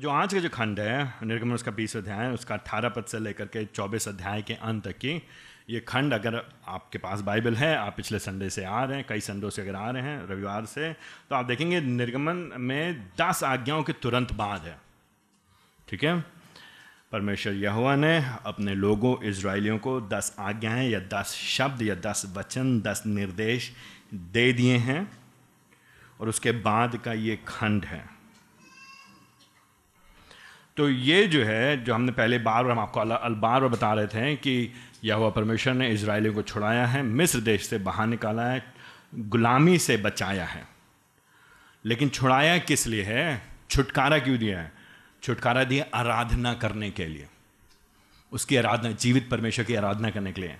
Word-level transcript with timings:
तो 0.00 0.02
जो 0.02 0.10
आज 0.10 0.34
का 0.34 0.40
जो 0.40 0.48
खंड 0.48 0.80
है, 0.80 1.14
निर्गमन 1.22 1.52
उसका 1.52 1.70
बीस 1.70 1.96
अध्याय, 1.96 2.30
उसका 2.30 2.54
अठारह 2.54 2.88
पद 2.88 3.04
से 3.04 3.18
लेकर 3.18 3.44
के 3.44 3.64
चौबीस 3.64 4.08
अध्याय 4.08 4.42
के 4.42 4.54
अंत 4.54 4.84
तक 4.84 4.92
की, 4.92 5.22
ये 5.70 5.80
खंड 5.80 6.14
अगर 6.14 6.48
आपके 6.68 6.98
पास 6.98 7.20
बाइबल 7.20 7.54
है, 7.54 7.76
आप 7.76 7.96
पिछले 7.96 8.18
संडे 8.18 8.50
से 8.50 8.64
आ 8.64 8.84
रहे 8.84 8.96
हैं, 8.96 9.06
कई 9.08 9.20
संडों 9.20 9.50
से 9.50 9.62
अगर 9.62 9.74
आ 9.74 9.90
रहे 9.90 10.02
हैं, 10.02 10.28
रविवार 10.28 10.64
से 10.64 10.92
तो 11.30 11.34
आप 11.34 11.44
देखेंगे 11.44 11.80
निर्गमन 11.80 12.36
में 12.56 13.08
दस 13.20 13.44
आज्ञाओं 13.44 13.82
के 13.82 13.92
तुरंत 13.92 14.32
बाद 14.32 14.60
है। 14.60 14.80
ठीक 15.88 16.04
है? 16.04 16.20
परमेश्वर 17.12 17.52
यहुआ 17.52 17.96
ने 17.96 18.24
अपने 18.46 18.74
लोगों 18.74 19.22
इसराइलियों 19.22 19.78
को 19.78 20.00
दस 20.00 20.36
आज्ञाएँ 20.38 20.90
या 20.90 21.00
दस 21.00 21.34
शब्द 21.34 21.82
या 21.82 21.94
दस 21.94 22.32
वचन, 22.36 22.80
दस 22.80 23.02
निर्देश 23.06 23.72
दे 24.14 24.52
दिए 24.52 24.76
हैं, 24.76 25.12
और 26.20 26.28
उसके 26.28 26.52
बाद 26.52 26.96
का 26.96 27.12
ये 27.12 27.38
खंड 27.48 27.84
है। 27.84 28.19
तो 30.80 30.90
ये 30.90 31.26
जो 31.26 31.44
है, 31.44 31.84
जो 31.84 31.94
हमने 31.94 32.12
पहले 32.12 32.38
बार 32.38 32.62
बार 32.64 32.72
हम 32.72 32.78
आपको 32.78 33.00
बार 33.00 33.34
बार 33.34 33.68
बता 33.68 33.94
रहे 33.94 34.06
थे 34.06 34.36
कि 34.36 34.72
यह 35.04 35.28
परमेश्वर 35.28 35.74
ने 35.74 35.88
इसराइलियों 35.88 36.34
को 36.34 36.42
छुड़ाया 36.42 36.86
है, 36.86 37.02
मिस्र 37.02 37.40
देश 37.40 37.66
से 37.66 37.78
बाहर 37.78 38.06
निकाला 38.06 38.42
है, 38.42 38.72
गुलामी 39.14 39.78
से 39.78 39.96
बचाया 39.96 40.44
है। 40.44 40.68
लेकिन 41.84 42.08
छुड़ाया 42.08 42.58
किस 42.58 42.86
लिए 42.86 43.02
है? 43.02 43.42
छुटकारा 43.70 44.18
क्यों 44.18 44.38
दिया 44.38 44.60
है? 44.60 44.72
छुटकारा 45.22 45.64
दिया 45.64 45.84
आराधना 45.94 46.54
करने 46.54 46.90
के 46.90 47.06
लिए। 47.06 47.26
उसकी 48.32 48.56
आराधना, 48.56 48.90
जीवित 48.90 49.30
परमेश्वर 49.30 49.64
की 49.64 49.74
आराधना 49.74 50.10
करने 50.10 50.32
के 50.32 50.40
लिए। 50.40 50.56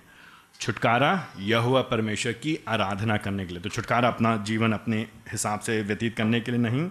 छुटकारा 0.59 1.27
यह 1.39 1.57
हुआ 1.57 1.81
परमेश्वर 1.81 2.33
की 2.33 2.59
आराधना 2.67 3.17
करने 3.17 3.45
के 3.45 3.53
लिए। 3.53 3.61
तो 3.61 3.69
छुटकारा 3.69 4.07
अपना 4.07 4.37
जीवन 4.37 4.73
अपने 4.73 5.07
हिसाब 5.31 5.59
से 5.59 5.81
व्यतीत 5.81 6.17
करने 6.17 6.41
के 6.41 6.51
लिए 6.51 6.59
नहीं 6.59 6.89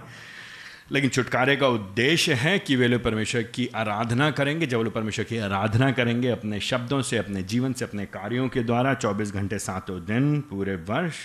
लेकिन 0.92 1.10
छुटकारे 1.10 1.56
का 1.56 1.68
उद्देश्य 1.68 2.34
है 2.34 2.58
कि 2.58 2.76
वे 2.76 2.88
लोग 2.88 3.02
परमेश्वर 3.02 3.42
की 3.44 3.66
आराधना 3.76 4.30
करेंगे। 4.30 4.66
जब 4.66 4.78
लोग 4.78 4.94
परमेश्वर 4.94 5.24
की 5.24 5.38
आराधना 5.38 5.90
करेंगे, 5.92 6.28
अपने 6.28 6.60
शब्दों 6.60 7.00
से, 7.02 7.16
अपने 7.16 7.42
जीवन 7.42 7.72
से, 7.72 7.84
अपने 7.84 8.06
कार्यों 8.06 8.48
के 8.48 8.62
द्वारा 8.62 8.94
24 8.94 9.32
घंटे 9.32 9.58
सातों 9.58 9.98
दिन 10.06 10.40
पूरे 10.40 10.74
वर्ष 10.88 11.18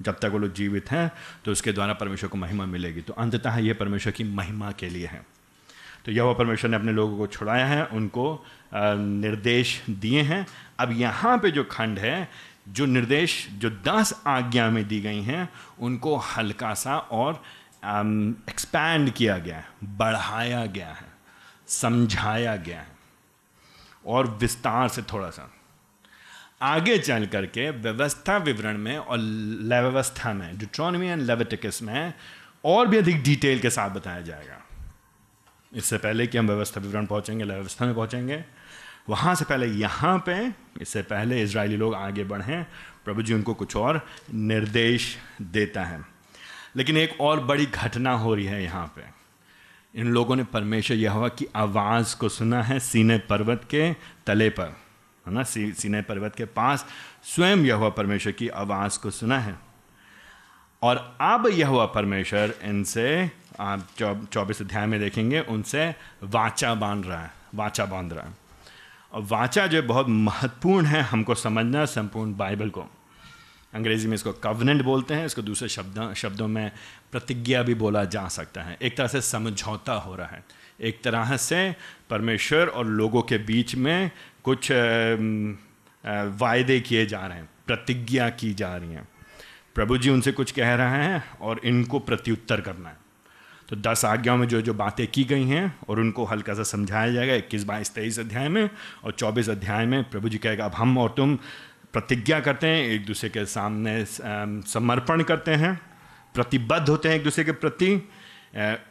जब 0.00 0.18
तक 0.18 0.30
वो 0.32 0.38
लोग 0.38 0.52
जीवित 0.54 0.90
हैं 0.90 1.10
तो 1.44 1.52
उसके 1.52 1.72
द्वारा 1.72 1.92
परमेश्वर 1.94 2.30
को 2.30 2.38
महिमा 2.38 2.66
मिलेगी। 2.66 3.00
तो 3.00 3.12
अंततः 3.14 3.56
ये 3.58 3.72
परमेश्वर 3.72 4.12
की 4.12 4.24
महिमा 4.24 4.70
के 4.72 4.88
लिए 4.88 5.06
है। 5.06 5.24
तो 6.04 6.12
यह 6.12 6.32
परमेश्वर 6.32 6.70
ने 6.70 6.76
अपने 6.76 6.92
लोगों 6.92 7.18
को 7.18 7.26
छुड़ाया 7.26 7.66
है, 7.66 7.84
उनको 7.86 8.44
निर्देश 8.74 9.80
दिए 9.90 10.22
हैं। 10.22 10.46
अब 10.80 10.92
यहाँ 10.92 11.36
पे 11.38 11.50
जो 11.50 11.64
खंड 11.64 11.98
है, 11.98 12.28
जो 12.68 12.86
निर्देश, 12.86 13.46
जो 13.52 13.70
दस 13.86 14.22
आज्ञा 14.26 14.68
में 14.70 14.86
दी 14.88 15.00
गई 15.00 15.22
हैं, 15.22 15.48
उनको 15.80 16.16
हल्का 16.16 16.72
सा 16.74 16.96
और 16.98 17.42
एक्सपैंड 17.84 19.08
um, 19.08 19.16
किया 19.16 19.38
गया 19.38 19.56
है 19.56 19.64
बढ़ाया 19.84 20.66
गया 20.66 20.88
है 20.88 21.10
समझाया 21.68 22.56
गया 22.56 22.80
है 22.80 22.92
और 24.06 24.26
विस्तार 24.26 24.88
से 24.88 25.02
थोड़ा 25.02 25.30
सा 25.30 25.50
आगे 26.62 26.98
चल 26.98 27.26
करके 27.26 27.70
व्यवस्था 27.70 28.36
विवरण 28.36 28.78
में 28.78 28.96
और 28.98 29.18
व्यवस्था 29.18 30.32
में 30.32 30.58
डिट्रॉनमी 30.58 31.06
एंड 31.06 31.22
लेवेटिकस 31.22 31.82
में 31.82 32.12
और 32.64 32.86
भी 32.86 32.96
अधिक 32.96 33.22
डिटेल 33.22 33.60
के 33.60 33.70
साथ 33.70 33.90
बताया 33.90 34.20
जाएगा। 34.20 34.58
इससे 35.74 35.98
पहले 35.98 36.26
कि 36.26 36.38
हम 36.38 36.46
व्यवस्था 36.46 36.80
विवरण 36.80 37.06
पहुँचेंगे 37.06 37.44
व्यवस्था 37.44 37.84
में 37.84 37.94
पहुँचेंगे 37.94 38.44
वहाँ 39.08 39.34
से 39.34 39.44
पहले 39.44 39.66
यहाँ 39.66 40.18
पे 40.26 40.52
इससे 40.82 41.02
पहले 41.02 41.42
इसराइली 41.42 41.76
लोग 41.76 41.94
आगे 41.94 42.24
बढ़ें 42.24 42.66
प्रभु 43.04 43.22
जी 43.22 43.34
उनको 43.34 43.54
कुछ 43.54 43.76
और 43.76 44.06
निर्देश 44.34 45.16
देता 45.42 45.84
है। 45.84 46.11
लेकिन 46.76 46.96
एक 46.96 47.20
और 47.20 47.40
बड़ी 47.40 47.66
घटना 47.66 48.12
हो 48.12 48.34
रही 48.34 48.44
है 48.44 48.62
यहाँ 48.62 48.92
पे। 48.96 49.22
इन 49.94 50.06
लोगों 50.06 50.36
ने 50.36 50.44
परमेश्वर 50.44 50.96
यहोवा 50.96 51.28
की 51.28 51.46
आवाज़ 51.56 52.16
को 52.16 52.28
सुना 52.28 52.62
है 52.62 52.78
सीने 52.78 53.18
पर्वत 53.18 53.64
के 53.70 53.92
तले 54.26 54.50
पर 54.50 54.76
है 55.26 55.32
ना? 55.32 55.42
सी, 55.42 55.72
सीने 55.72 56.02
पर्वत 56.02 56.34
के 56.34 56.44
पास 56.44 56.86
स्वयं 57.24 57.56
यहोवा 57.56 57.88
परमेश्वर 57.88 58.32
की 58.32 58.48
आवाज़ 58.48 58.98
को 58.98 59.10
सुना 59.10 59.38
है। 59.38 59.58
और 60.82 61.18
अब 61.20 61.46
यहोवा 61.46 61.86
परमेश्वर 61.86 62.54
इनसे 62.62 63.30
आप 63.60 63.88
चौबीस 64.32 64.62
अध्याय 64.62 64.86
में 64.86 65.00
देखेंगे 65.00 65.40
उनसे 65.40 65.94
वाचा 66.22 66.74
बाँध 66.74 67.06
रहा 67.06 67.22
है 67.22 67.30
वाचा 67.54 67.84
बाँध 67.84 68.12
रहा 68.12 68.24
है। 68.24 68.34
और 69.12 69.22
वाचा 69.22 69.66
जो 69.66 69.82
बहुत 69.82 70.06
महत्वपूर्ण 70.08 70.86
है 70.86 71.00
हमको 71.00 71.34
समझना 71.34 71.84
संपूर्ण 71.84 72.36
बाइबल 72.36 72.70
को। 72.70 72.86
अंग्रेज़ी 73.72 74.08
में 74.08 74.14
इसको 74.14 74.32
कवनेंट 74.42 74.82
बोलते 74.82 75.14
हैं, 75.14 75.26
इसको 75.26 75.42
दूसरे 75.42 75.68
शब्द, 75.68 76.12
शब्दों 76.16 76.48
में 76.48 76.70
प्रतिज्ञा 77.12 77.62
भी 77.62 77.74
बोला 77.74 78.04
जा 78.06 78.26
सकता 78.28 78.62
है। 78.62 78.76
एक 78.82 78.96
तरह 78.96 79.06
से 79.06 79.20
समझौता 79.22 79.92
हो 79.94 80.14
रहा 80.16 80.26
है। 80.26 80.44
एक 80.80 81.02
तरह 81.04 81.36
से 81.38 81.74
परमेश्वर 82.10 82.66
और 82.66 82.86
लोगों 82.86 83.22
के 83.22 83.38
बीच 83.40 83.74
में 83.76 84.10
कुछ 84.44 84.70
वायदे 86.40 86.80
किए 86.80 87.06
जा 87.06 87.26
रहे 87.26 87.38
हैं, 87.38 87.48
प्रतिज्ञा 87.66 88.28
की 88.30 88.52
जा 88.54 88.76
रही 88.76 88.92
हैं। 88.92 89.08
प्रभु 89.74 89.98
जी 89.98 90.10
उनसे 90.10 90.32
कुछ 90.32 90.50
कह 90.50 90.74
रहे 90.74 91.04
हैं 91.04 91.38
और 91.40 91.60
इनको 91.64 91.98
प्रत्युत्तर 92.00 92.60
करना 92.60 92.88
है। 92.88 92.96
तो 93.68 93.76
दस 93.78 94.04
आज्ञाओं 94.04 94.36
में 94.36 94.46
जो 94.48 94.60
जो 94.62 94.74
बातें 94.74 95.06
की 95.06 95.24
गई 95.24 95.44
हैं 95.46 95.74
और 95.88 96.00
उनको 96.00 96.24
हल्का 96.24 96.54
सा 96.54 96.62
समझाया 96.62 97.12
जाएगा, 97.12 97.34
इक्कीस 97.34 97.64
बाईस 97.64 97.94
तेईस 97.94 98.18
अध्याय 98.18 98.48
में 98.48 98.68
और 99.04 99.12
चौबीस 99.12 99.48
अध्याय 99.48 99.86
में 99.86 100.02
प्रभु 100.04 100.28
जी 100.28 100.38
कहेगा, 100.38 100.64
अब 100.64 100.74
हम 100.74 100.98
और 100.98 101.14
तुम 101.16 101.38
प्रतिज्ञा 101.94 102.40
करते 102.40 102.66
हैं, 102.66 102.86
एक 102.86 103.04
दूसरे 103.06 103.30
के 103.30 103.44
सामने 103.46 104.04
समर्पण 104.68 105.22
करते 105.22 105.50
हैं, 105.52 105.80
प्रतिबद्ध 106.34 106.88
होते 106.88 107.08
हैं 107.08 107.16
एक 107.16 107.24
दूसरे 107.24 107.44
के 107.44 107.52
प्रति। 107.54 107.96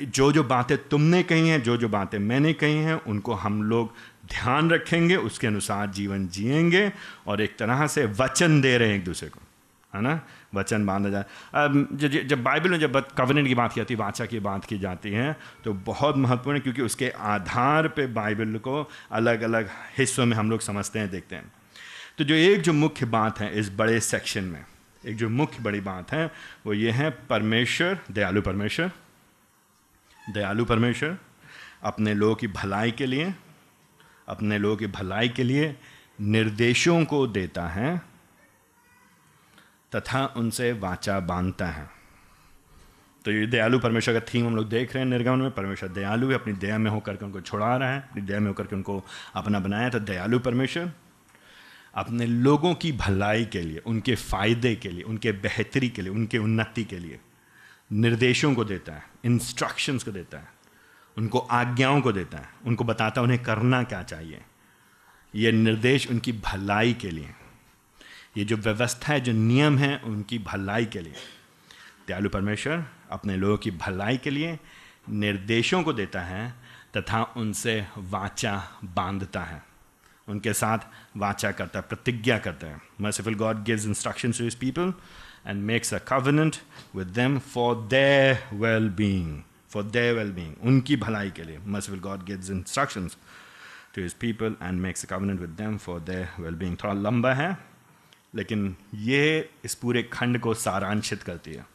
जो 0.04 0.32
जो 0.32 0.44
बातें 0.44 0.78
तुमने 0.90 1.22
कही 1.24 1.50
हैं, 1.50 1.62
जो 1.64 1.78
जो 1.78 1.90
बातें 1.90 2.18
मैंने 2.20 2.54
कही 2.54 2.78
हैं, 2.78 2.94
उनको 3.04 3.34
हम 3.34 3.62
लोग 3.64 3.94
ध्यान 4.28 4.70
रखेंगे, 4.70 5.16
उसके 5.16 5.48
अनुसार 5.48 5.90
जीवन 5.90 6.28
जिएँगे 6.28 6.92
और 7.28 7.42
एक 7.42 7.58
तरह 7.58 7.86
से 7.88 8.06
वचन 8.20 8.62
दे 8.62 8.78
रहे 8.78 8.90
हैं 8.90 8.96
एक 8.96 9.04
दूसरे 9.06 9.30
को, 9.30 9.40
है 9.94 10.02
ना? 10.02 10.20
वचन 10.56 10.86
बांधा 10.86 11.10
जाए। 11.10 11.26
अब 11.56 11.88
जब 12.26 12.44
बाइबल 12.44 12.70
में 12.70 12.80
जब 12.80 13.00
कवनेंट 13.10 13.48
की 13.48 13.56
बात 13.56 13.74
की 13.74 13.80
जाती 13.82 13.94
है, 13.94 14.00
वाचा 14.00 14.26
की 14.26 14.40
बात 14.40 14.66
की 14.66 14.78
जाती 14.80 15.12
है 15.12 15.36
तो 15.64 15.74
बहुत 15.86 16.18
महत्वपूर्ण 16.18 16.60
क्योंकि 16.60 16.82
उसके 16.82 17.10
आधार 17.10 17.88
पे 17.88 18.08
बाइबल 18.14 18.58
को 18.58 18.90
अलग 19.12 19.42
अलग 19.42 19.70
हिस्सों 19.98 20.26
में 20.26 20.38
हम 20.38 20.50
लोग 20.52 20.62
समझते 20.62 21.00
हैं, 21.00 21.10
देखते 21.12 21.36
हैं। 21.36 21.52
तो 22.22 22.26
जो 22.26 22.36
एक 22.36 22.62
जो 22.62 22.74
मुख्य 22.74 23.06
बात 23.06 23.40
है 23.40 23.60
इस 23.60 23.72
बड़े 23.76 24.00
सेक्शन 24.00 24.44
में, 24.44 24.66
एक 25.06 25.18
जो 25.18 25.30
मुख्य 25.30 25.64
बड़ी 25.64 25.82
बात 25.82 26.12
है, 26.12 26.32
वो 26.66 26.74
ये 26.74 26.92
है 26.92 27.10
परमेश्वर, 27.10 28.00
दयालु 28.12 28.42
परमेश्वर 28.42 28.92
दयालु 30.34 30.66
परमेश्वर, 30.66 31.18
अपने 31.84 32.14
लोगों 32.14 32.36
की 32.36 32.48
भलाई 32.48 32.92
के 32.92 33.06
लिए, 33.06 33.34
अपने 34.28 34.58
लोगों 34.58 34.78
की 34.78 34.88
भलाई 34.88 35.30
के 35.30 35.44
लिए 35.44 35.76
निर्देशों 36.22 37.06
को 37.06 37.28
देता 37.28 37.68
है, 37.68 38.02
तथा 39.96 40.26
उनसे 40.26 40.72
वाचा 40.74 41.20
बांधता 41.20 41.68
है। 41.68 41.90
तो 43.26 43.32
ये 43.32 43.48
दयालु 43.48 43.80
परमेश्वर 43.80 44.20
का 44.20 44.26
थीम 44.34 44.48
हम 44.48 44.56
लोग 44.56 44.70
देख 44.70 44.94
रहे 44.94 45.04
हैं 45.04 45.10
निर्गमन 45.10 45.40
में, 45.40 45.52
परमेश्वर 45.52 45.90
दयालु 45.90 46.28
है, 46.28 46.34
अपनी 46.34 46.54
दया 46.54 46.78
में 46.78 46.92
होकर 46.92 47.16
के 47.16 47.26
उनको 47.26 47.42
छुड़ा 47.42 47.78
रहा 47.78 47.94
है, 47.94 48.00
अपनी 48.00 48.22
दया 48.22 48.40
में 48.40 48.48
होकर 48.48 48.64
के 48.64 48.76
उनको 48.76 49.06
अपना 49.36 49.60
बनाया 49.60 49.90
था 49.90 50.00
दयालु 50.00 50.40
परमेश्वर। 50.40 50.92
अपने 51.96 52.26
लोगों 52.26 52.76
की 52.76 52.92
भलाई 52.92 53.46
के 53.46 53.62
लिए, 53.62 53.78
उनके 53.78 54.16
फ़ायदे 54.16 54.76
के 54.76 54.90
लिए, 54.90 55.04
उनके 55.04 55.32
बेहतरी 55.32 55.90
के 55.90 56.02
लिए, 56.02 56.12
उनके 56.12 56.38
उन्नति 56.38 56.84
के 56.84 57.00
लिए 57.00 57.20
निर्देशों 57.92 58.54
को 58.54 58.66
देता 58.66 58.94
है 58.94 59.04
इंस्ट्रक्शंस 59.26 60.04
को 60.04 60.12
देता 60.12 60.38
है, 60.38 60.48
उनको 61.18 61.40
आज्ञाओं 61.40 62.02
को 62.02 62.12
देता 62.12 62.38
है, 62.38 62.50
उनको 62.66 62.84
बताता 62.84 63.22
है 63.22 63.24
उन्हें 63.24 63.44
करना 63.44 63.84
क्या 63.84 64.04
चाहिए। 64.04 64.42
ये 65.36 65.52
निर्देश 65.52 66.08
उनकी 66.12 66.32
भलाई 66.32 66.94
के 66.94 67.12
लिए। 67.12 67.30
ये 68.38 68.46
जो 68.46 68.58
व्यवस्था 68.58 69.14
है, 69.14 69.22
जो 69.22 69.32
नियम 69.32 69.78
है, 69.78 69.98
उनकी 69.98 70.40
भलाई 70.40 70.86
के 70.86 71.00
लिए। 71.00 71.14
दयालु 72.08 72.30
परमेश्वर 72.30 72.86
अपने 73.12 73.36
लोगों 73.36 73.58
की 73.58 73.72
भलाई 73.72 74.18
के 74.18 74.30
लिए 74.30 74.60
निर्देशों 75.10 75.84
को 75.84 75.94
देता 75.94 76.22
है 76.22 76.54
तथा 76.98 77.24
उनसे 77.24 77.88
वाचा 77.98 78.80
बांधता 78.84 79.42
है। 79.42 79.64
उनके 80.28 80.54
साथ 80.54 80.80
वाचा 81.16 81.52
करता 81.52 81.80
है, 81.80 81.86
प्रतिज्ञा 81.90 82.38
करता 82.40 82.68
है। 82.68 82.82
Merciful 83.02 83.36
God 83.36 83.64
gives 83.64 83.86
instructions 83.86 84.38
to 84.38 84.44
his 84.44 84.56
people 84.56 84.94
and 85.48 85.64
makes 85.64 85.94
a 85.94 85.98
covenant 86.08 86.56
with 86.96 87.08
them 87.10 87.38
for 87.40 87.76
their 87.88 88.44
well 88.54 88.90
being 88.98 89.42
for 89.70 89.84
their 89.86 90.16
well 90.16 90.32
being 90.32 90.56
उनकी 90.64 90.96
भलाई 90.98 91.32
के 91.32 91.44
लिए। 91.44 91.60
Merciful 91.66 92.00
God 92.00 92.24
gives 92.26 92.50
instructions 92.50 93.18
to 93.96 94.02
his 94.02 94.14
people 94.14 94.56
and 94.62 94.80
makes 94.82 95.06
a 95.06 95.10
covenant 95.10 95.40
with 95.40 95.50
them 95.58 95.78
for 95.78 96.00
their 96.02 96.30
well 96.40 96.56
being 96.56 96.78
थोड़ा 96.84 96.94
लंबा 96.94 97.34
है, 97.34 97.58
लेकिन 98.36 98.76
ये 98.96 99.50
इस 99.66 99.76
पूरे 99.76 100.04
खंड 100.04 100.40
को 100.40 100.54
सारांशित 100.54 101.24
करती 101.24 101.54
है 101.54 101.66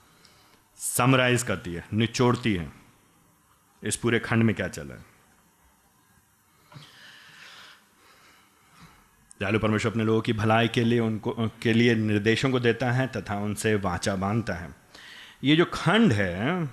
समराइज 0.79 1.43
करती 1.43 1.73
है, 1.75 1.85
निचोड़ती 1.93 2.55
है। 2.55 2.73
इस 3.83 3.97
पूरे 3.97 4.19
खंड 4.19 4.43
में 4.43 4.55
क्या 4.55 4.69
चल 4.69 4.91
है? 4.91 4.99
दयालु 9.41 9.59
परमेश्वर 9.59 9.91
अपने 9.91 10.05
लोगों 10.05 10.21
की 10.21 10.33
भलाई 10.33 10.69
के 10.69 10.85
लिए 10.85 10.99
उनको, 11.01 11.51
के 11.63 11.73
लिए 11.73 11.95
निर्देशों 11.95 12.51
को 12.51 12.61
देता 12.61 12.91
है 12.93 13.07
तथा 13.07 13.37
उनसे 13.37 13.75
वाचा 13.75 14.17
बांधता 14.17 14.55
है। 14.55 14.75
ये 15.45 15.57
जो 15.57 15.65
खंड 15.65 16.13
है, 16.13 16.69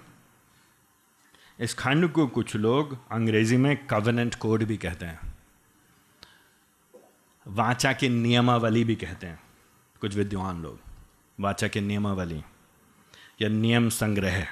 इस 1.59 1.73
खंड 1.73 2.07
को 2.11 2.27
कुछ 2.27 2.55
लोग 2.55 2.97
अंग्रेज़ी 3.11 3.57
में 3.57 3.75
कवनेंट 3.87 4.35
कोड 4.35 4.63
भी 4.63 4.77
कहते 4.77 5.05
हैं। 5.05 5.33
वाचा 7.47 7.93
के 7.93 8.09
नियमावली 8.09 8.83
भी 8.83 8.95
कहते 8.95 9.27
हैं, 9.27 9.39
कुछ 10.01 10.15
विद्वान 10.15 10.61
लोग। 10.63 10.79
वाचा 11.39 11.67
के 11.67 11.81
नियमावली 11.81 12.43
या 13.41 13.49
नियम 13.49 13.89
संग्रह। 13.89 14.47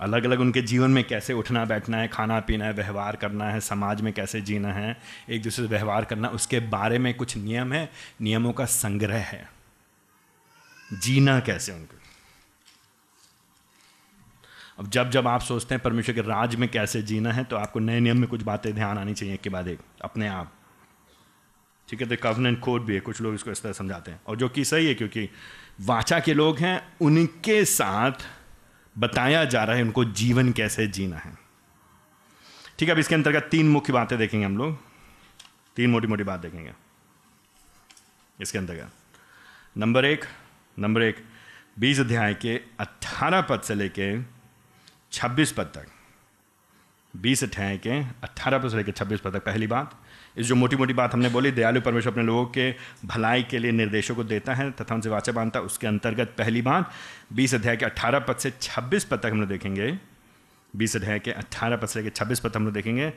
अलग 0.00 0.24
अलग 0.24 0.40
उनके 0.40 0.62
जीवन 0.62 0.90
में 0.90 1.02
कैसे 1.04 1.32
उठना, 1.32 1.64
बैठना 1.64 1.96
है, 1.96 2.08
खाना, 2.08 2.38
पीना 2.40 2.64
है, 2.64 2.72
व्यवहार 2.72 3.16
करना 3.16 3.50
है, 3.50 3.60
समाज 3.60 4.00
में 4.00 4.12
कैसे 4.12 4.40
जीना 4.40 4.72
है, 4.72 4.96
एक 5.30 5.42
दूसरे 5.42 5.64
से 5.64 5.70
व्यवहार 5.70 6.04
करना, 6.04 6.28
उसके 6.28 6.60
बारे 6.60 6.98
में 6.98 7.12
कुछ 7.14 7.36
नियम 7.36 7.72
है, 7.72 7.90
नियमों 8.20 8.52
का 8.52 8.64
संग्रह 8.64 9.22
है। 9.22 9.48
जीना 10.92 11.38
कैसे 11.40 11.72
उनको? 11.72 11.98
अब 14.78 14.88
जब 14.90 15.10
जब 15.10 15.28
आप 15.28 15.40
सोचते 15.40 15.74
हैं 15.74 15.82
परमेश्वर 15.82 16.14
के 16.14 16.20
राज 16.20 16.54
में 16.56 16.68
कैसे 16.68 17.02
जीना 17.02 17.32
है 17.32 17.44
तो 17.44 17.56
आपको 17.56 17.80
नए 17.80 18.00
नियम 18.00 18.18
में 18.18 18.28
कुछ 18.28 18.42
बातें 18.42 18.72
ध्यान 18.74 18.98
आनी 18.98 19.14
चाहिए, 19.14 19.34
एक 19.34 19.40
के 19.40 19.50
बाद 19.50 19.68
एक, 19.68 19.80
अपने 20.02 20.28
आप। 20.28 20.52
ठीक 21.88 22.00
है 22.00 22.08
तो 22.08 22.16
कवनेंट 22.22 22.60
कोड 22.60 22.84
भी 22.84 22.94
है, 22.94 23.00
कुछ 23.00 23.20
लोग 23.20 23.34
इसको 23.34 23.50
इस 23.50 23.62
तरह 23.62 23.72
समझाते 23.72 24.10
हैं। 24.10 24.20
और 24.26 24.36
जो 24.36 24.48
कि 24.48 24.64
सही 24.64 24.86
है, 24.86 24.94
क्योंकि 24.94 25.28
वाचा 25.80 26.18
के 26.20 26.34
लोग 26.34 26.58
हैं, 26.58 26.80
उनके 27.00 27.64
साथ 27.64 28.26
बताया 28.98 29.44
जा 29.44 29.64
रहा 29.64 29.76
है 29.76 29.82
उनको 29.82 30.04
जीवन 30.04 30.52
कैसे 30.52 30.86
जीना 30.86 31.16
है। 31.16 31.38
ठीक 32.78 32.88
है, 32.88 32.94
अब 32.94 32.98
इसके 32.98 33.14
अंतर्गत 33.14 33.48
तीन 33.50 33.68
मुख्य 33.68 33.92
बातें 33.92 34.18
देखेंगे 34.18 34.46
हम 34.46 34.58
लोग। 34.58 34.78
तीन 35.76 35.90
मोटी 35.90 36.06
मोटी 36.06 36.24
बात 36.24 36.40
देखेंगे। 36.40 36.72
इसके 38.40 38.58
अंतर्गत। 38.58 38.92
नंबर 39.78 40.04
एक 40.04 40.24
नंबर 40.78 41.02
एक, 41.02 41.26
बीस 41.78 42.00
अध्याय 42.00 42.34
के 42.34 42.60
अट्ठारह 42.80 43.40
पद 43.40 43.60
से 43.60 43.74
लेके 43.74 44.22
छब्बीस 45.12 45.52
पद 45.52 45.64
तक। 45.64 45.86
बीस 47.16 47.44
अध्याय 47.44 47.78
के 47.78 47.90
अट्ठारह 48.04 48.58
पद 48.58 48.68
से 48.68 48.76
लेकर 48.76 48.92
छब्बीस 48.92 49.20
पद 49.20 49.36
तक 49.36 49.44
पहली 49.44 49.66
बात। 49.66 50.03
इस 50.36 50.46
जो 50.46 50.54
मोटी 50.54 50.76
मोटी 50.76 50.94
बात 50.94 51.12
हमने 51.12 51.28
बोली, 51.28 51.50
दयालु 51.50 51.80
परमेश्वर 51.80 52.12
अपने 52.12 52.24
लोगों 52.24 52.46
के 52.46 52.74
भलाई 53.04 53.42
के 53.42 53.58
लिए 53.58 53.72
निर्देशों 53.72 54.14
को 54.14 54.24
देता 54.24 54.54
है, 54.54 54.70
तथा 54.70 54.94
उनसे 54.94 55.08
वाचा 55.08 55.32
बांधता, 55.32 55.60
उसके 55.60 55.86
अंतर्गत 55.86 56.34
पहली 56.38 56.62
बात, 56.62 56.90
बीस 57.32 57.54
अध्याय 57.54 57.76
के 57.76 57.84
अट्ठारह 57.84 58.18
पद 58.18 58.36
से 58.36 58.52
छब्बीस 58.60 59.04
पद 59.04 59.18
तक 59.18 59.26
हम 59.26 59.40
लोग 59.40 59.48
देखेंगे। 59.48 59.98
बीस 60.76 60.96
अध्याय 60.96 61.18
के 61.18 61.30
अट्ठारह 61.30 61.76
पद 61.76 61.88
से 61.88 62.02
लेकर 62.02 62.16
छब्बीस 62.16 62.40
पद 62.40 62.56
हम 62.56 62.64
लोग 62.64 62.74
देखेंगे, 62.74 63.12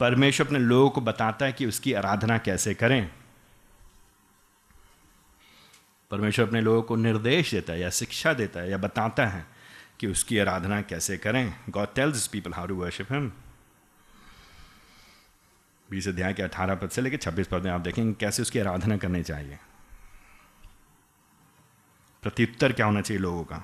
परमेश्वर 0.00 0.46
अपने 0.46 0.58
लोगों 0.58 0.90
को 0.90 1.00
बताता 1.00 1.46
है 1.46 1.52
कि 1.52 1.66
उसकी 1.66 1.92
आराधना 1.92 2.38
कैसे 2.38 2.74
करें। 2.74 3.10
परमेश्वर 6.10 6.46
अपने 6.46 6.60
लोगों 6.60 6.82
को 6.82 6.96
निर्देश 6.96 7.50
देता 7.50 7.72
है, 7.72 7.80
या 7.80 7.90
शिक्षा 7.90 8.32
देता 8.32 8.60
है, 8.60 8.70
या 8.70 8.76
बताता 8.76 9.26
है 9.26 9.46
कि 10.00 10.06
उसकी 10.06 10.38
आराधना 10.38 10.80
कैसे 10.82 11.16
करें। 11.16 11.54
God 11.70 11.94
tells 11.94 12.26
people 12.26 12.52
how 12.52 12.66
to 12.66 12.74
worship 12.74 13.12
him 13.12 13.32
बीस 15.92 16.08
अध्याय 16.08 16.32
के 16.32 16.42
अठारह 16.42 16.74
पद 16.74 16.90
से 16.90 17.02
लेकर 17.02 17.16
छब्बीस 17.16 17.46
पद 17.46 17.64
में 17.64 17.70
आप 17.70 17.80
देखेंगे 17.80 18.12
कैसे 18.20 18.42
उसकी 18.42 18.58
आराधना 18.58 18.96
करनी 18.96 19.22
चाहिए। 19.22 19.58
प्रत्युत्तर 22.22 22.72
क्या 22.72 22.86
होना 22.86 23.00
चाहिए 23.00 23.20
लोगों 23.22 23.42
का? 23.44 23.56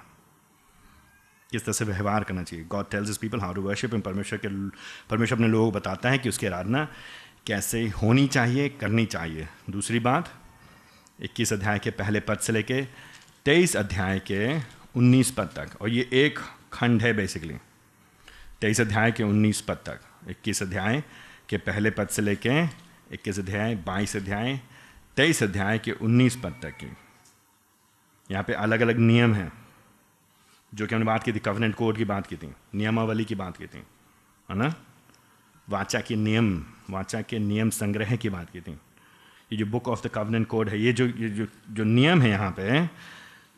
किस 1.50 1.64
तरह 1.64 1.72
से 1.72 1.84
व्यवहार 1.84 2.25
करना 2.25 2.42
चाहिए? 2.42 2.64
God 2.64 2.90
tells 2.90 3.10
is 3.10 3.19
people 3.19 3.40
how 3.40 3.54
to 3.54 3.62
worship 3.62 3.94
परमेश्वर 3.94 4.38
के 4.38 4.48
परमेश्वर 5.10 5.38
अपने 5.38 5.48
लोगों 5.48 5.70
को 5.70 5.78
बताता 5.78 6.10
है 6.10 6.19
कि 6.19 6.28
उसकी 6.28 6.46
आराधना 6.46 6.84
कैसे 7.46 7.86
होनी 7.88 8.26
चाहिए, 8.26 8.69
करनी 8.69 9.06
चाहिए। 9.06 9.48
दूसरी 9.70 9.98
बात, 9.98 10.32
इक्कीस 11.20 11.52
अध्याय 11.52 11.78
के 11.78 11.90
पहले 11.90 12.20
पद 12.20 12.38
से 12.38 12.52
लेके 12.52 12.82
तेईस 13.44 13.76
अध्याय 13.76 14.19
के 14.19 14.58
उन्नीस 14.96 15.30
पद 15.30 15.50
तक, 15.56 15.80
और 15.80 15.88
ये 15.88 16.08
एक 16.12 16.38
खंड 16.72 17.02
है 17.02 17.12
बेसिकली 17.12 17.56
तेईस 18.60 18.80
अध्याय 18.80 19.12
के 19.12 19.22
उन्नीस 19.22 19.60
पद 19.60 19.80
तक, 19.86 20.00
इक्कीस 20.28 20.62
अध्याय 20.62 21.02
के 21.49 21.56
पहले 21.56 21.91
पद 21.91 22.09
से 22.09 22.23
लेके 22.23 22.62
इक्कीस 23.15 23.39
अध्याय, 23.39 23.75
बाईस 23.77 24.17
अध्याय, 24.17 24.61
तेईस 25.17 25.43
अध्याय 25.43 25.79
के 25.79 25.93
उन्नीस 25.93 26.37
पद 26.37 26.55
तक 26.62 26.71
की। 26.71 26.93
यहाँ 28.31 28.45
पे 28.45 28.53
अलग 28.53 28.81
अलग 28.81 28.99
नियम 28.99 29.35
हैं, 29.35 29.53
जो 30.75 30.87
कि 30.87 30.95
हमने 30.95 31.06
बात 31.06 31.23
की 31.23 31.33
थी 31.33 31.39
कवनेंट 31.39 31.75
कोड 31.75 31.97
की 31.97 32.05
बात 32.05 32.27
की 32.27 32.37
थी, 32.37 32.53
नियमावली 32.75 33.25
की 33.25 33.35
बात 33.35 33.56
की 33.56 33.67
थी, 33.67 33.83
है 34.49 34.56
ना? 34.56 34.75
वाचा 35.69 36.00
के 36.00 36.17
नियम, 36.17 36.65
वाचा 36.91 37.23
के 37.23 37.39
नियम 37.39 37.71
संग्रह 37.71 38.17
की 38.17 38.29
बात 38.29 38.50
की 38.50 38.61
थी। 38.61 38.73
ये 39.53 39.56
जो 39.56 39.67
book 39.67 39.89
of 39.89 40.06
the 40.06 40.11
covenant 40.11 40.47
code 40.47 40.69
है, 40.69 40.81
ये 40.81 40.93
जो 40.93 41.06
ये 41.06 41.29
जो 41.29 41.47
जो 41.71 41.85
नियम 41.85 42.23
है 42.23 42.31
यहाँ 42.31 42.50
पे 42.50 42.87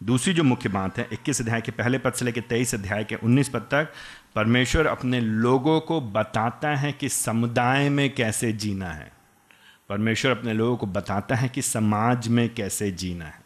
दूसरी 0.03 0.35
जो 0.35 0.43
मुख्य 0.43 0.69
बात 0.69 0.99
है 0.99 1.09
21 1.13 1.41
अध्याय 1.41 1.61
के 1.61 1.73
पहले 1.73 1.99
पद 1.99 2.13
से 2.13 2.25
लेकर 2.25 2.41
तेईस 2.41 2.75
अध्याय 2.75 3.05
के 3.05 3.15
19 3.15 3.49
पद 3.49 3.61
तक, 3.61 3.89
परमेश्वर 4.35 4.87
अपने 4.87 5.21
लोगों 5.21 5.81
को 5.81 6.01
बताता 6.01 6.69
है 6.69 6.93
कि 6.93 7.09
समुदाय 7.09 7.89
में 7.89 8.15
कैसे 8.15 8.53
जीना 8.53 8.91
है। 8.91 9.13
परमेश्वर 9.89 10.31
अपने 10.31 10.53
लोगों 10.53 10.77
को 10.77 10.87
बताता 10.87 11.35
है 11.35 11.49
कि 11.49 11.63
समाज 11.63 12.29
में 12.29 12.55
कैसे 12.55 12.91
जीना 12.91 13.25
है। 13.25 13.41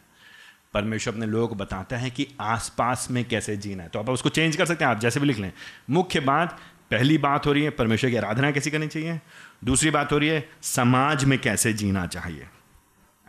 परमेश्वर 0.73 1.13
अपने 1.13 1.25
लोगों 1.25 1.47
को 1.47 1.55
बताता 1.55 1.97
है 1.97 2.09
कि 2.09 2.27
आसपास 2.41 3.07
में 3.11 3.25
कैसे 3.25 3.57
जीना 3.57 3.83
है। 3.83 3.89
तो 3.89 3.99
आप 3.99 4.09
उसको 4.09 4.29
चेंज 4.29 4.55
कर 4.55 4.65
सकते 4.65 4.85
हैं, 4.85 4.91
आप 4.91 4.99
जैसे 4.99 5.19
भी 5.19 5.27
लिख 5.27 5.37
लें। 5.37 5.51
मुख्य 5.89 6.19
बात, 6.19 6.59
पहली 6.91 7.17
बात 7.17 7.45
हो 7.45 7.53
रही 7.53 7.63
है, 7.63 7.69
परमेश्वर 7.69 8.09
की 8.09 8.15
आराधना 8.15 8.51
कैसी 8.51 8.71
करनी 8.71 8.87
चाहिए? 8.87 9.21
दूसरी 9.63 9.89
बात 9.89 10.11
हो 10.11 10.17
रही 10.17 10.29
है, 10.29 10.49
समाज 10.61 11.23
में 11.23 11.39
कैसे 11.39 11.73
जीना 11.73 12.07
चाहिए? 12.07 12.47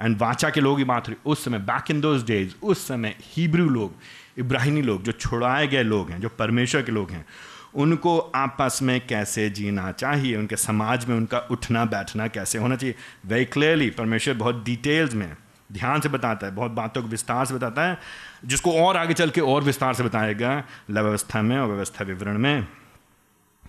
एंड 0.01 0.17
वाचा 0.19 0.51
के 0.51 0.61
लोग 0.61 0.79
ही 0.79 0.85
बात 0.85 1.09
रही। 1.09 1.17
उस 1.27 1.45
समय 1.45 1.59
बैक 1.59 1.91
इन 1.91 2.01
दोज 2.01 2.25
डेज़ 2.27 2.55
उस 2.63 2.87
समय 2.89 3.17
हिब्रू 3.23 3.69
लोग, 3.69 3.95
इब्राहिमी 4.39 4.83
लोग, 4.83 5.03
जो 5.03 5.13
छुड़ाए 5.13 5.67
गए 5.67 5.83
लोग 5.83 6.11
हैं, 6.11 6.21
जो 6.21 6.29
परमेश्वर 6.29 6.83
के 6.83 6.93
लोग 6.93 7.11
हैं, 7.11 7.27
उनको 7.75 8.19
आपस 8.19 8.79
में 8.83 9.07
कैसे 9.07 9.49
जीना 9.51 9.91
चाहिए, 9.93 10.37
उनके 10.37 10.57
समाज 10.57 11.05
में 11.05 11.17
उनका 11.17 11.39
उठना, 11.39 11.85
बैठना 11.85 12.29
कैसे 12.29 12.59
होना 12.59 12.77
चाहिए? 12.77 12.95
वेरी 13.27 13.45
क्लियरली 13.45 13.91
परमेश्वर 13.91 14.35
बहुत 14.35 14.65
डिटेल्स 14.65 15.15
में 15.15 15.37
ध्यान 15.73 16.01
से 16.01 16.09
बताता 16.09 16.47
है, 16.47 16.55
बहुत 16.55 16.71
बातों 16.71 17.03
को 17.03 17.09
विस्तार 17.09 17.45
से 17.47 17.55
बताता 17.55 17.83
है, 17.83 17.99
जिसको 18.45 18.73
और 18.73 18.97
आगे 18.97 19.15
चल 19.15 19.31
के 19.31 19.41
और 19.41 19.63
विस्तार 19.63 19.95
से 19.95 20.03
बताएगा 20.03 20.65
व्यवस्था 20.91 21.43
में 21.43 21.59
और 21.59 21.69
व्यवस्था 21.69 22.05
विवरण 22.05 22.39
में। 22.39 22.67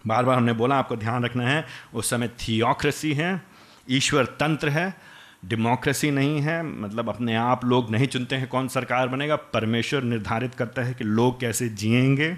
बार 0.07 0.25
बार 0.25 0.37
हमने 0.37 0.53
बोला, 0.53 0.75
आपको 0.75 0.95
ध्यान 0.95 1.25
रखना 1.25 1.47
है, 1.47 1.65
उस 1.93 2.09
समय 2.09 2.27
थियोक्रेसी 2.27 3.13
है, 3.13 3.41
ईश्वर 3.89 4.25
तंत्र 4.25 4.69
है 4.69 5.06
डेमोक्रेसी 5.43 6.11
नहीं 6.11 6.39
है 6.41 6.61
मतलब 6.63 7.09
अपने 7.09 7.35
आप 7.35 7.65
लोग 7.65 7.91
नहीं 7.91 8.07
चुनते 8.07 8.35
हैं 8.35 8.47
कौन 8.47 8.67
सरकार 8.67 9.07
बनेगा। 9.07 9.35
परमेश्वर 9.35 10.03
निर्धारित 10.03 10.55
करता 10.55 10.81
है 10.81 10.93
कि 10.93 11.03
लोग 11.03 11.39
कैसे 11.39 11.69
जिएँगे। 11.69 12.37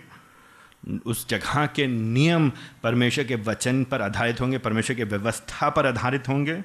उस 1.06 1.28
जगह 1.30 1.66
के 1.66 1.88
नियम 1.88 2.52
परमेश्वर 2.84 3.26
के 3.26 3.36
वचन 3.36 3.84
पर 3.84 4.02
आधारित 4.02 4.42
होंगे, 4.42 4.58
परमेश्वर 4.58 4.96
के 4.96 5.04
व्यवस्था 5.04 5.70
पर 5.70 5.86
आधारित 5.86 6.28
होंगे। 6.30 6.62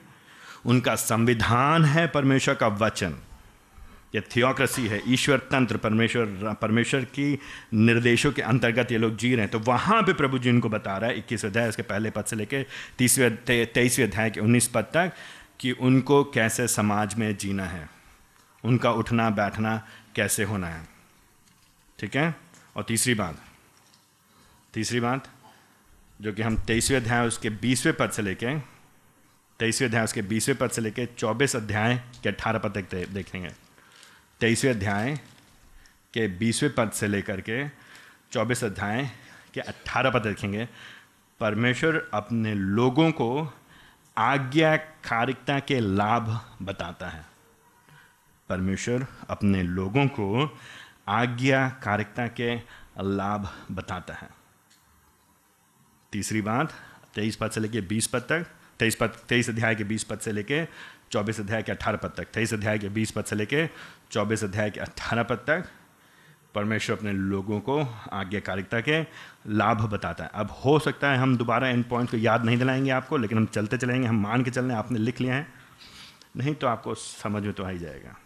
उनका 0.66 0.94
संविधान 0.94 1.84
है 1.84 2.06
परमेश्वर 2.06 2.54
का 2.54 2.66
वचन। 2.66 3.14
ये 4.14 4.20
थियोक्रेसी 4.36 4.86
है, 4.86 5.00
ईश्वर 5.08 5.38
तंत्र 5.50 5.76
परमेश्वर 5.76 6.54
परमेश्वर 6.62 7.04
की 7.04 7.38
निर्देशों 7.74 8.30
के 8.32 8.42
अंतर्गत 8.42 8.92
ये 8.92 8.98
लोग 8.98 9.16
जी 9.16 9.34
रहे 9.34 9.42
हैं। 9.42 9.50
तो 9.50 9.58
वहाँ 9.58 10.02
पे 10.02 10.12
प्रभु 10.12 10.38
जी 10.38 10.48
इनको 10.48 10.68
बता 10.68 10.96
रहा 10.98 11.10
है 11.10 11.18
इक्कीस 11.18 11.44
अध्याय, 11.44 11.68
इसके 11.68 11.82
पहले 11.82 12.10
पद 12.10 12.24
से 12.24 12.36
लेकर 12.36 12.64
तीसवें 12.98 13.36
तेईसवें 13.46 14.06
अध्याय 14.06 14.30
के 14.30 14.40
उन्नीस 14.40 14.68
पद 14.68 14.84
तक 14.94 15.12
कि 15.60 15.72
उनको 15.72 16.24
कैसे 16.24 16.68
समाज 16.68 17.14
में 17.14 17.36
जीना 17.36 17.64
है। 17.64 17.90
उनका 18.64 18.90
उठना, 18.90 19.30
बैठना 19.30 19.86
कैसे 20.16 20.44
होना 20.44 20.68
है। 20.68 20.88
ठीक 21.98 22.16
है? 22.16 22.34
और 22.76 22.82
तीसरी 22.82 23.14
बात। 23.14 23.44
तीसरी 24.74 25.00
बात, 25.00 25.28
जो 26.20 26.32
कि 26.32 26.42
हम 26.42 26.56
तेईसवें 26.56 27.00
अध्याय 27.00 27.26
उसके 27.26 27.50
बीसवें 27.50 27.96
पद 27.96 28.10
से 28.10 28.22
लेके, 28.22 28.58
तेईसवें 29.58 29.88
अध्याय 29.88 30.04
उसके 30.04 30.22
बीसवें 30.22 30.58
पद 30.58 30.70
से 30.70 30.80
लेके 30.80 31.06
चौबीस 31.06 31.56
अध्याय 31.56 31.96
के 32.22 32.28
अट्ठारह 32.28 32.58
पद 32.58 32.70
तक 32.70 33.08
देखेंगे। 33.08 33.50
तेईसवें 34.40 34.72
अध्याय 34.72 35.16
के 36.14 36.28
बीसवें 36.28 36.74
पद 36.74 36.90
से 36.90 37.08
लेकर 37.08 37.40
के 37.40 37.68
चौबीस 38.32 38.64
अध्याय 38.64 39.10
के 39.54 39.60
अट्ठारह 39.60 40.10
पद 40.10 40.22
देखेंगे। 40.22 40.68
परमेश्वर 41.40 42.10
अपने 42.14 42.54
लोगों 42.54 43.10
को 43.10 43.54
आज्ञाकारिकता 44.16 45.58
के 45.58 45.80
लाभ 45.80 46.40
बताता 46.62 47.08
है। 47.08 47.24
परमेश्वर 48.48 49.06
अपने 49.30 49.62
लोगों 49.62 50.06
को 50.06 50.58
आज्ञाकारिकता 51.08 52.26
के 52.26 52.56
लाभ 53.00 53.54
बताता 53.70 54.14
है। 54.14 54.28
तीसरी 56.12 56.42
बात, 56.42 56.72
तेईस 57.14 57.36
पद 57.36 57.50
से 57.50 57.60
लेके 57.60 57.80
बीस 57.80 58.06
पद 58.06 58.20
तक, 58.20 58.46
तेईस 58.78 58.96
पद, 58.96 59.08
तेईस 59.08 59.50
अध्याय 59.50 59.74
के 59.74 59.84
बीस 59.84 60.04
पद 60.04 60.18
से 60.18 60.32
लेके 60.32 60.64
चौबीस 61.10 61.40
अध्याय 61.40 61.62
के 61.62 61.72
अट्ठारह 61.72 61.96
पद 61.96 62.12
तक, 62.16 62.24
तेईस 62.24 62.54
अध्याय 62.54 62.78
के 62.78 62.88
बीस 62.88 63.10
पद 63.10 63.24
से 63.24 63.36
लेके 63.36 63.68
चौबीस 64.10 64.44
अध्याय 64.44 64.70
के 64.70 64.80
अट्ठारह 64.80 65.22
पद 65.22 65.36
तक 65.36 65.64
परमेश्वर 66.54 66.96
अपने 66.96 67.12
लोगों 67.12 67.60
को 67.60 67.82
आज्ञाकारिकता 68.12 68.80
के 68.80 69.04
लाभ 69.48 69.80
बताता 69.82 70.24
है। 70.24 70.30
अब 70.34 70.50
हो 70.50 70.78
सकता 70.78 71.10
है 71.10 71.18
हम 71.18 71.36
दोबारा 71.36 71.68
इन 71.68 71.82
पॉइंट 71.82 72.10
को 72.10 72.16
याद 72.16 72.44
नहीं 72.44 72.58
दिलाएँगे 72.58 72.90
आपको, 72.90 73.16
लेकिन 73.16 73.38
हम 73.38 73.46
चलते 73.46 73.78
चलेंगे, 73.78 74.08
हम 74.08 74.22
मान 74.22 74.44
के 74.44 74.50
चल 74.50 74.64
रहे 74.64 74.76
आपने 74.76 74.98
लिख 74.98 75.20
लिया 75.20 75.34
है। 75.34 75.48
नहीं 76.36 76.54
तो 76.54 76.66
आपको 76.66 76.94
समझ 76.94 77.42
में 77.42 77.52
तो 77.52 77.64
आ 77.64 77.68
ही 77.68 77.78
जाएगा। 77.78 78.16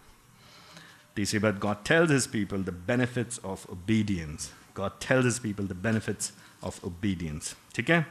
तीसरी 1.17 1.39
बात 1.39 1.59
God 1.59 1.77
tells 1.77 2.11
his 2.11 2.27
people 2.27 2.65
the 2.65 2.71
benefits 2.71 3.41
of 3.45 3.67
obedience 3.69 4.55
God 4.81 4.91
tells 5.03 5.27
his 5.27 5.43
people 5.43 5.73
the 5.73 5.83
benefits 5.87 6.31
of 6.65 6.85
obedience. 6.85 7.57
ठीक 7.75 7.91
है? 7.91 8.07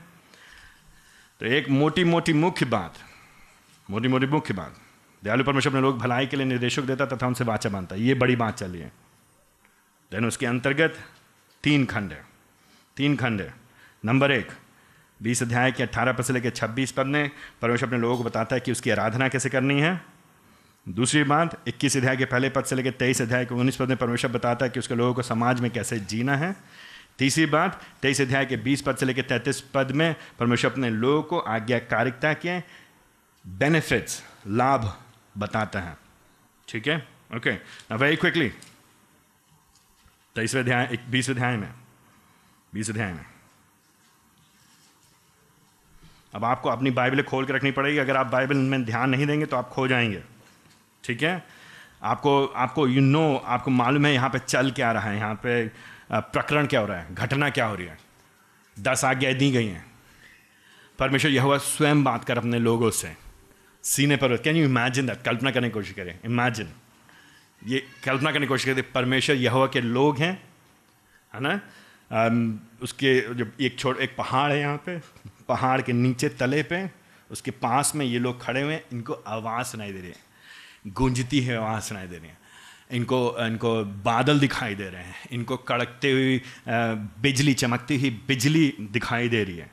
तो 1.40 1.46
एक 1.46 1.70
मोटी 1.70 2.04
मोटी 2.04 2.34
मुख्य 2.34 2.66
बात, 2.66 2.94
मोटी 3.90 4.08
मोटी 4.08 4.28
मुख्य 4.28 4.54
बात। 4.54 4.76
दयालु 5.24 5.44
परमेश्वर 5.44 5.72
अपने 5.72 5.82
लोग 5.82 5.98
भलाई 5.98 6.28
के 6.28 6.38
लिए 6.38 6.46
निर्देशक 6.46 6.82
देता 6.82 7.06
तथा 7.06 7.28
उनसे 7.28 7.44
वाचा 7.44 7.70
बांधता 7.70 7.96
ये 7.96 8.14
बड़ी 8.14 8.36
बात 8.36 8.58
चली 8.58 8.80
है। 8.80 8.92
देन 10.12 10.26
उसके 10.26 10.46
अंतर्गत 10.46 11.00
तीन 11.64 11.86
खंड 11.86 12.12
है। 12.12 12.27
तीन 12.98 13.16
खंड 13.16 13.42
है। 13.42 13.54
नंबर 14.06 14.32
एक, 14.32 14.52
बीस 15.24 15.42
अध्याय 15.44 15.72
के 15.72 15.84
अट्ठारह 15.84 16.14
पद 16.14 16.24
से 16.24 16.34
लेकर 16.34 16.50
छब्बीस 16.50 16.92
पद 16.92 17.06
में 17.06 17.30
परमेश्वर 17.62 17.88
अपने 17.88 18.00
लोगों 18.00 18.18
को 18.18 18.24
बताता 18.24 18.56
है 18.56 18.60
कि 18.60 18.72
उसकी 18.72 18.90
आराधना 18.90 19.28
कैसे 19.28 19.50
करनी 19.50 19.80
है। 19.82 20.02
दूसरी 20.90 21.24
बात, 21.24 21.68
इक्कीस 21.68 21.98
अध्याय 21.98 22.18
के 22.18 22.26
पहले 22.26 22.50
पद 22.50 22.66
से 22.66 22.76
लेकर 22.76 22.92
तेईस 22.92 23.22
अध्याय 23.22 23.46
के 23.46 23.56
उन्नीस 23.56 23.76
पद 23.76 23.88
में 23.88 23.98
परमेश्वर 23.98 24.32
बताता 24.32 24.66
है 24.66 24.72
कि 24.72 24.80
उसके 24.80 24.96
लोगों 24.96 25.14
को 25.14 25.22
समाज 25.22 25.60
में 25.60 25.72
कैसे 25.72 26.00
जीना 26.00 26.36
है। 26.36 26.56
तीसरी 27.20 27.46
बात, 27.46 27.82
तेईस 28.02 28.22
अध्याय 28.22 28.46
के 28.46 28.58
बीस 28.58 28.82
पद 28.82 28.98
से 28.98 29.06
लेकर 29.06 29.22
तैंतीस 29.22 29.62
पद 29.62 29.92
में 29.92 30.16
परमेश्वर 30.40 30.72
अपने 30.72 30.90
लोगों 30.90 31.24
को 31.24 31.40
आज्ञाकारिकता 31.40 32.34
के 32.34 32.60
बेनिफिट्स 33.46 34.24
लाभ 34.48 34.98
बताता 35.38 35.80
है। 35.80 35.98
ठीक 36.68 36.88
है? 36.88 37.08
ओके 37.36 37.52
वेरी 37.96 38.16
क्विकली 38.16 38.50
तेईसवें 40.36 40.62
अध्याय 40.62 40.98
बीसवें 41.10 41.36
अध्याय 41.36 41.58
में। 41.58 41.74
बीस 42.74 42.90
अध्याय 42.90 43.14
में 43.14 43.26
अब 46.36 46.46
आपको 46.46 46.70
अपनी 46.70 46.92
बाइबल 46.92 47.22
खोल 47.22 47.46
के 47.46 47.54
रखनी 47.54 47.72
पड़ेगी। 47.72 47.98
अगर 47.98 48.18
आप 48.18 48.28
बाइबल 48.28 48.56
में 48.56 48.84
ध्यान 48.86 49.10
नहीं 49.10 49.26
देंगे 49.26 49.46
तो 49.46 49.58
आप 49.58 49.70
खो 49.70 49.88
जाएँगे। 49.88 50.24
ठीक 51.04 51.24
है? 51.24 51.44
आपको 52.04 52.46
आपको 52.46 52.88
यू 52.88 52.94
you 52.94 53.04
नो 53.04 53.20
know, 53.20 53.46
आपको 53.46 53.72
मालूम 53.72 54.06
है 54.06 54.14
यहाँ 54.14 54.30
पे 54.30 54.40
चल 54.40 54.72
क्या 54.72 54.92
रहा 54.92 55.10
है। 55.10 55.18
यहाँ 55.18 55.36
पे 55.36 55.68
प्रकरण 56.14 56.68
क्या 56.68 56.80
हो 56.80 56.88
रहा 56.88 57.00
है? 57.00 57.16
घटना 57.16 57.50
क्या 57.50 57.66
हो 57.66 57.76
रही 57.76 57.88
है? 57.88 57.98
दस 58.78 59.04
आज्ञाएँ 59.06 59.36
दी 59.36 59.52
गई 59.52 59.68
हैं। 59.68 59.86
परमेश्वर 61.00 61.32
यह 61.32 61.58
स्वयं 61.58 62.04
बात 62.04 62.26
कर 62.26 62.38
अपने 62.38 62.60
लोगों 62.60 62.92
से। 62.92 63.16
सीने 63.84 64.16
पर 64.16 64.36
कैन 64.38 64.56
यू 64.56 64.66
इमेजिन 64.66 65.08
दैट 65.08 65.22
कल्पना 65.22 65.52
करने 65.52 65.68
की 65.68 65.74
कोशिश 65.74 65.94
करें। 65.94 66.20
इमेजिन 66.26 66.72
ये 67.66 67.86
कल्पना 68.06 68.32
करने 68.32 68.46
की 68.46 68.50
कोशिश 68.50 68.66
करें 68.66 68.92
परमेश्वर 68.92 69.36
यह 69.36 69.66
के 69.74 69.82
लोग 69.82 70.18
हैं। 70.18 70.34
है 71.34 71.40
ना? 71.40 71.60
उसके 72.82 73.34
जो 73.34 73.46
एक 73.62 73.80
छोट 73.80 74.00
एक 74.00 74.16
पहाड़ 74.18 74.52
है 74.52 74.60
यहाँ 74.60 74.78
पे, 74.86 75.00
पहाड़ 75.48 75.82
के 75.82 75.94
नीचे 75.94 76.30
तले 76.30 76.64
पे, 76.64 76.90
उसके 77.32 77.52
पास 77.52 77.92
में 77.96 78.06
ये 78.06 78.20
लोग 78.20 78.42
खड़े 78.42 78.62
हुए 78.62 78.74
हैं, 78.74 78.84
इनको 78.94 79.14
आवाज़ 79.14 79.68
सुनाई 79.68 79.92
दे 79.92 80.00
रही 80.00 80.10
है। 80.10 80.26
गूंजती 80.88 81.40
है 81.40 81.58
आवाज़ 81.58 81.84
सुनाई 81.84 82.08
दे 82.08 82.18
रही 82.18 82.28
है। 82.28 82.38
इनको 82.92 83.46
इनको 83.46 83.84
बादल 83.84 84.40
दिखाई 84.40 84.76
दे 84.76 84.90
रहे 84.90 85.04
हैं। 85.04 85.16
इनको 85.32 85.58
कड़कते 85.58 86.12
हुई 86.12 86.42
बिजली, 87.22 87.54
चमकती 87.54 88.00
हुई 88.00 88.10
बिजली 88.28 88.74
दिखाई 88.82 89.30
दे 89.30 89.44
रही 89.44 89.58
है। 89.58 89.72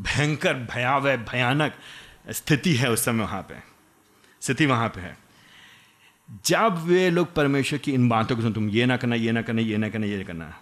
भयंकर, 0.00 0.54
भयावह, 0.54 1.16
भयानक 1.16 1.74
स्थिति 2.30 2.74
है 2.76 2.90
उस 2.90 3.04
समय 3.04 3.22
वहाँ 3.22 3.42
पे। 3.42 3.54
स्थिति 4.42 4.66
वहाँ 4.66 4.88
पे 4.88 5.00
है। 5.00 5.16
जब 6.46 6.82
वे 6.86 7.10
लोग 7.10 7.34
परमेश्वर 7.34 7.78
की 7.78 7.92
इन 7.92 8.08
बातों 8.08 8.36
को 8.36 8.42
सुन, 8.42 8.52
तुम 8.52 8.68
ये 8.70 8.86
ना 8.86 8.96
करना, 8.96 9.16
ये 9.16 9.32
ना 9.32 9.42
करना, 9.42 9.62
ये 9.62 9.76
ना 9.76 9.88
करना, 9.88 10.06
ये 10.06 10.16
ना 10.16 10.24
करना। 10.24 10.59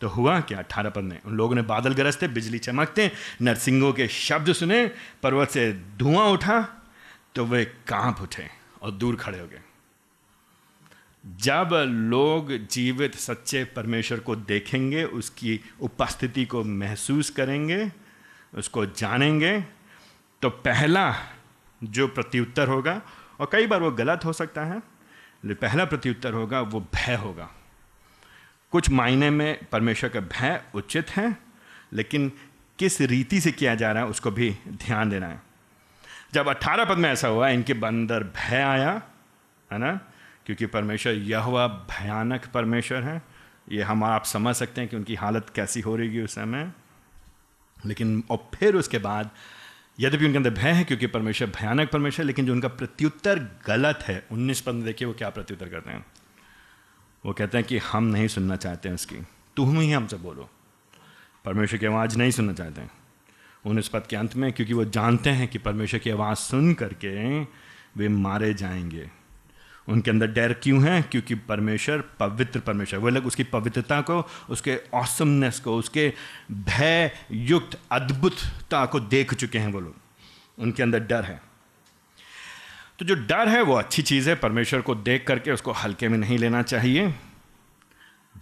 तो 0.00 0.08
हुआ 0.08 0.40
क्या? 0.40 0.58
अठारह 0.58 0.90
पद 0.90 1.02
में 1.02 1.20
उन 1.22 1.36
लोगों 1.36 1.54
ने 1.54 1.62
बादल 1.62 1.94
गरजते, 1.94 2.28
बिजली 2.28 2.58
चमकते, 2.58 3.10
नरसिंहों 3.42 3.92
के 3.92 4.08
शब्द 4.08 4.52
सुने, 4.52 4.86
पर्वत 5.22 5.48
से 5.48 5.72
धुआँ 5.72 6.26
उठा 6.26 6.60
तो 7.34 7.44
वे 7.44 7.64
काँप 7.88 8.20
उठे 8.20 8.48
और 8.82 8.90
दूर 8.90 9.16
खड़े 9.16 9.38
हो 9.38 9.46
गए। 9.46 9.60
जब 11.24 11.70
लोग 12.10 12.52
जीवित 12.66 13.14
सच्चे 13.14 13.64
परमेश्वर 13.66 14.20
को 14.20 14.36
देखेंगे, 14.36 15.04
उसकी 15.04 15.60
उपस्थिति 15.80 16.44
को 16.44 16.62
महसूस 16.64 17.30
करेंगे, 17.30 17.90
उसको 18.54 18.86
जानेंगे 18.86 19.60
तो 20.42 20.50
पहला 20.50 21.14
जो 21.82 22.06
प्रत्युत्तर 22.08 22.68
होगा, 22.68 23.00
और 23.40 23.48
कई 23.52 23.66
बार 23.66 23.80
वो 23.80 23.90
गलत 23.92 24.24
हो 24.24 24.32
सकता 24.32 24.64
है 24.64 24.82
पहला 25.46 25.84
प्रत्युत्तर 25.84 26.32
होगा, 26.32 26.60
वो 26.60 26.80
भय 26.94 27.14
होगा। 27.14 27.50
कुछ 28.70 28.90
मायने 28.90 29.30
में 29.30 29.58
परमेश्वर 29.72 30.10
का 30.10 30.20
भय 30.20 30.62
उचित 30.74 31.10
है, 31.10 31.36
लेकिन 31.92 32.32
किस 32.78 33.00
रीति 33.00 33.40
से 33.40 33.52
किया 33.52 33.74
जा 33.74 33.92
रहा 33.92 34.02
है 34.02 34.08
उसको 34.08 34.30
भी 34.30 34.56
ध्यान 34.68 35.10
देना 35.10 35.26
है। 35.26 35.42
जब 36.34 36.48
अट्ठारह 36.48 36.84
पद 36.84 36.98
में 36.98 37.10
ऐसा 37.10 37.28
हुआ, 37.28 37.48
इनके 37.48 37.72
अंदर 37.72 38.22
भय 38.22 38.56
आया, 38.56 39.02
है 39.72 39.78
ना? 39.78 40.00
क्योंकि 40.46 40.66
परमेश्वर 40.66 41.12
यह 41.12 41.38
हुआ 41.38 41.66
भयानक 41.66 42.46
परमेश्वर 42.46 43.02
है। 43.02 43.22
ये 43.72 43.82
हम 43.82 44.04
आप 44.04 44.24
समझ 44.24 44.56
सकते 44.56 44.80
हैं 44.80 44.90
कि 44.90 44.96
उनकी 44.96 45.14
हालत 45.14 45.52
कैसी 45.54 45.80
हो 45.80 45.96
रही 45.96 46.16
है 46.16 46.24
उस 46.24 46.34
समय। 46.34 46.72
लेकिन, 47.86 48.24
और 48.30 48.48
फिर 48.54 48.76
उसके 48.76 48.98
बाद, 48.98 49.30
यद्यपि 50.00 50.24
उनके 50.24 50.36
अंदर 50.36 50.50
भय 50.50 50.70
है 50.70 50.84
क्योंकि 50.84 51.06
परमेश्वर 51.06 51.48
भयानक 51.48 51.90
परमेश्वर 51.90 52.26
लेकिन 52.26 52.46
जो 52.46 52.52
उनका 52.52 52.68
प्रत्युत्तर 52.68 53.38
गलत 53.66 53.98
है, 54.02 54.26
उन्नीस 54.32 54.60
पद 54.60 54.72
में 54.72 54.84
देखिए 54.84 55.08
वो 55.08 55.14
क्या 55.14 55.30
प्रत्युत्तर 55.30 55.68
करते 55.68 55.90
हैं। 55.90 56.06
वो 57.26 57.32
कहते 57.32 57.58
हैं 57.58 57.66
कि 57.66 57.78
हम 57.78 58.04
नहीं 58.04 58.28
सुनना 58.28 58.56
चाहते 58.56 58.88
हैं 58.88 58.94
उसकी। 58.94 59.16
तुम 59.56 59.80
ही 59.80 59.92
हमसे 59.92 60.16
बोलो। 60.16 60.50
परमेश्वर 61.44 61.78
की 61.78 61.86
आवाज़ 61.86 62.18
नहीं 62.18 62.30
सुनना 62.30 62.52
चाहते 62.52 62.80
हैं। 62.80 62.90
उन 63.66 63.78
इस 63.78 63.88
पद 63.88 64.06
के 64.10 64.16
अंत 64.16 64.36
में, 64.36 64.52
क्योंकि 64.52 64.74
वो 64.74 64.84
जानते 64.84 65.30
हैं 65.30 65.48
कि 65.48 65.58
परमेश्वर 65.58 66.00
की 66.00 66.10
आवाज़ 66.10 66.38
सुन 66.38 66.74
करके 66.74 67.40
वे 67.96 68.08
मारे 68.08 68.54
जाएँगे। 68.54 69.10
उनके 69.88 70.10
अंदर 70.10 70.26
डर 70.26 70.52
क्यों 70.52 70.84
है? 70.84 71.02
क्योंकि 71.02 71.34
परमेश्वर, 71.34 71.98
पवित्र 71.98 72.60
परमेश्वर, 72.60 73.00
वो 73.00 73.08
लोग 73.08 73.26
उसकी 73.26 73.44
पवित्रता 73.44 74.00
को, 74.00 74.26
उसके 74.50 74.80
ऑसमनेस 74.94 75.60
को, 75.60 75.76
उसके 75.76 76.12
भय 76.52 77.12
युक्त 77.32 77.78
अद्भुतता 77.92 78.86
को 78.86 79.00
देख 79.00 79.34
चुके 79.34 79.58
हैं 79.58 79.72
वो 79.72 79.80
लोग। 79.80 79.96
उनके 80.58 80.82
अंदर 80.82 81.00
डर 81.00 81.24
है। 81.24 81.49
तो 83.00 83.06
जो 83.06 83.14
डर 83.14 83.48
है 83.48 83.62
वो 83.62 83.74
अच्छी 83.74 84.02
चीज़ 84.02 84.30
है। 84.30 84.34
परमेश्वर 84.36 84.80
को 84.80 84.94
देख 84.94 85.26
करके 85.26 85.52
उसको 85.52 85.72
हल्के 85.72 86.08
में 86.08 86.18
नहीं 86.18 86.38
लेना 86.38 86.62
चाहिए। 86.62 87.06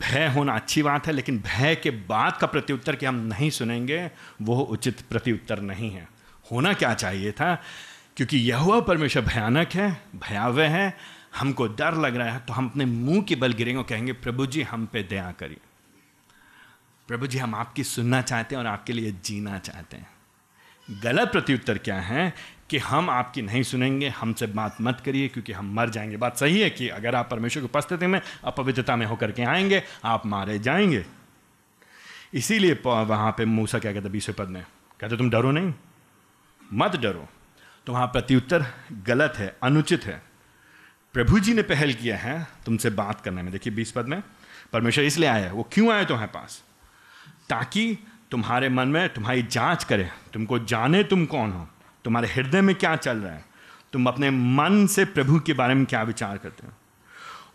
भय 0.01 0.29
होना 0.29 0.53
अच्छी 0.53 0.83
बात 0.83 1.07
है, 1.07 1.13
लेकिन 1.13 1.39
भय 1.39 1.75
के 1.75 1.91
बाद 1.91 2.37
का 2.37 2.47
प्रत्युत्तर 2.47 2.97
कि 2.97 3.07
हम 3.07 3.15
नहीं 3.15 3.51
सुनेंगे, 3.51 4.11
वो 4.43 4.61
उचित 4.61 5.01
प्रत्युत्तर 5.01 5.61
नहीं 5.61 5.91
है। 5.91 6.09
होना 6.53 6.73
क्या 6.73 6.95
चाहिए 6.95 7.33
था? 7.33 7.63
क्योंकि 8.17 8.37
यह 8.37 8.57
हुआ 8.57 8.81
परमेश्वर 8.81 9.23
भयानक 9.23 9.69
है, 9.75 10.03
भयावह 10.17 10.69
है, 10.69 10.97
हमको 11.37 11.67
डर 11.67 11.95
लग 11.95 12.17
रहा 12.17 12.31
है 12.31 12.41
तो 12.41 12.53
हम 12.53 12.69
अपने 12.69 12.85
मुँह 12.85 13.23
के 13.23 13.37
बल 13.37 13.53
गिरेंगे 13.53 13.79
और 13.79 13.87
कहेंगे, 13.89 14.13
प्रभु 14.13 14.47
जी, 14.47 14.63
हम 14.63 14.87
पे 14.87 15.03
दया 15.03 15.33
करिए। 15.33 15.61
प्रभु 17.09 17.27
जी, 17.27 17.39
हम 17.39 17.55
आपकी 17.55 17.85
सुनना 17.85 18.23
चाहते 18.23 18.55
हैं 18.55 18.61
और 18.61 18.67
आपके 18.67 18.93
लिए 18.93 19.15
जीना 19.25 19.59
चाहते 19.59 19.97
हैं। 19.97 20.11
गलत 21.03 21.33
प्रत्युत्तर 21.33 21.79
क्या 21.79 22.01
है? 22.01 22.58
कि 22.71 22.79
हम 22.79 23.11
आपकी 23.11 23.43
नहीं 23.43 23.63
सुनेंगे 23.63 24.09
हमसे 24.09 24.47
बात 24.47 24.77
मत 24.81 25.03
करिए, 25.05 25.29
क्योंकि 25.29 25.53
हम 25.53 25.75
मर 25.75 25.89
जाएँगे। 25.89 26.17
बात 26.17 26.37
सही 26.37 26.61
है 26.61 26.71
कि 26.71 26.89
अगर 26.89 27.15
आप 27.15 27.31
परमेश्वर 27.31 27.61
की 27.61 27.65
उपस्थिति 27.65 28.07
में 28.07 28.21
अपवित्रता 28.45 28.97
में 28.97 29.07
होकर 29.07 29.33
के 29.33 29.43
आएँगे, 29.43 29.83
आप 30.05 30.27
मारे 30.27 30.59
जाएँगे। 30.59 31.05
इसीलिए 32.35 32.81
वहाँ 32.87 33.31
पे 33.33 33.45
मूसा 33.45 33.79
क्या 33.79 33.93
कहते 33.93 34.09
बीसवें 34.09 34.37
पद 34.39 34.49
में? 34.49 34.65
कहते 35.01 35.17
तुम 35.17 35.31
डरो 35.31 35.51
नहीं। 35.51 35.75
मत 36.73 36.97
डरो। 36.97 37.29
तो 37.87 37.93
वहाँ 37.93 38.07
प्रत्युत्तर 38.07 38.67
गलत 38.93 39.35
है, 39.37 39.57
अनुचित 39.63 40.05
है। 40.07 40.23
प्रभु 41.13 41.39
जी 41.39 41.55
ने 41.55 41.63
पहल 41.63 41.93
किया 41.93 42.17
है 42.17 42.47
तुमसे 42.67 42.91
बात 42.91 43.21
करने 43.21 43.43
में। 43.43 43.53
देखिए 43.53 43.73
बीस 43.73 43.93
पद 43.93 44.07
में, 44.07 44.23
परमेश्वर 44.73 45.05
इसलिए 45.05 45.29
आया 45.29 45.53
वो 45.53 45.69
क्यों 45.73 45.93
आए 45.93 46.05
तुम्हारे 46.05 46.31
पास? 46.31 46.63
ताकि 47.49 47.99
तुम्हारे 48.31 48.69
मन 48.69 48.89
में 48.89 49.09
तुम्हारी 49.09 49.43
जाँच 49.43 49.85
करे। 49.85 50.11
तुमको 50.35 50.59
जाने 50.59 51.03
तुम 51.05 51.25
कौन 51.27 51.53
हो? 51.53 51.69
तुम्हारे 52.05 52.29
हृदय 52.29 52.61
में 52.61 52.75
क्या 52.75 52.97
चल 52.97 53.17
रहा 53.17 53.33
है? 53.33 53.45
तुम 53.93 54.07
अपने 54.07 54.31
मन 54.31 54.87
से 54.87 55.05
प्रभु 55.05 55.41
के 55.41 55.53
बारे 55.53 55.75
में 55.75 55.87
क्या 55.87 56.03
विचार 56.03 56.37
करते 56.37 56.67
हो? 56.67 56.73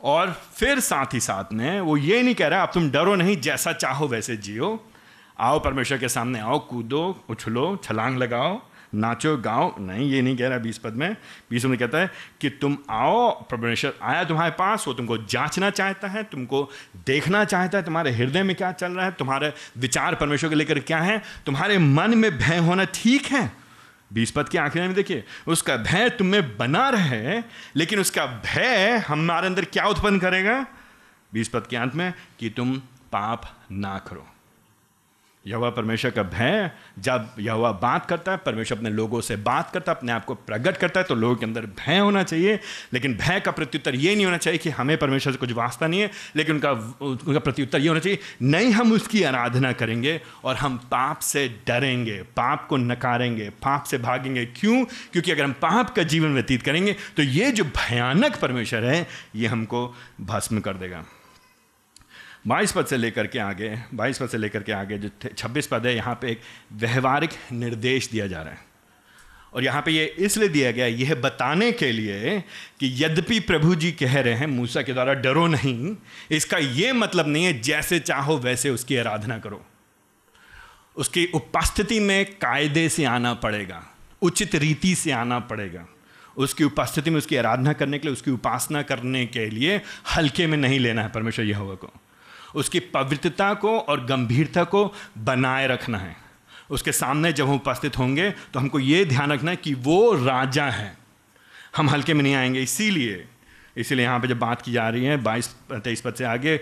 और 0.02 0.42
फिर 0.56 0.80
साथ 0.80 1.14
ही 1.14 1.20
साथ 1.20 1.54
में 1.54 1.82
वो 1.82 1.98
ये 1.98 2.24
नहीं 2.24 2.36
कह 2.36 2.48
रहा, 2.48 2.64
अब 2.64 2.72
तुम 2.74 2.92
डरो 2.92 3.16
नहीं, 3.16 3.42
जैसा 3.42 3.74
चाहो 3.74 4.08
वैसे 4.08 4.38
जियो। 4.38 4.86
आओ 5.40 5.60
परमेश्वर 5.60 5.98
के 5.98 6.10
सामने 6.10 6.40
आओ, 6.40 6.60
कूदो, 6.60 7.26
उछलो, 7.30 7.82
छलांग 7.84 8.18
लगाओ, 8.18 8.62
नाचो, 8.96 9.38
गाओ। 9.38 9.80
नहीं, 9.80 10.12
ये 10.12 10.22
नहीं 10.22 10.38
कह 10.38 10.48
रहा 10.48 10.58
बीस 10.58 10.78
पद 10.78 10.94
में। 10.94 11.18
बीस 11.52 11.66
में 11.66 11.80
कहता 11.80 11.98
है 11.98 12.12
कि 12.42 12.50
तुम 12.50 12.78
आओ, 12.90 13.32
परमेश्वर 13.32 13.94
आया 14.02 14.24
तुम्हारे 14.24 14.52
पास, 14.52 14.88
वो 14.88 14.94
तुमको 14.94 15.18
जांचना 15.18 15.70
चाहता 15.70 16.08
है, 16.08 16.24
तुमको 16.24 16.70
देखना 17.06 17.46
चाहता 17.46 17.78
है 17.78 17.84
तुम्हारे 17.84 18.12
हृदय 18.12 18.44
में 18.44 18.56
क्या 18.56 18.72
चल 18.72 18.92
रहा 18.92 19.06
है, 19.06 19.12
तुम्हारे 19.12 19.54
विचार 19.78 20.16
परमेश्वर 20.16 20.50
को 20.50 20.56
लेकर 20.56 20.80
क्या 20.80 21.00
है, 21.00 21.22
तुम्हारे 21.46 21.78
मन 21.78 22.18
में 22.18 22.38
भय 22.38 22.58
होना 22.58 22.84
ठीक 22.84 23.26
है। 23.26 23.63
बीस 24.14 24.32
पद 24.32 24.50
के 24.50 24.58
आखिर 24.58 24.82
में 24.82 24.94
देखिए। 24.94 25.24
उसका 25.48 25.78
भय 25.78 26.10
तुम्हें 26.10 26.58
बना 26.58 26.90
रहे, 26.90 27.44
लेकिन 27.76 28.00
उसका 28.00 28.26
भय 28.26 29.04
हमारे 29.08 29.48
अंदर 29.48 29.66
क्या 29.66 29.86
उत्पन्न 29.86 30.20
करेगा? 30.20 30.68
बीस 31.34 31.50
पद 31.50 31.68
के 31.68 31.76
अंत 31.76 31.96
में 31.96 32.14
कि 32.40 32.50
तुम 32.50 32.78
पाप 33.12 33.60
ना 33.72 33.98
करो। 33.98 34.33
यहोवा 35.46 35.70
परमेश्वर 35.70 36.12
का 36.12 36.24
भय, 36.24 36.72
जब 37.00 37.36
यहोवा 37.40 37.72
बात 37.72 38.06
करता 38.06 38.32
है, 38.32 38.38
परमेश्वर 38.38 38.78
अपने 38.78 38.90
लोगों 38.90 39.22
से 39.22 39.36
बात 39.36 39.72
करता 39.72 39.92
है, 39.92 39.98
अपने 39.98 40.12
आप 40.12 40.26
को 40.26 40.36
प्रकट 40.36 40.78
करता 40.78 41.00
है 41.00 41.06
तो 41.06 41.16
लोगों 41.16 41.36
के 41.36 41.46
अंदर 41.46 41.66
भय 41.80 41.98
होना 41.98 42.24
चाहिए। 42.24 42.60
लेकिन 42.94 43.16
भय 43.18 43.40
का 43.40 43.52
प्रत्युत्तर 43.52 43.96
ये 43.96 44.16
नहीं 44.16 44.26
होना 44.26 44.38
चाहिए 44.38 44.58
कि 44.58 44.70
हमें 44.70 44.98
परमेश्वर 44.98 45.34
से 45.34 45.38
कुछ 45.38 45.52
वास्ता 45.52 45.88
नहीं 45.88 46.02
है, 46.02 46.10
लेकिन 46.36 46.56
उनका 46.56 46.72
उनका 47.02 47.40
प्रत्युत्तर 47.40 47.80
ये 47.80 47.88
होना 47.88 48.00
चाहिए, 48.00 48.20
नहीं 48.42 48.72
हम 48.72 48.92
उसकी 48.92 49.24
आराधना 49.24 49.72
करेंगे 49.72 50.20
और 50.44 50.56
हम 50.56 50.78
पाप 50.92 51.20
से 51.20 51.48
डरेंगे, 51.68 52.22
पाप 52.38 52.68
को 52.68 52.78
नकारेंगे, 52.78 53.50
पाप 53.64 53.84
से 53.84 53.98
भागेंगे। 53.98 54.46
क्यों? 54.46 54.84
क्योंकि 55.12 55.32
अगर 55.32 55.44
हम 55.44 55.54
पाप 55.62 55.90
का 55.90 56.04
जीवन 56.04 56.34
व्यतीत 56.34 56.62
करेंगे 56.62 56.96
तो 57.18 57.24
ये 57.24 57.52
जो 57.52 57.64
भयानक 57.66 58.36
परमेश्वर 58.36 58.84
है, 58.84 59.08
ये 59.36 59.48
हमको 59.48 59.88
भस्म 60.22 60.60
कर 60.60 60.74
देगा। 60.76 61.04
बाईस 62.48 62.72
पद 62.72 62.86
से 62.86 62.98
लेकर 62.98 63.28
के 63.28 63.40
आगे, 63.40 63.80
बाईस 63.94 64.18
पद 64.18 64.30
से 64.30 64.38
लेकर 64.38 64.64
के 64.64 64.72
आगे 64.72 64.98
जो 64.98 65.10
छब्बीस 65.38 65.68
पद 65.68 65.86
है, 65.86 65.96
यहाँ 65.96 66.20
पे 66.22 66.32
एक 66.32 66.42
व्यवहारिक 66.74 67.30
निर्देश 67.52 68.10
दिया 68.10 68.28
जा 68.28 68.42
रहा 68.42 68.54
है। 68.54 68.60
और 69.54 69.64
यहाँ 69.64 69.82
पे 69.82 69.92
ये 69.92 70.06
इसलिए 70.06 70.50
दिया 70.50 70.72
गया, 70.72 70.86
यह 70.86 71.16
बताने 71.16 71.72
के 71.72 71.92
लिए 71.92 72.40
कि 72.80 73.06
यद्यपि 73.06 73.40
प्रभु 73.40 73.76
जी 73.76 73.92
कह 73.92 74.20
रहे 74.20 74.34
हैं, 74.34 74.48
मूसा 74.48 74.82
के 74.82 74.94
द्वारा 74.94 75.14
डरो 75.14 75.48
नहीं, 75.48 75.96
इसका 76.32 76.58
ये 76.58 76.94
मतलब 76.94 77.28
नहीं 77.28 77.46
है, 77.46 77.62
जैसे 77.62 78.00
चाहो 78.00 78.38
वैसे 78.38 78.70
उसकी 78.70 78.98
आराधना 78.98 79.40
करो। 79.40 79.66
उसकी 80.96 81.26
उपस्थिति 81.26 82.00
में 82.00 82.26
कायदे 82.26 82.90
से 82.90 83.06
आना 83.06 83.34
पड़ेगा, 83.34 83.84
उचित 84.22 84.56
रीति 84.56 84.96
से 84.96 85.12
आना 85.12 85.40
पड़ेगा। 85.40 85.86
उसकी 86.38 86.64
उपस्थिति 86.64 87.10
में 87.10 87.18
उसकी 87.18 87.36
आराधना 87.36 87.74
करने 87.74 88.00
के 88.00 88.08
लिए, 88.08 88.14
उसकी 88.14 88.32
उपासना 88.32 88.82
करने 88.82 89.26
के 89.26 89.50
लिए 89.50 89.82
हल्के 90.16 90.48
में 90.48 90.58
नहीं 90.58 90.80
लेना 90.80 91.02
है, 91.02 91.10
परमेश्वर 91.10 91.46
यह 91.46 91.60
को। 91.60 91.94
उसकी 92.56 92.80
पवित्रता 92.80 93.54
को 93.54 93.78
और 93.80 94.06
गंभीरता 94.06 94.64
को 94.64 94.94
बनाए 95.18 95.68
रखना 95.68 95.98
है। 95.98 96.16
उसके 96.70 96.92
सामने 96.92 97.32
जब 97.34 97.48
हम 97.48 97.56
उपस्थित 97.56 97.98
होंगे 97.98 98.30
तो 98.54 98.60
हमको 98.60 98.80
ये 98.80 99.06
ध्यान 99.06 99.32
रखना 99.32 99.52
है 99.52 99.58
कि 99.58 99.74
वो 99.74 100.14
राजा 100.16 100.66
है। 100.66 100.96
हम 101.78 101.90
हल्के 101.90 102.14
में 102.14 102.24
नहीं 102.24 102.36
आएँगे, 102.36 102.62
इसीलिए 102.62 103.26
इसीलिए 103.78 104.06
यहाँ 104.06 104.20
पे 104.20 104.28
जब 104.28 104.40
बात 104.40 104.62
की 104.62 104.72
जा 104.72 104.88
रही 104.90 105.06
है, 105.06 105.16
बाईस, 105.18 105.48
तेईस 105.74 106.02
पद 106.02 106.14
से 106.14 106.24
आगे 106.24 106.60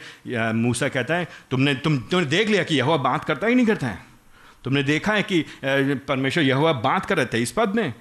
मूसा 0.53 0.88
कहता 0.88 1.13
है, 1.13 1.27
तुमने, 1.51 1.74
तुम, 1.75 1.98
तुमने 2.01 2.25
देख 2.25 2.48
लिया 2.48 2.63
कि 2.63 2.75
यह 2.75 2.95
बात 2.98 3.25
करता 3.25 3.48
ही 3.48 3.55
नहीं 3.55 3.65
करता 3.65 3.88
है? 3.88 4.00
तुमने 4.63 4.83
देखा 4.83 5.13
है 5.13 5.24
कि 5.24 5.43
परमेश्वर 5.65 6.43
यह 6.43 6.71
बात 6.74 7.05
कर 7.05 7.17
रहे 7.17 7.25
तेईस 7.25 7.51
पद 7.51 7.75
में? 7.75 7.93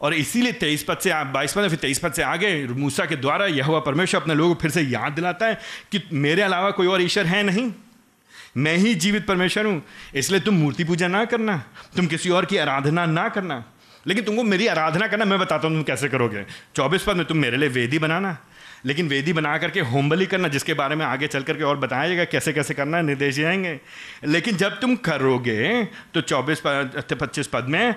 और 0.00 0.14
इसीलिए 0.14 0.52
तेईस 0.52 0.82
पद 0.82 0.98
से 0.98 1.12
बाईस 1.24 1.52
पद 1.52 1.68
फिर 1.68 1.78
तेईस 1.78 1.98
पद 1.98 2.12
से 2.12 2.22
आगे 2.22 2.66
मूसा 2.66 3.04
के 3.04 3.16
द्वारा 3.16 3.46
यह 3.46 3.64
हुआ 3.64 3.80
परमेश्वर 3.80 4.20
अपने 4.20 4.34
लोगों 4.34 4.54
को 4.54 4.60
फिर 4.60 4.70
से 4.70 4.82
याद 4.82 5.12
दिलाता 5.12 5.46
है 5.46 5.58
कि 5.92 6.02
मेरे 6.12 6.42
अलावा 6.42 6.70
कोई 6.70 6.86
और 6.86 7.02
ईश्वर 7.02 7.26
है 7.26 7.42
नहीं। 7.42 7.70
मैं 8.56 8.76
ही 8.76 8.94
जीवित 8.94 9.26
परमेश्वर 9.26 9.66
हूँ, 9.66 9.82
इसलिए 10.14 10.40
तुम 10.40 10.54
मूर्ति 10.54 10.84
पूजा 10.84 11.08
ना 11.08 11.24
करना, 11.24 11.56
तुम 11.96 12.06
किसी 12.06 12.30
और 12.30 12.44
की 12.44 12.56
आराधना 12.56 13.04
ना 13.06 13.28
करना। 13.28 13.64
लेकिन 14.06 14.24
तुमको 14.24 14.42
मेरी 14.42 14.66
आराधना 14.66 15.06
करना, 15.06 15.24
मैं 15.24 15.38
बताता 15.38 15.68
हूँ 15.68 15.76
तुम 15.76 15.82
कैसे 15.82 16.08
करोगे। 16.08 16.44
चौबीस 16.76 17.02
पद 17.02 17.16
में 17.16 17.24
तुम 17.26 17.36
मेरे 17.36 17.56
लिए 17.56 17.68
वेदी 17.68 17.98
बनाना, 17.98 18.36
लेकिन 18.86 19.08
वेदी 19.08 19.32
बना 19.32 19.56
करके 19.58 19.80
होमबली 19.82 20.26
करना, 20.26 20.48
जिसके 20.48 20.74
बारे 20.74 20.96
में 20.96 21.04
आगे 21.06 21.26
चल 21.26 21.42
करके 21.42 21.64
और 21.64 21.76
बताया 21.76 22.06
जाएगा 22.08 22.24
कैसे 22.24 22.52
कैसे 22.52 22.74
करना 22.74 22.96
है 22.96 23.02
निर्देश 23.02 23.34
जाएँगे। 23.34 23.78
लेकिन 24.24 24.56
जब 24.56 24.80
तुम 24.80 24.96
करोगे 24.96 25.84
तो 26.14 26.20
चौबीस 26.20 26.60
पद, 26.66 27.04
पच्चीस 27.12 27.46
पद 27.46 27.66
में 27.68 27.94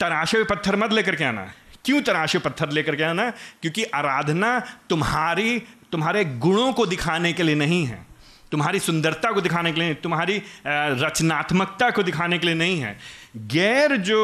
तराशे 0.00 0.36
हुए 0.36 0.46
पत्थर 0.46 0.76
मत 0.76 0.92
लेकर 0.92 1.14
के 1.14 1.24
आना। 1.24 1.52
क्यों 1.84 2.02
तराशे 2.02 2.38
पत्थर 2.38 2.70
लेकर 2.70 2.96
के 2.96 3.02
आना? 3.02 3.30
क्योंकि 3.30 3.84
आराधना 3.84 4.58
तुम्हारी, 4.90 5.62
तुम्हारे 5.92 6.24
गुणों 6.24 6.72
को 6.72 6.86
दिखाने 6.86 7.32
के 7.32 7.42
लिए 7.42 7.54
नहीं 7.54 7.86
है। 7.86 8.06
तुम्हारी 8.52 8.78
सुंदरता 8.78 9.32
को 9.32 9.40
दिखाने 9.40 9.72
के 9.72 9.80
लिए 9.80 9.94
तुम्हारी 9.94 10.42
रचनात्मकता 10.66 11.90
को 11.90 12.02
दिखाने 12.02 12.38
के 12.38 12.46
लिए 12.46 12.56
नहीं 12.56 12.80
है। 12.80 12.98
गैर 13.34 13.96
जो 13.96 14.20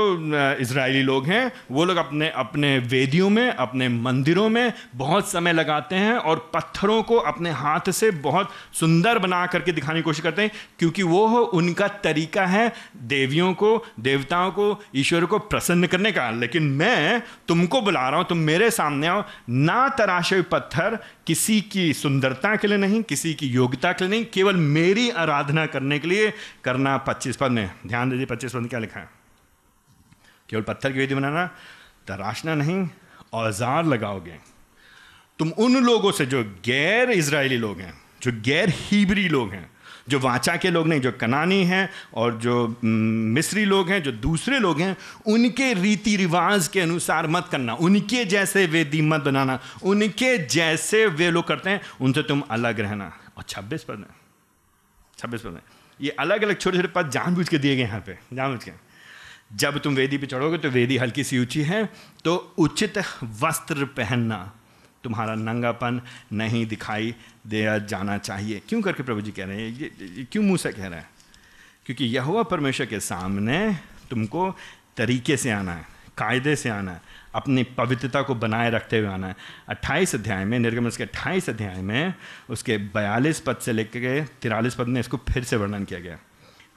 इसराइली 0.61 1.03
लोग 1.03 1.27
हैं, 1.27 1.53
वो 1.71 1.85
लोग 1.85 1.97
अपने 1.97 2.29
अपने 2.37 2.79
वेदियों 2.79 3.29
में, 3.31 3.49
अपने 3.49 3.89
मंदिरों 3.89 4.49
में 4.49 4.73
बहुत 4.95 5.29
समय 5.29 5.53
लगाते 5.53 5.95
हैं 5.95 6.15
और 6.15 6.51
पत्थरों 6.55 7.03
को 7.03 7.17
अपने 7.17 7.51
हाथ 7.53 7.91
से 7.91 8.11
बहुत 8.11 8.51
सुंदर 8.73 9.19
बना 9.19 9.45
करके 9.47 9.73
दिखाने 9.73 9.99
की 9.99 10.03
कोशिश 10.03 10.21
करते 10.21 10.43
हैं, 10.43 10.51
क्योंकि 10.79 11.03
वो 11.03 11.27
उनका 11.39 11.89
तरीका 11.89 12.47
है 12.47 12.73
देवियों 13.05 13.53
को, 13.55 13.85
देवताओं 14.01 14.51
को, 14.51 14.81
ईश्वर 14.97 15.25
को 15.25 15.39
प्रसन्न 15.39 15.87
करने 15.87 16.13
का। 16.13 16.31
लेकिन 16.31 16.63
मैं 16.73 17.23
तुमको 17.49 17.81
बुला 17.81 18.09
रहा 18.09 18.19
हूँ, 18.19 18.27
तुम 18.29 18.39
मेरे 18.39 18.71
सामने 18.71 19.07
आओ। 19.07 19.25
ना 19.51 19.89
तराशे 19.89 20.41
पत्थर 20.43 20.99
किसी 21.27 21.61
की 21.63 21.93
सुंदरता 21.93 22.55
के 22.57 22.69
लिए 22.69 22.79
नहीं, 22.79 23.03
किसी 23.03 23.35
की 23.35 23.49
योग्यता 23.49 23.93
के 23.93 24.05
लिए 24.05 24.11
नहीं, 24.11 24.27
केवल 24.35 24.57
मेरी 24.57 25.09
आराधना 25.11 25.67
करने 25.67 25.99
के 25.99 26.09
लिए 26.09 26.33
करना। 26.65 26.97
पच्चीस 26.99 27.37
पद 27.37 27.51
में, 27.51 27.71
ध्यान 27.87 28.11
दीजिए, 28.11 28.27
पच्चीस 28.27 28.55
पद 28.55 28.67
क्या 28.71 28.81
लिखा 28.81 29.01
केवल 30.49 30.63
पत्थर 30.63 30.93
की 30.93 30.99
वेदी 30.99 31.15
बनाना, 31.15 31.47
तराशना 32.09 32.55
नहीं, 32.55 32.89
औज़ार 33.33 33.85
लगाओगे। 33.85 34.37
तुम 35.39 35.49
उन 35.59 35.77
लोगों 35.85 36.13
से 36.13 36.27
जो 36.27 36.43
गैर 36.65 37.11
इसराइली 37.11 37.57
लोग 37.57 37.81
हैं, 37.81 37.95
जो 38.23 38.33
गैर 38.45 38.69
हिबरी 38.71 39.29
लोग 39.29 39.53
हैं, 39.53 39.71
जो 40.09 40.19
वाचा 40.19 40.57
के 40.57 40.71
लोग 40.71 40.87
नहीं, 40.89 41.01
जो 41.01 41.13
कनानी 41.13 41.63
हैं 41.65 41.89
और 42.15 42.37
जो 42.39 42.77
मिस्री 42.85 43.65
लोग 43.65 43.89
हैं, 43.91 44.03
जो 44.03 44.13
दूसरे 44.13 44.59
लोग 44.59 44.81
हैं, 44.81 44.97
उनके 45.27 45.73
रीति 45.75 46.17
रिवाज 46.17 46.69
के 46.69 46.81
अनुसार 46.81 47.27
मत 47.27 47.49
करना। 47.53 47.75
उनके 47.75 48.25
जैसे 48.25 48.67
वेदी 48.67 49.01
मत 49.03 49.21
बनाना। 49.21 49.59
उनके 49.83 50.37
जैसे 50.39 51.07
वे 51.07 51.31
लोग 51.31 51.47
करते 51.49 51.71
हैं, 51.71 51.81
उनसे 52.01 52.23
तुम 52.23 52.43
अलग 52.51 52.81
रहना। 52.81 53.13
और 53.37 53.45
छब्बीस 53.49 53.85
पद 53.85 53.95
में 53.95 54.07
छब्बीस 55.19 55.41
पद 55.41 55.51
में 55.51 55.61
ये 56.01 56.11
अलग 56.11 56.43
अलग 56.43 56.59
छोटे 56.59 56.77
छोटे 56.77 56.89
पद 56.89 57.11
जानबूझ 57.11 57.49
के 57.49 57.59
दिए 57.59 57.77
गए 57.77 57.83
यहाँ 57.83 58.01
पे। 58.01 58.19
जानबूझ 58.33 58.65
के। 58.65 58.86
जब 59.57 59.79
तुम 59.79 59.95
वेदी 59.95 60.19
पे 60.19 60.27
चढ़ोगे 60.27 60.59
तो 60.59 60.71
वेदी 60.71 60.97
हल्की 60.97 61.25
सी 61.25 61.39
ऊँची 61.39 61.63
है 61.63 61.85
तो 62.25 62.55
उचित 62.59 62.99
वस्त्र 63.25 63.85
पहनना 63.85 64.53
तुम्हारा 65.05 65.35
नंगापन 65.35 66.01
नहीं 66.33 66.67
दिखाई 66.67 67.15
दिया 67.47 67.79
जाना 67.79 68.19
चाहिए। 68.19 68.63
क्यों 68.69 68.83
करके 68.83 69.03
प्रभु 69.03 69.21
जी 69.21 69.31
कह 69.31 69.45
रहे 69.45 69.61
हैं? 69.61 69.69
ये, 69.69 69.93
ये 70.17 70.27
क्यों 70.33 70.43
मुँह 70.43 70.57
से 70.57 70.73
कह 70.73 70.87
रहे 70.87 70.99
हैं? 71.01 71.09
क्योंकि 71.87 72.05
यह 72.05 72.43
परमेश्वर 72.43 72.87
के 72.87 73.01
सामने 73.01 73.77
तुमको 74.11 74.51
तरीके 74.97 75.37
से 75.37 75.51
आना 75.51 75.73
है 75.73 75.85
कायदे 76.19 76.57
से 76.57 76.69
आना 76.69 76.93
है 76.93 77.03
अपनी 77.35 77.63
पवित्रता 77.63 78.23
को 78.23 78.35
बनाए 78.35 78.71
रखते 78.71 78.99
हुए 78.99 79.09
आना 79.09 79.27
है। 79.27 79.37
अट्ठाईस 79.69 80.15
अध्याय 80.15 80.45
में 80.45 80.59
निर्गम 80.59 80.91
के 80.91 81.03
अट्ठाईस 81.03 81.51
अध्याय 81.51 81.83
में 81.83 82.15
उसके 82.51 82.79
बयालीस 82.79 83.41
पद 83.41 83.57
से 83.57 83.73
लेकर 83.73 83.99
के 83.99 84.25
तिरालीस 84.43 84.75
पद 84.75 84.87
में 84.87 85.01
इसको 85.01 85.17
फिर 85.17 85.45
से 85.45 85.57
वर्णन 85.57 85.85
किया 85.85 86.01
गया। 86.01 86.19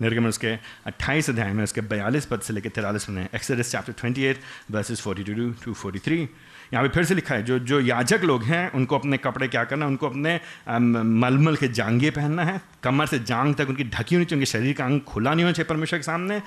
निर्गम 0.01 0.25
उसके 0.27 0.47
अट्ठाईस 0.87 1.29
अध्याय 1.29 1.53
में, 1.53 1.63
उसके 1.63 1.81
बयालीस 1.83 2.25
पद 2.25 2.41
से 2.41 2.53
लेकर 2.53 2.69
तिरालीस 2.69 3.09
में 3.09 3.27
Exodus 3.35 3.71
chapter 3.71 4.19
eight 4.19 4.39
verses 4.71 5.01
forty 5.01 5.23
two 5.23 5.49
to 5.63 5.73
forty 5.73 5.99
three 5.99 6.27
यहाँ 6.73 6.83
पे 6.83 6.89
फिर 6.89 7.03
से 7.05 7.15
लिखा 7.15 7.35
है, 7.35 7.43
जो 7.43 7.57
जो 7.59 7.79
याजक 7.81 8.23
लोग 8.23 8.43
हैं, 8.43 8.71
उनको 8.71 8.97
अपने 8.97 9.17
कपड़े 9.17 9.47
क्या 9.47 9.63
करना 9.63 9.85
उनको 9.87 10.09
अपने 10.09 10.39
मलमल 10.69 11.55
के 11.55 11.67
जांगे 11.69 12.09
पहनना 12.11 12.43
है। 12.43 12.59
कमर 12.83 13.05
से 13.05 13.19
जांग 13.21 13.53
तक 13.55 13.69
उनकी 13.69 13.83
ढकी 13.85 14.15
होनी 14.15 14.25
चाहिए, 14.25 14.39
उनके 14.39 14.45
शरीर 14.45 14.73
का 14.73 14.85
अंग 14.85 15.01
खुला 15.01 15.33
नहीं 15.33 15.43
होना 15.43 15.53
चाहिए 15.53 15.69
परमेश्वर 15.69 15.99
के 15.99 16.03
सामने। 16.03 16.39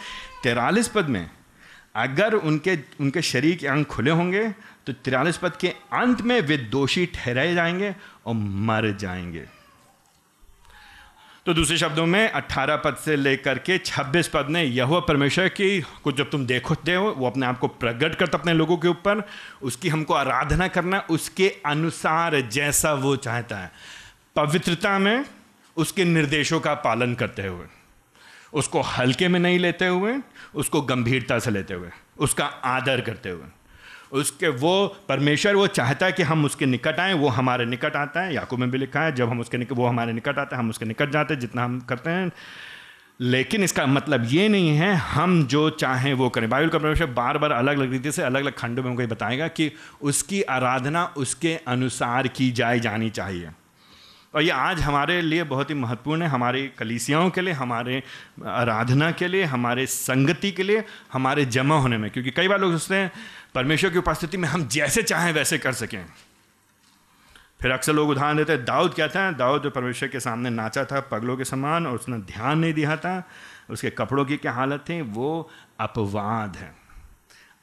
तिरालीस 0.42 0.88
पद 0.88 1.08
में, 1.08 1.30
अगर 1.96 2.34
उनके 2.34 2.78
उनके 3.00 3.22
शरीर 3.22 3.56
के 3.56 3.66
अंग 3.66 3.84
खुले 3.84 4.10
होंगे 4.10 4.48
तो 4.86 4.92
तिरालीस 4.94 5.36
पद 5.36 5.56
के 5.56 5.68
अंत 5.92 6.22
में 6.22 6.40
वे 6.40 6.56
दोषी 6.70 7.06
ठहराए 7.14 7.54
जाएँगे 7.54 7.94
और 8.26 8.34
मर 8.34 8.90
जाएँगे। 9.00 9.44
तो 11.46 11.54
दूसरे 11.54 11.76
शब्दों 11.76 12.06
में 12.06 12.32
18 12.32 12.76
पद 12.76 12.96
से 12.96 13.16
लेकर 13.16 13.58
के 13.58 13.78
26 13.78 14.28
पद 14.28 14.46
ने 14.50 14.62
यह 14.64 15.00
परमेश्वर 15.08 15.48
की 15.48 15.80
को 15.80 16.12
जब 16.12 16.30
तुम 16.30 16.46
देखते 16.46 16.94
हो 16.94 17.10
वो 17.10 17.26
अपने 17.26 17.46
आप 17.46 17.58
को 17.58 17.68
प्रकट 17.68 18.14
करता 18.14 18.38
अपने 18.38 18.52
लोगों 18.54 18.76
के 18.76 18.88
ऊपर, 18.88 19.22
उसकी 19.62 19.88
हमको 19.88 20.14
आराधना 20.14 20.68
करना, 20.68 20.98
उसके 21.10 21.48
अनुसार 21.66 22.40
जैसा 22.40 22.92
वो 22.94 23.16
चाहता 23.16 23.56
है। 23.56 23.72
पवित्रता 24.36 24.98
में 24.98 25.24
उसके 25.76 26.04
निर्देशों 26.04 26.60
का 26.60 26.74
पालन 26.74 27.14
करते 27.14 27.46
हुए, 27.46 27.66
उसको 28.52 28.80
हल्के 28.80 29.28
में 29.28 29.40
नहीं 29.40 29.58
लेते 29.58 29.86
हुए, 29.86 30.16
उसको 30.54 30.82
गंभीरता 30.82 31.38
से 31.38 31.50
लेते 31.50 31.74
हुए, 31.74 31.90
उसका 32.18 32.44
आदर 32.44 33.00
करते 33.00 33.30
हुए। 33.30 33.44
उसके 34.12 34.48
वो 34.48 34.96
परमेश्वर 35.08 35.56
वो 35.56 35.66
चाहता 35.66 36.06
है 36.06 36.12
कि 36.12 36.22
हम 36.22 36.44
उसके 36.44 36.66
निकट 36.66 37.00
आएँ, 37.00 37.14
वो 37.14 37.28
हमारे 37.28 37.64
निकट 37.64 37.96
आता 37.96 38.20
है। 38.20 38.34
याकूब 38.34 38.58
में 38.58 38.70
भी 38.70 38.78
लिखा 38.78 39.00
है, 39.00 39.14
जब 39.14 39.28
हम 39.28 39.40
उसके 39.40 39.58
निकट 39.58 39.72
वो 39.72 39.86
हमारे 39.86 40.12
निकट 40.12 40.38
आते 40.38 40.56
हैं, 40.56 40.62
हम 40.62 40.70
उसके 40.70 40.84
निकट 40.84 41.10
जाते 41.10 41.34
हैं, 41.34 41.40
जितना 41.40 41.64
हम 41.64 41.80
करते 41.80 42.10
हैं। 42.10 42.32
लेकिन 43.20 43.62
इसका 43.62 43.86
मतलब 43.86 44.24
ये 44.26 44.48
नहीं 44.48 44.68
है, 44.68 44.94
हम 44.94 45.46
जो 45.46 45.70
चाहें 45.70 46.14
वो 46.14 46.28
करें। 46.28 46.50
बाइबल 46.50 46.68
का 46.68 46.78
परमेश्वर 46.78 47.06
बार 47.06 47.38
बार 47.38 47.52
अलग 47.52 47.78
अलग 47.78 47.90
रीति 47.90 48.12
से 48.12 48.22
अलग 48.22 48.42
अलग 48.42 48.52
खंडों 48.52 48.82
में 48.82 48.90
हमको 48.90 49.06
बताएगा 49.06 49.48
कि 49.48 49.72
उसकी 50.02 50.42
आराधना 50.42 51.14
उसके 51.16 51.60
अनुसार 51.68 52.28
की 52.28 52.50
जाए 52.50 52.80
जानी 52.80 53.10
चाहिए। 53.10 53.48
और 54.34 54.42
ये 54.42 54.50
आज 54.50 54.82
हमारे 54.82 55.22
लिए 55.22 55.42
बहुत 55.42 55.70
ही 55.70 55.74
महत्वपूर्ण 55.74 56.22
है, 56.22 56.28
हमारे 56.28 56.72
कलीसियाओं 56.78 57.30
के 57.30 57.40
लिए, 57.40 57.54
हमारे 57.54 58.02
आराधना 58.46 59.10
के 59.10 59.28
लिए, 59.28 59.44
हमारे 59.44 59.86
संगति 59.86 60.52
के 60.52 60.62
लिए, 60.62 60.84
हमारे 61.12 61.44
जमा 61.44 61.78
होने 61.78 61.98
में। 61.98 62.10
क्योंकि 62.10 62.30
कई 62.30 62.48
बार 62.48 62.60
लोग 62.60 62.72
सोचते 62.72 62.96
हैं, 62.96 63.12
परमेश्वर 63.54 63.90
की 63.90 63.98
उपस्थिति 63.98 64.36
में 64.36 64.48
हम 64.48 64.68
जैसे 64.68 65.02
चाहें 65.02 65.32
वैसे 65.32 65.58
कर 65.58 65.72
सकें। 65.72 66.06
फिर 67.62 67.70
अक्सर 67.70 67.92
लोग 67.92 68.08
उदाहरण 68.08 68.36
देते 68.36 68.52
हैं, 68.52 68.64
दाऊद 68.64 68.94
क्या 68.94 69.08
था? 69.08 69.32
दाऊद 69.32 69.62
जो 69.62 69.70
परमेश्वर 69.70 70.08
के 70.08 70.20
सामने 70.20 70.50
नाचा 70.50 70.84
था 70.84 71.00
पगलों 71.00 71.36
के 71.36 71.44
समान 71.44 71.86
और 71.86 71.94
उसने 71.94 72.18
ध्यान 72.18 72.58
नहीं 72.58 72.74
दिया 72.74 72.96
था, 72.96 73.28
उसके 73.70 73.90
कपड़ों 73.90 74.24
की 74.24 74.36
क्या 74.36 74.52
हालत 74.52 74.80
थी? 74.80 75.00
वो 75.00 75.50
अपवाद 75.80 76.56
है। 76.56 76.74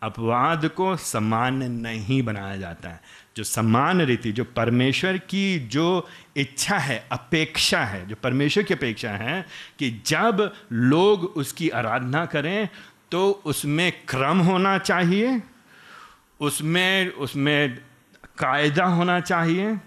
अपवाद 0.01 0.65
को 0.65 0.95
सामान्य 0.95 1.67
नहीं 1.67 2.23
बनाया 2.23 2.58
जाता 2.58 2.89
है। 2.89 3.01
जो 3.39 3.43
समान 3.43 4.02
रीति, 4.02 4.32
जो 4.32 4.43
परमेश्वर 4.56 5.17
की 5.17 5.60
जो 5.71 6.08
इच्छा 6.38 6.78
है, 6.78 6.97
अपेक्षा 7.12 7.84
है, 7.86 8.06
जो 8.08 8.15
परमेश्वर 8.23 8.63
की 8.63 8.73
अपेक्षा 8.73 9.12
है 9.12 9.45
कि 9.80 9.89
जब 10.06 10.52
लोग 10.71 11.23
उसकी 11.39 11.69
आराधना 11.71 12.25
करें 12.25 12.69
तो 13.12 13.30
उसमें 13.45 13.91
क्रम 14.08 14.39
होना 14.39 14.78
चाहिए, 14.80 15.41
उसमें 16.39 17.13
उसमें 17.15 17.78
कायदा 18.38 18.86
होना 18.86 19.19
चाहिए 19.21 19.78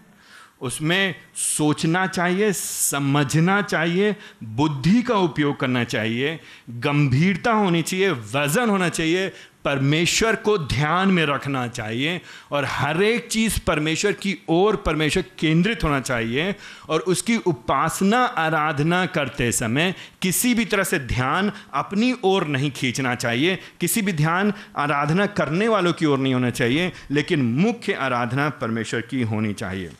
उसमें 0.62 1.14
सोचना 1.36 2.06
चाहिए, 2.06 2.52
समझना 2.52 3.60
चाहिए, 3.62 4.14
बुद्धि 4.44 5.02
का 5.02 5.14
उपयोग 5.14 5.58
करना 5.60 5.84
चाहिए, 5.84 6.38
गंभीरता 6.70 7.52
होनी 7.52 7.82
चाहिए, 7.82 8.10
वज़न 8.10 8.70
होना 8.70 8.88
चाहिए, 8.88 9.32
परमेश्वर 9.64 10.36
को 10.36 10.56
ध्यान 10.58 11.08
में 11.08 11.24
रखना 11.26 11.66
चाहिए 11.68 12.20
और 12.52 12.64
हर 12.64 13.02
एक 13.02 13.28
चीज़ 13.28 13.58
परमेश्वर 13.66 14.12
की 14.12 14.36
ओर 14.48 14.76
परमेश्वर 14.76 15.24
केंद्रित 15.38 15.84
होना 15.84 16.00
चाहिए 16.00 16.54
और 16.88 17.00
उसकी 17.00 17.36
उपासना, 17.36 18.18
आराधना 18.18 19.04
करते 19.06 19.50
समय 19.52 19.94
किसी 20.22 20.54
भी 20.54 20.64
तरह 20.64 20.84
से 20.84 20.98
ध्यान 20.98 21.52
अपनी 21.72 22.14
ओर 22.24 22.46
नहीं 22.46 22.70
खींचना 22.70 23.14
चाहिए, 23.14 23.58
किसी 23.80 24.02
भी 24.02 24.12
ध्यान 24.12 24.52
आराधना 24.76 25.26
करने 25.26 25.68
वालों 25.68 25.92
की 25.92 26.06
ओर 26.06 26.18
नहीं 26.18 26.34
होना 26.34 26.50
चाहिए, 26.50 26.92
लेकिन 27.10 27.42
मुख्य 27.42 27.92
आराधना 27.92 28.48
परमेश्वर 28.60 29.00
की 29.00 29.22
होनी 29.22 29.52
चाहिए। 29.52 29.90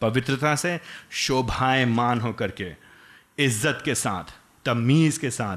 पवित्रता 0.00 0.54
से 0.54 0.78
शोभायमान 1.10 2.20
होकर 2.20 2.50
के, 2.50 2.72
इज़्ज़त 3.38 3.82
के 3.84 3.94
साथ, 3.94 4.34
तमीज़ 4.64 5.20
के 5.20 5.30
साथ, 5.30 5.56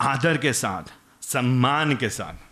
आदर 0.00 0.36
के 0.36 0.52
साथ, 0.52 0.92
सम्मान 1.22 1.96
के 1.96 2.08
साथ। 2.08 2.44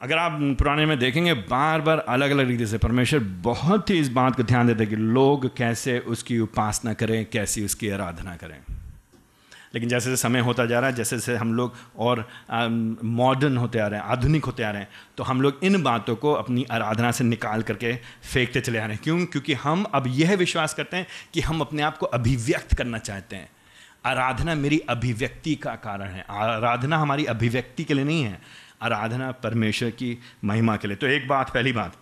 अगर 0.00 0.18
आप 0.18 0.38
पुराने 0.58 0.86
में 0.86 0.98
देखेंगे 0.98 1.34
बार 1.34 1.80
बार 1.80 1.98
अलग 1.98 2.30
अलग 2.30 2.48
रीति 2.48 2.66
से 2.66 2.78
परमेश्वर 2.78 3.20
बहुत 3.44 3.90
ही 3.90 3.98
इस 3.98 4.08
बात 4.08 4.36
को 4.36 4.42
ध्यान 4.42 4.66
देते 4.66 4.80
हैं 4.80 4.90
कि 4.90 4.96
लोग 4.96 5.56
कैसे 5.56 5.98
उसकी 5.98 6.38
उपासना 6.38 6.92
करें, 6.92 7.24
कैसी 7.24 7.64
उसकी 7.64 7.88
आराधना 7.88 8.36
करें। 8.36 8.77
लेकिन 9.74 9.88
जैसे 9.88 10.10
जैसे 10.10 10.22
समय 10.22 10.40
होता 10.40 10.66
जा 10.66 10.80
रहा 10.80 10.90
है, 10.90 10.96
जैसे 10.96 11.16
जैसे 11.16 11.36
हम 11.36 11.54
लोग 11.54 11.74
और 11.96 12.28
मॉडर्न 13.04 13.56
होते 13.56 13.78
आ 13.78 13.86
रहे 13.86 14.00
हैं, 14.00 14.06
आधुनिक 14.06 14.44
होते 14.44 14.62
आ 14.62 14.70
रहे 14.70 14.82
हैं 14.82 14.88
तो 15.16 15.24
हम 15.24 15.40
लोग 15.42 15.60
इन 15.62 15.82
बातों 15.82 16.16
को 16.16 16.32
अपनी 16.32 16.64
आराधना 16.72 17.10
से 17.10 17.24
निकाल 17.24 17.62
करके 17.62 17.94
फेंकते 18.32 18.60
चले 18.60 18.78
आ 18.78 18.82
रहे 18.82 18.92
हैं। 18.92 19.00
क्यों? 19.04 19.24
क्योंकि 19.26 19.54
हम 19.54 19.84
अब 19.94 20.04
यह 20.06 20.34
विश्वास 20.36 20.74
करते 20.74 20.96
हैं 20.96 21.06
कि 21.34 21.40
हम 21.40 21.60
अपने 21.60 21.82
आप 21.82 21.98
को 21.98 22.06
अभिव्यक्त 22.06 22.74
करना 22.74 22.98
चाहते 22.98 23.36
हैं। 23.36 23.48
आराधना 24.06 24.54
मेरी 24.54 24.78
अभिव्यक्ति 24.88 25.54
का 25.54 25.74
कारण 25.76 26.08
है। 26.08 26.24
आराधना 26.30 26.98
हमारी 26.98 27.24
अभिव्यक्ति 27.24 27.84
के 27.84 27.94
लिए 27.94 28.04
नहीं 28.04 28.22
है। 28.22 28.40
आराधना 28.82 29.30
परमेश्वर 29.32 29.90
की 29.90 30.18
महिमा 30.44 30.76
के 30.76 30.88
लिए। 30.88 30.96
तो 30.96 31.06
एक 31.06 31.28
बात, 31.28 31.54
पहली 31.54 31.72
बात 31.72 31.96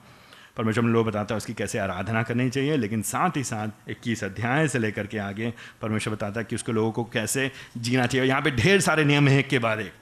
परमेश्वर 0.57 0.85
हम 0.85 0.93
लोग 0.93 1.07
बताता 1.07 1.35
है 1.35 1.37
उसकी 1.37 1.55
कैसे 1.55 1.79
आराधना 1.79 2.23
करनी 2.23 2.51
चाहिए, 2.51 2.77
लेकिन 2.77 3.03
साथ 3.03 3.37
ही 3.37 3.45
साथ 3.45 3.91
इक्कीस 3.91 4.25
अध्याय 4.25 4.69
से 4.69 4.79
लेकर 4.79 5.07
के 5.07 5.19
आगे 5.19 5.53
परमेश्वर 5.83 6.15
बताता 6.15 6.41
है 6.41 6.47
कि 6.51 6.57
उसके 6.57 6.73
लोगों 6.73 6.93
को 6.93 7.05
कैसे 7.05 7.51
जीना 7.77 8.07
चाहिए। 8.07 8.27
यहाँ 8.27 8.43
पे 8.43 8.51
ढेर 8.51 8.81
सारे 8.81 9.05
नियम 9.05 9.29
हैं 9.29 9.49
के 9.49 9.59
बारे। 9.59 9.93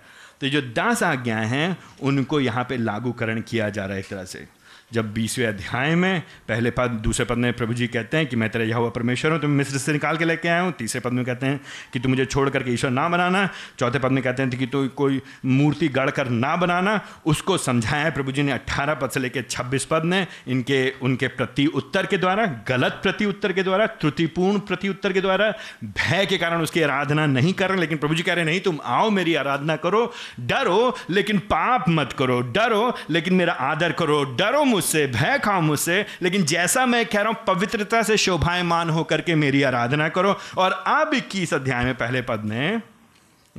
तो 0.41 0.49
जो 0.49 0.61
दास 0.63 1.03
आज्ञाएँ 1.03 1.47
हैं, 1.47 1.77
उनको 2.03 2.41
यहाँ 2.41 2.65
पे 2.65 2.77
लागूकरण 2.77 3.41
किया 3.41 3.71
जा 3.71 3.85
रहा 3.85 3.95
है 3.95 4.01
एक 4.01 4.09
तरह 4.09 4.25
से। 4.25 4.47
जब 4.95 5.13
बीसवें 5.15 5.47
अध्याय 5.47 5.95
में 5.95 6.23
पहले 6.49 6.71
पद, 6.71 6.91
दूसरे 7.05 7.25
पद 7.27 7.37
में 7.37 7.53
प्रभु 7.53 7.75
जी 7.75 7.87
कहते 7.87 8.17
हैं 8.17 8.27
कि 8.27 8.37
मैं 8.37 8.49
तेरा 8.51 8.65
यह 8.65 8.89
परमेश्वर 8.89 9.33
हूँ 9.33 9.41
तुम 9.41 9.51
मिस्र 9.51 9.79
से 9.79 9.93
निकाल 9.93 10.17
के 10.17 10.25
लेके 10.25 10.49
आया 10.49 10.61
हूँ। 10.61 10.73
तीसरे 10.73 11.01
पद 11.01 11.13
में 11.13 11.25
कहते 11.25 11.47
हैं 11.47 11.61
कि 11.93 12.01
तू 12.01 12.09
मुझे 12.09 12.25
छोड़ 12.25 12.49
करके 12.51 12.71
ईश्वर 12.71 12.91
ना 12.91 13.09
बनाना। 13.09 13.49
चौथे 13.79 13.99
पद 13.99 14.11
में 14.11 14.23
कहते 14.25 14.43
हैं 14.43 14.51
कि 14.51 14.67
तू 14.67 14.87
कोई 14.89 15.21
मूर्ति 15.45 15.89
गढ़ 15.89 16.11
कर 16.11 16.29
ना 16.29 16.57
बनाना। 16.57 17.01
उसको 17.27 17.59
समझाया 17.59 18.11
प्रभु 18.11 18.33
जी 18.33 18.43
ने 18.43 18.53
अट्ठारह 18.53 18.95
पद 18.95 19.11
से 19.11 19.21
लेकर 19.21 19.45
छब्बीस 19.51 19.85
पद 19.85 20.05
ने 20.05 20.27
इनके, 20.49 20.91
उनके 21.03 21.29
प्रति 21.29 21.67
उत्तर 21.67 22.07
के 22.07 22.19
द्वारा, 22.19 22.47
गलत 22.69 23.01
प्रति 23.03 23.25
उत्तर 23.25 23.53
के 23.53 23.63
द्वारा, 23.63 23.87
त्रुटिपूर्ण 23.87 24.59
प्रति 24.59 24.89
उत्तर 24.89 25.13
के 25.13 25.21
द्वारा, 25.21 25.51
भय 25.85 26.27
के 26.27 26.39
कारण 26.39 26.63
उसकी 26.63 26.83
आराधना 26.83 27.27
नहीं 27.27 27.53
कर 27.53 27.71
रहे। 27.71 27.81
लेकिन 27.81 27.99
प्रभु 27.99 28.15
जी 28.15 28.23
कह 28.23 28.35
रहे 28.35 28.45
नहीं, 28.45 28.61
तुम 28.61 28.79
आओ 28.85 29.11
मेरी 29.11 29.35
आराधना 29.35 29.77
करो, 29.77 30.13
डरो, 30.41 30.97
लेकिन 31.11 31.39
पाप 31.39 31.85
मत 31.89 32.13
करो, 32.19 32.41
डरो, 32.41 32.95
लेकिन 33.11 33.35
मेरा 33.35 33.53
आदर 33.53 33.93
करो, 33.93 34.23
डरो 34.25 34.65
मुझसे, 34.85 35.07
भय 35.07 35.39
खाओ 35.39 35.61
मुझसे, 35.61 36.05
लेकिन 36.23 36.45
जैसा 36.45 36.85
मैं 36.87 37.05
कह 37.07 37.21
रहा 37.21 37.29
हूँ, 37.29 37.37
पवित्रता 37.47 38.03
से 38.03 38.17
शोभायमान 38.17 38.91
होकर 38.91 39.21
के 39.21 39.35
मेरी 39.35 39.63
आराधना 39.63 40.09
करो। 40.09 40.37
और 40.59 40.73
अब 40.73 41.15
इक्कीस 41.15 41.55
अध्याय 41.55 41.85
में 41.85 41.95
पहले 41.95 42.23
पद 42.23 42.43
में 42.45 42.81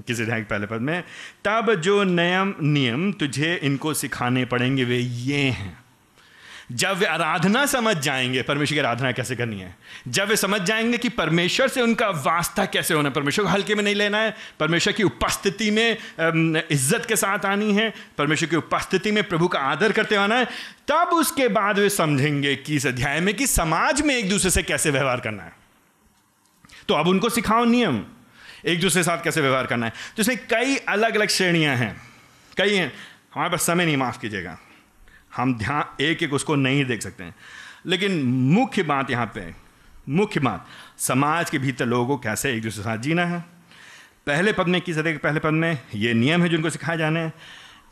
किस 0.07 0.21
अध्याय 0.21 0.39
के 0.39 0.45
पहले 0.45 0.65
पद 0.65 0.81
में, 0.81 1.03
तब 1.45 1.73
जो 1.73 2.03
नियम 2.03 2.53
नियम 2.61 3.11
तुझे 3.11 3.59
इनको 3.63 3.93
सिखाने 3.93 4.45
पड़ेंगे, 4.45 4.83
वे 4.83 4.97
ये 4.97 5.41
हैं। 5.49 5.84
जब 6.71 6.97
वे 6.97 7.05
आराधना 7.05 7.65
समझ 7.65 7.95
जाएँगे, 7.97 8.41
परमेश्वर 8.41 8.75
की 8.75 8.79
आराधना 8.79 9.11
कैसे 9.11 9.35
करनी 9.35 9.59
है? 9.59 9.75
जब 10.07 10.27
वे 10.27 10.35
समझ 10.35 10.61
जाएँगे 10.61 10.97
कि 10.97 11.09
परमेश्वर 11.09 11.67
से 11.67 11.81
उनका 11.81 12.09
वास्ता 12.09 12.65
कैसे 12.65 12.93
होना 12.93 13.09
है, 13.09 13.15
परमेश्वर 13.15 13.45
को 13.45 13.51
हल्के 13.51 13.75
में 13.75 13.83
नहीं 13.83 13.95
लेना 13.95 14.17
है, 14.17 14.35
परमेश्वर 14.59 14.93
की 14.93 15.03
उपस्थिति 15.03 15.69
में 15.71 15.97
इज़्ज़त 16.71 17.05
के 17.05 17.15
साथ 17.15 17.45
आनी 17.45 17.73
है, 17.73 17.93
परमेश्वर 18.17 18.49
की 18.49 18.55
उपस्थिति 18.55 19.11
में 19.11 19.23
प्रभु 19.23 19.47
का 19.47 19.59
आदर 19.61 19.91
करते 19.91 20.15
आना 20.15 20.35
है, 20.35 20.45
तब 20.87 21.13
उसके 21.13 21.47
बाद 21.47 21.79
वे 21.79 21.89
समझेंगे 21.89 22.55
कि 22.55 22.75
इस 22.75 22.87
अध्याय 22.87 23.19
में 23.19 23.33
कि 23.33 23.47
समाज 23.47 24.01
में 24.01 24.15
एक 24.17 24.29
दूसरे 24.29 24.51
से 24.51 24.63
कैसे 24.63 24.91
व्यवहार 24.91 25.19
करना 25.19 25.43
है। 25.43 25.53
तो 26.87 26.93
अब 26.93 27.07
उनको 27.07 27.29
सिखाओ 27.29 27.65
नियम, 27.65 28.03
एक 28.65 28.81
दूसरे 28.81 28.99
के 28.99 29.03
साथ 29.03 29.23
कैसे 29.23 29.41
व्यवहार 29.41 29.65
करना 29.65 29.85
है। 29.85 29.93
तो 30.17 30.21
इसमें 30.21 30.37
कई 30.49 30.75
अलग 30.77 31.15
अलग 31.15 31.29
श्रेणियाँ 31.29 31.75
हैं, 31.75 31.95
कई 32.57 32.75
हैं। 32.75 32.91
हमारे 33.33 33.51
पास 33.51 33.63
समय 33.63 33.85
नहीं, 33.85 33.97
माफ़ 33.97 34.19
कीजिएगा। 34.19 34.57
हम 35.35 35.57
ध्यान, 35.57 36.03
एक 36.03 36.23
एक 36.23 36.33
उसको 36.33 36.55
नहीं 36.55 36.85
देख 36.85 37.01
सकते 37.01 37.23
हैं। 37.23 37.35
लेकिन 37.85 38.23
मुख्य 38.23 38.83
बात 38.83 39.11
यहाँ 39.11 39.31
पे, 39.35 39.53
मुख्य 40.09 40.39
बात, 40.39 40.65
समाज 40.97 41.49
के 41.49 41.57
भीतर 41.57 41.85
लोगों 41.85 42.07
को 42.07 42.17
कैसे 42.17 42.53
एक 42.53 42.61
दूसरे 42.63 42.83
के 42.83 42.89
साथ 42.89 42.97
जीना 42.97 43.25
है? 43.25 43.39
पहले 44.27 44.53
पद 44.53 44.67
में, 44.67 44.77
इक्कीस 44.77 44.97
अध्याय 44.97 45.13
के 45.13 45.19
पहले 45.19 45.39
पद 45.39 45.51
में 45.51 45.77
ये 45.95 46.13
नियम 46.13 46.41
है 46.43 46.49
जिनको 46.49 46.69
सिखाए 46.69 46.97
जाने 46.97 47.19
हैं। 47.19 47.33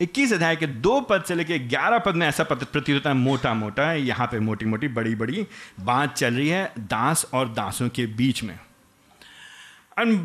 इक्कीस 0.00 0.32
अध्याय 0.32 0.56
के 0.56 0.66
दो 0.66 1.00
पद 1.00 1.24
से 1.24 1.34
लेकर 1.34 1.58
ग्यारह 1.58 1.98
पद 1.98 2.14
में 2.14 2.26
ऐसा 2.26 2.44
प्रतीत 2.44 2.94
होता 2.94 3.10
है 3.10 3.16
मोटा 3.16 3.54
मोटा 3.54 3.88
है। 3.90 4.00
यहाँ 4.02 4.26
पे 4.26 4.40
मोटी 4.40 4.66
मोटी 4.66 4.88
बड़ी 4.88 5.14
बड़ी 5.14 5.46
बात 5.80 6.14
चल 6.14 6.34
रही 6.34 6.48
है 6.48 6.72
दास 6.78 7.24
और 7.34 7.48
दासों 7.48 7.88
के 7.88 8.06
बीच 8.06 8.42
में। 8.42 8.58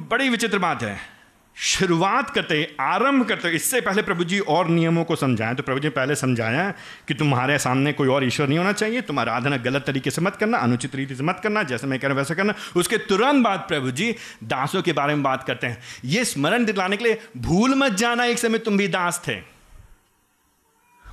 बड़ी 0.10 0.29
विचित्र 0.29 0.60
बात 0.60 0.84
है। 0.84 1.18
शुरुआत 1.60 2.30
करते 2.30 2.76
आरंभ 2.80 3.28
करते 3.28 3.50
इससे 3.50 3.82
पहले 3.82 4.02
प्रभु 4.02 4.24
जी 4.24 4.39
और 4.39 4.67
नियमों 4.67 5.04
को 5.04 5.15
समझाएँ। 5.15 5.56
तो 5.56 5.63
प्रभु 5.63 5.80
जी 5.80 5.89
पहले 5.89 6.15
समझाया 6.15 6.74
कि 7.08 7.13
तुम्हारे 7.13 7.58
सामने 7.60 7.93
कोई 7.93 8.08
और 8.08 8.24
ईश्वर 8.24 8.48
नहीं 8.48 8.58
होना 8.58 8.72
चाहिए। 8.72 9.02
तुम 9.02 9.19
आराधना 9.19 9.58
गलत 9.58 9.84
तरीके 9.88 10.12
से 10.12 10.22
मत 10.22 10.36
करना, 10.36 10.58
अनुचित 10.58 10.95
रीति 10.95 11.15
से 11.15 11.24
मत 11.24 11.39
करना, 11.43 11.63
जैसे 11.63 11.88
मैं 11.88 12.00
कह 12.00 12.08
रहा 12.08 12.17
वैसा 12.17 12.34
करना। 12.34 12.54
उसके 12.76 12.98
तुरंत 12.98 13.43
बाद 13.43 13.60
प्रभु 13.60 13.91
जी 13.91 14.15
दासों 14.43 14.82
के 14.82 14.93
बारे 14.93 15.13
में 15.13 15.24
बात 15.24 15.43
करते 15.43 15.67
हैं। 15.67 15.78
ये 16.06 16.26
स्मरण 16.26 16.65
दिलाने 16.65 16.98
के 16.98 17.04
लिए 17.04 17.22
भूल 17.38 17.76
मत 17.76 17.91
जाना, 17.91 18.26
एक 18.26 18.39
समय 18.39 18.58
तुम 18.58 18.78
भी 18.78 18.88
दास 18.88 19.22
थे। 19.28 19.36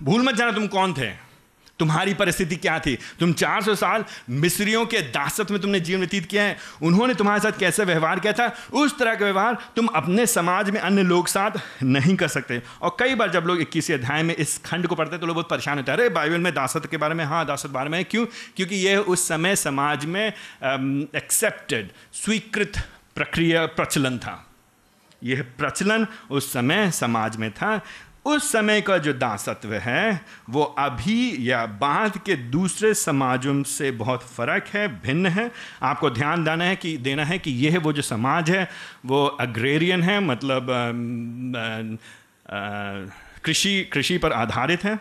भूल 0.02 0.22
मत 0.22 0.34
जाना 0.34 0.52
तुम 0.52 0.66
कौन 0.66 0.92
थे। 0.92 1.25
तुम्हारी 1.78 2.14
परिस्थिति 2.14 2.56
क्या 2.56 2.78
थी? 2.78 2.96
तुम 3.20 3.32
400 3.32 3.74
साल 3.74 4.04
मिस्रियों 4.30 4.86
के 4.86 5.00
दासत्व 5.00 5.52
में 5.52 5.62
तुमने 5.62 5.80
जीवन 5.80 6.00
व्यतीत 6.00 6.26
किया 6.26 6.42
है। 6.42 6.56
उन्होंने 6.82 7.14
तुम्हारे 7.14 7.40
साथ 7.40 7.58
कैसे 7.58 7.84
व्यवहार 7.84 8.20
किया 8.20 8.32
था? 8.32 8.56
उस 8.72 8.98
तरह 8.98 9.14
का 9.14 9.24
व्यवहार 9.24 9.56
तुम 9.76 9.86
अपने 9.86 10.26
समाज 10.26 10.70
में 10.70 10.80
अन्य 10.80 11.02
लोग 11.02 11.28
साथ 11.28 11.50
नहीं 11.82 12.16
कर 12.16 12.28
सकते। 12.28 12.62
और 12.82 12.96
कई 13.00 13.14
बार 13.14 13.30
जब 13.30 13.44
लोग 13.46 13.60
इक्कीस 13.60 13.90
अध्याय 13.90 14.22
में 14.22 14.34
इस 14.34 14.58
खंड 14.58 14.86
को 14.86 14.94
पढ़ते 14.94 15.12
हैं 15.12 15.20
तो 15.20 15.26
लोग 15.26 15.34
बहुत 15.34 15.48
परेशान 15.48 15.78
होते 15.78 15.92
हैं। 15.92 15.98
अरे, 15.98 16.08
बाइबल 16.08 16.38
में 16.38 16.54
दासत 16.54 16.86
के 16.86 16.96
बारे 16.96 17.14
में? 17.14 17.24
हाँ 17.24 17.46
दासत 17.46 17.70
बारे 17.70 17.88
में 17.88 18.04
क्यों? 18.04 18.26
क्योंकि 18.56 18.76
यह 18.76 18.98
उस 18.98 19.28
समय 19.28 19.56
समाज 19.56 20.04
में 20.04 20.32
एक्सेप्टेड 21.16 21.90
स्वीकृत 22.12 22.72
प्रक्रिया 23.14 23.66
प्रचलन 23.66 24.18
था। 24.18 24.42
यह 25.24 25.44
प्रचलन 25.58 26.06
उस 26.30 26.52
समय 26.52 26.90
समाज 26.90 27.36
में 27.36 27.50
था। 27.50 27.80
उस 28.26 28.50
समय 28.52 28.80
का 28.80 28.96
जो 28.98 29.12
दासत्व 29.14 29.72
है, 29.74 30.20
वो 30.50 30.62
अभी 30.78 31.50
या 31.50 31.64
बाद 31.80 32.16
के 32.26 32.34
दूसरे 32.50 32.92
समाजों 32.94 33.62
से 33.64 33.90
बहुत 33.92 34.22
फ़र्क 34.26 34.66
है, 34.74 34.86
भिन्न 35.02 35.26
है। 35.28 35.50
आपको 35.82 36.10
ध्यान 36.10 36.44
देना 36.44 36.64
है 36.64 36.76
कि, 36.76 36.96
देना 36.98 37.24
है 37.24 37.38
कि 37.38 37.50
यह 37.58 37.78
वो 37.78 37.92
जो 37.92 38.02
समाज 38.02 38.50
है, 38.50 38.68
वो 39.06 39.24
अग्रेरियन 39.26 40.02
है 40.02 40.20
मतलब 40.20 40.66
कृषि 43.44 43.82
कृषि 43.92 44.18
पर 44.18 44.32
आधारित 44.32 44.84
है। 44.84 44.98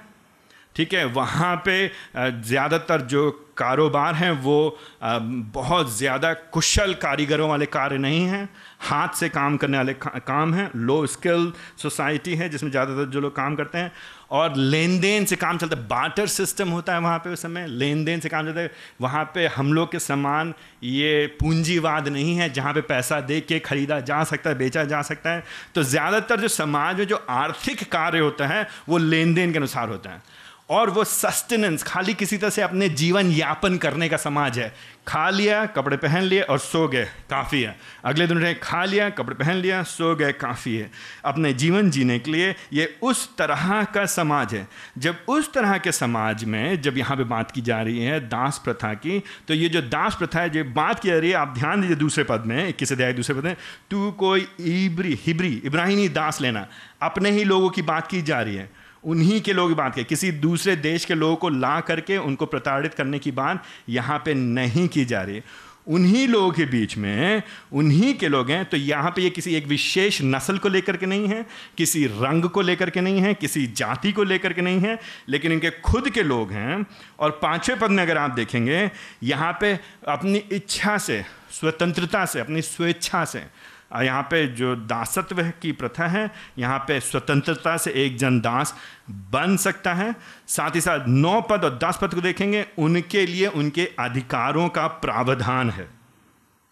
ठीक 0.75 0.93
है, 0.93 1.03
वहाँ 1.05 1.55
पे 1.65 1.91
ज़्यादातर 2.17 3.01
जो 3.03 3.29
कारोबार 3.57 4.15
हैं, 4.15 4.31
वो 4.31 4.77
बहुत 5.03 5.91
ज़्यादा 5.97 6.33
कुशल 6.33 6.93
कारीगरों 6.93 7.49
वाले 7.49 7.65
कार्य 7.67 7.97
नहीं 7.97 8.25
हैं। 8.27 8.49
हाथ 8.79 9.15
से 9.15 9.29
काम 9.29 9.57
करने 9.57 9.77
वाले 9.77 9.93
का, 9.93 10.09
काम 10.19 10.53
हैं 10.53 10.69
लो 10.75 11.05
स्किल 11.07 11.51
सोसाइटी 11.77 12.35
है, 12.35 12.49
जिसमें 12.49 12.69
ज़्यादातर 12.71 13.09
जो 13.11 13.21
लोग 13.21 13.35
काम 13.35 13.55
करते 13.55 13.77
हैं, 13.77 13.91
और 14.31 14.55
लेन 14.55 14.99
देन 14.99 15.25
से 15.25 15.35
काम 15.35 15.57
चलता 15.57 15.77
है। 15.77 15.87
बाटर 15.87 16.27
सिस्टम 16.27 16.69
होता 16.69 16.93
है 16.93 16.99
वहाँ 16.99 17.17
पे 17.19 17.29
उस 17.29 17.41
समय 17.41 17.67
लेन 17.67 18.03
देन 18.05 18.19
से 18.19 18.29
काम 18.29 18.45
चलता 18.45 18.61
है। 18.61 18.71
वहाँ 19.01 19.23
पे 19.33 19.45
हम 19.47 19.73
लोग 19.73 19.91
के 19.91 19.99
सामान 19.99 20.53
ये 20.83 21.25
पूंजीवाद 21.39 22.07
नहीं 22.07 22.35
है, 22.37 22.49
जहाँ 22.49 22.73
पे 22.73 22.81
पैसा 22.83 23.19
दे 23.21 23.39
के 23.41 23.59
खरीदा 23.61 23.99
जा 24.01 24.23
सकता 24.23 24.49
है, 24.49 24.57
बेचा 24.57 24.83
जा 24.83 25.01
सकता 25.01 25.29
है। 25.29 25.43
तो 25.75 25.83
ज़्यादातर 25.83 26.39
जो 26.39 26.47
समाज 26.47 26.97
में 26.97 27.07
जो 27.07 27.25
आर्थिक 27.29 27.83
कार्य 27.91 28.19
होता 28.19 28.47
है, 28.47 28.67
वो 28.89 28.97
लेन 28.97 29.33
देन 29.33 29.51
के 29.51 29.57
अनुसार 29.57 29.89
होता 29.89 30.09
है। 30.09 30.21
और 30.69 30.89
वो 30.89 31.03
सस्टेनेंस 31.03 31.83
खाली 31.83 32.13
किसी 32.13 32.37
तरह 32.37 32.49
से 32.49 32.61
अपने 32.61 32.89
जीवन 32.89 33.31
यापन 33.31 33.75
करने 33.77 34.09
का 34.09 34.17
समाज 34.17 34.59
है। 34.59 34.73
खा 35.07 35.29
लिया, 35.29 35.65
कपड़े 35.65 35.97
पहन 35.97 36.23
लिए 36.23 36.41
और 36.41 36.59
सो 36.59 36.87
गए, 36.87 37.05
काफ़ी 37.29 37.61
है। 37.61 37.75
अगले 38.05 38.27
दिन 38.27 38.53
खा 38.53 38.83
लिया, 38.85 39.09
कपड़े 39.09 39.35
पहन 39.35 39.55
लिया, 39.55 39.81
सो 39.83 40.15
गए, 40.15 40.31
काफ़ी 40.31 40.75
है। 40.75 40.89
अपने 41.25 41.51
जीवन 41.53 41.89
जीने 41.91 42.17
के 42.19 42.31
लिए 42.31 42.55
ये 42.73 42.97
उस 43.01 43.27
तरह 43.37 43.83
का 43.83 44.05
समाज 44.05 44.53
है। 44.55 44.67
जब 44.97 45.17
उस 45.27 45.51
तरह 45.53 45.77
के 45.77 45.91
समाज 45.91 46.43
में, 46.43 46.81
जब 46.81 46.97
यहाँ 46.97 47.17
पे 47.17 47.23
बात 47.23 47.51
की 47.51 47.61
जा 47.61 47.81
रही 47.81 47.99
है 47.99 48.19
दास 48.19 48.61
प्रथा 48.63 48.93
की 48.93 49.21
तो 49.47 49.53
ये 49.53 49.69
जो 49.69 49.81
दास 49.81 50.15
प्रथा 50.15 50.39
है, 50.39 50.49
जो 50.49 50.63
बात 50.63 50.99
की 50.99 51.09
जा 51.09 51.17
रही 51.17 51.29
है, 51.29 51.35
आप 51.35 51.53
ध्यान 51.57 51.81
दीजिए 51.81 51.95
दूसरे 51.95 52.23
पद 52.23 52.43
में, 52.45 52.67
इक्कीस 52.69 52.91
अध्याय, 52.91 53.13
दूसरे 53.13 53.35
पद 53.35 53.45
में, 53.45 53.55
तू 53.91 54.11
कोई 54.11 54.47
इब्री, 54.59 55.19
हिब्री, 55.25 55.61
इब्राहिमी 55.65 56.09
दास 56.09 56.41
लेना। 56.41 56.67
अपने 57.01 57.31
ही 57.31 57.43
लोगों 57.43 57.69
की 57.69 57.81
बात 57.81 58.07
की 58.07 58.21
जा 58.21 58.41
रही 58.41 58.55
है। 58.55 58.69
उन्हीं 59.05 59.39
के 59.41 59.53
लोग 59.53 59.73
बात 59.73 59.95
करें। 59.95 60.05
किसी 60.05 60.31
दूसरे 60.31 60.75
देश 60.75 61.05
के 61.05 61.13
लोगों 61.13 61.35
को 61.35 61.49
ला 61.49 61.79
करके 61.81 62.17
उनको 62.17 62.45
प्रताड़ित 62.45 62.93
करने 62.93 63.19
की 63.19 63.31
बात 63.33 63.63
यहाँ 63.89 64.21
पे 64.25 64.33
नहीं 64.33 64.87
की 64.87 65.05
जा 65.05 65.21
रही। 65.21 65.41
उन्हीं 65.87 66.27
लोगों 66.27 66.51
के 66.51 66.65
बीच 66.65 66.97
में, 66.97 67.41
उन्हीं 67.71 68.13
के 68.13 68.27
लोग 68.27 68.49
हैं 68.51 68.63
तो 68.65 68.77
यहाँ 68.77 69.11
पे 69.11 69.21
ये 69.21 69.29
किसी 69.29 69.53
एक 69.55 69.67
विशेष 69.67 70.21
नस्ल 70.23 70.57
को 70.57 70.69
लेकर 70.69 70.97
के 70.97 71.05
नहीं 71.05 71.27
है, 71.27 71.45
किसी 71.77 72.05
रंग 72.05 72.45
को 72.45 72.61
लेकर 72.61 72.89
के 72.89 73.01
नहीं 73.01 73.19
है, 73.21 73.33
किसी 73.33 73.65
जाति 73.67 74.11
को 74.11 74.23
लेकर 74.23 74.53
के 74.53 74.61
नहीं 74.61 74.79
है, 74.79 74.97
लेकिन 75.29 75.51
इनके 75.51 75.69
खुद 75.81 76.09
के 76.09 76.23
लोग 76.23 76.51
हैं। 76.51 76.85
और 77.19 77.39
पाँचवें 77.41 77.79
पद 77.79 77.91
में 77.91 78.03
अगर 78.03 78.17
आप 78.17 78.31
देखेंगे, 78.31 78.89
यहाँ 79.23 79.51
पे 79.61 79.73
अपनी 80.07 80.37
इच्छा 80.51 80.97
से, 80.97 81.23
स्वतंत्रता 81.51 82.25
से, 82.25 82.39
अपनी 82.39 82.61
स्वेच्छा 82.61 83.23
से 83.25 83.43
यहाँ 83.91 84.21
पे 84.23 84.45
जो 84.47 84.75
दासत्व 84.75 85.41
की 85.61 85.71
प्रथा 85.71 86.07
है, 86.07 86.29
यहाँ 86.57 86.79
पे 86.79 86.99
स्वतंत्रता 86.99 87.75
से 87.77 87.91
एक 87.95 88.17
जन 88.17 88.39
दास 88.39 88.73
बन 89.09 89.55
सकता 89.57 89.93
है। 89.93 90.15
साथ 90.47 90.75
ही 90.75 90.81
साथ 90.81 91.07
नौ 91.07 91.39
पद 91.41 91.65
और 91.65 91.77
दस 91.83 91.99
पद 92.01 92.13
को 92.13 92.21
देखेंगे, 92.21 92.65
उनके 92.77 93.25
लिए 93.25 93.47
उनके 93.47 93.85
अधिकारों 93.99 94.67
का 94.69 94.87
प्रावधान 94.87 95.69
है। 95.69 95.87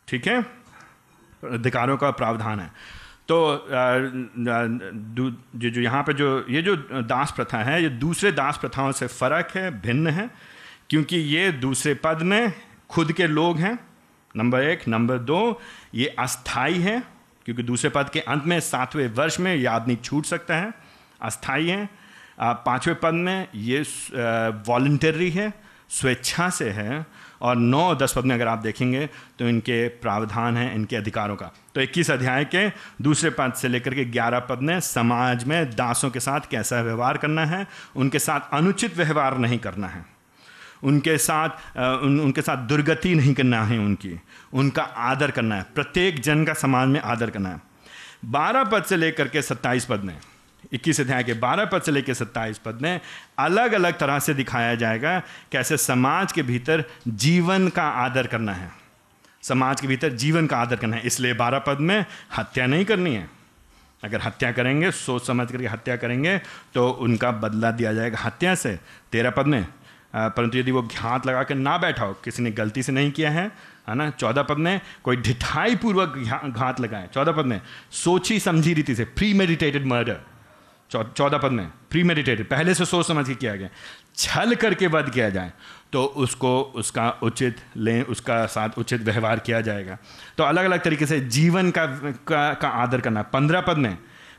ठीक 0.08 0.28
है? 0.28 0.41
अधिकारों 1.43 1.97
का 1.97 2.12
प्रावधान 2.12 2.60
है। 2.60 2.71
तो 3.28 3.67
जो 5.60 5.82
यहाँ 5.82 6.04
पे 6.04 6.13
जो, 6.13 6.45
ये 6.49 6.62
जो 6.62 6.76
दास 7.04 7.32
प्रथा 7.36 7.58
है, 7.58 7.82
ये 7.84 7.89
दूसरे 7.89 8.32
दास 8.32 8.58
प्रथाओं 8.58 8.91
से 8.91 9.08
फ़र्क 9.08 9.56
है, 9.56 9.69
भिन्न 9.82 10.08
है, 10.08 10.30
क्योंकि 10.89 11.17
ये 11.17 11.52
दूसरे 11.52 11.93
पद 11.93 12.21
में 12.21 12.54
खुद 12.89 13.12
के 13.12 13.28
लोग 13.28 13.58
हैं। 13.58 13.78
नंबर 14.36 14.63
एक. 14.63 14.88
नंबर 14.88 15.17
दो, 15.19 15.62
ये 15.96 16.08
अस्थाई 16.19 16.80
है, 16.80 17.02
क्योंकि 17.46 17.63
दूसरे 17.63 17.89
पद 17.89 18.10
के 18.10 18.19
अंत 18.19 18.46
में, 18.46 18.60
सातवें 18.60 19.08
वर्ष 19.08 19.39
में 19.39 19.54
ये 19.56 19.65
आदमी 19.65 19.96
छूट 19.96 20.26
सकता 20.26 20.56
है। 20.56 20.74
अस्थाई 21.22 21.67
है। 21.67 21.89
पाँचवें 22.39 22.96
पद 23.00 23.13
में, 23.13 23.48
ये 23.56 23.82
वॉल्टरी 24.67 25.30
है, 25.32 25.52
स्वेच्छा 25.91 26.50
से 26.50 26.69
है। 26.69 27.06
और 27.41 27.56
नौ 27.56 27.93
दस 27.96 28.13
पद 28.15 28.26
में 28.26 28.34
अगर 28.36 28.48
आप 28.48 28.60
देखेंगे 28.60 29.06
तो 29.39 29.48
इनके 29.48 29.88
प्रावधान 29.88 30.58
हैं, 30.58 30.74
इनके 30.76 30.96
अधिकारों 30.96 31.36
का। 31.36 31.52
तो 31.76 31.82
इक्कीस 31.82 32.12
अध्याय 32.12 32.46
के 32.46 32.67
दूसरे 33.02 33.30
पद 33.30 33.54
से 33.54 33.67
लेकर 33.67 33.93
के 33.93 34.06
ग्यारह 34.06 34.39
पद 34.39 34.62
में, 34.62 34.80
समाज 34.80 35.43
में 35.43 35.69
दासों 35.72 36.10
के 36.10 36.19
साथ 36.19 36.50
कैसा 36.52 36.82
व्यवहार 36.82 37.17
करना 37.17 37.46
है, 37.46 37.65
उनके 37.96 38.19
साथ 38.19 38.54
अनुचित 38.54 38.98
व्यवहार 38.98 39.38
नहीं 39.38 39.60
करना 39.60 39.88
है। 39.88 40.06
उनके 40.84 41.17
साथ 41.17 41.50
उन, 42.04 42.19
उनके 42.19 42.41
साथ 42.41 42.67
दुर्गति 42.67 43.13
नहीं 43.15 43.34
करना 43.34 43.63
है 43.63 43.78
उनकी। 43.80 44.19
उनका 44.54 44.84
आदर 44.84 45.32
करना 45.32 45.56
है। 45.56 45.65
प्रत्येक 45.76 46.19
जन 46.19 46.43
का 46.46 46.54
समाज 46.54 46.88
में 46.88 47.00
आदर 47.02 47.30
करना 47.30 47.50
है। 47.50 47.62
बारह 48.26 48.63
पद 48.63 48.84
से 48.84 48.98
लेकर 48.98 49.28
के 49.28 49.41
सत्ताईस 49.41 49.86
पद 49.86 50.04
में 50.04 50.17
इक्कीस 50.74 51.00
अध्याय 51.02 51.24
के 51.24 51.34
बारह 51.34 51.65
पद 51.65 51.82
से 51.82 51.91
लेकर 51.91 52.13
सत्ताईस 52.13 52.58
पद 52.58 52.80
में 52.82 53.00
अलग 53.39 53.74
अलग 53.74 53.98
तरह 54.00 54.19
से 54.19 54.34
दिखाया 54.34 54.76
जाएगा 54.76 55.19
कैसे 55.52 55.78
समाज 55.78 56.32
के 56.32 56.43
भीतर 56.43 56.84
जीवन 57.08 57.67
का 57.69 57.84
आदर 57.84 58.28
करना 58.28 58.54
है। 58.54 58.72
समाज 59.43 59.82
के 59.82 59.88
भीतर 59.88 60.13
जीवन 60.15 60.48
का 60.48 60.58
आदर 60.58 60.76
करना 60.76 60.96
है। 60.96 61.02
इसलिए 61.04 61.34
बारह 61.34 61.60
पद 61.60 61.80
में 61.82 62.06
हत्या 62.38 62.65
नहीं 62.65 62.86
करनी 62.86 63.15
है। 63.15 63.30
अगर 64.04 64.22
हत्या 64.22 64.52
करेंगे 64.52 64.91
सोच 64.91 65.28
समझ 65.28 65.52
करके 65.52 65.67
हत्या 65.67 65.96
करेंगे 65.96 66.38
तो 66.74 66.89
उनका 66.89 67.32
बदला 67.34 67.72
दिया 67.72 67.93
जाएगा 67.93 68.17
हत्या 68.19 68.56
से। 68.56 68.78
तेरह 69.12 69.30
पद 69.30 69.46
में 69.46 69.65
परंतु 70.15 70.58
यदि 70.58 70.71
वो 70.71 70.82
घात 70.84 71.26
लगा 71.28 71.43
कर 71.43 71.56
ना 71.56 71.78
बैठा 71.78 72.06
हो 72.06 72.13
किसी 72.23 72.43
ने 72.43 72.52
गलती 72.52 72.84
से 72.84 72.91
नहीं 72.91 73.12
किया 73.12 73.30
है 73.32 73.45
है 73.89 73.95
ना? 73.95 74.10
चौदह 74.10 74.43
पद 74.43 74.58
में 74.58 74.80
कोई 75.04 75.17
ढिठाई 75.17 75.76
पूर्वक 75.76 76.17
घात 76.49 76.80
लगाए। 76.82 77.08
चौदह 77.13 77.32
पद 77.32 77.45
में 77.45 77.60
सोची 77.93 78.39
समझी 78.39 78.73
रीति 78.73 78.95
से 78.95 79.06
प्री 79.08 79.34
मेडिटेटेड 79.34 79.86
मर्डर 79.86 80.19
चौदह 80.91 81.38
पद 81.38 81.52
में 81.52 81.67
प्री 81.89 82.04
मेडिटेटेड 82.04 82.49
पहले 82.49 82.73
से 82.73 82.86
सोच 82.86 83.08
समझ 83.08 83.28
के 83.28 83.36
किया 83.36 83.56
गया। 83.56 83.69
छल 84.15 84.56
करके 84.56 84.88
वध 84.88 85.10
किया 85.10 85.30
जाए 85.30 85.52
तो 85.93 86.04
उसको 86.04 86.60
उसका 86.76 87.10
उचित 87.23 87.62
लें 87.78 88.02
उसका 88.04 88.45
साथ 88.47 88.78
उचित 88.78 89.02
व्यवहार 89.02 89.39
किया 89.39 89.62
जाएगा। 89.62 89.97
तो 90.38 90.43
अलग 90.43 90.65
अलग 90.65 90.84
तरीके 90.84 91.06
से 91.06 91.19
जीवन 91.19 91.71
का 91.71 91.86
का, 91.86 92.54
का 92.54 92.67
आदर 92.67 93.02
करना। 93.02 93.21
पंद्रह 93.21 93.62
पद 93.62 93.78
में 93.78 93.97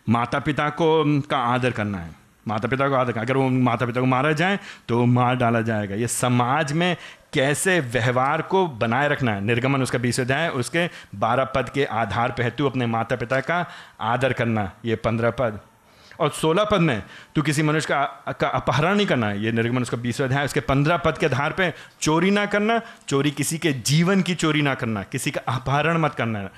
माता 0.09 0.39
पिता 0.39 0.69
को 0.71 1.21
का 1.21 1.39
आदर 1.47 1.71
करना 1.71 1.99
है। 1.99 2.24
माता 2.49 2.69
पिता 2.69 2.89
को 2.89 2.95
आदर 2.95 3.19
अगर 3.19 3.37
वो 3.37 3.49
माता 3.49 3.87
पिता 3.87 4.01
को 4.01 4.07
मारा 4.07 4.33
जाए 4.35 4.59
तो 4.89 5.05
मार 5.07 5.37
डाला 5.37 5.61
जाएगा। 5.63 5.95
ये 5.95 6.09
समाज 6.09 6.73
में 6.73 6.97
कैसे 7.33 7.79
व्यवहार 7.81 8.43
को 8.43 8.67
बनाए 8.69 9.09
रखना 9.09 9.33
है? 9.33 9.41
निर्गमन 9.41 9.83
उसका 9.83 9.99
बीस 9.99 10.21
अध्याय 10.21 10.49
उसके 10.49 10.89
बारह 11.15 11.45
पद 11.45 11.69
के 11.69 11.85
आधार 11.85 12.31
पर 12.31 12.43
है। 12.43 12.51
तू 12.51 12.67
अपने 12.67 12.87
माता 12.87 13.17
पिता 13.17 13.41
का 13.41 13.65
आदर 14.01 14.33
करना 14.33 14.71
ये 14.85 14.97
पंद्रह 14.97 15.31
पद। 15.31 15.61
और 16.21 16.31
सोलह 16.31 16.65
पद 16.65 16.81
में 16.81 17.03
तू 17.35 17.43
किसी 17.43 17.63
मनुष्य 17.63 17.89
का, 17.89 18.33
का 18.33 18.49
अपहरण 18.49 18.97
नहीं 18.97 19.07
करना 19.07 19.31
ये 19.33 19.53
निर्गमन 19.53 19.83
उसका 19.83 19.97
बीसवें 19.97 20.27
अध्याय 20.27 20.45
उसके 20.45 20.61
पंद्रह 20.61 20.97
पद 20.97 21.19
के 21.19 21.27
आधार 21.27 21.53
पे 21.53 21.73
चोरी 22.01 22.31
ना 22.31 22.45
करना 22.47 22.81
चोरी 23.09 23.31
किसी 23.31 23.59
के 23.59 23.73
जीवन 23.73 24.23
की 24.23 24.35
चोरी 24.35 24.63
ना 24.63 24.75
करना 24.75 25.03
किसी 25.03 25.31
का 25.31 25.41
अपहरण 25.49 25.99
मत 25.99 26.15
करना। 26.15 26.49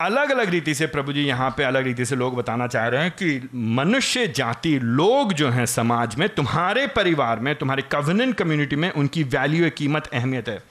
अलग 0.00 0.30
अलग 0.30 0.48
रीति 0.48 0.74
से 0.74 0.86
प्रभु 0.86 1.12
जी 1.12 1.22
यहाँ 1.22 1.50
पे 1.56 1.64
अलग 1.64 1.84
रीति 1.84 2.04
से 2.04 2.16
लोग 2.16 2.36
बताना 2.36 2.66
चाह 2.66 2.86
रहे 2.88 3.02
हैं 3.02 3.10
कि 3.12 3.48
मनुष्य 3.54 4.26
जाति 4.28 4.78
लोग 4.78 5.32
जो 5.32 5.48
हैं 5.50 5.66
समाज 5.66 6.16
में, 6.16 6.28
तुम्हारे 6.28 6.86
परिवार 6.86 7.40
में, 7.40 7.54
तुम्हारे 7.54 7.82
कवनेंट 7.92 8.34
कम्युनिटी 8.36 8.76
में 8.76 8.90
उनकी 8.90 9.22
वैल्यू 9.24 9.70
कीमत, 9.70 10.06
अहमियत 10.06 10.48
है। 10.48 10.62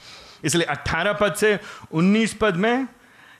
इसलिए 0.44 0.66
18 0.68 1.14
पद 1.14 1.34
से 1.34 1.58
19 1.94 2.34
पद 2.34 2.56
में 2.56 2.88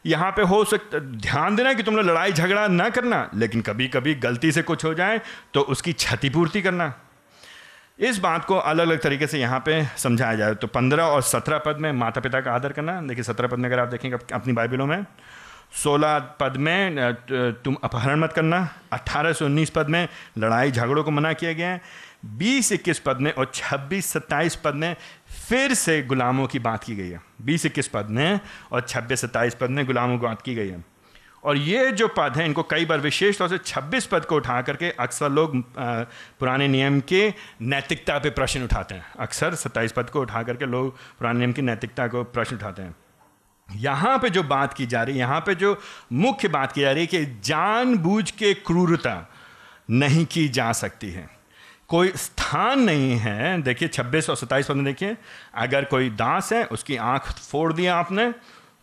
यहाँ 0.06 0.32
पे 0.32 0.42
हो 0.44 0.64
सकता, 0.66 1.00
ध्यान 1.00 1.56
देना 1.56 1.74
कि 1.74 1.84
तुम 1.84 1.96
लोग 1.96 2.06
लड़ाई 2.06 2.32
झगड़ा 2.32 2.68
ना 2.68 2.90
करना, 2.90 3.30
लेकिन 3.36 3.62
कभी 3.62 3.88
कभी 3.88 4.16
गलती 4.18 4.52
से 4.52 4.62
कुछ 4.62 4.86
हो 4.86 4.94
जाए 4.94 5.20
तो 5.54 5.62
उसकी 5.62 5.94
क्षतिपूर्ति 5.94 6.62
करना। 6.62 6.94
इस 8.00 8.18
बात 8.20 8.46
को 8.46 8.56
अलग 8.56 8.88
अलग 8.88 9.02
तरीके 9.02 9.28
से 9.28 9.40
यहाँ 9.40 9.60
पे 9.60 9.84
समझाया 9.98 10.36
जाए। 10.36 10.56
तो 10.56 10.68
पंद्रह 10.70 11.04
और 11.04 11.22
सत्रह 11.24 11.58
पद 11.58 11.78
में 11.78 11.92
माता 11.94 12.22
पिता 12.22 12.42
का 12.42 12.52
आदर 12.52 12.72
करना। 12.74 13.02
देखिए, 13.02 13.24
सत्रह 13.24 13.48
पद 13.48 13.58
में 13.58 13.70
अगर 13.70 13.80
आप 13.80 13.88
देखेंगे 13.88 14.18
अपनी 14.34 14.54
बाइबलों 14.54 14.86
में 14.86 15.06
सोलह 15.74 16.18
पद 16.40 16.58
में 16.58 17.14
तुम 17.64 17.78
अपहरण 17.84 18.20
मत 18.20 18.34
करना। 18.34 18.68
अट्ठारह 18.94 19.34
से 19.34 19.46
उन्नीस 19.46 19.70
पद 19.70 19.90
में 19.90 20.08
लड़ाई 20.38 20.72
झगड़ों 20.72 21.04
को 21.04 21.12
मना 21.12 21.34
किया 21.34 21.54
गया। 21.54 21.70
है 21.70 21.82
बीस 22.38 22.72
इक्कीस 22.72 23.00
पद 23.00 23.18
में 23.22 23.32
और 23.32 23.52
छब्बीस 23.54 24.06
सत्ताईस 24.06 24.56
पद 24.56 24.76
में 24.76 24.96
फिर 25.50 25.74
से 25.74 26.02
गुलामों 26.04 26.48
की 26.48 26.60
बात 26.60 26.84
की 26.84 26.96
गई 26.96 27.10
है। 27.10 27.22
बीस 27.42 27.66
इक्कीस 27.66 27.88
पद 27.88 28.08
में 28.10 28.40
और 28.72 28.82
छब्बीस 28.82 29.22
सत्ताईस 29.22 29.56
पद 29.56 29.70
में 29.70 29.86
गुलामों 29.86 30.18
की 30.18 30.26
बात 30.26 30.42
की 30.42 30.56
गई 30.56 30.70
है। 30.70 30.84
और 31.44 31.58
ये 31.58 31.92
जो 31.92 32.08
पद 32.08 32.38
हैं, 32.38 32.46
इनको 32.46 32.64
कई 32.64 32.86
बार 32.86 33.00
विशेष 33.00 33.38
तौर 33.38 33.50
से 33.50 33.58
26 33.58 34.06
पद 34.06 34.26
को 34.26 34.36
उठा 34.36 34.62
करके 34.62 34.90
अक्सर 35.00 35.30
लोग 35.30 35.56
पुराने 35.80 36.68
नियम 36.68 37.00
के 37.02 37.34
नैतिकता 37.62 38.18
पे 38.20 38.30
प्रश्न 38.30 38.64
उठाते 38.64 38.96
हैं। 38.96 39.06
अक्सर 39.20 39.56
27 39.56 39.92
पद 39.92 40.10
को 40.10 40.22
उठा 40.22 40.44
करके 40.44 40.66
लोग 40.66 40.96
पुराने 41.20 41.40
नियम 41.40 41.54
की 41.54 41.62
नैतिकता 41.62 42.08
को 42.08 42.24
प्रश्न 42.26 42.56
उठाते 42.56 42.82
हैं। 42.82 42.96
यहाँ 43.72 44.18
पे 44.18 44.30
जो 44.30 44.44
बात 44.44 44.74
की 44.74 44.86
जा 44.86 45.04
रही 45.04 45.16
है 45.16 45.20
यहाँ 45.20 45.40
पे 45.40 45.56
जो 45.56 45.78
मुख्य 46.14 46.48
बात 46.48 46.72
की 46.72 46.82
जा 46.82 46.92
रही 46.92 47.04
है 47.04 47.08
कि 47.08 47.26
जानबूझ 47.46 48.30
के 48.32 48.54
क्रूरता 48.54 49.16
नहीं 49.90 50.26
की 50.26 50.48
जा 50.50 50.72
सकती 50.74 51.10
है। 51.12 51.28
कोई 51.90 52.12
स्थान 52.16 52.80
नहीं 52.80 53.18
है। 53.18 53.62
देखिए 53.62 53.88
26 53.90 54.30
और 54.30 54.36
27 54.36 54.68
पद 54.68 54.76
में 54.76 54.86
देखिए, 54.86 55.16
अगर 55.56 55.86
कोई 55.86 56.10
दास 56.12 56.52
है, 56.54 56.64
उसकी 56.66 56.96
आँख 56.98 57.32
फोड़ 57.32 57.72
दिया 57.74 57.96
आपने 57.96 58.34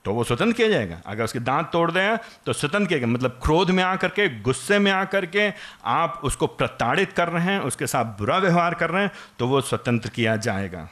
तो 0.04 0.12
वो 0.12 0.24
स्वतंत्र 0.24 0.52
किया 0.52 0.68
जाएगा। 0.68 1.00
अगर 1.06 1.24
उसके 1.24 1.38
दांत 1.40 1.68
तोड़ 1.72 1.90
दें 1.90 2.16
तो 2.46 2.52
स्वतंत्र 2.52 2.88
किया 2.88 3.06
मतलब 3.06 3.38
क्रोध 3.42 3.70
में 3.70 3.82
आकर 3.84 4.08
के, 4.08 4.28
गुस्से 4.40 4.78
में 4.78 4.90
आकर 4.92 5.26
के 5.26 5.50
आप 5.84 6.20
उसको 6.24 6.46
प्रताड़ित 6.46 7.12
कर 7.12 7.28
रहे 7.28 7.44
हैं, 7.44 7.60
उसके 7.60 7.86
साथ 7.86 8.18
बुरा 8.18 8.38
व्यवहार 8.38 8.74
कर 8.74 8.90
रहे 8.90 9.02
हैं 9.02 9.10
तो 9.38 9.48
वो 9.48 9.60
स्वतंत्र 9.62 10.08
किया 10.08 10.36
जाएगा। 10.38 10.88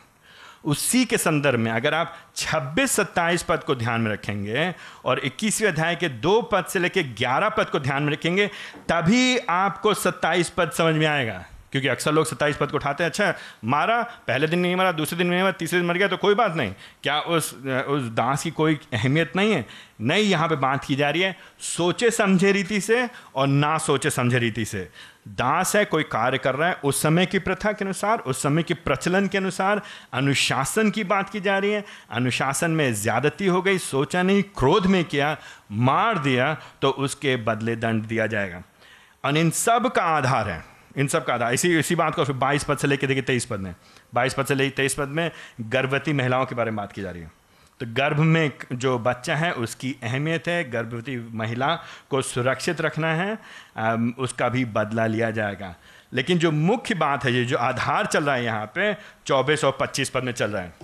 उसी 0.65 1.05
के 1.05 1.19
संदर्भ 1.19 1.59
में 1.59 1.73
अगर 1.73 1.95
आप 1.95 2.15
26 2.37 2.87
सत्ताईस 2.87 3.43
पद 3.43 3.65
को 3.65 3.75
ध्यान 3.75 4.01
में 4.01 4.13
रखेंगे 4.13 4.75
और 5.05 5.21
21वें 5.21 5.69
अध्याय 5.69 5.97
के 5.97 6.09
दो 6.09 6.43
पद 6.43 6.65
से 6.65 6.79
लेकर 6.79 7.03
11 7.03 7.51
पद 7.57 7.67
को 7.67 7.79
ध्यान 7.79 8.03
में 8.03 8.13
रखेंगे, 8.13 8.47
तभी 8.89 9.39
आपको 9.39 9.95
27 9.95 10.49
पद 10.49 10.71
समझ 10.71 10.95
में 10.95 11.07
आएगा। 11.07 11.45
क्योंकि 11.75 11.89
अक्सर 11.89 12.13
लोग 12.13 12.27
सत्ताईस 12.27 12.57
पद 12.57 12.71
को 12.71 12.77
उठाते 12.77 13.05
हैं। 13.05 13.11
अच्छा 13.11 13.33
मारा, 13.65 14.03
पहले 14.03 14.47
दिन 14.47 14.59
नहीं 14.59 14.77
मारा, 14.77 14.93
दूसरे 14.93 15.19
दिन 15.19 15.27
नहीं 15.27 15.41
मारा, 15.41 15.53
तीसरे 15.53 15.79
दिन 15.79 15.89
मर 15.89 15.97
गया 15.97 16.09
तो 16.09 16.17
कोई 16.17 16.35
बात 16.35 16.55
नहीं। 16.55 16.75
क्या 17.03 17.19
उस 17.21 17.53
उस 17.89 18.03
दास 18.11 18.43
की 18.43 18.51
कोई 18.51 18.79
अहमियत 18.93 19.33
नहीं 19.37 19.53
है? 19.53 19.65
नहीं, 20.01 20.23
यहाँ 20.23 20.49
पे 20.49 20.57
बात 20.57 20.85
की 20.85 20.95
जा 20.97 21.11
रही 21.11 21.23
है, 21.23 21.37
सोचे 21.61 22.11
समझे 22.11 22.53
रीति 22.53 22.81
से 22.81 23.09
और 23.35 23.47
ना 23.47 23.77
सोचे 23.79 24.11
समझे 24.11 24.39
रीति 24.39 24.65
से। 24.65 24.89
दास 25.29 25.75
है, 25.77 25.85
कोई 25.85 26.03
कार्य 26.03 26.39
कर 26.39 26.55
रहा 26.55 26.69
है, 26.69 26.75
उस 26.85 27.03
समय 27.03 27.27
की 27.27 27.39
प्रथा 27.39 27.73
के 27.73 27.85
अनुसार, 27.85 28.19
उस 28.19 28.43
समय 28.43 28.63
के 28.63 28.75
प्रचलन 28.75 29.27
के 29.27 29.39
अनुसार 29.39 29.83
अनुशासन 30.13 30.91
की 30.91 31.05
बात 31.05 31.31
की 31.31 31.41
जा 31.41 31.59
रही 31.59 31.71
है। 31.71 31.85
अनुशासन 32.11 32.71
में 32.71 32.95
ज्यादती 32.95 33.47
हो 33.47 33.63
गई, 33.63 33.79
सोचा 33.79 34.23
नहीं, 34.23 34.43
क्रोध 34.59 34.87
में 34.87 35.05
किया, 35.05 35.37
मार 35.73 36.19
दिया 36.19 36.55
तो 36.83 36.91
उसके 36.91 37.37
बदले 37.37 37.77
दंड 37.77 38.05
दिया 38.05 38.27
जाएगा। 38.27 38.63
और 39.25 39.37
इन 39.37 39.51
सब 39.51 39.93
का 39.93 40.03
आधार 40.03 40.49
है। 40.51 40.74
इन 40.97 41.07
सब 41.07 41.25
का 41.25 41.35
आधार। 41.35 41.55
इसी 41.55 41.79
इसी 41.79 41.95
बात 41.95 42.15
को 42.15 42.25
बाईस 42.35 42.65
पद 42.65 42.79
से 42.79 42.87
लेकर 42.87 43.07
देखिए 43.07 43.23
तेईस 43.23 43.45
पद 43.45 43.61
में। 43.61 43.75
बाईस 44.15 44.35
पद 44.35 44.47
से 44.47 44.55
लेकर 44.55 44.77
तेईस 44.77 44.95
पद 44.95 45.09
में 45.09 45.31
गर्भवती 45.63 46.13
महिलाओं 46.13 46.47
के 46.47 46.55
बारे 46.55 46.71
में 46.71 46.77
बात 46.77 46.93
की 46.93 47.03
जा 47.03 47.11
रही 47.11 47.23
है। 47.23 47.31
तो 47.81 47.87
गर्भ 47.89 48.19
में 48.19 48.51
जो 48.73 48.99
बच्चा 48.99 49.37
है, 49.37 49.53
उसकी 49.53 49.95
अहमियत 50.03 50.49
है। 50.49 50.71
गर्भवती 50.71 51.17
महिला 51.33 51.75
को 52.11 52.21
सुरक्षित 52.23 52.81
रखना 52.81 53.13
है 53.15 53.39
उसका 54.19 54.49
भी 54.49 54.65
बदला 54.67 55.07
लिया 55.07 55.31
जाएगा। 55.31 55.75
लेकिन 56.13 56.39
जो 56.39 56.51
मुख्य 56.51 56.95
बात 56.95 57.25
है, 57.25 57.33
ये 57.33 57.45
जो 57.45 57.57
आधार 57.59 58.07
चल 58.07 58.25
रहा 58.25 58.35
है 58.35 58.45
यहाँ 58.45 58.67
पे, 58.75 58.93
चौबीस 59.27 59.65
और 59.65 59.77
पच्चीस 59.81 60.11
पद 60.11 60.25
में 60.25 60.33
चल 60.33 60.51
रहा 60.51 60.63
है। 60.63 60.75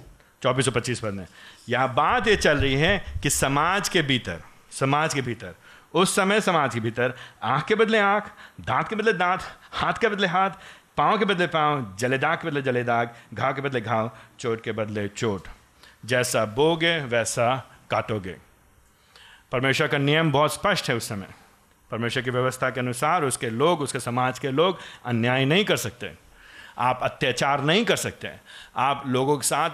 चौबीस 0.42 0.68
और 0.68 0.75
पच्चीस 0.75 1.01
पद 1.01 1.14
में। 1.14 1.27
यहाँ 1.68 1.94
बात 1.94 2.29
ये 2.29 2.37
चल 2.37 2.59
रही 2.59 2.75
है 2.75 3.03
कि 3.23 3.31
समाज 3.31 3.88
के 3.88 4.03
भीतर, 4.03 4.40
समाज 4.73 5.14
के 5.14 5.23
भीतर 5.23 5.55
उस 5.94 6.16
समय 6.16 6.40
समाज 6.40 6.74
के 6.74 6.81
भीतर 6.81 7.14
आँख 7.42 7.64
के 7.64 7.74
बदले 7.74 7.98
आँख, 7.98 8.31
दांत 8.61 8.88
के 8.88 8.96
बदले 8.96 9.12
दांत, 9.12 9.40
हाथ 9.72 9.92
के 9.92 10.09
बदले 10.09 10.26
हाथ, 10.26 10.50
पाँव 10.96 11.18
के 11.18 11.24
बदले 11.24 11.46
पाँव 11.46 11.96
जलेदाग 11.98 12.38
के 12.38 12.48
बदले 12.48 12.62
जलेदाग 12.62 13.11
घाव 13.35 13.55
के 13.55 13.61
बदले 13.61 13.81
घाव, 13.81 14.11
चोट 14.38 14.61
के 14.61 14.72
बदले 14.72 15.09
चोट। 15.09 15.48
जैसा 16.05 16.44
बोगे, 16.44 17.00
वैसा 17.00 17.70
काटोगे। 17.90 18.37
परमेश्वर 19.53 19.88
का 19.88 19.98
नियम 19.98 20.33
बहुत 20.33 20.55
स्पष्ट 20.55 20.88
है 20.88 20.96
उस 20.96 21.09
समय। 21.09 21.26
परमेश्वर 21.90 22.22
की 22.22 22.31
व्यवस्था 22.31 22.70
के 22.70 22.81
अनुसार 22.81 23.24
उसके 23.24 23.50
लोग, 23.50 23.81
उसके 23.81 24.00
समाज 24.00 24.38
के 24.38 24.50
लोग 24.50 24.79
अन्याय 25.05 25.44
नहीं 25.44 25.64
कर 25.64 25.76
सकते। 25.76 26.30
आप 26.81 27.01
अत्याचार 27.03 27.62
नहीं 27.64 27.85
कर 27.85 27.97
सकते 27.97 28.29
हैं। 28.29 28.40
आप 28.79 29.03
लोगों 29.07 29.37
के 29.37 29.47
साथ 29.47 29.71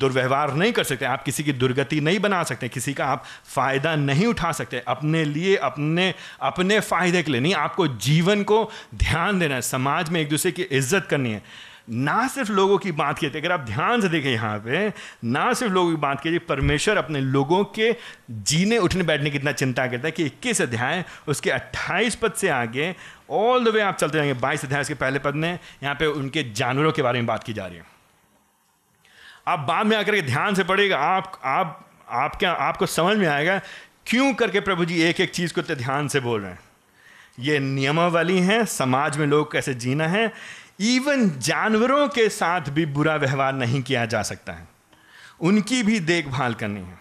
दुर्व्यवहार 0.00 0.52
नहीं 0.54 0.72
कर 0.72 0.84
सकते 0.84 1.04
आप 1.04 1.22
किसी 1.22 1.44
की 1.44 1.52
दुर्गति 1.54 2.00
नहीं 2.00 2.18
बना 2.18 2.42
सकते 2.42 2.68
किसी 2.68 2.94
का 2.94 3.06
आप 3.06 3.24
फ़ायदा 3.46 3.94
नहीं 3.96 4.26
उठा 4.26 4.52
सकते 4.52 4.82
अपने 4.88 5.24
लिए, 5.24 5.56
अपने 5.56 6.12
अपने 6.42 6.80
फ़ायदे 6.80 7.22
के 7.22 7.32
लिए 7.32 7.40
नहीं। 7.40 7.54
आपको 7.56 7.86
जीवन 7.88 8.42
को 8.42 8.68
ध्यान 8.94 9.38
देना 9.38 9.54
है। 9.54 9.62
समाज 9.62 10.10
में 10.10 10.20
एक 10.20 10.28
दूसरे 10.28 10.52
की 10.52 10.62
इज़्ज़त 10.62 11.06
करनी 11.10 11.32
है। 11.32 11.42
ना 11.88 12.26
सिर्फ़ 12.28 12.50
लोगों 12.52 12.76
की 12.78 12.92
बात 12.92 13.18
की 13.18 13.26
अगर 13.26 13.52
आप 13.52 13.60
ध्यान 13.60 14.00
से 14.00 14.08
देखें 14.08 14.30
यहाँ 14.30 14.58
पे, 14.58 14.92
ना 15.24 15.52
सिर्फ़ 15.52 15.72
लोगों 15.72 15.90
की 15.90 15.96
बात 15.96 16.20
कीजिए 16.20 16.38
परमेश्वर 16.38 16.96
अपने 16.96 17.20
लोगों 17.20 17.62
के 17.64 17.94
जीने 18.30 18.78
उठने 18.78 19.02
बैठने 19.02 19.30
की 19.30 19.38
इतना 19.38 19.52
चिंता 19.52 19.86
करता 19.86 20.08
है 20.08 20.12
कि 20.12 20.24
इक्कीस 20.24 20.62
अध्याय, 20.62 21.04
उसके 21.28 21.50
अट्ठाईस 21.50 22.14
पद 22.14 22.32
से 22.32 22.48
आगे 22.48 22.94
ऑल 23.30 23.64
द 23.64 23.68
वे 23.68 23.80
आप 23.80 23.96
चलते 23.96 24.18
जाएँगे, 24.18 24.34
बाईस 24.34 24.64
अध्याय 24.64 24.84
के 24.84 24.94
पहले 24.94 25.18
पद 25.18 25.34
में, 25.34 25.58
यहाँ 25.82 25.94
पे 25.94 26.06
उनके 26.06 26.42
जानवरों 26.52 26.92
के 26.92 27.02
बारे 27.02 27.18
में 27.18 27.26
बात 27.26 27.44
की 27.44 27.52
जा 27.52 27.66
रही 27.66 27.76
है। 27.76 27.84
आप 29.48 29.58
बाद 29.58 29.86
में 29.86 29.96
आकर 29.96 30.14
के 30.14 30.22
ध्यान 30.22 30.54
से 30.54 30.64
पढ़ेगा 30.64 30.98
आप 30.98 31.40
आप 31.44 31.82
आप 32.10 32.36
क्या 32.36 32.52
आपको 32.52 32.86
समझ 32.86 33.16
में 33.16 33.26
आएगा, 33.28 33.60
क्यों 34.06 34.32
करके 34.34 34.60
प्रभु 34.60 34.84
जी 34.84 35.02
एक 35.02 35.20
एक 35.20 35.30
चीज़ 35.30 35.54
को 35.54 35.62
तो 35.62 35.74
ध्यान 35.74 36.08
से 36.08 36.20
बोल 36.20 36.40
रहे 36.40 36.50
हैं। 36.50 36.58
ये 37.40 37.58
नियमावली 37.58 38.38
है, 38.38 38.64
समाज 38.64 39.16
में 39.18 39.26
लोग 39.26 39.52
कैसे 39.52 39.74
जीना 39.74 40.06
है 40.08 40.32
इवन 40.80 41.30
जानवरों 41.30 42.08
के 42.08 42.28
साथ 42.28 42.60
भी 42.60 42.86
बुरा 42.86 43.16
व्यवहार 43.16 43.52
नहीं 43.52 43.82
किया 43.82 44.06
जा 44.06 44.22
सकता 44.22 44.52
है। 44.52 44.68
उनकी 45.40 45.82
भी 45.82 46.00
देखभाल 46.00 46.54
करनी 46.54 46.80
है। 46.80 46.98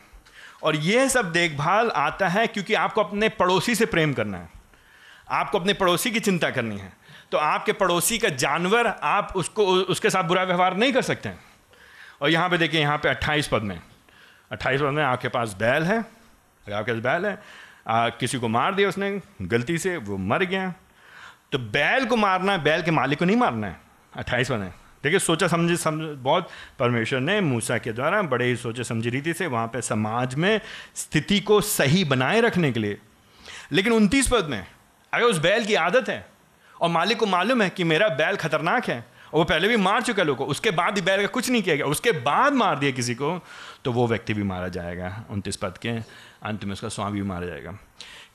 और 0.64 0.76
यह 0.76 1.08
सब 1.08 1.32
देखभाल 1.32 1.90
आता 1.90 2.28
है 2.28 2.48
क्योंकि 2.48 2.74
आपको 2.74 3.04
अपने 3.04 3.30
पड़ोसी 3.30 3.76
से 3.76 3.86
प्रेम 3.86 4.14
करना 4.14 4.38
है। 4.38 4.50
आपको 5.32 5.60
अपने 5.60 5.74
पड़ोसी 5.74 6.12
की 6.12 6.20
चिंता 6.20 6.50
करनी 6.50 6.78
है। 6.78 6.94
तो 7.32 7.38
आपके 7.38 7.74
पड़ोसी 7.74 8.18
का 8.18 8.30
जानवर 8.30 8.88
आप 8.88 9.34
उसको 9.36 9.66
उसके 9.66 10.10
साथ 10.10 10.24
बुरा 10.24 10.44
व्यवहार 10.44 10.78
नहीं 10.78 10.94
कर 10.94 11.02
सकते 11.02 11.30
हैं। 11.30 11.40
और 12.22 12.30
यहाँ 12.30 12.50
पे 12.50 12.58
देखिए 12.58 12.82
यहाँ 12.82 12.98
पे 12.98 13.10
28 13.10 13.48
पद 13.48 13.62
में। 13.62 13.82
28 14.52 14.82
पद 14.82 14.88
में 14.88 15.04
आपके 15.04 15.28
पास 15.28 15.54
बैल 15.54 15.84
है। 15.84 16.00
अगर 16.00 16.74
आपके 16.74 16.92
पास 16.92 17.02
बैल 17.02 17.26
है 17.26 17.66
आ, 17.88 18.10
किसी 18.10 18.40
को 18.40 18.48
मार 18.48 18.76
दिया 18.76 18.90
उसने 18.90 19.22
गलती 19.42 19.78
से 19.78 19.98
वो 19.98 20.18
मर 20.18 20.44
गया। 20.44 20.74
तो 21.56 21.60
बैल 21.60 22.06
को 22.06 22.16
मारना 22.16 22.52
है, 22.52 22.64
बैल 22.64 22.82
के 22.82 22.92
मालिक 22.92 23.20
को 23.20 23.26
नहीं 23.26 23.36
मारना 23.36 23.68
है। 23.68 23.80
अट्ठाईस 24.18 24.52
है 24.52 24.74
देखिए, 25.04 25.20
सोचा 25.20 25.48
समझे, 25.48 25.76
समझ, 25.78 26.18
बहुत 26.18 26.50
परमेश्वर 26.80 27.20
ने 27.20 27.42
मूसा 27.42 27.78
के 27.78 27.92
द्वारा 27.92 28.22
बड़े 28.22 28.46
ही 28.46 28.56
सोचे 28.56 28.84
समझी 28.84 29.10
रीति 29.10 29.34
से 29.34 29.48
वहाँ 29.48 29.68
पे 29.68 29.82
समाज 29.82 30.36
में 30.36 30.62
स्थिति 30.96 31.40
को 31.40 31.62
सही 31.62 32.04
बनाए 32.04 32.42
रखने 32.42 32.72
के 32.72 32.80
लिए। 32.80 32.98
लेकिन 33.72 33.94
उनतीस 33.94 34.28
पद 34.28 34.46
में, 34.46 34.68
अगर 35.14 35.26
उस 35.26 35.38
बैल 35.38 35.66
की 35.66 35.76
आदत 35.76 36.10
है, 36.10 36.26
और 36.82 36.90
मालिक 36.90 37.20
को 37.20 37.26
मालूम 37.26 37.62
है 37.62 37.70
कि 37.70 37.84
मेरा 37.84 38.08
बैल 38.08 38.36
खतरनाक 38.36 38.86
है, 38.86 39.06
और 39.34 39.40
वो 39.40 39.44
पहले 39.44 39.68
भी 39.68 39.78
मार 39.78 40.02
चुका 40.02 40.24
लोगों 40.24 40.46
को, 40.46 40.52
उसके 40.52 40.72
बाद 40.72 40.94
भी 40.94 41.02
बैल 41.02 41.22
का 41.22 41.28
कुछ 41.28 41.50
नहीं 41.50 41.64
किया 41.64 41.76
गया, 41.76 41.86
उसके 41.86 42.12
बाद 42.12 42.54
मार 42.54 42.80
दिया 42.80 42.92
किसी 42.92 43.16
को 43.16 43.40
तो 43.86 43.92
वो 43.92 44.08
व्यक्ति 44.08 44.34
भी 44.34 44.44
मारा 44.44 44.68
जाएगा 44.68 45.24
उनतीस 45.30 45.56
पद 45.56 45.78
के। 45.78 46.00
अंत 46.44 46.66
में 46.66 46.74
उसका 46.74 46.90
स्वामी 46.90 47.22
भी 47.22 47.28
मारा 47.28 47.48
जाएगा। 47.48 47.78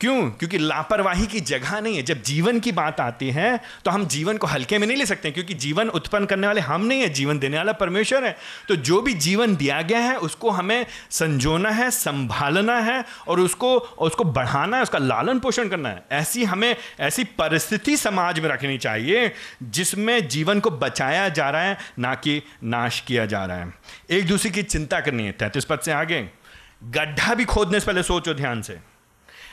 क्यों? 0.00 0.30
क्योंकि 0.30 0.58
लापरवाही 0.58 1.26
की 1.26 1.40
जगह 1.40 1.80
नहीं 1.80 1.96
है। 1.96 2.02
जब 2.02 2.22
जीवन 2.22 2.60
की 2.60 2.72
बात 2.72 3.00
आती 3.00 3.30
है 3.30 3.60
तो 3.84 3.90
हम 3.90 4.06
जीवन 4.06 4.36
को 4.36 4.46
हल्के 4.46 4.78
में 4.78 4.86
नहीं 4.86 4.96
ले 4.96 5.06
सकते, 5.06 5.30
क्योंकि 5.30 5.54
जीवन 5.54 5.88
उत्पन्न 5.88 6.26
करने 6.26 6.46
वाले 6.46 6.60
हम 6.60 6.84
नहीं 6.84 7.00
है, 7.00 7.08
जीवन 7.08 7.38
देने 7.38 7.56
वाला 7.56 7.72
परमेश्वर 7.72 8.24
है। 8.24 8.36
तो 8.68 8.76
जो 8.76 9.00
भी 9.02 9.14
जीवन 9.14 9.56
दिया 9.56 9.82
गया 9.82 9.98
है, 9.98 10.16
उसको 10.16 10.50
हमें 10.50 10.86
संजोना 11.10 11.70
है, 11.70 11.90
संभालना 11.90 12.78
है, 12.80 13.04
और 13.28 13.40
उसको 13.40 13.76
उसको 13.78 14.24
बढ़ाना 14.24 14.76
है, 14.76 14.82
उसका 14.82 14.98
लालन 14.98 15.38
पोषण 15.38 15.68
करना 15.68 15.88
है। 15.88 16.02
ऐसी 16.12 16.44
हमें, 16.44 16.76
ऐसी 17.00 17.24
परिस्थिति 17.24 17.96
समाज 17.96 18.40
में 18.40 18.48
रखनी 18.48 18.78
चाहिए, 18.78 19.32
जिसमें 19.62 20.28
जीवन 20.28 20.60
को 20.60 20.70
बचाया 20.70 21.28
जा 21.28 21.50
रहा 21.50 21.62
है, 21.62 21.78
ना 21.98 22.14
कि 22.14 22.42
नाश 22.64 23.00
किया 23.00 23.26
जा 23.26 23.44
रहा 23.44 23.56
है। 23.56 23.72
एक 24.10 24.26
दूसरे 24.26 24.50
की 24.50 24.62
चिंता 24.62 25.00
करनी 25.00 25.24
है। 25.24 25.32
तैतीस 25.32 25.64
पद 25.64 25.80
से 25.80 25.92
आगे। 25.92 26.39
गड्ढा 26.82 27.34
भी 27.34 27.44
खोदने 27.44 27.80
से 27.80 27.86
पहले 27.86 28.02
सोचो 28.02 28.34
ध्यान 28.34 28.62
से। 28.62 28.78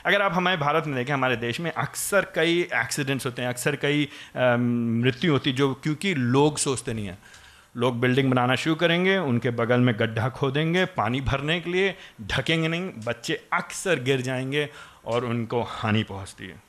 अगर 0.06 0.22
आप 0.22 0.32
हमारे 0.32 0.56
भारत 0.56 0.86
में 0.86 0.94
देखें, 0.96 1.12
हमारे 1.14 1.36
देश 1.36 1.60
में 1.60 1.70
अक्सर 1.72 2.26
कई 2.34 2.60
एक्सीडेंट्स 2.74 3.26
होते 3.26 3.42
हैं, 3.42 3.48
अक्सर 3.48 3.76
कई 3.76 4.08
मृत्यु 4.36 5.32
होती 5.32 5.52
जो 5.52 5.74
क्योंकि 5.74 6.14
लोग 6.14 6.58
सोचते 6.58 6.92
नहीं 6.92 7.06
हैं। 7.06 7.18
लोग 7.76 8.00
बिल्डिंग 8.00 8.30
बनाना 8.30 8.54
शुरू 8.54 8.76
करेंगे, 8.76 9.16
उनके 9.18 9.50
बगल 9.50 9.80
में 9.80 9.94
गड्ढा 9.98 10.28
खोदेंगे, 10.28 10.84
पानी 10.84 11.20
भरने 11.20 11.60
के 11.60 11.70
लिए 11.70 11.94
ढकेंगे 12.22 12.68
नहीं, 12.68 12.90
बच्चे 13.04 13.40
अक्सर 13.52 14.00
गिर 14.00 14.20
जाएँगे 14.20 14.68
और 15.06 15.24
उनको 15.24 15.62
हानि 15.62 16.02
पहुँचती 16.02 16.46
है। 16.46 16.67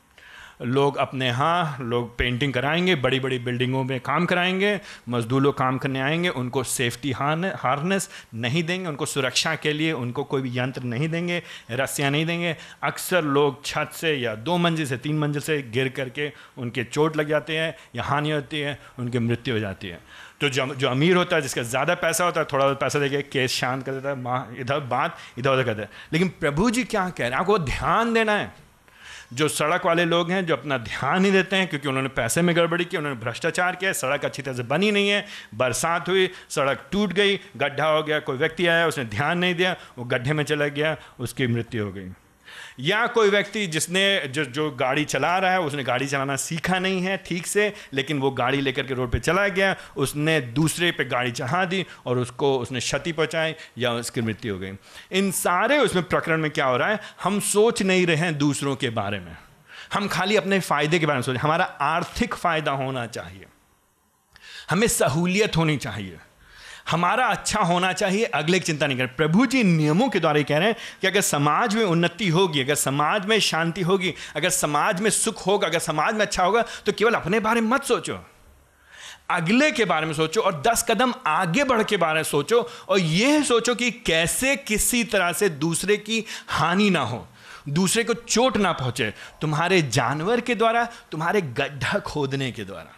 लोग 0.59 0.97
अपने 0.97 1.27
यहाँ 1.27 1.77
लोग 1.81 2.17
पेंटिंग 2.17 2.53
कराएँगे 2.53 2.95
बड़ी 2.95 3.19
बड़ी 3.19 3.39
बिल्डिंगों 3.39 3.83
में 3.83 3.99
काम 3.99 4.25
कराएँगे, 4.25 4.79
मजदूर 5.09 5.41
लोग 5.41 5.57
काम 5.57 5.77
करने 5.77 6.01
आएँगे, 6.01 6.29
उनको 6.29 6.63
सेफ्टी 6.63 7.11
हार्नेस 7.11 8.09
नहीं 8.35 8.63
देंगे, 8.63 8.87
उनको 8.89 9.05
सुरक्षा 9.05 9.55
के 9.55 9.73
लिए 9.73 9.91
उनको 9.91 10.23
कोई 10.23 10.41
भी 10.41 10.57
यंत्र 10.59 10.83
नहीं 10.83 11.09
देंगे, 11.09 11.41
रस्सियाँ 11.71 12.11
नहीं 12.11 12.25
देंगे। 12.25 12.55
अक्सर 12.83 13.23
लोग 13.23 13.63
छत 13.65 13.91
से 13.93 14.13
या 14.13 14.35
दो 14.35 14.57
मंजिल 14.57 14.85
से 14.85 14.97
तीन 14.97 15.19
मंजिल 15.19 15.41
से 15.41 15.61
गिर 15.71 15.89
करके 15.89 16.31
उनके 16.57 16.83
चोट 16.83 17.17
लग 17.17 17.29
जाते 17.29 17.57
हैं 17.57 17.75
या 17.95 18.03
हानि 18.03 18.31
होती 18.31 18.59
है, 18.59 18.79
उनकी 18.99 19.19
मृत्यु 19.19 19.53
हो 19.53 19.59
जाती 19.59 19.87
है। 19.87 19.99
तो 20.41 20.49
जो 20.49 20.65
जो 20.75 20.89
अमीर 20.89 21.15
होता 21.15 21.35
है, 21.35 21.41
जिसका 21.41 21.61
ज़्यादा 21.63 21.95
पैसा 21.95 22.25
होता 22.25 22.39
है, 22.41 22.47
थोड़ा 22.53 22.65
बहुत 22.65 22.79
पैसा 22.79 22.99
देके 22.99 23.21
केस 23.21 23.51
शांत 23.51 23.83
कर 23.85 23.91
देता 23.91 24.09
है, 24.09 24.15
माँ, 24.15 24.55
इधर 24.59 24.79
बात, 24.79 25.17
इधर 25.37 25.49
उधर 25.49 25.63
करता 25.63 25.81
है। 25.81 25.89
लेकिन 26.13 26.29
प्रभु 26.39 26.69
जी 26.69 26.83
क्या 26.83 27.09
कह 27.09 27.23
रहे 27.23 27.29
हैं? 27.29 27.37
आपको 27.37 27.57
ध्यान 27.59 28.13
देना 28.13 28.31
है। 28.31 28.68
जो 29.33 29.47
सड़क 29.47 29.85
वाले 29.85 30.05
लोग 30.05 30.31
हैं, 30.31 30.45
जो 30.45 30.55
अपना 30.55 30.77
ध्यान 30.77 31.25
ही 31.25 31.31
देते 31.31 31.55
हैं, 31.55 31.67
क्योंकि 31.67 31.87
उन्होंने 31.87 32.09
पैसे 32.09 32.41
में 32.41 32.55
गड़बड़ी 32.55 32.85
की, 32.85 32.97
उन्होंने 32.97 33.19
भ्रष्टाचार 33.19 33.75
किया, 33.75 33.93
सड़क 33.93 34.25
अच्छी 34.25 34.41
तरह 34.41 34.55
से 34.55 34.63
बनी 34.63 34.91
नहीं 34.91 35.09
है, 35.09 35.25
बरसात 35.55 36.09
हुई, 36.09 36.29
सड़क 36.49 36.89
टूट 36.91 37.13
गई, 37.13 37.39
गड्ढा 37.57 37.85
हो 37.85 38.03
गया, 38.03 38.19
कोई 38.19 38.37
व्यक्ति 38.37 38.67
आया, 38.67 38.87
उसने 38.87 39.05
ध्यान 39.05 39.37
नहीं 39.37 39.55
दिया, 39.55 39.75
वो 39.97 40.03
गड्ढे 40.03 40.33
में 40.33 40.43
चला 40.43 40.67
गया, 40.67 40.97
उसकी 41.19 41.47
मृत्यु 41.47 41.85
हो 41.85 41.91
गई। 41.91 42.09
या 42.79 43.05
कोई 43.07 43.29
व्यक्ति 43.29 43.65
जिसने 43.67 44.27
जो 44.27 44.45
जो 44.45 44.69
गाड़ी 44.71 45.03
चला 45.05 45.37
रहा 45.37 45.51
है, 45.51 45.59
उसने 45.59 45.83
गाड़ी 45.83 46.07
चलाना 46.07 46.35
सीखा 46.35 46.79
नहीं 46.79 47.01
है 47.01 47.17
ठीक 47.17 47.47
से, 47.47 47.73
लेकिन 47.93 48.19
वो 48.19 48.31
गाड़ी 48.31 48.61
लेकर 48.61 48.83
के 48.83 48.93
रोड 48.93 49.11
पे 49.11 49.19
चला 49.19 49.47
गया, 49.47 49.75
उसने 49.97 50.39
दूसरे 50.41 50.91
पे 50.91 51.05
गाड़ी 51.05 51.31
चढ़ा 51.31 51.65
दी 51.65 51.85
और 52.05 52.17
उसको 52.17 52.57
उसने 52.59 52.79
क्षति 52.79 53.11
पहुँचाई 53.11 53.55
या 53.77 53.91
उसकी 53.93 54.21
मृत्यु 54.21 54.53
हो 54.53 54.59
गई। 54.59 54.71
इन 55.11 55.31
सारे 55.31 55.77
उसमें 55.77 56.03
प्रकरण 56.03 56.41
में 56.41 56.51
क्या 56.51 56.65
हो 56.65 56.77
रहा 56.77 56.89
है, 56.89 56.99
हम 57.23 57.39
सोच 57.39 57.81
नहीं 57.81 58.05
रहे 58.05 58.15
हैं 58.15 58.37
दूसरों 58.37 58.75
के 58.75 58.89
बारे 58.89 59.19
में। 59.19 59.35
हम 59.93 60.07
खाली 60.07 60.35
अपने 60.35 60.59
फ़ायदे 60.59 60.99
के 60.99 61.05
बारे 61.05 61.17
में 61.17 61.23
सोच 61.23 61.37
हमारा 61.37 61.65
आर्थिक 61.65 62.35
फ़ायदा 62.35 62.71
होना 62.71 63.05
चाहिए। 63.05 63.45
हमें 64.69 64.87
सहूलियत 64.87 65.57
होनी 65.57 65.77
चाहिए। 65.77 66.17
हमारा 66.89 67.25
अच्छा 67.27 67.61
होना 67.61 67.91
चाहिए, 67.93 68.23
अगले 68.25 68.59
की 68.59 68.65
चिंता 68.65 68.87
नहीं 68.87 68.97
करें। 68.97 69.15
प्रभु 69.15 69.45
जी 69.45 69.63
नियमों 69.65 70.09
के 70.09 70.19
द्वारा 70.19 70.41
कह 70.41 70.57
रहे 70.57 70.67
हैं 70.67 70.75
कि 71.01 71.07
अगर 71.07 71.21
समाज 71.21 71.75
में 71.75 71.83
उन्नति 71.83 72.27
होगी, 72.29 72.61
अगर 72.61 72.75
समाज 72.77 73.25
में 73.25 73.39
शांति 73.41 73.81
होगी, 73.81 74.13
अगर 74.35 74.49
समाज 74.49 75.01
में 75.01 75.09
सुख 75.11 75.45
होगा, 75.47 75.67
अगर 75.67 75.79
समाज 75.81 76.13
में 76.13 76.21
अच्छा 76.21 76.43
होगा 76.43 76.65
तो 76.85 76.91
केवल 76.91 77.13
अपने 77.13 77.39
बारे 77.39 77.61
में 77.61 77.69
मत 77.69 77.83
सोचो। 77.83 78.19
अगले 79.29 79.71
के 79.71 79.85
बारे 79.85 80.05
में 80.05 80.13
सोचो 80.13 80.41
और 80.41 80.61
दस 80.61 80.85
कदम 80.89 81.13
आगे 81.27 81.63
बढ़ 81.63 81.83
के 81.83 81.97
बारे 81.97 82.15
में 82.15 82.23
सोचो 82.25 82.61
और 82.89 82.99
यह 82.99 83.43
सोचो 83.43 83.75
कि 83.75 83.89
कैसे 84.05 84.55
किसी 84.57 85.03
तरह 85.03 85.31
से 85.31 85.49
दूसरे 85.49 85.97
की 85.97 86.23
हानि 86.49 86.89
ना 86.89 87.01
हो, 87.01 87.25
दूसरे 87.69 88.03
को 88.03 88.13
चोट 88.13 88.57
ना 88.57 88.71
पहुँचे। 88.73 89.13
तुम्हारे 89.41 89.81
जानवर 89.81 90.41
के 90.41 90.55
द्वारा, 90.55 90.87
तुम्हारे 91.11 91.41
गड्ढा 91.41 91.99
खोदने 91.99 92.51
के 92.51 92.63
द्वारा। 92.63 92.95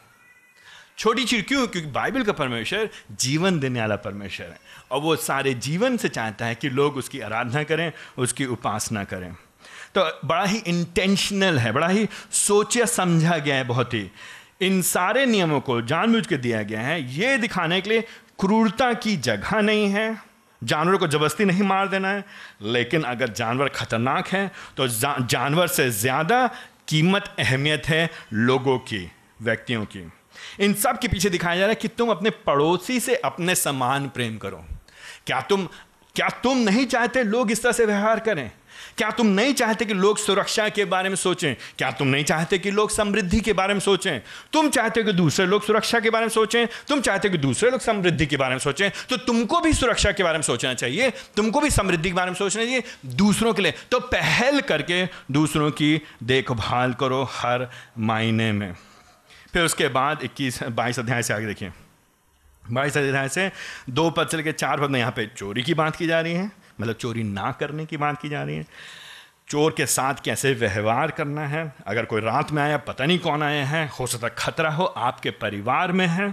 छोटी 1.02 1.24
चीज़ 1.24 1.42
क्यों? 1.42 1.66
क्योंकि 1.68 1.90
बाइबल 1.90 2.24
का 2.24 2.32
परमेश्वर 2.34 2.90
जीवन 3.20 3.60
देने 3.60 3.80
वाला 3.80 3.96
परमेश्वर 3.98 4.48
है। 4.48 4.60
और 4.92 5.00
वो 5.02 5.16
सारे 5.16 5.54
जीवन 5.60 5.98
से 5.98 6.10
चाहता 6.10 6.46
है 6.46 6.56
कि 6.56 6.70
लोग 6.70 6.98
उसकी 6.98 7.20
आराधना 7.20 7.64
करें 7.64 7.92
उसकी 8.18 8.46
उपासना 8.48 9.04
करें। 9.04 9.34
तो 9.96 10.02
बड़ा 10.28 10.44
ही 10.44 10.58
इंटेंशनल 10.58 11.58
है 11.60 11.72
बड़ा 11.72 11.88
ही 11.88 12.08
सोचा 12.32 12.86
समझा 12.88 13.38
गया 13.38 13.56
है 13.56 13.64
बहुत 13.64 13.94
ही। 13.94 14.10
इन 14.62 14.82
सारे 14.82 15.26
नियमों 15.26 15.60
को 15.62 15.82
जानबूझ 15.84 16.26
के 16.28 16.38
दिया 16.38 16.62
गया 16.64 16.82
है। 16.82 17.02
ये 17.16 17.38
दिखाने 17.38 17.82
के 17.82 17.90
लिए 17.90 18.02
क्रूरता 18.40 18.94
की 18.94 19.18
जगह 19.20 19.62
नहीं 19.62 19.90
है। 19.90 20.22
जानवरों 20.62 20.98
को 20.98 21.08
ज़बरदस्ती 21.08 21.46
नहीं 21.46 21.64
मार 21.64 21.88
देना 21.88 22.10
है। 22.10 22.24
लेकिन 22.62 23.04
अगर 23.08 23.30
जानवर 23.34 23.70
खतरनाक 23.72 24.28
है 24.28 24.50
तो 24.78 24.88
जा, 24.88 25.18
जानवर 25.22 25.68
से 25.68 25.90
ज़्यादा 25.90 26.48
कीमत 26.88 27.36
अहमियत 27.40 27.88
है 27.88 28.10
लोगों 28.34 28.80
की 28.80 29.06
व्यक्तियों 29.42 29.86
की। 29.86 30.12
इन 30.62 30.74
सब 30.74 31.00
के 31.00 31.08
पीछे 31.08 31.30
दिखाया 31.30 31.56
जा 31.56 31.62
रहा 31.62 31.70
है 31.70 31.76
कि 31.76 31.88
तुम 31.88 32.10
अपने 32.10 32.30
पड़ोसी 32.30 33.00
से 33.00 33.16
अपने 33.16 33.56
समान 33.56 34.10
प्रेम 34.10 34.38
करो। 34.38 34.66
क्या 35.28 35.42
तुम 35.42 35.68
क्या 36.16 36.30
तुम 36.30 36.58
नहीं 36.58 36.86
चाहते 36.86 37.24
लोग 37.24 37.52
इस 37.52 37.64
तरह 37.64 37.72
से 37.72 37.86
व्यवहार 37.86 38.20
करें? 38.20 38.52
क्या 38.98 39.12
तुम 39.12 39.28
नहीं 39.28 39.54
चाहते 39.54 39.86
कि 39.86 39.94
लोग 39.94 40.18
सुरक्षा 40.18 40.70
के 40.70 40.86
बारे 40.86 41.10
में 41.10 41.16
सोचें? 41.16 41.56
क्या 41.78 41.92
तुम 41.92 42.08
नहीं 42.08 42.24
चाहते 42.24 42.60
कि 42.60 42.72
लोग 42.72 42.90
समृद्धि 42.90 43.40
के 43.42 43.54
बारे 43.54 43.74
में 43.74 43.82
सोचें? 43.82 44.20
तुम 44.54 44.70
चाहते 44.70 45.00
हो 45.00 45.06
कि 45.06 45.14
दूसरे 45.14 45.46
लोग 45.46 45.66
सुरक्षा 45.66 46.00
के 46.00 46.10
बारे 46.10 46.26
में 46.26 46.30
सोचें? 46.30 46.68
तुम 46.88 47.02
चाहते 47.02 47.28
हो 47.28 47.32
कि 47.32 47.38
दूसरे 47.38 47.72
लोग 47.72 47.80
समृद्धि 47.80 48.26
के 48.26 48.38
बारे 48.38 48.52
में 48.52 48.60
सोचें? 48.60 48.92
तो 49.10 49.18
तुमको 49.18 49.60
भी 49.60 49.74
सुरक्षा 49.74 50.12
के 50.12 50.24
बारे 50.24 50.38
में 50.38 50.44
सोचना 50.44 50.74
चाहिए। 50.74 51.10
तुमको 51.10 51.62
भी 51.62 51.70
समृद्धि 51.70 52.10
के 52.10 52.16
बारे 52.16 52.32
में 52.32 52.38
सोचना 52.38 52.64
चाहिए 52.64 52.84
दूसरों 53.06 53.54
के 53.54 53.62
लिए। 53.62 53.74
तो 53.92 54.00
पहल 54.00 54.62
करके 54.62 55.06
दूसरों 55.32 55.72
की 55.72 56.02
देखभाल 56.24 56.94
करो 56.94 57.24
हर 57.24 57.70
मायने 57.98 58.52
में। 58.52 58.76
फिर 59.54 59.64
उसके 59.64 59.88
बाद 59.90 60.24
इक्कीस, 60.24 60.64
बाईस 60.66 61.00
अध्याय 61.00 61.24
से 61.24 61.34
आगे 61.34 61.46
देखिए। 61.46 61.72
बाईस 62.64 62.98
अध्याय 62.98 63.30
से 63.30 63.52
दो 63.90 64.10
पद 64.10 64.28
चल 64.28 64.42
के 64.42 64.52
चार 64.54 64.82
पद 64.82 64.90
में 64.90 65.00
यहाँ 65.00 65.12
पे 65.12 65.26
चोरी 65.28 65.64
की 65.64 65.74
बात 65.74 65.96
की 65.96 66.08
जा 66.08 66.20
रही 66.22 66.34
है 66.34 66.52
मतलब 66.82 66.96
चोरी 66.96 67.24
ना 67.24 67.52
करने 67.52 67.86
की 67.86 67.98
बात 67.98 68.22
की 68.22 68.30
जा 68.30 68.44
रही 68.44 68.56
है। 68.56 68.66
चोर 69.50 69.74
के 69.78 69.86
साथ 69.86 70.22
कैसे 70.26 70.54
व्यवहार 70.54 71.12
करना 71.12 71.48
है, 71.48 71.74
अगर 71.88 72.06
कोई 72.06 72.22
रात 72.22 72.52
में 72.52 72.62
आया, 72.64 72.78
पता 72.80 73.06
नहीं 73.06 73.20
कौन 73.20 73.44
आया 73.44 73.66
है, 73.66 73.88
हो 73.90 74.08
सकता 74.08 74.28
खतरा 74.38 74.72
हो, 74.72 74.84
आपके 74.84 75.32
परिवार 75.32 75.92
में 75.92 76.06
है, 76.08 76.30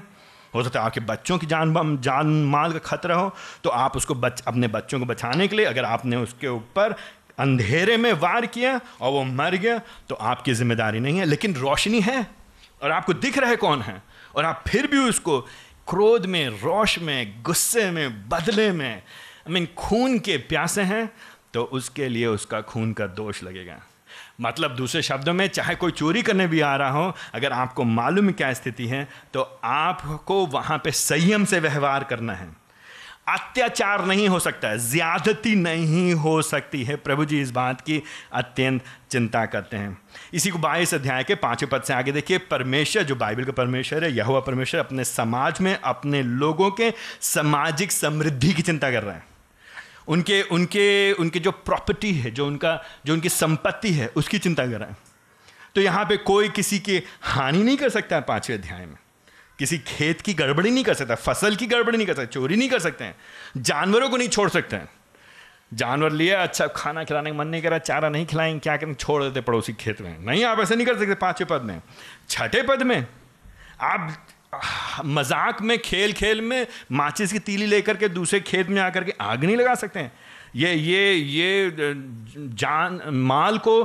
हो 0.55 0.63
सकता 0.63 0.81
है 0.81 0.87
आपके 0.87 1.01
बच्चों 1.03 1.39
की 1.39 1.47
जान 1.47 1.99
जान 1.99 2.27
माल 2.47 2.73
का 2.73 2.79
खतरा 2.81 3.17
हो 3.17 3.35
तो 3.65 3.71
आप 3.71 3.97
उसको 3.97 4.15
बच, 4.15 4.43
अपने 4.43 4.69
बच्चों 4.69 4.99
को 5.01 5.07
बचाने 5.07 5.49
के 5.49 5.57
लिए 5.57 5.67
अगर 5.67 5.85
आपने 5.85 6.17
उसके 6.17 6.49
ऊपर 6.49 6.95
अंधेरे 7.39 7.97
में 7.97 8.13
वार 8.15 8.47
किया 8.49 8.81
और 9.01 9.13
वो 9.13 9.25
मर 9.25 9.57
गया 9.57 9.81
तो 10.09 10.15
आपकी 10.15 10.55
ज़िम्मेदारी 10.55 11.01
नहीं 11.01 11.19
है। 11.19 11.25
लेकिन 11.25 11.55
रोशनी 11.57 12.01
है 12.01 12.27
और 12.83 12.91
आपको 12.91 13.13
दिख 13.15 13.39
रहे 13.39 13.57
कौन 13.57 13.83
है? 13.83 14.03
और 14.37 14.45
आप 14.45 14.65
फिर 14.69 14.87
भी 14.87 14.99
उसको 14.99 15.41
क्रोध 15.89 16.27
में 16.27 16.49
रोश 16.63 16.99
में, 16.99 17.43
गुस्से 17.43 17.91
में, 17.91 18.29
बदले 18.29 18.71
में 18.73 18.95
आई 18.95 19.53
मीन 19.53 19.67
खून 19.77 20.19
के 20.19 20.37
प्यासे 20.39 20.83
हैं 20.83 21.11
तो 21.55 21.63
उसके 21.65 22.09
लिए 22.09 22.27
उसका 22.27 22.61
खून 22.63 22.93
का 22.93 23.07
दोष 23.07 23.43
लगेगा। 23.43 23.81
मतलब 24.41 24.75
दूसरे 24.77 25.03
शब्दों 25.03 25.33
में, 25.33 25.47
चाहे 25.49 25.75
कोई 25.75 25.93
चोरी 25.93 26.23
करने 26.23 26.47
भी 26.47 26.61
आ 26.61 26.75
रहा 26.77 26.91
हो, 26.91 27.15
अगर 27.35 27.53
आपको 27.53 27.85
मालूम 27.85 28.31
क्या 28.33 28.53
स्थिति 28.53 28.87
है 28.87 29.07
तो 29.35 29.43
आपको 29.65 30.45
वहाँ 30.47 30.79
पे 30.79 30.91
संयम 30.93 31.45
से 31.45 31.61
व्यवहार 31.61 32.05
करना 32.05 32.33
है। 32.33 32.49
अत्याचार 33.29 34.05
नहीं 34.05 34.29
हो 34.29 34.39
सकता 34.41 34.69
है, 34.69 34.79
ज्यादती 34.91 35.55
नहीं 35.55 36.15
हो 36.15 36.43
सकती 36.43 36.85
है। 36.85 36.97
प्रभु 36.97 37.25
जी 37.25 37.41
इस 37.41 37.51
बात 37.51 37.81
की 37.81 38.03
अत्यंत 38.33 38.83
चिंता 39.11 39.47
करते 39.47 39.77
हैं। 39.77 39.99
इसी 40.35 40.51
को 40.51 40.59
बाईस 40.59 40.95
अध्याय 40.95 41.25
के 41.25 41.35
पाँचवें 41.35 41.71
पद 41.71 41.83
से 41.83 41.95
आगे 41.95 42.13
देखिए, 42.13 42.39
परमेश्वर, 42.39 43.03
जो 43.03 43.15
बाइबल 43.15 43.45
का 43.45 43.53
परमेश्वर 43.53 44.05
है 44.05 44.13
यह 44.13 44.41
परमेश्वर 44.41 44.81
अपने 44.81 45.05
समाज 45.05 45.61
में, 45.61 45.79
अपने 45.85 46.23
लोगों 46.23 46.71
के 46.71 46.93
सामाजिक 47.21 47.93
समृद्धि 47.93 48.53
की 48.53 48.63
चिंता 48.63 48.91
कर 48.91 49.03
रहे 49.03 49.15
हैं। 49.15 49.27
उनके 50.09 50.43
उनके 50.43 51.13
उनके 51.13 51.39
जो 51.39 51.51
प्रॉपर्टी 51.51 52.13
है, 52.13 52.31
जो 52.31 52.47
उनका, 52.47 52.83
जो 53.07 53.13
उनकी 53.13 53.29
संपत्ति 53.29 53.93
है, 53.93 54.07
उसकी 54.07 54.39
चिंता 54.39 54.67
कर 54.67 54.79
रहे 54.81 54.89
हैं। 54.89 54.97
तो 55.75 55.81
यहाँ 55.81 56.05
पे 56.05 56.17
कोई 56.17 56.49
किसी 56.49 56.79
की 56.79 57.03
हानि 57.23 57.63
नहीं 57.63 57.77
कर 57.77 57.89
सकता 57.89 58.17
है 58.17 58.23
पाँचवें 58.23 58.59
अध्याय 58.59 58.87
में। 58.87 58.97
किसी 59.59 59.79
खेत 59.79 60.21
की 60.21 60.35
गड़बड़ी 60.35 60.71
नहीं 60.71 60.85
कर 60.85 60.95
सकता, 60.95 61.15
फ़सल 61.15 61.57
की 61.57 61.67
गड़बड़ी 61.67 61.97
नहीं 61.99 62.07
कर 62.07 62.15
सकते, 62.15 62.27
चोरी 62.27 62.57
नहीं 62.57 62.69
कर 62.69 62.79
सकते 62.79 63.05
हैं। 63.05 63.17
जानवरों 63.57 64.09
को 64.11 64.17
नहीं 64.17 64.29
छोड़ 64.29 64.49
सकते 64.51 64.77
हैं। 64.77 64.89
जानवर 65.75 66.13
लिया 66.13 66.43
अच्छा 66.43 66.67
खाना 66.67 67.05
खिलाने 67.05 67.31
का 67.31 67.37
मन 67.37 67.47
नहीं 67.47 67.63
करा 67.63 67.79
चारा 67.79 68.09
नहीं 68.09 68.27
खिलाएँगे 68.27 68.59
क्या 68.59 68.77
करें? 68.77 68.95
छोड़ 68.95 69.23
देते 69.23 69.41
पड़ोसी 69.41 69.73
खेत 69.73 70.01
में। 70.01 70.19
नहीं, 70.19 70.45
आप 70.45 70.61
ऐसे 70.61 70.77
नहीं 70.77 70.87
कर 70.87 70.99
सकते 70.99 71.15
पाँचवें 71.15 71.49
पद 71.51 71.67
में। 71.67 71.81
छठे 72.29 72.63
पद 72.63 72.83
में, 72.83 73.07
आप 73.81 74.27
मज़ाक 75.05 75.61
में 75.63 75.79
खेल 75.79 76.13
खेल 76.13 76.41
में 76.41 76.67
माचिस 76.93 77.33
की 77.33 77.39
तीली 77.39 77.67
लेकर 77.67 77.97
के 77.97 78.09
दूसरे 78.09 78.41
खेत 78.41 78.69
में 78.69 78.81
आकर 78.83 79.05
के 79.05 79.13
आग 79.21 79.45
नहीं 79.45 79.57
लगा 79.57 79.75
सकते 79.75 80.01
हैं। 80.01 80.13
ये 80.57 80.75
ये 80.75 81.13
ये 81.13 81.71
जान, 82.39 83.01
माल 83.07 83.59
को 83.59 83.83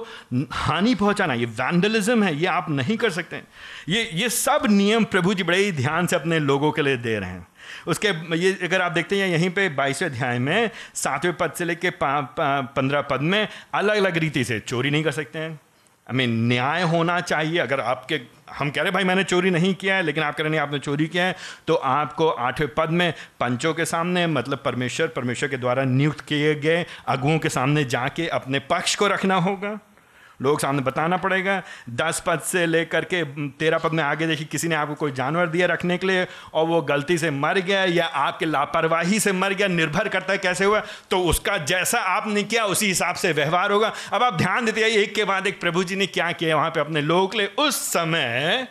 हानि 0.51 0.95
पहुंचाना, 0.95 1.33
ये 1.33 1.45
वैंडलिज्म 1.45 2.23
है, 2.23 2.35
ये 2.35 2.45
आप 2.47 2.69
नहीं 2.69 2.97
कर 2.97 3.09
सकते। 3.11 3.41
ये 3.89 4.09
ये 4.13 4.29
सब 4.29 4.67
नियम 4.69 5.03
प्रभु 5.05 5.33
जी 5.33 5.43
बड़े 5.43 5.57
ही 5.57 5.71
ध्यान 5.71 6.07
से 6.07 6.15
अपने 6.15 6.39
लोगों 6.39 6.71
के 6.71 6.81
लिए 6.81 6.97
दे 6.97 7.17
रहे 7.19 7.29
हैं। 7.29 7.47
उसके, 7.87 8.07
ये 8.37 8.57
अगर 8.63 8.81
आप 8.81 8.91
देखते 8.91 9.17
हैं 9.17 9.27
यहीं 9.27 9.49
पे 9.49 9.67
बाईसवें 9.71 10.09
अध्याय 10.09 10.39
में, 10.39 10.69
सातवें 10.95 11.33
पद 11.33 11.51
से 11.57 11.65
लेके 11.65 11.89
पंद्रह 11.99 13.01
पद 13.01 13.21
में 13.21 13.47
अलग 13.73 13.97
अलग 13.97 14.17
रीति 14.17 14.43
से 14.43 14.59
चोरी 14.59 14.89
नहीं 14.89 15.03
कर 15.03 15.11
सकते 15.11 15.39
हैं। 15.39 15.51
आई 16.07 16.15
मीन 16.17 16.31
न्याय 16.47 16.81
होना 16.83 17.19
चाहिए, 17.21 17.57
अगर 17.59 17.79
आपके 17.79 18.17
हम 18.59 18.69
कह 18.69 18.81
रहे 18.81 18.91
भाई, 18.91 19.03
मैंने 19.03 19.23
चोरी 19.23 19.49
नहीं 19.49 19.73
किया 19.75 19.95
है, 19.95 20.03
लेकिन 20.03 20.23
आप 20.23 20.35
कह 20.35 20.43
रहे 20.43 20.51
नहीं, 20.51 20.59
आपने 20.59 20.79
चोरी 20.79 21.07
किया 21.07 21.25
है। 21.25 21.35
तो 21.67 21.75
आपको 21.75 22.29
आठवें 22.29 22.69
पद 22.77 22.89
में 22.89 23.13
पंचों 23.39 23.73
के 23.73 23.85
सामने 23.85 24.27
मतलब 24.27 24.61
परमेश्वर 24.65 25.07
परमेश्वर 25.07 25.49
के 25.49 25.57
द्वारा 25.57 25.83
नियुक्त 25.83 26.21
किए 26.21 26.53
गए 26.55 26.85
अगुओं 27.07 27.39
के 27.39 27.49
सामने 27.49 27.83
जाके 27.85 28.27
अपने 28.27 28.59
पक्ष 28.59 28.95
को 28.95 29.07
रखना 29.07 29.35
होगा। 29.35 29.79
लोग 30.43 30.59
सामने 30.59 30.81
बताना 30.83 31.17
पड़ेगा। 31.19 31.61
दस 31.91 32.21
पद 32.25 32.39
से 32.41 32.65
लेकर 32.65 33.05
के 33.05 33.23
तेरह 33.59 33.77
पद 33.77 33.93
में 33.93 34.03
आगे 34.03 34.27
देखिए, 34.27 34.47
किसी 34.47 34.67
ने 34.67 34.75
आपको 34.75 34.95
कोई 34.95 35.11
जानवर 35.13 35.47
दिया 35.47 35.67
रखने 35.67 35.97
के 35.97 36.07
लिए 36.07 36.25
और 36.53 36.65
वो 36.67 36.81
गलती 36.83 37.17
से 37.17 37.31
मर 37.31 37.59
गया 37.61 37.83
या 37.85 38.05
आपके 38.05 38.45
लापरवाही 38.45 39.19
से 39.19 39.31
मर 39.33 39.53
गया, 39.53 39.67
निर्भर 39.69 40.07
करता 40.09 40.33
है 40.33 40.39
कैसे 40.39 40.65
हुआ 40.65 40.81
तो 41.11 41.19
उसका 41.25 41.57
जैसा 41.65 41.99
आपने 42.09 42.43
किया, 42.43 42.65
उसी 42.65 42.87
हिसाब 42.87 43.15
से 43.15 43.31
व्यवहार 43.33 43.71
होगा। 43.71 43.91
अब 44.13 44.23
आप 44.23 44.37
ध्यान 44.37 44.65
देते 44.65 44.81
एक 44.93 45.13
के 45.15 45.23
बाद 45.25 45.47
एक 45.47 45.59
प्रभु 45.61 45.83
जी 45.83 45.95
ने 45.95 46.05
क्या 46.07 46.31
किया 46.33 46.55
वहाँ 46.55 46.69
पर 46.69 46.79
अपने 46.79 47.01
लोगों 47.03 47.27
के 47.27 47.37
लिए? 47.37 47.47
उस 47.47 47.81
समय 47.87 48.67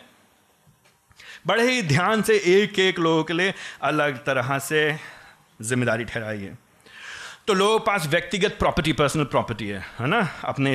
बड़े 1.47 1.63
ही 1.65 1.81
ध्यान 1.83 2.21
से 2.21 2.35
एक 2.47 2.79
एक 2.79 2.99
लोगों 2.99 3.23
के 3.23 3.33
लिए 3.33 3.53
अलग 3.83 4.17
तरह 4.25 4.57
से 4.61 4.79
ज़िम्मेदारी 5.61 6.03
ठहराई 6.05 6.39
है। 6.39 6.57
तो 7.47 7.53
लोगों 7.53 7.79
के 7.79 7.83
पास 7.85 8.05
व्यक्तिगत 8.07 8.55
प्रॉपर्टी 8.59 8.91
पर्सनल 8.93 9.23
प्रॉपर्टी 9.23 9.67
है 9.67 9.79
है 9.99 10.07
ना? 10.07 10.19
अपने 10.45 10.73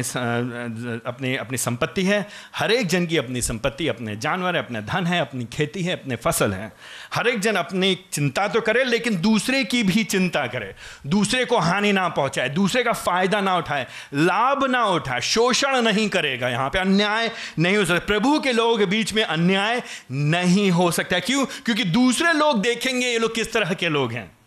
अपनी 1.07 1.37
अपनी 1.37 1.59
संपत्ति 1.59 2.03
है। 2.05 2.29
हर 2.57 2.73
एक 2.73 2.87
जन 2.87 3.07
की 3.07 3.17
अपनी 3.17 3.43
संपत्ति, 3.43 3.89
अपने 3.89 4.17
जानवर 4.17 4.57
है, 4.57 4.63
अपने 4.65 4.83
धन 4.83 5.07
है, 5.07 5.21
अपनी 5.21 5.45
खेती 5.45 5.83
है, 5.83 5.93
अपने 5.93 6.17
फ़सल 6.17 6.53
है। 6.53 6.73
हर 7.15 7.29
एक 7.29 7.41
जन 7.41 7.55
अपनी 7.55 7.95
चिंता 8.13 8.49
तो 8.49 8.61
करे, 8.61 8.85
लेकिन 8.85 9.21
दूसरे 9.21 9.65
की 9.65 9.83
भी 9.83 10.05
चिंता 10.05 10.47
करे। 10.47 10.75
दूसरे 11.07 11.45
को 11.45 11.59
हानि 11.59 11.93
ना 11.93 12.09
पहुँचाए, 12.09 12.49
दूसरे 12.49 12.83
का 12.83 12.93
फ़ायदा 12.93 13.41
ना 13.41 13.57
उठाए, 13.57 13.87
लाभ 14.15 14.65
ना 14.65 14.85
उठाए, 14.85 15.21
शोषण 15.21 15.83
नहीं 15.83 16.09
करेगा 16.09 16.49
यहाँ 16.49 16.71
पे। 16.71 16.79
अन्याय 16.79 17.31
नहीं 17.59 17.77
हो 17.77 17.85
सकता। 17.85 18.07
प्रभु 18.07 18.41
के 18.41 18.53
लोगों 18.53 18.79
के 18.79 18.87
बीच 18.87 19.13
में 19.13 19.23
अन्याय 19.23 19.83
नहीं 20.11 20.71
हो 20.71 20.91
सकता। 20.91 21.19
क्यों? 21.19 21.45
क्योंकि 21.45 21.85
दूसरे 21.85 22.33
लोग 22.33 22.61
देखेंगे 22.63 23.07
ये 23.07 23.19
लोग 23.19 23.35
किस 23.35 23.53
तरह 23.53 23.75
के 23.75 23.89
लोग 23.89 24.13
हैं। 24.13 24.38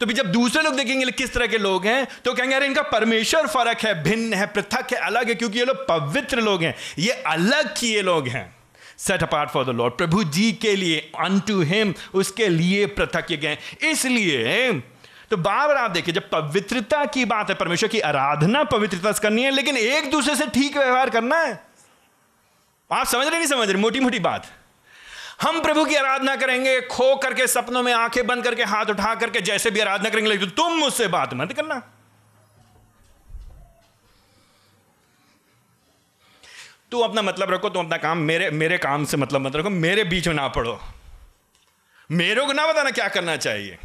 तो 0.00 0.06
भी 0.06 0.14
जब 0.14 0.32
दूसरे 0.32 0.62
लोग 0.62 0.76
देखेंगे 0.76 1.10
किस 1.10 1.32
तरह 1.34 1.46
के 1.46 1.58
लोग 1.58 1.86
हैं? 1.86 2.08
तो 2.24 2.34
कहेंगे, 2.34 2.56
अरे, 2.56 2.66
इनका 2.66 2.82
परमेश्वर 2.82 3.46
फ़र्क 3.46 3.78
है, 3.78 4.02
भिन्न 4.02 4.34
है, 4.34 4.46
पृथक 4.46 4.86
है, 4.92 4.98
अलग 4.98 5.28
है, 5.28 5.34
क्योंकि 5.34 5.58
ये 5.58 5.64
लोग 5.64 5.76
पवित्र 5.88 6.40
लोग 6.40 6.62
हैं। 6.62 6.74
ये 6.98 7.10
अलग 7.10 7.74
किए 7.78 8.02
लोग 8.02 8.28
हैं। 8.28 8.56
Set 8.98 9.22
apart 9.22 9.50
for 9.50 9.64
the 9.64 9.68
Lord 9.68 9.94
प्रभु 9.94 10.24
जी 10.24 10.52
के 10.52 10.76
लिए 10.76 11.12
अन 11.20 11.40
टू 11.40 11.62
हिम 11.62 11.94
उसके 12.14 12.48
लिए 12.48 12.86
पृथक 12.86 13.26
किए 13.26 13.36
गए। 13.36 13.58
इसलिए 13.82 14.72
तो 15.30 15.36
बार 15.36 15.68
बार 15.68 15.76
आप 15.76 15.90
देखिए, 15.90 16.14
जब 16.14 16.30
पवित्रता 16.30 17.04
की 17.04 17.24
बात 17.24 17.48
है, 17.48 17.54
परमेश्वर 17.54 17.88
की 17.88 18.00
आराधना 18.00 18.64
पवित्रता 18.64 19.12
से 19.12 19.20
करनी 19.22 19.42
है, 19.42 19.50
लेकिन 19.50 19.76
एक 19.76 20.10
दूसरे 20.10 20.36
से 20.36 20.46
ठीक 20.46 20.76
व्यवहार 20.76 21.10
करना 21.10 21.38
है। 21.38 21.64
आप 22.92 23.06
समझ 23.06 23.26
रहे 23.26 23.38
नहीं 23.38 23.48
समझ 23.48 23.70
रहे? 23.70 23.82
मोटी 23.82 24.00
मोटी 24.00 24.18
बात। 24.18 24.46
हम 25.40 25.60
प्रभु 25.62 25.84
की 25.84 25.94
आराधना 25.94 26.34
करेंगे, 26.36 26.80
खो 26.80 27.14
करके, 27.16 27.46
सपनों 27.46 27.82
में 27.82 27.92
आँखें 27.92 28.26
बंद 28.26 28.44
करके, 28.44 28.62
हाथ 28.64 28.86
उठा 28.86 29.14
करके, 29.14 29.40
जैसे 29.40 29.70
भी 29.70 29.80
आराधना 29.80 30.10
करेंगे, 30.10 30.30
लेकिन 30.30 30.50
तुम 30.50 30.72
मुझसे 30.78 31.06
बात 31.08 31.34
मत 31.34 31.52
करना। 31.52 31.80
तू 36.90 37.00
अपना 37.00 37.22
मतलब 37.22 37.50
रखो, 37.50 37.68
तुम 37.68 37.84
अपना 37.84 37.96
काम, 37.96 38.18
मेरे 38.18 38.50
मेरे 38.50 38.78
काम 38.78 39.04
से 39.04 39.16
मतलब 39.16 39.40
मत 39.40 39.56
रखो, 39.56 39.70
मेरे 39.70 40.04
बीच 40.04 40.28
में 40.28 40.34
ना 40.34 40.48
पढ़ो 40.48 40.80
मेरे 42.10 42.44
को 42.46 42.52
ना 42.52 42.66
बताना 42.66 42.90
क्या 42.90 43.08
करना 43.08 43.36
चाहिए। 43.36 43.78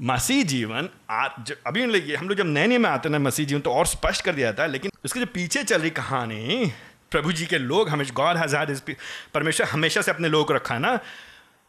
मसीह 0.00 0.42
जीवन, 0.44 0.88
आज 1.10 1.52
अभी 1.66 1.82
हम 1.82 2.28
लोग 2.28 2.36
जब 2.36 2.46
नए 2.46 2.66
नए 2.66 2.78
में 2.78 2.88
आते 2.90 3.08
हैं, 3.08 3.18
मसीह 3.18 3.46
जीवन 3.46 3.60
तो 3.60 3.72
और 3.72 3.86
स्पष्ट 3.86 4.24
कर 4.24 4.34
दिया 4.34 4.54
है, 4.58 4.68
लेकिन 4.68 4.90
उसके 5.04 5.20
जो 5.20 5.26
पीछे 5.26 5.62
चल 5.64 5.80
रही 5.80 5.90
कहानी 5.90 6.72
प्रभु 7.10 7.32
जी 7.32 7.46
के 7.46 7.58
लोग 7.58 7.88
हमेशा 7.88 8.12
गॉड 8.12 8.36
हैज़ 8.36 8.80
परमेश्वर, 9.34 9.66
हमेशा 9.66 10.02
से 10.02 10.10
अपने 10.10 10.28
लोग 10.28 10.52
रखा 10.52 10.78
ना। 10.78 10.98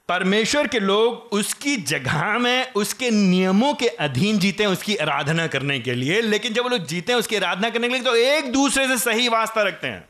परमेश्वर 0.09 0.67
के 0.67 0.79
लोग 0.79 1.29
उसकी 1.31 1.77
जगह 1.77 2.37
में, 2.37 2.73
उसके 2.73 3.09
नियमों 3.09 3.73
के 3.73 3.87
अधीन 3.87 4.39
जीते 4.39 4.63
हैं 4.63 4.71
उसकी 4.71 4.95
आराधना 4.95 5.47
करने 5.47 5.79
के 5.79 5.93
लिए। 5.93 6.21
लेकिन 6.21 6.53
जब 6.53 6.63
वो 6.63 6.69
लोग 6.69 6.85
जीते 6.85 7.13
हैं 7.13 7.19
उसकी 7.19 7.35
आराधना 7.35 7.69
करने 7.69 7.87
के 7.87 7.93
लिए 7.93 8.03
तो 8.03 8.15
एक 8.15 8.53
दूसरे 8.53 8.87
से 8.87 8.97
सही 8.97 9.27
वास्ता 9.27 9.61
रखते 9.61 9.87
हैं। 9.87 10.09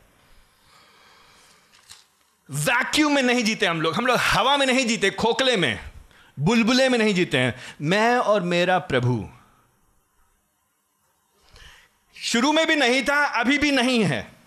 वैक्यूम 2.50 3.16
में 3.16 3.22
नहीं 3.22 3.44
जीते 3.44 3.66
हम 3.66 3.82
लोग। 3.82 3.96
हम 3.96 4.06
लोग 4.06 4.18
हवा 4.20 4.58
में 4.58 4.66
नहीं 4.66 4.88
जीते, 4.88 5.10
खोखले 5.10 5.58
में, 5.58 5.80
बुलबुले 6.40 6.90
में 6.90 7.00
नहीं 7.00 7.14
जीते 7.14 7.38
हैं। 7.38 7.56
मैं 7.82 8.18
और 8.18 8.42
मेरा 8.42 8.80
प्रभु। 8.80 9.30
शुरू 12.18 12.52
में 12.52 12.68
भी 12.68 12.76
नहीं 12.76 13.04
था, 13.04 13.26
अभी 13.26 13.58
भी 13.58 13.72
नहीं 13.72 14.04
है। 14.04 14.41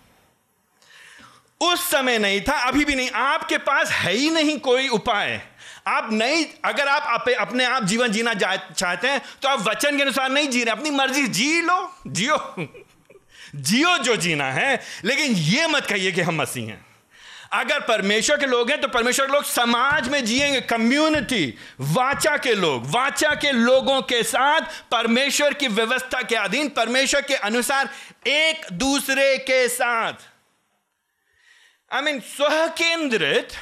उस 1.61 1.89
समय 1.91 2.17
नहीं 2.19 2.41
था 2.41 2.53
अभी 2.53 2.85
भी 2.85 2.95
नहीं। 2.95 3.09
आपके 3.11 3.57
पास 3.57 3.89
है 3.89 4.13
ही 4.13 4.29
नहीं 4.29 4.59
कोई 4.59 4.87
उपाय। 4.87 5.41
आप 5.87 6.09
नहीं 6.11 6.45
अगर 6.65 6.87
आप 6.87 7.21
अपे, 7.21 7.33
अपने 7.33 7.65
आप 7.65 7.83
जीवन 7.83 8.11
जीना 8.11 8.33
चाहते 8.33 9.07
हैं 9.07 9.21
तो 9.41 9.47
आप 9.47 9.67
वचन 9.67 9.97
के 9.97 10.03
अनुसार 10.03 10.29
नहीं 10.29 10.47
जी 10.47 10.63
रहे। 10.63 10.71
अपनी 10.71 10.89
मर्ज़ी 10.89 11.27
जी 11.27 11.61
लो 11.61 11.95
जियो। 12.07 12.55
जियो 13.55 13.97
जो 13.97 14.15
जीना 14.15 14.51
है। 14.51 14.81
लेकिन 15.05 15.31
यह 15.31 15.67
मत 15.67 15.85
कहिए 15.85 16.11
कि 16.11 16.21
हम 16.21 16.41
मसीह 16.41 16.67
हैं। 16.67 16.85
अगर 17.53 17.79
परमेश्वर 17.79 18.37
के 18.37 18.45
लोग 18.45 18.69
हैं 18.69 18.81
तो 18.81 18.87
परमेश्वर 18.87 19.25
के 19.25 19.33
लोग 19.33 19.43
समाज 19.43 20.07
में 20.09 20.25
जिएँगे। 20.25 20.61
कम्युनिटी 20.61 21.53
वाचा 21.81 22.37
के 22.37 22.53
लोग 22.53 22.85
वाचा 22.85 23.29
के 23.29 23.51
लोगों 23.51 24.01
के 24.01 24.23
साथ 24.23 24.61
परमेश्वर 24.91 25.53
की 25.53 25.67
व्यवस्था 25.67 26.21
के 26.21 26.35
अधीन 26.35 26.69
परमेश्वर 26.69 27.21
के 27.21 27.35
अनुसार 27.35 27.89
एक 28.27 28.65
दूसरे 28.73 29.37
के 29.37 29.67
साथ। 29.67 30.13
आई 31.91 32.01
मीन 32.01 32.19
स्व 32.19 32.67
केंद्रित 32.77 33.53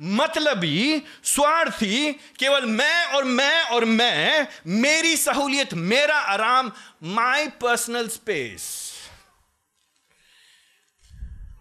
मतलबी 0.00 1.02
स्वार्थी 1.24 2.12
केवल 2.38 2.64
मैं 2.66 3.04
और 3.06 3.24
मैं 3.24 3.62
और 3.70 3.84
मैं, 3.84 4.46
मेरी 4.66 5.16
सहूलियत, 5.16 5.74
मेरा 5.74 6.18
आराम 6.32 6.70
my 7.14 7.48
personal 7.62 8.08
space 8.08 8.66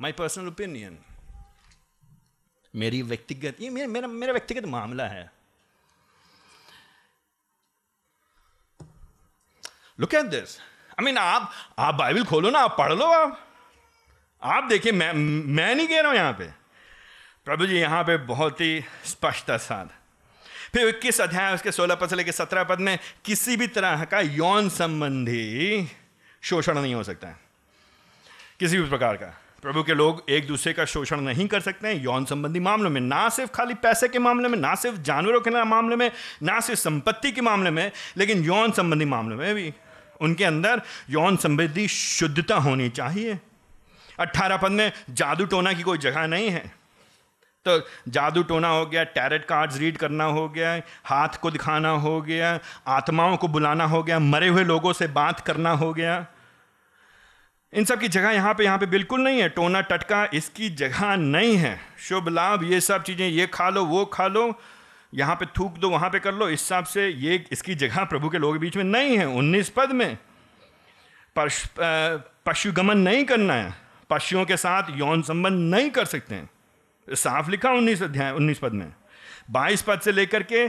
my 0.01 0.11
personal 0.11 0.47
opinion 0.47 0.97
मेरी 2.73 3.01
व्यक्तिगत, 3.01 3.61
ये 3.61 3.69
मेरा 3.69 3.87
मेरा 3.87 4.07
मेरा 4.07 4.33
व्यक्तिगत 4.33 4.65
मामला 4.67 5.07
है। 5.07 5.31
Look 9.99 10.13
at 10.13 10.25
this 10.25 10.59
I 10.91 11.05
mean 11.05 11.17
आप 11.17 11.51
आप 11.79 11.95
बाइबल 11.95 12.23
खोलो 12.25 12.49
ना, 12.49 12.59
आप 12.59 12.75
पढ़ 12.77 12.93
लो 12.93 13.05
आप। 13.05 13.41
आप 14.45 14.63
देखिए, 14.63 14.91
मैं 14.91 15.13
मैं 15.13 15.75
नहीं 15.75 15.87
कह 15.87 15.99
रहा 15.99 16.11
हूँ 16.11 16.17
यहाँ 16.17 16.33
पे। 16.33 16.45
प्रभु 17.45 17.65
जी, 17.65 17.75
यहाँ 17.75 18.03
पे 18.03 18.17
बहुत 18.17 18.61
ही 18.61 18.83
स्पष्ट 19.05 19.51
साध। 19.51 19.89
फिर 20.73 20.87
इक्कीस 20.87 21.21
अध्याय, 21.21 21.53
उसके 21.53 21.71
सोलह 21.71 21.95
पद 21.95 22.09
से 22.09 22.15
लेकर 22.15 22.31
सत्रह 22.31 22.63
पद 22.63 22.79
में 22.79 22.99
किसी 23.25 23.57
भी 23.57 23.67
तरह 23.67 24.03
का 24.03 24.19
यौन 24.19 24.69
संबंधी 24.69 25.87
शोषण 26.41 26.79
नहीं 26.79 26.93
हो 26.95 27.03
सकता 27.03 27.27
है। 27.27 27.39
किसी 28.59 28.77
भी 28.77 28.89
प्रकार 28.89 29.15
का। 29.15 29.41
प्रभु 29.61 29.83
के 29.83 29.93
लोग 29.93 30.23
एक 30.29 30.47
दूसरे 30.47 30.73
का 30.73 30.85
शोषण 30.85 31.21
नहीं 31.21 31.47
कर 31.47 31.59
सकते 31.59 31.87
हैं, 31.87 32.03
यौन 32.03 32.25
संबंधी 32.25 32.59
मामलों 32.59 32.89
में। 32.89 33.01
ना 33.01 33.29
सिर्फ़ 33.29 33.51
खाली 33.51 33.73
पैसे 33.73 34.07
के 34.07 34.19
मामले 34.19 34.49
में, 34.49 34.57
ना 34.57 34.75
सिर्फ़ 34.75 34.97
जानवरों 34.97 35.41
के 35.41 35.63
मामले 35.63 35.95
में, 35.95 36.11
ना 36.43 36.59
सिर्फ़ 36.59 36.79
संपत्ति 36.79 37.31
के 37.31 37.41
मामले 37.41 37.69
में, 37.69 37.91
लेकिन 38.17 38.43
यौन 38.43 38.71
संबंधी 38.71 39.05
मामलों 39.05 39.37
में 39.37 39.55
भी 39.55 39.73
उनके 40.21 40.43
अंदर 40.43 40.81
यौन 41.09 41.37
संबंधी 41.37 41.87
शुद्धता 41.87 42.55
होनी 42.55 42.89
चाहिए। 42.89 43.39
अट्ठारह 44.19 44.57
पद 44.57 44.71
में 44.71 44.91
जादू 45.11 45.45
टोना 45.45 45.73
की 45.73 45.83
कोई 45.83 45.97
जगह 45.97 46.27
नहीं 46.27 46.49
है। 46.49 46.63
तो 47.65 47.79
जादू 48.07 48.43
टोना 48.43 48.67
हो 48.67 48.85
गया, 48.85 49.03
टैरेट 49.03 49.45
कार्ड्स 49.45 49.77
रीड 49.77 49.97
करना 49.97 50.23
हो 50.23 50.47
गया, 50.49 50.81
हाथ 51.05 51.37
को 51.41 51.51
दिखाना 51.51 51.89
हो 51.89 52.21
गया, 52.21 52.59
आत्माओं 52.87 53.37
को 53.37 53.47
बुलाना 53.47 53.85
हो 53.85 54.01
गया, 54.03 54.19
मरे 54.19 54.47
हुए 54.47 54.63
लोगों 54.63 54.93
से 54.93 55.07
बात 55.07 55.39
करना 55.39 55.71
हो 55.71 55.93
गया। 55.93 56.25
इन 57.73 57.85
सब 57.85 57.99
की 57.99 58.07
जगह 58.07 58.31
यहाँ 58.31 58.53
पे 58.53 58.63
यहाँ 58.63 58.77
पे 58.77 58.85
बिल्कुल 58.85 59.21
नहीं 59.21 59.41
है। 59.41 59.49
टोना 59.49 59.81
टटका 59.81 60.27
इसकी 60.33 60.69
जगह 60.69 61.15
नहीं 61.15 61.55
है। 61.57 61.79
शुभ 61.99 62.27
लाभ, 62.29 62.63
ये 62.63 62.79
सब 62.81 63.03
चीज़ें, 63.03 63.27
ये 63.27 63.47
खा 63.47 63.69
लो, 63.69 63.83
वो 63.85 64.05
खा 64.05 64.27
लो। 64.27 64.53
यहाँ 65.13 65.35
पे 65.35 65.45
थूक 65.57 65.77
दो, 65.77 65.89
वहाँ 65.89 66.09
पे 66.09 66.19
कर 66.19 66.33
लो। 66.33 66.47
इस 66.49 66.61
हिसाब 66.61 66.85
से 66.85 67.07
ये 67.07 67.45
इसकी 67.51 67.75
जगह 67.75 68.03
प्रभु 68.03 68.29
के 68.29 68.37
लोगों 68.37 68.53
के 68.53 68.59
बीच 68.59 68.77
में 68.77 68.83
नहीं 68.83 69.17
है। 69.17 69.25
उन्नीस 69.27 69.69
पद 69.69 69.91
में। 69.91 70.17
पशुगमन 72.45 72.97
नहीं 72.97 73.25
करना 73.25 73.53
है। 73.53 73.84
पशुओं 74.09 74.45
के 74.45 74.57
साथ 74.57 74.97
यौन 74.97 75.21
संबंध 75.21 75.73
नहीं 75.73 75.89
कर 75.89 76.05
सकते 76.05 76.35
हैं। 76.35 76.49
साफ़ 77.07 77.49
लिखा 77.51 77.71
उन्नीस 77.71 78.03
अध्याय, 78.03 78.31
उन्नीस 78.31 78.59
पद 78.59 78.73
में। 78.73 78.93
बाईस 79.51 79.81
पद 79.81 79.99
से 80.01 80.11
लेकर 80.11 80.43
के 80.43 80.65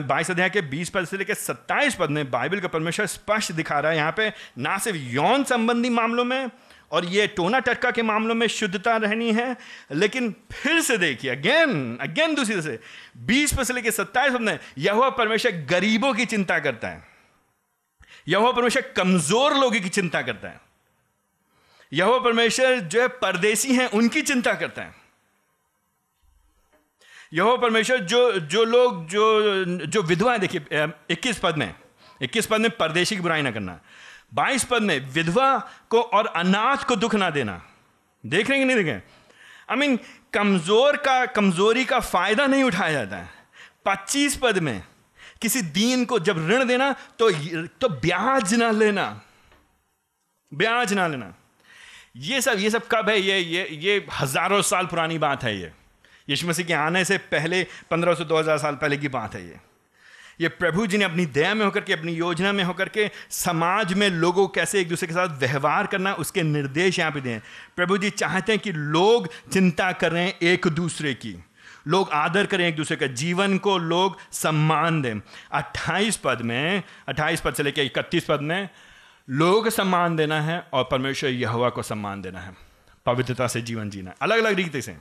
बाईस 0.00 0.30
अध्याय 0.30 0.50
के 0.50 0.60
बीस 0.60 0.90
पद 0.90 1.04
से 1.04 1.16
लेकर 1.16 1.34
सत्ताईस 1.34 1.94
पद 1.94 2.10
में 2.10 2.30
बाइबल 2.30 2.60
का 2.60 2.68
परमेश्वर 2.68 3.06
स्पष्ट 3.06 3.52
दिखा 3.52 3.78
रहा 3.80 3.92
है। 3.92 3.98
यहाँ 3.98 4.12
पे 4.16 4.32
ना 4.58 4.76
सिर्फ़ 4.78 4.98
यौन 4.98 5.44
संबंधी 5.44 5.90
मामलों 5.90 6.24
में 6.24 6.50
और 6.92 7.04
ये 7.04 7.26
टोना 7.26 7.58
टटका 7.58 7.90
के 7.90 8.02
मामलों 8.02 8.34
में 8.34 8.46
शुद्धता 8.46 8.96
रहनी 8.96 9.32
है, 9.32 9.56
लेकिन 9.92 10.34
फिर 10.52 10.80
से 10.80 10.96
देखिए 10.98 11.30
अगेन 11.30 11.98
अगेन 12.00 12.34
दूसरी 12.34 12.60
से, 12.62 12.78
बीस 13.18 13.52
पद 13.54 13.64
से 13.64 13.72
लेकर 13.72 13.90
सत्ताईस 13.90 14.32
पद 14.34 14.40
में 14.40 14.58
यह 14.78 15.08
परमेश्वर 15.10 15.52
गरीबों 15.70 16.12
की 16.14 16.24
चिंता 16.26 16.58
करता 16.58 16.88
है। 16.88 17.02
यह 18.28 18.50
परमेश्वर 18.52 18.92
कमज़ोर 18.96 19.54
लोगों 19.54 19.80
की 19.80 19.88
चिंता 19.90 20.22
करता 20.22 20.48
है। 20.48 20.60
यह 21.92 22.18
परमेश्वर 22.18 22.78
जो 22.78 23.00
है 23.00 23.08
परदेसी 23.08 23.74
हैं, 23.74 23.86
उनकी 23.88 24.22
चिंता 24.22 24.52
करता 24.54 24.82
है। 24.82 24.94
यहो 27.32 27.56
परमेश्वर 27.56 27.98
जो 28.00 28.32
जो 28.32 28.64
लोग, 28.64 29.06
जो 29.06 29.86
जो 29.86 30.02
विधवा 30.02 30.32
है, 30.32 30.38
देखिए 30.38 30.86
इक्कीस 31.10 31.38
पद 31.38 31.56
में, 31.56 31.74
इक्कीस 32.22 32.46
पद 32.46 32.60
में 32.60 32.70
परदेशी 32.70 33.16
की 33.16 33.22
बुराई 33.22 33.42
ना 33.42 33.50
करना। 33.50 33.78
बाईस 34.34 34.64
पद 34.64 34.82
में 34.82 34.98
विधवा 35.12 35.58
को 35.90 36.00
और 36.02 36.26
अनाथ 36.26 36.84
को 36.84 36.96
दुख 36.96 37.14
ना 37.14 37.30
देना। 37.30 37.60
देख 38.24 38.48
रहे 38.50 38.58
हैं 38.58 38.68
कि 38.68 38.74
नहीं 38.74 38.84
देखें? 38.84 39.00
आई 39.70 39.76
मीन 39.76 39.98
कमज़ोर 40.32 40.96
का, 40.96 41.24
कमज़ोरी 41.26 41.84
का 41.84 42.00
फ़ायदा 42.00 42.46
नहीं 42.46 42.64
उठाया 42.64 42.92
जाता 42.92 43.16
है। 43.16 43.28
पच्चीस 43.86 44.36
पद 44.36 44.58
में 44.58 44.82
किसी 45.42 45.62
दीन 45.62 46.04
को 46.04 46.18
जब 46.18 46.38
ऋण 46.48 46.64
देना 46.64 46.92
तो 47.18 47.30
तो 47.80 47.88
ब्याज 47.88 48.54
ना 48.54 48.70
लेना। 48.70 49.20
ब्याज 50.52 50.92
ना 50.94 51.06
लेना। 51.06 51.34
ये 52.18 52.40
सब 52.40 52.58
ये 52.58 52.70
सब 52.70 52.86
कब 52.86 53.08
है? 53.08 53.20
ये 53.20 53.38
ये 53.38 53.66
ये 53.72 54.04
हज़ारों 54.12 54.60
साल 54.62 54.86
पुरानी 54.86 55.18
बात 55.18 55.44
है 55.44 55.58
ये। 55.60 55.70
यीशु 56.28 56.46
मसीह 56.46 56.66
के 56.66 56.72
आने 56.74 57.04
से 57.04 57.18
पहले 57.18 57.62
पंद्रह 57.90 58.14
सौ, 58.14 58.24
दो 58.24 58.38
हज़ार 58.38 58.58
साल 58.58 58.74
पहले 58.74 58.96
की 58.96 59.08
बात 59.08 59.34
है 59.34 59.42
ये। 59.42 59.58
ये 60.40 60.48
प्रभु 60.50 60.86
जी 60.86 60.98
ने 60.98 61.04
अपनी 61.04 61.26
दया 61.26 61.54
में 61.54 61.64
होकर 61.64 61.80
के, 61.80 61.92
अपनी 61.92 62.12
योजना 62.12 62.52
में 62.52 62.62
होकर 62.64 62.88
के 62.88 63.08
समाज 63.30 63.92
में 63.92 64.08
लोगों 64.10 64.46
को 64.46 64.52
कैसे 64.54 64.80
एक 64.80 64.88
दूसरे 64.88 65.08
के 65.08 65.14
साथ 65.14 65.38
व्यवहार 65.40 65.86
करना, 65.86 66.12
उसके 66.14 66.42
निर्देश 66.42 66.98
यहाँ 66.98 67.12
पे 67.12 67.20
दें। 67.20 67.38
प्रभु 67.76 67.98
जी 67.98 68.10
चाहते 68.10 68.52
हैं 68.52 68.60
कि 68.60 68.72
लोग 68.72 69.28
चिंता 69.52 69.90
करें 69.94 70.32
एक 70.32 70.66
दूसरे 70.68 71.14
की। 71.14 71.34
लोग 71.88 72.10
आदर 72.10 72.46
करें 72.46 72.66
एक 72.66 72.76
दूसरे 72.76 72.96
का। 72.96 73.06
जीवन 73.06 73.56
को 73.58 73.76
लोग 73.78 74.16
सम्मान 74.32 75.00
दें। 75.02 75.20
अट्ठाईस 75.52 76.16
पद 76.16 76.42
में, 76.42 76.82
अट्ठाईस 77.08 77.40
पद 77.40 77.54
से 77.54 77.62
लेकर 77.62 77.82
इकतीस 77.82 78.24
पद 78.24 78.40
में 78.40 78.68
लोग 79.28 79.64
को 79.64 79.70
सम्मान 79.70 80.16
देना 80.16 80.40
है 80.40 80.62
और 80.72 80.84
परमेश्वर 80.84 81.30
यहवा 81.30 81.68
को 81.68 81.82
सम्मान 81.82 82.22
देना 82.22 82.40
है। 82.40 82.56
पवित्रता 83.06 83.46
से 83.46 83.60
जीवन 83.60 83.90
जीना 83.90 84.12
अलग 84.22 84.38
अलग 84.38 84.54
रीति 84.54 84.82
से। 84.82 84.96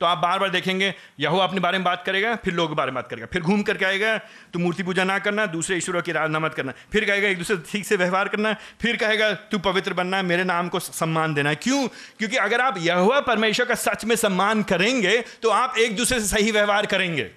तो 0.00 0.06
आप 0.06 0.18
बार 0.18 0.38
बार 0.38 0.50
देखेंगे 0.50 0.94
यहो 1.20 1.38
अपने 1.38 1.60
बारे 1.60 1.78
में 1.78 1.84
बात 1.84 2.02
करेगा, 2.06 2.34
फिर 2.36 2.54
लोगों 2.54 2.68
के 2.68 2.74
बारे 2.74 2.90
में 2.90 2.94
बात 2.94 3.08
करेगा। 3.08 3.26
फिर 3.32 3.42
घूम 3.42 3.62
करके 3.62 3.84
आएगा 3.84 4.16
तो 4.52 4.58
मूर्ति 4.58 4.82
पूजा 4.82 5.04
ना 5.04 5.18
करना, 5.18 5.46
दूसरे 5.46 5.76
ईश्वरों 5.76 6.02
की 6.02 6.10
आराधना 6.10 6.38
मत 6.38 6.54
करना। 6.54 6.72
फिर 6.92 7.04
कहेगा, 7.04 7.28
एक 7.28 7.38
दूसरे 7.38 7.56
ठीक 7.70 7.86
से 7.86 7.96
व्यवहार 7.96 8.28
करना। 8.28 8.52
फिर 8.80 8.96
कहेगा, 8.96 9.32
तू 9.32 9.58
पवित्र 9.58 9.94
बनना 9.94 10.16
है 10.16 10.22
मेरे 10.22 10.44
नाम 10.44 10.68
को 10.68 10.80
सम्मान 10.80 11.34
देना। 11.34 11.48
है 11.48 11.56
क्यों? 11.56 11.86
क्योंकि 12.18 12.36
अगर 12.36 12.60
आप 12.60 12.74
यहुआ 12.78 13.20
परमेश्वर 13.20 13.66
का 13.66 13.74
सच 13.74 14.04
में 14.04 14.16
सम्मान 14.16 14.62
करेंगे 14.62 15.24
तो 15.42 15.50
आप 15.50 15.78
एक 15.78 15.96
दूसरे 15.96 16.20
से 16.20 16.26
सही 16.26 16.50
व्यवहार 16.50 16.86
करेंगे। 16.86 17.30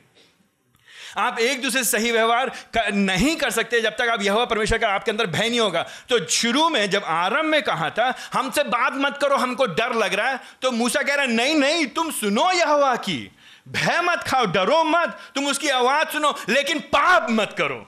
आप 1.17 1.39
एक 1.39 1.61
दूसरे 1.61 1.83
से 1.83 1.89
सही 1.89 2.11
व्यवहार 2.11 2.51
नहीं 2.93 3.35
कर 3.35 3.49
सकते 3.49 3.81
जब 3.81 3.95
तक 3.97 4.09
आप 4.09 4.21
यह 4.21 4.43
परमेश्वर 4.45 4.77
का 4.77 4.89
आपके 4.89 5.11
अंदर 5.11 5.25
भय 5.27 5.49
नहीं 5.49 5.59
होगा। 5.59 5.85
तो 6.09 6.25
शुरू 6.27 6.67
में 6.69 6.89
जब 6.89 7.03
आरंभ 7.05 7.45
में 7.45 7.61
कहा 7.63 7.89
था, 7.89 8.13
हमसे 8.33 8.63
बात 8.63 8.93
मत 8.95 9.17
करो, 9.21 9.35
हमको 9.35 9.65
डर 9.65 9.93
लग 9.93 10.13
रहा 10.13 10.29
है 10.29 10.39
तो 10.61 10.71
मूसा 10.71 11.01
कह 11.01 11.15
रहा 11.15 11.25
है, 11.25 11.31
नहीं 11.31 11.55
नहीं, 11.55 11.85
तुम 11.87 12.11
सुनो 12.11 12.51
यह 12.51 12.95
की। 12.95 13.31
भय 13.67 14.01
मत 14.01 14.23
खाओ, 14.23 14.45
डरो 14.45 14.83
मत, 14.83 15.17
तुम 15.35 15.47
उसकी 15.47 15.69
आवाज़ 15.69 16.07
सुनो, 16.07 16.33
लेकिन 16.49 16.79
पाप 16.79 17.27
मत 17.29 17.55
करो। 17.57 17.85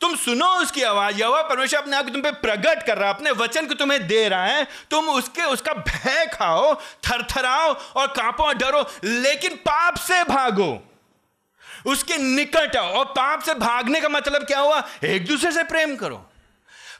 तुम 0.00 0.14
सुनो 0.16 0.46
उसकी 0.46 0.82
आवाज़ 0.82 1.16
यह 1.16 1.42
परमेश्वर 1.42 1.80
अपने 1.80 1.96
आप 1.96 2.04
को 2.04 2.10
तुम 2.10 2.22
पे 2.22 2.30
प्रकट 2.30 2.86
कर 2.86 2.98
रहा 2.98 3.08
है, 3.08 3.14
अपने 3.14 3.30
वचन 3.30 3.66
को 3.66 3.74
तुम्हें 3.74 4.06
दे 4.06 4.28
रहा 4.28 4.44
है, 4.44 4.66
तुम 4.90 5.08
उसके, 5.08 5.42
उसका 5.42 5.72
भय 5.72 6.26
खाओ, 6.32 6.74
थरथराओ 6.74 7.72
और 7.96 8.06
कांपो 8.06 8.52
डरो, 8.52 8.84
लेकिन 9.04 9.54
पाप 9.54 9.96
से 9.96 10.22
भागो। 10.24 10.72
उसके 11.86 12.16
निकट 12.18 12.76
आओ। 12.76 12.92
और 12.92 13.04
पाप 13.04 13.42
से 13.42 13.54
भागने 13.54 14.00
का 14.00 14.08
मतलब 14.08 14.42
क्या 14.42 14.60
हुआ? 14.60 14.82
एक 15.04 15.26
दूसरे 15.26 15.52
से 15.52 15.62
प्रेम 15.64 15.96
करो। 15.96 16.26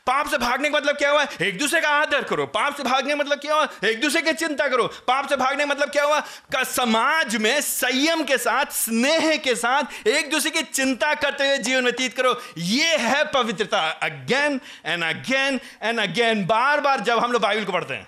पाप 0.06 0.28
से 0.28 0.38
भागने 0.38 0.68
का 0.70 0.78
मतलब 0.78 0.96
क्या 0.96 1.10
हुआ? 1.10 1.26
एक 1.42 1.58
दूसरे 1.58 1.80
का 1.80 1.88
आदर 1.90 2.24
करो। 2.24 2.44
पाप 2.46 2.76
से 2.76 2.82
भागने 2.82 3.10
का 3.10 3.16
मतलब 3.16 3.38
क्या 3.38 3.54
हुआ? 3.54 3.68
एक 3.84 4.00
दूसरे 4.00 4.20
की 4.22 4.32
चिंता 4.32 4.68
करो। 4.68 4.86
पाप 5.08 5.28
से 5.28 5.36
भागने 5.36 5.64
का 5.64 5.66
मतलब 5.66 5.90
क्या 5.90 6.04
हुआ? 6.04 6.20
का 6.52 6.62
समाज 6.64 7.36
में 7.36 7.60
संयम 7.60 8.22
के 8.24 8.38
साथ, 8.38 8.66
स्नेह 8.66 9.36
के 9.36 9.54
साथ 9.54 10.06
एक 10.08 10.30
दूसरे 10.30 10.50
की 10.50 10.62
चिंता 10.62 11.14
करते 11.14 11.46
हुए 11.46 11.58
जीवन 11.58 11.84
व्यतीत 11.84 12.14
करो। 12.14 12.40
ये 12.58 12.96
है 12.96 13.24
पवित्रता। 13.24 13.80
Again 14.02 14.60
and 14.86 15.04
again 15.04 15.60
and 15.82 16.00
again 16.00 16.46
बार 16.46 16.80
बार 16.80 17.00
जब 17.00 17.18
हम 17.18 17.32
लोग 17.32 17.42
बाइबल 17.42 17.64
को 17.64 17.72
पढ़ते 17.72 17.94
हैं। 17.94 18.06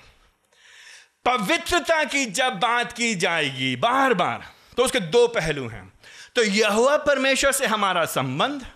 पवित्रता 1.27 2.03
की 2.05 2.25
जब 2.27 2.59
बात 2.61 2.93
की 2.93 3.15
जाएगी 3.17 3.75
बार 3.77 4.15
बार 4.15 4.47
तो 4.77 4.85
उसके 4.85 5.01
दो 5.01 5.27
पहलू 5.29 5.69
हैं। 5.69 5.87
तो 6.39 6.43
यह 6.45 6.97
परमेश्वर 6.97 7.53
से 7.53 7.67
हमारा 7.67 8.05
संबंध 8.05 8.67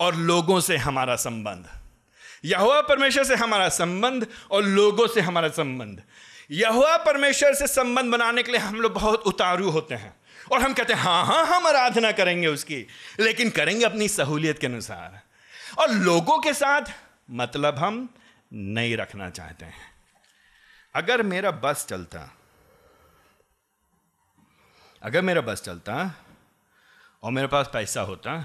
और 0.00 0.16
लोगों 0.16 0.60
से 0.60 0.76
हमारा 0.76 1.16
संबंध। 1.16 1.66
यहुआ 2.44 2.80
परमेश्वर 2.80 3.24
से 3.24 3.34
हमारा 3.34 3.68
संबंध 3.68 4.26
और 4.50 4.64
लोगों 4.64 5.06
से 5.06 5.20
हमारा 5.20 5.48
संबंध। 5.48 6.02
यहुआ 6.50 6.96
परमेश्वर 6.96 7.54
से 7.54 7.66
संबंध 7.66 8.12
बनाने 8.12 8.42
के 8.42 8.52
लिए 8.52 8.60
हम 8.60 8.80
लोग 8.80 8.92
बहुत 8.92 9.22
उतारू 9.22 9.70
होते 9.70 9.94
हैं 9.94 10.14
और 10.52 10.60
हम 10.60 10.74
कहते 10.74 10.92
हैं 10.92 11.00
हाँ 11.00 11.24
हाँ 11.26 11.46
हम 11.46 11.66
आराधना 11.66 12.12
करेंगे 12.12 12.46
उसकी, 12.46 12.86
लेकिन 13.20 13.50
करेंगे 13.50 13.84
अपनी 13.84 14.08
सहूलियत 14.08 14.58
के 14.58 14.66
अनुसार। 14.66 15.20
और 15.78 15.90
लोगों 15.90 16.38
के 16.38 16.52
साथ 16.54 16.94
मतलब 17.30 17.78
हम 17.78 18.08
नहीं 18.52 18.96
रखना 18.96 19.30
चाहते 19.30 19.64
हैं। 19.64 19.92
अगर 20.94 21.22
मेरा 21.22 21.50
बस 21.50 21.86
चलता, 21.90 22.30
अगर 25.02 25.22
मेरा 25.22 25.40
बस 25.40 25.62
चलता 25.62 26.14
और 27.24 27.32
मेरे 27.32 27.48
पास 27.48 27.70
पैसा 27.72 28.00
होता 28.02 28.40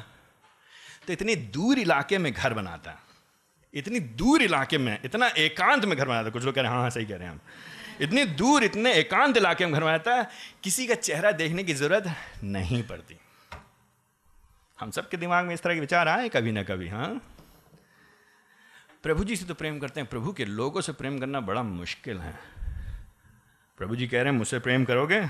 तो 1.08 1.14
इतनी 1.14 1.36
दूर 1.36 1.80
इलाके 1.80 2.18
में 2.18 2.32
घर 2.34 2.54
बनाता, 2.54 2.96
इतनी 3.74 4.00
दूर 4.00 4.42
इलाके 4.42 4.78
में, 4.78 5.00
इतना 5.06 5.28
एकांत 5.38 5.86
में 5.86 5.98
घर 5.98 6.08
बनाता। 6.08 6.30
कुछ 6.30 6.44
लोग 6.44 6.56
कह 6.56 6.62
रहे 6.62 6.70
हैं 6.70 6.76
हाँ 6.76 6.82
हाँ 6.84 6.90
सही 6.90 7.06
कह 7.06 7.16
रहे 7.16 7.28
हैं 7.28 7.34
हम। 7.34 7.40
इतनी 8.02 8.24
दूर, 8.26 8.64
इतने 8.64 8.94
एकांत 8.94 9.38
इलाके 9.38 9.66
में 9.66 9.74
घर 9.74 9.84
बनाता, 9.84 10.22
किसी 10.64 10.88
का 10.88 10.96
चेहरा 10.96 11.32
देखने 11.34 11.64
की 11.64 11.74
ज़रूरत 11.74 12.14
नहीं 12.44 12.82
पड़ती। 12.84 13.18
हम 14.78 14.92
सबके 14.92 15.18
दिमाग 15.18 15.46
में 15.46 15.54
इस 15.54 15.62
तरह 15.62 15.74
के 15.74 15.80
विचार 15.80 16.08
आए 16.08 16.30
कभी 16.30 16.52
ना 16.52 16.64
कभी 16.64 16.88
हाँ? 16.88 17.10
प्रभु 19.04 19.24
जी 19.24 19.36
से 19.36 19.46
तो 19.46 19.54
प्रेम 19.54 19.80
करते 19.80 20.00
हैं। 20.00 20.10
प्रभु 20.10 20.32
के 20.34 20.46
लोगों 20.46 20.82
से 20.82 20.92
प्रेम 20.94 21.20
करना 21.20 21.40
बड़ा 21.42 21.64
मुश्किल 21.64 22.20
है। 22.20 22.34
प्रभु 23.80 23.96
जी 23.96 24.08
कह 24.08 24.22
रहे 24.22 24.32
हैं, 24.32 24.38
मुझसे 24.38 24.60
प्रेम 24.60 24.86
करोगे? 24.86 25.22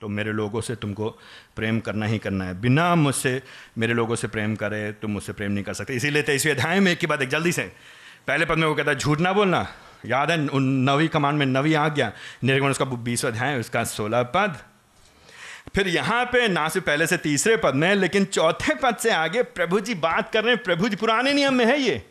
तो 0.00 0.08
मेरे 0.08 0.32
लोगों 0.32 0.60
से 0.60 0.74
तुमको 0.76 1.08
प्रेम 1.56 1.80
करना 1.80 2.06
ही 2.06 2.18
करना 2.18 2.44
है। 2.44 2.60
बिना 2.60 2.94
मुझसे 2.94 3.42
मेरे 3.78 3.94
लोगों 3.94 4.16
से 4.16 4.28
प्रेम 4.28 4.54
करे, 4.54 4.92
तुम 4.92 5.10
मुझसे 5.10 5.32
प्रेम 5.32 5.52
नहीं 5.52 5.64
कर 5.64 5.74
सकते। 5.74 5.94
इसीलिए 5.94 6.22
तेईसवें 6.22 6.52
अध्याय 6.52 6.80
में 6.80 6.92
एक 6.92 6.98
की 6.98 7.06
बात 7.06 7.22
एक 7.22 7.28
जल्दी 7.28 7.52
से। 7.52 7.62
पहले 8.26 8.44
पद 8.44 8.58
में 8.58 8.66
वो 8.66 8.74
कहता 8.74 8.90
है, 8.90 8.98
झूठ 8.98 9.20
ना 9.20 9.32
बोलना। 9.32 9.66
याद 10.06 10.30
है, 10.30 10.38
उन 10.48 10.64
नवी 10.90 11.08
कमान 11.08 11.34
में 11.34 11.46
नवी 11.46 11.74
आ 11.74 11.88
गया 11.88 12.12
निर्गुण 12.44 12.70
उसका 12.70 12.84
बीसवा 12.84 13.30
अध्याय 13.30 13.58
उसका 13.60 13.84
सोलह 13.84 14.22
पद। 14.22 14.58
फिर 15.74 15.88
यहाँ 15.88 16.24
पे 16.24 16.48
ना 16.48 16.68
सिर्फ़ 16.68 16.86
पहले 16.86 17.06
से 17.06 17.16
तीसरे 17.16 17.56
पद 17.56 17.74
में, 17.74 17.94
लेकिन 17.94 18.24
चौथे 18.24 18.74
पद 18.74 18.96
से 18.96 19.10
आगे 19.10 19.42
प्रभु 19.42 19.80
जी 19.80 19.94
बात 19.94 20.32
कर 20.32 20.44
रहे 20.44 20.54
हैं। 20.54 20.62
प्रभु 20.62 20.88
जी 20.88 20.96
पुराने 20.96 21.32
नियम 21.32 21.54
में 21.54 21.64
है 21.64 21.80
ये। 21.80 22.02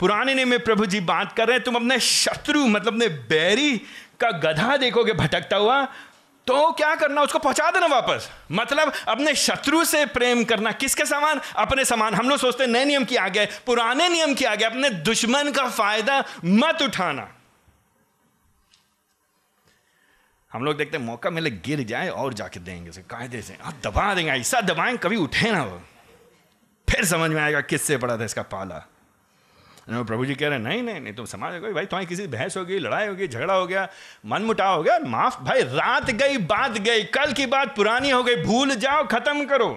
पुराने 0.00 0.34
नियम 0.34 0.48
में 0.48 0.58
प्रभु 0.60 0.86
जी 0.86 1.00
बात 1.00 1.32
कर 1.32 1.46
रहे 1.46 1.56
हैं। 1.56 1.64
तुम 1.64 1.74
अपने 1.74 2.00
शत्रु 2.00 2.66
मतलब 2.66 2.92
अपने 2.92 3.08
बैरी 3.08 3.76
का 4.20 4.30
गधा 4.30 4.76
देखोगे, 4.76 5.12
भटकता 5.12 5.56
हुआ 5.56 5.88
तो 6.48 6.72
क्या 6.72 6.94
करना, 6.94 7.22
उसको 7.22 7.38
पहुँचा 7.38 7.70
देना 7.70 7.86
वापस? 7.86 8.30
मतलब 8.52 8.92
अपने 9.08 9.34
शत्रु 9.34 9.84
से 9.84 10.06
प्रेम 10.06 10.44
करना, 10.44 10.72
किसके 10.72 11.04
समान? 11.04 11.40
अपने 11.56 11.84
समान। 11.84 12.14
हम 12.14 12.28
लोग 12.30 12.38
सोचते 12.38 12.66
नए 12.66 12.84
नियम 12.84 13.04
की 13.04 13.16
आगे 13.16 13.46
पुराने 13.66 14.08
नियम 14.08 14.34
की 14.34 14.44
आगे 14.44 14.64
अपने 14.64 14.90
दुश्मन 14.90 15.50
का 15.50 15.68
फ़ायदा 15.68 16.24
मत 16.44 16.82
उठाना। 16.82 17.34
हम 20.52 20.64
लोग 20.64 20.76
देखते 20.76 20.98
मौका 20.98 21.30
मिले, 21.30 21.50
गिर 21.50 21.82
जाए 21.82 22.08
और 22.08 22.34
जाके 22.34 22.60
देंगे 22.60 22.90
कायदे 22.90 23.42
से। 23.42 23.58
आप 23.64 23.74
दबा 23.84 24.14
देंगे, 24.14 24.32
ऐसा 24.32 24.60
दबाएँ, 24.60 24.96
कभी 24.96 25.16
उठे 25.16 25.52
ना 25.52 25.64
वो। 25.64 25.82
फिर 26.88 27.04
समझ 27.04 27.30
में 27.30 27.42
आएगा 27.42 27.60
किससे 27.60 27.96
पड़ा 27.96 28.18
था 28.18 28.24
इसका 28.24 28.42
पाला। 28.42 28.88
प्रभु 29.88 30.24
जी 30.26 30.34
कह 30.34 30.48
रहे 30.48 30.58
हैं 30.58 30.64
नहीं 30.64 30.82
नहीं 30.82 31.00
नहीं 31.00 31.12
तुम 31.14 31.26
समझ 31.26 31.52
गए 31.52 31.72
भाई 31.72 31.86
तुम्हारी 31.86 32.06
किसी 32.06 32.26
बहस 32.26 32.56
होगी 32.56 32.78
लड़ाई 32.78 33.06
होगी 33.08 33.28
झगड़ा 33.28 33.54
हो 33.54 33.66
गया 33.66 33.88
मन 34.26 34.42
मुटाव 34.42 34.76
हो 34.76 34.82
गया 34.82 34.98
माफ़ 35.08 35.40
भाई 35.42 35.62
रात 35.74 36.10
गई 36.12 36.36
बात 36.46 36.78
गई 36.78 37.04
कल 37.14 37.32
की 37.32 37.46
बात 37.46 37.74
पुरानी 37.76 38.10
हो 38.10 38.22
गई 38.22 38.42
भूल 38.42 38.74
जाओ 38.76 39.06
खत्म 39.08 39.44
करो 39.46 39.68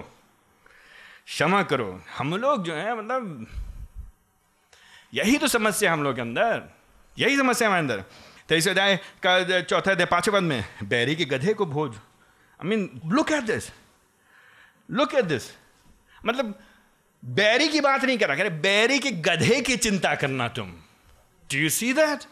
क्षमा 1.26 1.62
करो 1.62 1.88
हम 2.18 2.34
लोग 2.36 2.64
जो 2.64 2.74
है 2.74 2.96
मतलब 2.98 3.46
यही 5.14 5.36
तो 5.38 5.48
समस्या 5.48 5.92
हम 5.92 6.02
लोग 6.02 6.14
के 6.14 6.20
अंदर 6.20 6.62
यही 7.16 7.36
समस्या 7.36 7.68
हमारे 7.68 7.82
अंदर 7.82 8.04
तेईस 8.48 8.68
अध्याय 8.68 8.96
का 9.22 9.60
चौथा 9.62 9.90
अध्याय 9.90 10.06
पाँचवें 10.06 10.36
पद 10.36 10.46
में 10.48 10.88
बैरी 10.88 11.16
के 11.16 11.24
गधे 11.24 11.54
को 11.54 11.66
भोज 11.66 11.96
I 12.60 12.68
mean 12.68 12.88
look 13.12 13.32
at 13.32 13.44
this 13.44 13.70
look 14.88 15.14
at 15.14 15.24
this 15.24 15.50
मतलब 16.24 16.54
बैरी 17.22 17.68
की 17.68 17.80
बात 17.80 18.04
नहीं 18.04 18.18
कर 18.18 18.28
रहा 18.28 18.36
कह 18.36 18.42
रहे, 18.42 18.50
बैरी 18.50 18.98
के 18.98 19.10
गधे 19.10 19.60
की 19.60 19.76
चिंता 19.76 20.14
करना 20.14 20.48
तुम. 20.48 20.72
डू 21.50 21.58
यू 21.58 21.68
सी 21.68 21.92
दैट 21.92 22.24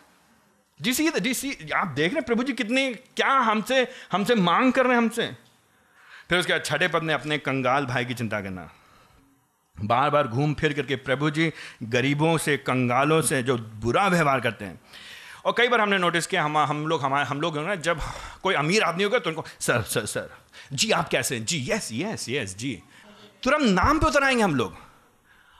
जी 0.80 0.92
सी 0.94 1.10
डी 1.20 1.34
सी 1.34 1.56
आप 1.76 1.86
देख 1.86 2.12
रहे 2.12 2.20
प्रभु 2.22 2.42
जी 2.42 2.52
कितनी, 2.52 2.92
क्या 2.94 3.32
हमसे 3.40 3.86
हमसे 4.12 4.34
मांग 4.34 4.72
कर 4.72 4.86
रहे 4.86 4.92
हैं 4.92 5.02
हमसे। 5.02 5.26
फिर 6.28 6.38
उसके 6.38 6.52
बाद 6.52 6.64
छठे 6.64 6.88
पद 6.88 7.02
ने 7.02 7.12
अपने 7.12 7.38
कंगाल 7.38 7.86
भाई 7.86 8.04
की 8.04 8.14
चिंता 8.14 8.40
करना। 8.40 8.70
बार 9.76 10.10
बार 10.10 10.26
घूम 10.28 10.54
फिर 10.54 10.72
करके 10.72 10.96
प्रभु 10.96 11.30
जी 11.30 11.52
गरीबों 11.82 12.36
से, 12.38 12.56
कंगालों 12.56 13.20
से 13.22 13.42
जो 13.42 13.56
बुरा 13.56 14.06
व्यवहार 14.08 14.40
करते 14.40 14.64
हैं। 14.64 14.80
और 15.44 15.54
कई 15.58 15.68
बार 15.68 15.80
हमने 15.80 15.98
नोटिस 15.98 16.26
किया, 16.26 16.42
हम 16.42 16.58
हम 16.58 16.86
लोग 16.86 17.02
हमारे 17.02 17.26
हम 17.26 17.40
लोग 17.40 17.58
ना 17.58 17.74
जब 17.76 18.00
कोई 18.42 18.54
अमीर 18.54 18.82
आदमी 18.82 19.04
होगा 19.04 19.18
तो 19.18 19.30
उनको, 19.30 19.44
सर 19.60 19.82
सर 19.82 20.06
सर, 20.06 20.30
जी 20.72 20.90
आप 20.90 21.08
कैसे 21.08 21.36
हैं? 21.36 21.44
जी 21.44 21.64
यस 21.70 21.88
यस 21.92 22.28
यस 22.28 22.56
जी। 22.56 22.80
तुरंत 23.42 23.62
नाम 23.62 23.98
पे 23.98 24.06
उतर 24.06 24.24
आएँगे 24.24 24.42
हम 24.42 24.54
लोग। 24.54 24.76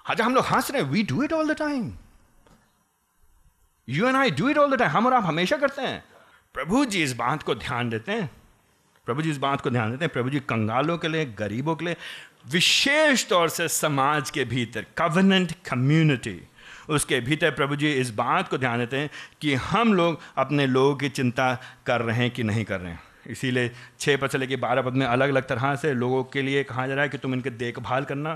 अच्छा 0.06 0.24
हम 0.24 0.34
लोग 0.34 0.44
हंस 0.44 0.70
रहे 0.70 0.82
we 0.82 1.02
do 1.02 1.22
it 1.22 1.32
all 1.32 1.54
the 1.54 1.56
time 1.56 1.92
you 3.88 4.06
and 4.06 4.16
I 4.16 4.30
do 4.30 4.48
it 4.48 4.58
all 4.58 4.76
the 4.76 4.78
time 4.78 4.90
हम 4.90 5.06
और 5.06 5.14
आप 5.14 5.24
हमेशा 5.24 5.56
करते 5.56 5.82
हैं। 5.82 6.04
प्रभु 6.54 6.84
जी 6.84 7.02
इस 7.02 7.12
बात 7.12 7.42
को 7.42 7.54
ध्यान 7.54 7.90
देते 7.90 8.12
हैं। 8.12 8.30
प्रभु 9.06 9.22
जी 9.22 9.30
इस 9.30 9.38
बात 9.38 9.60
को 9.60 9.70
ध्यान 9.70 9.90
देते 9.90 10.04
हैं। 10.04 10.12
प्रभु 10.12 10.30
जी 10.30 10.40
कंगालों 10.40 10.98
के 10.98 11.08
लिए, 11.08 11.24
गरीबों 11.24 11.76
के 11.76 11.84
लिए, 11.84 11.96
विशेष 12.52 13.28
तौर 13.28 13.48
से 13.48 13.68
समाज 13.68 14.30
के 14.30 14.44
भीतर 14.44 14.86
कवर्नेंट 14.98 15.52
कम्युनिटी 15.52 16.40
उसके 16.88 17.20
भीतर 17.20 17.50
प्रभु 17.50 17.76
जी 17.76 17.92
इस 17.92 18.10
बात 18.10 18.48
को 18.48 18.58
ध्यान 18.58 18.78
देते 18.78 18.96
हैं 18.96 19.10
कि 19.40 19.54
हम 19.54 19.94
लोग 19.94 20.20
अपने 20.36 20.66
लोगों 20.66 20.96
की 20.96 21.08
चिंता 21.08 21.54
कर 21.86 22.00
रहे 22.00 22.16
हैं 22.16 22.30
कि 22.30 22.42
नहीं 22.42 22.64
कर 22.64 22.80
रहे 22.80 22.92
हैं। 22.92 23.02
इसीलिए 23.30 23.70
छः 24.00 24.16
पद 24.16 24.30
से 24.30 24.38
लेकर 24.38 24.56
बारह 24.60 24.82
पद 24.82 24.94
में 24.94 25.06
अलग 25.06 25.28
अलग 25.28 25.46
तरह 25.48 25.74
से 25.76 25.92
लोगों 25.94 26.22
के 26.26 26.42
लिए 26.42 26.64
कहा 26.64 26.86
जा 26.86 26.94
रहा 26.94 27.02
है 27.02 27.08
कि 27.08 27.18
तुम 27.18 27.34
इनकी 27.34 27.50
देखभाल 27.52 28.04
करना। 28.04 28.34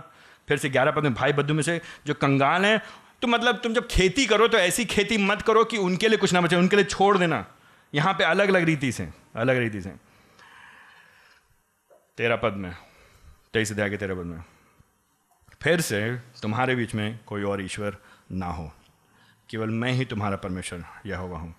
फिर 0.48 0.58
से 0.58 0.68
ग्यारह 0.70 0.90
पद 0.90 1.02
में 1.02 1.14
भाई 1.14 1.32
बद्दू 1.32 1.54
में 1.54 1.62
से 1.62 1.80
जो 2.06 2.14
कंगाल 2.16 2.64
हैं 2.64 2.80
तो 3.22 3.28
मतलब 3.28 3.60
तुम 3.62 3.74
जब 3.74 3.86
खेती 3.88 4.24
करो 4.26 4.48
तो 4.48 4.58
ऐसी 4.58 4.84
खेती 4.86 5.16
मत 5.18 5.42
करो 5.42 5.64
कि 5.64 5.76
उनके 5.78 6.08
लिए 6.08 6.18
कुछ 6.18 6.32
ना 6.32 6.40
बचे, 6.40 6.56
उनके 6.56 6.76
लिए 6.76 6.84
छोड़ 6.86 7.16
देना। 7.18 7.44
यहाँ 7.92 8.12
पे 8.14 8.24
अलग 8.24 8.48
अलग 8.48 8.64
रीति 8.64 8.90
से 8.92 9.08
अलग 9.36 9.58
रीति 9.58 9.80
से। 9.80 9.90
तेरह 12.18 12.36
पद 12.36 12.54
में 12.56 12.72
तेईस 13.52 13.72
अध्याय 13.72 13.90
के 13.90 13.96
तेरह 13.96 14.14
पद 14.14 14.26
में 14.26 14.42
फिर 15.62 15.80
से 15.80 16.00
तुम्हारे 16.42 16.74
बीच 16.76 16.94
में 16.94 17.18
कोई 17.26 17.42
और 17.42 17.62
ईश्वर 17.62 17.96
ना 18.32 18.46
हो। 18.48 18.70
केवल 19.50 19.70
मैं 19.72 19.92
ही 19.92 20.04
तुम्हारा 20.04 20.36
परमेश्वर 20.36 20.84
यह 21.06 21.18
हुआ 21.18 21.38
हूँ। 21.38 21.54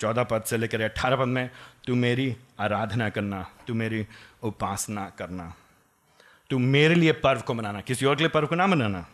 चौदह 0.00 0.22
पद 0.22 0.42
से 0.42 0.56
लेकर 0.56 0.80
अट्ठारह 0.80 1.16
पद 1.16 1.28
में, 1.28 1.50
तू 1.86 1.94
मेरी 1.94 2.36
आराधना 2.60 3.08
करना, 3.08 3.46
तू 3.66 3.74
मेरी 3.74 4.06
उपासना 4.42 5.12
करना, 5.18 5.54
तू 6.50 6.58
मेरे 6.58 6.94
लिए 6.94 7.12
पर्व 7.12 7.40
को 7.40 7.54
मनाना, 7.54 7.80
किसी 7.80 8.06
और 8.06 8.16
के 8.16 8.22
लिए 8.22 8.30
पर्व 8.30 8.46
को 8.46 8.54
ना 8.54 8.66
मनाना, 8.66 9.06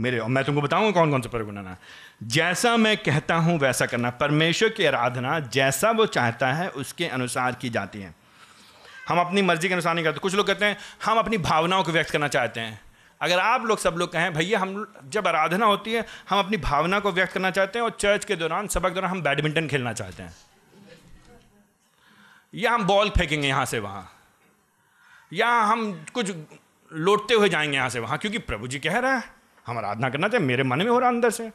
मेरे 0.00 0.18
और 0.18 0.28
मैं 0.28 0.44
तुमको 0.44 0.60
बताऊँगा 0.60 0.90
कौन 0.90 1.10
कौन 1.10 1.20
से 1.20 1.28
पर्व 1.28 1.48
मनाना। 1.48 1.76
जैसा 2.22 2.76
मैं 2.76 2.96
कहता 2.96 3.34
हूँ, 3.34 3.58
वैसा 3.58 3.86
करना। 3.86 4.10
परमेश्वर 4.10 4.68
की 4.68 4.84
आराधना 4.84 5.38
जैसा 5.40 5.90
वो 5.90 6.06
चाहता 6.06 6.52
है, 6.52 6.68
उसके 6.68 7.06
अनुसार 7.06 7.54
की 7.54 7.70
जाती 7.70 8.00
है। 8.00 8.14
हम 9.08 9.20
अपनी 9.20 9.42
मर्ज़ी 9.42 9.68
के 9.68 9.74
अनुसार 9.74 9.94
नहीं 9.94 10.04
करते। 10.04 10.18
कुछ 10.18 10.34
लोग 10.34 10.46
कहते 10.46 10.64
हैं, 10.64 10.76
हम 11.04 11.18
अपनी 11.18 11.38
भावनाओं 11.38 11.84
को 11.84 11.92
व्यक्त 11.92 12.10
करना 12.10 12.28
चाहते 12.28 12.60
हैं। 12.60 12.80
अगर 13.22 13.38
आप 13.38 13.64
लोग 13.64 13.78
सब 13.78 13.94
लोग 13.94 14.12
कहें, 14.12 14.34
भैया, 14.34 14.58
हम 14.58 14.94
जब 15.04 15.26
आराधना 15.26 15.66
होती 15.66 15.92
है, 15.92 16.06
हम 16.30 16.38
अपनी 16.38 16.56
भावना 16.56 17.00
को 17.00 17.12
व्यक्त 17.12 17.32
करना 17.32 17.50
चाहते 17.50 17.78
हैं 17.78 17.84
और 17.84 17.90
चर्च 17.90 18.24
के 18.24 18.36
दौरान 18.36 18.68
सबक 18.68 18.92
दौरान 18.92 19.10
हम 19.10 19.22
बैडमिंटन 19.22 19.68
खेलना 19.68 19.92
चाहते 19.92 20.22
हैं। 20.22 20.34
या 22.54 22.72
हम 22.72 22.84
बॉल 22.84 23.10
फेंकेंगे 23.10 23.48
यहाँ 23.48 23.64
से 23.64 23.78
वहाँ। 23.78 24.12
या 25.32 25.48
हम 25.48 26.04
कुछ 26.14 26.32
लौटते 26.92 27.34
हुए 27.34 27.48
जाएँगे 27.48 27.76
यहाँ 27.76 27.88
से 27.88 27.98
वहाँ, 27.98 28.18
क्योंकि 28.18 28.38
प्रभु 28.38 28.68
जी 28.68 28.78
कह 28.78 28.98
रहा 28.98 29.16
है, 29.16 29.22
हम 29.66 29.78
आराधना 29.78 30.10
करना 30.10 30.28
चाहिए 30.28 30.46
मेरे 30.46 30.62
मन 30.62 30.78
में 30.78 30.86
हो 30.86 30.98
रहा 30.98 31.08
अंदर 31.08 31.30
से। 31.30 31.52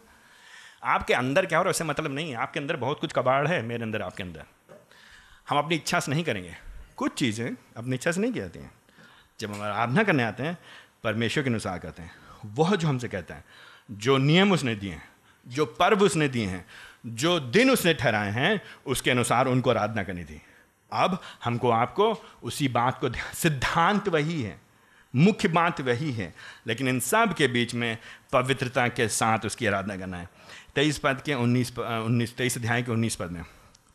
आपके 0.83 1.13
अंदर 1.13 1.45
क्या 1.45 1.59
हो 1.59 1.63
रहा 1.63 1.69
है 1.69 1.71
उससे 1.71 1.83
मतलब 1.83 2.11
नहीं 2.11 2.31
है। 2.31 2.37
आपके 2.37 2.59
अंदर 2.59 2.75
बहुत 2.75 2.99
कुछ 2.99 3.13
कबाड़ 3.13 3.47
है, 3.47 3.61
मेरे 3.61 3.83
अंदर, 3.83 4.01
आपके 4.01 4.23
अंदर। 4.23 4.43
हम 5.49 5.57
अपनी 5.57 5.75
इच्छा 5.75 5.99
से 5.99 6.11
नहीं 6.11 6.23
करेंगे। 6.23 6.55
कुछ 6.97 7.13
चीज़ें 7.13 7.55
अपनी 7.77 7.95
इच्छा 7.95 8.11
से 8.11 8.21
नहीं 8.21 8.33
कहते 8.33 8.59
हैं। 8.59 8.71
जब 9.39 9.53
हम 9.53 9.61
आराधना 9.61 10.03
करने 10.03 10.23
आते 10.23 10.43
हैं 10.43 10.57
परमेश्वर 11.05 11.43
के 11.43 11.49
अनुसार 11.49 11.79
करते 11.79 12.01
हैं। 12.01 12.11
वह 12.55 12.75
जो 12.75 12.87
हमसे 12.87 13.07
कहता 13.07 13.35
है, 13.35 13.43
जो 13.91 14.17
नियम 14.17 14.51
उसने 14.51 14.75
दिए 14.75 14.91
हैं, 14.91 15.07
जो 15.45 15.65
पर्व 15.65 16.03
उसने 16.03 16.27
दिए 16.27 16.45
हैं, 16.45 16.65
जो 17.05 17.39
दिन 17.39 17.71
उसने 17.71 17.93
ठहराए 17.93 18.31
हैं, 18.31 18.61
उसके 18.85 19.11
अनुसार 19.11 19.47
उनको 19.47 19.69
आराधना 19.69 20.03
करनी 20.03 20.23
थी। 20.23 20.41
अब 20.91 21.19
हमको 21.43 21.69
आपको 21.69 22.11
उसी 22.43 22.67
बात 22.67 22.99
को 22.99 23.09
सिद्धांत 23.33 24.09
वही 24.09 24.41
है, 24.41 24.59
मुख्य 25.13 25.47
बात 25.47 25.81
वही 25.81 26.11
है, 26.11 26.33
लेकिन 26.67 26.87
इन 26.87 26.99
सब 26.99 27.33
के 27.33 27.47
बीच 27.47 27.73
में 27.75 27.97
पवित्रता 28.33 28.87
के 28.87 29.07
साथ 29.07 29.45
उसकी 29.45 29.65
आराधना 29.65 29.97
करना 29.97 30.17
है। 30.17 30.29
तेईस 30.75 30.97
पद 30.97 31.21
के 31.21 31.33
उन्नीस 31.33 31.77
उन्नीस, 31.79 32.35
तेईस 32.37 32.57
अध्याय 32.57 32.83
के 32.83 32.91
उन्नीस 32.91 33.15
पद 33.15 33.31
में, 33.31 33.43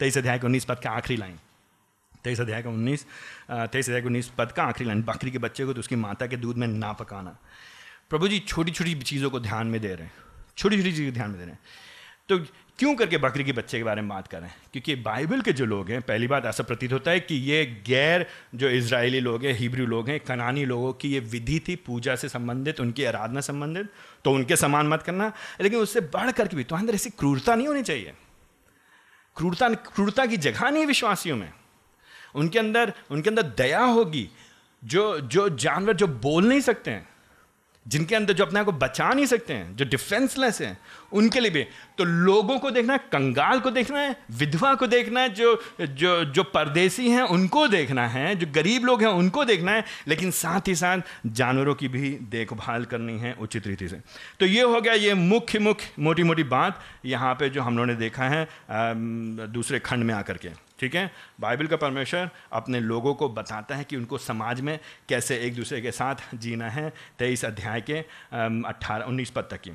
तेईस 0.00 0.18
अध्याय 0.18 0.38
के 0.38 0.46
उन्नीस 0.46 0.64
पद 0.64 0.78
का 0.78 0.90
आखिरी 0.90 1.16
लाइन। 1.16 1.38
तेईस 2.24 2.40
अध्याय 2.40 2.62
का 2.62 2.70
उन्नीस 2.70 3.04
तेईस 3.50 3.86
अध्याय 3.86 4.00
के 4.00 4.06
उन्नीस 4.06 4.28
पद 4.38 4.52
का 4.52 4.64
आखिरी 4.64 4.86
लाइन 4.86 5.02
बकरी 5.02 5.30
के 5.30 5.38
बच्चे 5.38 5.64
को 5.64 5.72
तो 5.72 5.80
उसकी 5.80 5.96
माता 5.96 6.26
के 6.26 6.36
दूध 6.36 6.56
में 6.56 6.66
ना 6.68 6.92
पकाना। 6.92 7.36
प्रभु 8.10 8.28
जी 8.28 8.38
छोटी 8.38 8.72
छोटी 8.72 8.94
चीज़ों 8.94 9.30
को 9.30 9.40
ध्यान 9.40 9.66
में 9.66 9.80
दे 9.80 9.94
रहे 9.94 10.04
हैं 10.04 10.12
छोटी 10.56 10.76
छोटी 10.76 10.92
चीज़ें 10.92 11.12
ध्यान 11.14 11.30
में 11.30 11.38
दे 11.38 11.44
रहे 11.44 11.52
हैं। 11.52 11.60
तो 12.28 12.38
क्यों 12.78 12.94
करके 12.94 13.18
बकरी 13.18 13.44
के 13.44 13.52
बच्चे 13.52 13.78
के 13.78 13.84
बारे 13.84 14.02
में 14.02 14.08
बात 14.08 14.26
कर 14.28 14.40
रहे 14.40 14.48
हैं? 14.48 14.56
क्योंकि 14.72 14.94
बाइबल 14.96 15.40
के 15.40 15.52
जो 15.52 15.64
लोग 15.66 15.90
हैं, 15.90 16.00
पहली 16.02 16.26
बात 16.26 16.44
ऐसा 16.46 16.62
प्रतीत 16.62 16.92
होता 16.92 17.10
है 17.10 17.20
कि 17.20 17.34
ये 17.34 17.64
गैर 17.86 18.26
जो 18.54 18.68
इसराइली 18.70 19.20
लोग 19.20 19.44
हैं, 19.44 19.52
हिब्रू 19.54 19.86
लोग 19.86 20.08
हैं, 20.08 20.18
कनानी 20.20 20.64
लोगों 20.64 20.92
की 20.92 21.10
ये 21.10 21.20
विधि 21.20 21.58
थी 21.68 21.76
पूजा 21.76 22.16
से 22.16 22.28
संबंधित, 22.28 22.80
उनकी 22.80 23.04
आराधना 23.04 23.40
संबंधित 23.40 23.88
तो 24.24 24.32
उनके 24.32 24.56
समान 24.56 24.88
मत 24.88 25.02
करना, 25.02 25.32
लेकिन 25.60 25.78
उससे 25.78 26.00
बढ़ 26.00 26.30
करके 26.30 26.56
भी 26.56 26.64
तो 26.64 26.76
अंदर 26.76 26.94
ऐसी 26.94 27.10
क्रूरता 27.10 27.54
नहीं 27.54 27.68
होनी 27.68 27.82
चाहिए। 27.82 28.14
क्रूरता 29.36 29.68
क्रूरता 29.68 30.26
की 30.26 30.36
जगह 30.38 30.70
नहीं 30.70 30.86
विश्वासियों 30.86 31.36
में। 31.36 31.52
उनके 32.34 32.58
अंदर 32.58 32.92
उनके 33.10 33.30
अंदर 33.30 33.42
दया 33.58 33.82
होगी। 33.82 34.28
जो 34.82 35.18
जो 35.20 35.48
जानवर 35.50 35.94
जो 35.94 36.06
बोल 36.06 36.48
नहीं 36.48 36.60
सकते 36.60 36.90
हैं, 36.90 37.08
जिनके 37.86 38.14
अंदर 38.14 38.32
जो 38.32 38.44
अपने 38.44 38.60
आप 38.60 38.66
को 38.66 38.72
बचा 38.72 39.08
नहीं 39.08 39.26
सकते 39.26 39.52
हैं, 39.52 39.76
जो 39.76 39.84
डिफेंसलेस 39.84 40.60
हैं, 40.60 40.76
उनके 41.12 41.40
लिए 41.40 41.50
भी। 41.50 41.62
तो 41.98 42.04
लोगों 42.04 42.58
को 42.58 42.70
देखना 42.70 42.92
है, 42.92 42.98
कंगाल 43.12 43.60
को 43.60 43.70
देखना 43.70 44.00
है, 44.00 44.16
विधवा 44.30 44.74
को 44.74 44.86
देखना 44.86 45.20
है, 45.20 45.28
जो 45.28 45.62
जो 45.80 46.24
जो 46.24 46.42
परदेसी 46.44 47.08
हैं, 47.10 47.22
उनको 47.22 47.66
देखना 47.68 48.06
है, 48.08 48.34
जो 48.36 48.46
गरीब 48.54 48.84
लोग 48.84 49.02
हैं, 49.02 49.08
उनको 49.08 49.44
देखना 49.44 49.72
है, 49.72 49.84
लेकिन 50.08 50.30
साथ 50.30 50.68
ही 50.68 50.74
साथ 50.74 50.98
जानवरों 51.26 51.74
की 51.74 51.88
भी 51.88 52.10
देखभाल 52.30 52.84
करनी 52.84 53.18
है 53.18 53.34
उचित 53.40 53.66
रीति 53.66 53.88
से। 53.88 54.00
तो 54.40 54.46
ये 54.46 54.62
हो 54.62 54.80
गया 54.80 54.94
ये 54.94 55.14
मुख्य 55.14 55.58
मुख्य 55.58 55.90
मोटी 55.98 56.22
मोटी 56.22 56.42
बात 56.42 56.80
यहाँ 57.04 57.34
पे 57.34 57.48
जो 57.48 57.62
हम 57.62 57.76
लोगों 57.76 57.86
ने 57.86 57.94
देखा 57.94 58.28
है 58.28 58.48
दूसरे 59.48 59.78
खंड 59.78 60.04
में 60.04 60.14
आकर 60.14 60.36
के। 60.36 60.48
ठीक 60.80 60.94
है? 60.94 61.10
बाइबल 61.40 61.66
का 61.66 61.76
परमेश्वर 61.76 62.30
अपने 62.52 62.80
लोगों 62.80 63.14
को 63.14 63.28
बताता 63.28 63.76
है 63.76 63.84
कि 63.84 63.96
उनको 63.96 64.18
समाज 64.18 64.60
में 64.60 64.78
कैसे 65.08 65.36
एक 65.38 65.54
दूसरे 65.54 65.80
के 65.80 65.90
साथ 65.92 66.34
जीना 66.34 66.68
है, 66.70 66.92
तेईस 67.18 67.44
अध्याय 67.44 67.80
के 67.80 67.98
अट्ठारह 68.68 69.04
उन्नीस 69.04 69.30
पद 69.30 69.48
तक 69.50 69.60
की। 69.60 69.70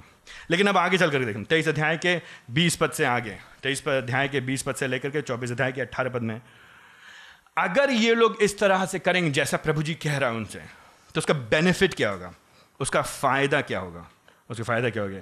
लेकिन 0.52 0.68
अब 0.68 0.78
आगे 0.78 0.98
चल 0.98 1.12
कर 1.12 1.26
देखें 1.26 1.44
तेईस 1.44 1.68
अध्याय 1.68 1.98
के 1.98 2.20
बीस 2.52 2.76
पद 2.76 2.92
से 2.92 3.06
आगे, 3.06 3.38
तेईस 3.64 3.88
अध्याय 3.88 4.28
के 4.28 4.40
बीस 4.42 4.64
पद 4.64 4.76
से 4.76 4.88
लेकर 4.88 5.10
के 5.10 5.22
चौबीस 5.22 5.52
अध्याय 5.52 5.72
के 5.72 5.82
अट्ठारह 5.82 6.10
पद 6.10 6.22
में, 6.22 6.42
अगर 7.58 7.90
ये 7.92 8.16
लोग 8.16 8.42
इस 8.42 8.58
तरह 8.60 8.86
से 8.86 9.00
करेंगे 9.00 9.30
जैसा 9.32 9.58
प्रभु 9.58 9.84
जी 9.84 9.94
कह 9.96 10.18
रहा 10.18 10.30
है 10.30 10.36
उनसे 10.36 10.60
तो 11.16 11.20
उसका 11.20 11.34
बेनिफिट 11.34 11.94
क्या 11.94 12.10
होगा? 12.10 12.34
उसका 12.80 13.02
फ़ायदा 13.02 13.62
क्या 13.62 13.80
होगा? 13.80 14.08
उसका 14.50 14.64
फ़ायदा 14.64 14.90
क्या 14.90 15.04
होगा? 15.04 15.22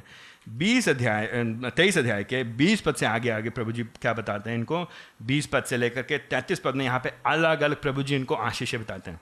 बीस 0.49 0.89
अध्याय 0.89 1.29
तेईस 1.75 1.97
अध्याय 1.97 2.23
के 2.23 2.43
बीस 2.43 2.81
पद 2.81 2.95
से 2.95 3.05
आगे 3.05 3.29
आगे 3.29 3.49
प्रभु 3.49 3.71
जी 3.71 3.83
क्या 3.83 4.13
बताते 4.13 4.49
हैं 4.49 4.57
इनको? 4.57 4.89
बीस 5.21 5.45
पद 5.47 5.63
से 5.63 5.77
लेकर 5.77 6.01
के 6.01 6.17
तैंतीस 6.17 6.59
पद 6.59 6.75
में 6.75 6.85
यहाँ 6.85 6.99
पे 6.99 7.13
अलग 7.25 7.61
अलग 7.61 7.81
प्रभु 7.81 8.03
जी 8.03 8.15
इनको 8.15 8.35
आशीष 8.35 8.75
बताते 8.75 9.11
हैं। 9.11 9.21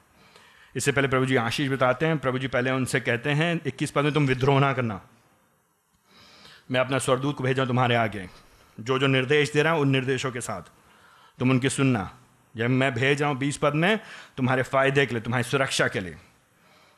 इससे 0.75 0.91
पहले 0.91 1.07
प्रभु 1.07 1.25
जी 1.25 1.35
आशीष 1.35 1.69
बताते 1.69 2.05
हैं, 2.05 2.17
प्रभु 2.17 2.39
जी 2.39 2.47
पहले 2.47 2.71
उनसे 2.71 2.99
कहते 2.99 3.29
हैं, 3.29 3.61
इक्कीस 3.65 3.91
पद 3.91 4.03
में 4.03 4.13
तुम 4.13 4.27
विद्रोह 4.27 4.59
ना 4.59 4.73
करना। 4.73 5.01
मैं 6.71 6.79
अपना 6.79 6.97
स्वरदूत 6.97 7.37
को 7.37 7.43
भेजा 7.43 7.65
तुम्हारे 7.65 7.95
आगे। 7.95 8.29
जो 8.79 8.99
जो 8.99 9.07
निर्देश 9.07 9.53
दे 9.53 9.63
रहा 9.63 9.73
हूँ, 9.73 9.81
उन 9.81 9.89
निर्देशों 9.89 10.31
के 10.31 10.41
साथ। 10.41 10.61
तुम 11.39 11.49
उनकी 11.49 11.69
सुनना। 11.69 12.17
जब 12.57 12.69
मैं 12.69 12.93
भेज 12.93 13.21
रहा 13.21 13.29
हूँ 13.31 13.37
बीस 13.37 13.57
पद 13.57 13.73
में, 13.73 13.99
तुम्हारे 14.37 14.63
फ़ायदे 14.63 15.05
के 15.05 15.15
लिए, 15.15 15.21
तुम्हारी 15.21 15.43
सुरक्षा 15.43 15.87
के 15.87 15.99
लिए। 15.99 16.17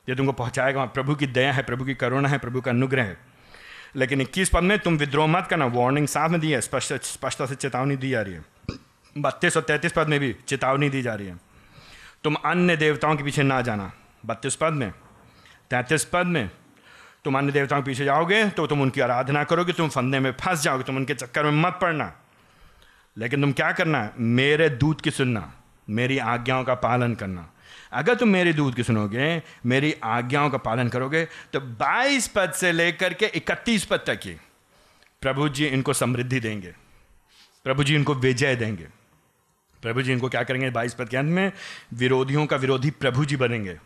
ये 0.10 0.16
तुमको 0.16 0.32
पहुँचाएगा। 0.32 0.86
प्रभु 0.86 1.16
की 1.16 1.28
दया 1.28 1.54
है, 1.54 1.64
प्रभु 1.64 1.86
की 1.86 1.94
करुणा 1.94 2.30
है, 2.30 2.38
प्रभु 2.38 2.62
का 2.62 2.72
अनुग्रह 2.72 3.04
है। 3.04 3.33
लेकिन 3.96 4.22
इक्कीस 4.22 4.50
पद 4.50 4.64
में 4.64 4.78
तुम 4.80 4.98
विद्रोह 4.98 5.28
मत 5.28 5.48
करना। 5.50 5.66
वार्निंग 5.66 6.08
साफ़ 6.08 6.32
में 6.32 6.40
दी 6.42 6.52
है, 6.52 6.62
स्पष्ट 6.62 6.94
स्पष्टता 6.94 7.46
से 7.46 7.56
चेतावनी 7.56 7.96
दी 7.96 8.10
जा 8.10 8.22
रही 8.22 8.34
है। 8.34 8.46
बत्तीस 9.18 9.58
और 9.58 9.64
तैंतीस 9.64 9.92
पद 9.92 10.08
में 10.08 10.20
भी 10.20 10.36
चेतावनी 10.48 10.90
दी 10.90 11.02
जा 11.02 11.14
रही 11.14 11.28
है। 11.28 11.38
तुम 12.24 12.36
अन्य 12.36 12.78
देवताओं 12.78 13.16
के 13.16 13.24
पीछे 13.24 13.44
ना 13.44 13.62
जाना। 13.62 13.92
बत्तीस 14.26 14.56
पद 14.56 14.74
में, 14.74 14.92
तैंतीस 15.72 16.06
पद 16.06 16.26
में 16.26 16.50
तुम 17.26 17.38
अन्य 17.38 17.52
देवताओं 17.52 17.82
के 17.82 17.86
पीछे 17.86 18.06
जाओगे 18.06 18.50
तो 18.50 18.68
तुम 18.68 18.82
उनकी 18.82 19.02
आराधना 19.02 19.44
करोगे, 19.44 19.74
तुम 19.74 19.90
फंदे 19.90 20.20
में 20.20 20.32
फंस 20.32 20.64
जाओगे, 20.64 20.84
तुम 20.84 20.98
उनके 20.98 21.14
चक्कर 21.14 21.44
में 21.44 21.62
मत 21.62 21.78
पड़ना। 21.82 22.12
लेकिन 23.18 23.42
तुम 23.42 23.52
क्या 23.52 23.72
करना? 23.72 24.10
मेरे 24.18 24.70
दूध 24.70 25.02
की 25.02 25.12
सुनना, 25.12 25.52
मेरी 25.90 26.18
आज्ञाओं 26.18 26.64
का 26.64 26.74
पालन 26.76 27.14
करना। 27.16 27.48
अगर 27.92 28.16
तुम 28.16 28.30
मेरे 28.30 28.54
दूध 28.54 28.76
की 28.76 28.84
सुनोगे, 28.84 29.44
मेरी 29.66 29.96
आज्ञाओं 30.04 30.50
का 30.50 30.58
पालन 30.58 30.88
करोगे 30.88 31.28
तो 31.54 31.60
22 31.60 32.28
पद 32.28 32.52
से 32.52 32.72
लेकर 32.72 33.14
के 33.14 33.26
31 33.26 33.86
पद 33.86 33.98
तक 33.98 34.20
ही 34.24 34.36
प्रभु 35.22 35.50
जी 35.50 35.66
इनको 35.66 35.94
समृद्धि 35.94 36.40
देंगे। 36.40 36.76
प्रभु 37.64 37.84
जी 37.84 37.96
इनको 37.96 38.14
विजय 38.14 38.56
देंगे। 38.56 38.88
प्रभु 39.82 40.02
जी 40.02 40.12
इनको 40.12 40.30
क्या 40.30 40.44
करेंगे? 40.44 40.70
बाईस 40.70 40.94
पद 40.94 41.10
के 41.10 41.18
अंत 41.18 41.30
में 41.30 41.52
विरोधियों 41.94 42.46
का 42.46 42.56
विरोधी 42.56 42.92
प्रभु 42.92 43.26
जी 43.26 43.36
बनेंगे। 43.36 43.78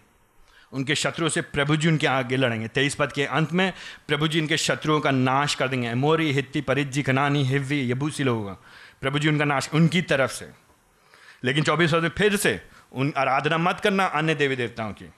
उनके 0.74 0.96
शत्रुओं 0.96 1.30
से 1.30 1.42
प्रभु 1.42 1.76
जी 1.76 1.88
उनके 1.88 2.08
आगे 2.08 2.38
लड़ेंगे। 2.38 2.68
तेईस 2.68 2.96
पद 2.96 3.12
के 3.12 3.24
अंत 3.24 3.54
में 3.54 3.74
प्रभु 4.08 4.28
जी 4.28 4.40
इनके 4.40 4.58
शत्रुओं 4.58 5.00
का 5.00 5.12
नाश 5.12 5.56
कर 5.56 5.68
देंगे। 5.68 5.94
मोरी 5.94 6.32
हित्ती 6.32 6.62
परिजी 6.62 7.04
कनानी 7.04 7.44
हिव्वी, 7.44 7.92
यबूसी 7.92 8.24
लोगों 8.24 8.46
का। 8.46 8.54
प्रभु 9.02 9.20
जी 9.20 9.28
उनका 9.28 9.46
नाश 9.46 9.70
उनकी 9.74 10.02
तरफ़ 10.02 10.32
से। 10.32 10.50
लेकिन 11.44 11.64
चौबीस 11.64 11.92
पद 11.94 12.02
में 12.02 12.10
फिर 12.10 12.36
से 12.36 12.62
उन 12.92 13.14
आराधना 13.18 13.58
मत 13.58 13.80
करना 13.80 14.06
अन्य 14.06 14.36
देवी 14.36 14.56
देवताओं 14.56 14.94
की। 14.94 15.10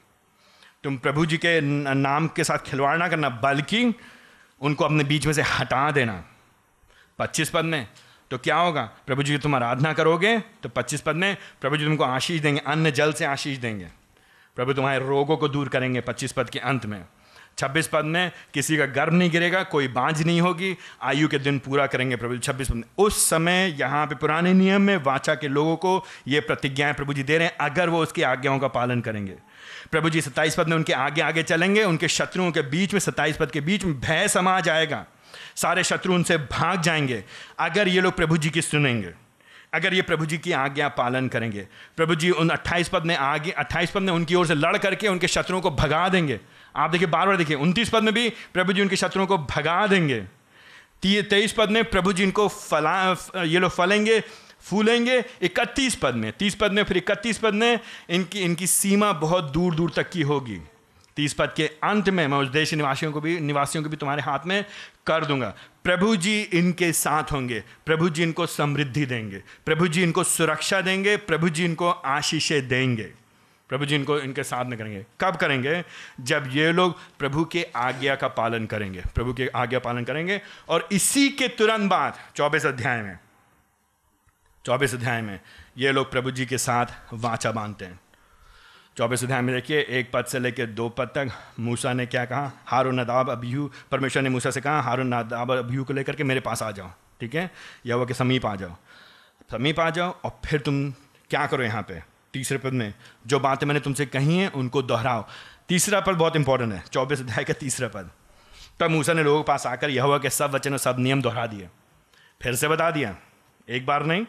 तुम 0.84 0.97
प्रभु 0.97 1.26
जी 1.26 1.38
के 1.38 1.59
नाम 1.61 2.28
के 2.28 2.43
साथ 2.43 2.57
खिलवाड़ 2.59 2.97
ना 2.97 3.07
करना, 3.07 3.30
बल्कि 3.30 3.93
उनको 4.61 4.86
अपने 4.86 5.03
बीच 5.03 5.26
में 5.26 5.34
से 5.34 5.41
हटा 5.41 5.89
देना। 5.91 6.24
पच्चीस 7.20 7.49
पद 7.49 7.65
में 7.65 7.88
तो 8.32 8.38
क्या 8.38 8.55
होगा? 8.55 8.82
प्रभु 9.07 9.24
जी 9.24 9.38
तुम 9.38 9.55
आराधना 9.55 9.93
करोगे 9.93 10.38
तो 10.63 10.70
पच्चीस 10.70 11.01
पद 11.01 11.15
में 11.15 11.38
प्रभु 11.61 11.78
जी 11.78 11.86
तुमको 11.86 12.03
आशीष 12.03 12.41
देंगे, 12.41 12.61
अन्य 12.61 12.91
जल 12.91 13.13
से 13.13 13.26
आशीष 13.26 13.57
देंगे। 13.57 13.88
प्रभु 14.57 14.74
तुम्हारे 14.74 14.99
रोगों 14.99 15.38
को 15.38 15.47
दूर 15.47 15.70
करेंगे 15.70 16.01
पच्चीस 16.01 16.32
पद 16.32 16.49
के 16.49 16.59
अंत 16.61 16.86
में। 16.86 17.03
छब्बीस 17.60 17.88
पद 17.88 18.05
में 18.05 18.32
किसी 18.53 18.78
का 18.78 18.86
गर्भ 18.86 19.14
नहीं 19.14 19.32
गिरेगा, 19.32 19.64
कोई 19.64 19.88
बांझ 19.88 20.24
नहीं 20.24 20.41
होगी, 20.41 20.78
आयु 21.01 21.28
के 21.28 21.39
दिन 21.39 21.60
पूरा 21.60 21.88
करेंगे 21.88 22.16
प्रभु 22.16 22.34
जी, 22.34 22.39
छब्बीस 22.39 22.70
पद 22.70 22.76
में। 22.76 22.84
उस 22.97 23.30
समय 23.30 23.76
यहाँ 23.80 24.07
पे 24.07 24.16
पुराने 24.16 24.53
नियम 24.53 24.82
में 24.82 24.97
वाचा 24.97 25.36
के 25.36 25.47
लोगों 25.47 25.76
को 25.76 26.05
ये 26.28 26.39
प्रतिज्ञाएँ 26.39 26.93
प्रभु 26.93 27.14
जी 27.14 27.24
दे 27.24 27.38
रहे 27.38 27.47
हैं, 27.47 27.57
अगर 27.62 27.89
वो 27.89 28.03
उसकी 28.03 28.22
आज्ञाओं 28.22 28.60
का 28.60 28.68
पालन 28.68 29.01
करेंगे। 29.01 29.34
प्रभु 29.91 30.10
जी, 30.10 30.22
सत्ताईस 30.22 30.55
पद 30.55 30.68
में 30.68 30.76
उनके 30.78 30.93
आगे 30.93 31.22
आगे 31.22 31.43
चलेंगे, 31.43 31.84
उनके 31.84 32.07
शत्रुओं 32.07 32.51
के 32.51 32.62
बीच 32.62 32.93
में, 32.93 32.99
सत्ताईस 32.99 33.38
पद 33.38 33.51
के 33.51 33.62
बीच 33.62 33.86
में 33.86 33.99
भय 33.99 34.28
समा 34.28 34.60
जाएगा। 34.60 35.05
सारे 35.55 35.84
शत्रु 35.84 36.14
उनसे 36.14 36.38
भाग 36.38 36.82
जाएँगे, 36.82 37.24
अगर 37.60 37.88
ये 37.88 38.01
लोग 38.01 38.14
प्रभु 38.14 38.38
जी 38.38 38.49
की 38.49 38.62
सुनेंगे, 38.62 39.12
अगर 39.74 39.93
ये 39.93 40.01
प्रभु 40.01 40.26
जी 40.26 40.38
की 40.38 40.51
आज्ञा 40.51 40.88
पालन 40.88 41.28
करेंगे। 41.28 41.68
प्रभु 41.97 42.16
जी 42.16 42.30
उन 42.30 42.49
28 42.49 42.89
पद 42.89 43.03
में 43.05 43.16
आगे 43.16 43.51
28 43.51 43.91
पद 43.91 44.01
में 44.01 44.14
उनकी 44.14 44.36
ओर 44.36 44.47
से 44.47 44.55
लड़ 44.55 44.78
करके 44.78 45.07
उनके 45.07 45.28
शत्रुओं 45.28 45.62
को 45.62 45.72
भगा 45.72 46.10
देंगे। 46.10 46.39
आप 46.80 46.91
देखिए, 46.91 47.07
बार 47.07 47.27
बार 47.27 47.38
देखिए, 47.38 47.57
उनतीस 47.57 47.89
पद 47.89 48.03
में 48.03 48.13
भी 48.13 48.30
प्रभु 48.53 48.73
जी 48.73 48.82
उनके 48.82 48.95
शत्रुओं 48.95 49.27
को 49.27 49.38
भगा 49.38 49.86
देंगे। 49.88 50.19
तेईस 51.03 51.53
पद 51.53 51.69
में 51.69 51.84
प्रभु 51.86 52.13
जी 52.13 52.23
इनको 52.23 52.47
फला 52.47 53.15
ये 53.38 53.59
लोग 53.59 53.71
फलेंगे, 53.71 54.19
फूलेंगे, 54.61 55.23
इकतीस 55.41 55.95
पद 55.95 56.15
में, 56.15 56.32
तीस 56.39 56.55
पद 56.55 56.71
में, 56.71 56.84
फिर 56.84 56.97
इकतीस 56.97 57.38
पद 57.38 57.53
में 57.53 57.80
इनकी 58.09 58.39
इनकी 58.39 58.67
सीमा 58.67 59.11
बहुत 59.13 59.51
दूर 59.51 59.75
दूर 59.75 59.91
तक 59.95 60.09
की 60.09 60.21
होगी। 60.23 60.59
तीस 61.17 61.34
पद 61.34 61.53
के 61.55 61.65
अंत 61.84 62.09
में, 62.09 62.27
मैं 62.27 62.38
उस 62.38 62.47
देश 62.47 62.73
निवासियों 62.73 63.11
को 63.11 63.21
भी, 63.21 63.39
निवासियों 63.39 63.84
को 63.84 63.89
भी 63.89 63.97
तुम्हारे 63.97 64.21
हाथ 64.21 64.45
में 64.45 64.63
कर 65.07 65.25
दूँगा। 65.25 65.53
प्रभु 65.84 66.15
जी 66.15 66.39
इनके 66.41 66.91
साथ 66.93 67.32
होंगे, 67.32 67.63
प्रभु 67.86 68.09
जी 68.09 68.23
इनको 68.23 68.45
समृद्धि 68.47 69.05
देंगे, 69.05 69.41
प्रभु 69.65 69.88
जी 69.88 70.03
इनको 70.03 70.23
सुरक्षा 70.25 70.82
देंगे, 70.82 71.15
प्रभु 71.17 71.49
जी 71.49 71.65
इनको 71.65 71.89
आशीषें 71.89 72.67
देंगे। 72.67 73.09
प्रभु 73.70 73.86
जी 73.86 73.95
इनको, 73.95 74.17
इनके 74.20 74.43
साथ 74.43 74.65
में 74.65 74.78
करेंगे। 74.80 75.05
कब 75.22 75.36
करेंगे? 75.36 75.84
जब 76.22 76.49
ये 76.49 76.72
लोग 76.72 76.95
प्रभु 77.20 77.45
के 77.45 77.63
आज्ञा 77.76 78.15
का 78.15 78.28
पालन 78.28 78.65
करेंगे। 78.65 79.03
प्रभु 79.15 79.34
के 79.34 79.47
आज्ञा 79.47 79.80
पालन 79.80 80.03
करेंगे 80.03 80.41
और 80.70 80.88
इसी 80.91 81.30
के 81.30 81.47
तुरंत 81.47 81.89
बाद, 81.89 82.17
चौबीस 82.36 82.65
अध्याय 82.65 83.01
में, 83.01 83.17
चौबीस 84.65 84.93
अध्याय 84.93 85.22
में 85.22 85.39
ये 85.78 85.91
लोग 85.91 86.11
प्रभु 86.11 86.32
जी 86.32 86.45
के 86.45 86.57
साथ 86.57 86.86
वाचा 87.13 87.51
बांधते 87.51 87.86
हैं। 87.86 87.99
चौबीस 88.97 89.24
अध्याय 89.24 89.41
में 89.41 89.55
देखिए, 89.55 89.80
एक 89.80 90.11
पद 90.13 90.26
से 90.26 90.39
लेकर 90.39 90.65
दो 90.65 90.89
पद 90.89 91.07
तक 91.07 91.32
मूसा 91.59 91.93
ने 91.93 92.05
क्या 92.05 92.26
कहा? 92.26 92.51
हारो 92.65 92.91
नदाब 92.91 93.30
अभियू 93.30 93.72
परमेश्वर 93.91 94.24
ने 94.24 94.30
मूसा 94.30 94.51
से 94.51 94.61
कहा 94.61 94.82
हारो 94.82 95.03
नदाब 95.03 95.51
अभियू 95.57 95.84
को 95.84 95.93
लेकर 95.93 96.15
के 96.15 96.24
मेरे 96.24 96.39
पास 96.39 96.63
आ 96.63 96.72
जाओ, 96.72 96.91
ठीक 97.20 97.36
है? 97.36 97.49
या 97.86 97.95
वो 97.95 98.05
के 98.05 98.13
समीप 98.13 98.45
आ 98.45 98.55
जाओ। 98.55 98.76
समीप 99.51 99.80
आ 99.80 99.89
जाओ 99.89 100.11
और 100.24 100.39
फिर 100.45 100.59
तुम 100.59 100.91
क्या 101.30 101.45
करो 101.47 101.63
यहाँ 101.63 101.82
पे? 101.82 102.18
तीसरे 102.34 102.57
पद 102.57 102.73
में, 102.73 102.93
जो 103.27 103.39
बातें 103.39 103.67
मैंने 103.67 103.80
तुमसे 103.80 104.05
कही 104.05 104.38
हैं, 104.38 104.51
उनको 104.51 104.82
दोहराओ। 104.82 105.25
तीसरा 105.69 105.99
पद 105.99 106.13
बहुत 106.13 106.36
इंपॉर्टेंट 106.36 106.73
है, 106.73 106.84
चौबीस 106.91 107.19
अध्याय 107.19 107.43
का 107.43 107.53
तीसरा 107.53 107.88
पद। 107.88 108.09
तब 108.80 108.89
मूसा 108.89 109.13
ने 109.13 109.23
लोगों 109.23 109.41
के 109.43 109.47
पास 109.47 109.65
आकर 109.67 109.89
यह 109.89 110.03
हुआ 110.03 110.17
कि 110.17 110.30
सब 110.30 110.51
वचन 110.51 110.71
और 110.71 110.77
सब 110.77 110.99
नियम 110.99 111.21
दोहरा 111.21 111.45
दिए। 111.45 111.69
फिर 112.41 112.55
से 112.55 112.67
बता 112.67 112.91
दिया, 112.91 113.15
एक 113.67 113.86
बार 113.86 114.05
नहीं, 114.05 114.25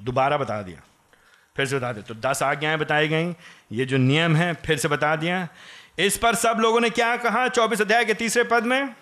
दोबारा 0.00 0.36
बता 0.36 0.60
दिया। 0.62 0.80
फिर 1.56 1.66
से 1.66 1.76
बता 1.76 1.92
दिया 1.92 2.02
तो 2.04 2.14
दस 2.20 2.42
आज्ञाएँ 2.42 2.78
बताई 2.78 3.08
गई, 3.08 3.34
ये 3.72 3.84
जो 3.84 3.96
नियम 3.96 4.36
है, 4.36 4.52
फिर 4.56 4.78
से 4.78 4.88
बता 4.88 5.14
दिया। 5.16 5.46
इस 5.98 6.16
पर 6.18 6.34
सब 6.34 6.58
लोगों 6.60 6.80
ने 6.80 6.90
क्या 6.90 7.16
कहा, 7.16 7.46
चौबीस 7.48 7.80
अध्याय 7.80 8.04
के 8.04 8.14
तीसरे 8.14 8.44
पद 8.44 8.62
में? 8.62 8.94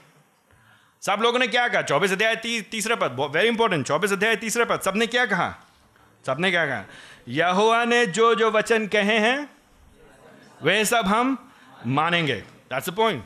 सब 1.03 1.21
लोगों 1.23 1.39
ने 1.39 1.47
क्या 1.47 1.67
कहा, 1.69 1.83
चौबीस 1.83 2.13
अध्याय 2.13 2.37
तीसरे 2.63 2.97
पद 2.97 3.17
वेरी 3.35 3.49
इंपॉर्टेंट 3.49 3.87
चौबीस 3.87 4.13
अध्याय 4.13 4.37
तीसरे 4.37 4.65
पद, 4.65 4.81
सबने 4.81 5.07
क्या 5.07 5.25
कहा? 5.27 5.55
सबने 6.27 6.51
क्या 6.51 6.67
कहा? 6.67 6.85
यहुआ 7.29 7.85
ने 7.85 8.07
जो 8.07 8.35
जो 8.35 8.51
वचन 8.51 8.87
कहे 8.87 9.19
हैं, 9.19 9.51
वे 10.63 10.85
सब 10.85 11.07
हम 11.07 11.37
मानेंगे। 11.87 12.35
दैट्स 12.35 12.89
द 12.91 12.93
पॉइंट 12.93 13.25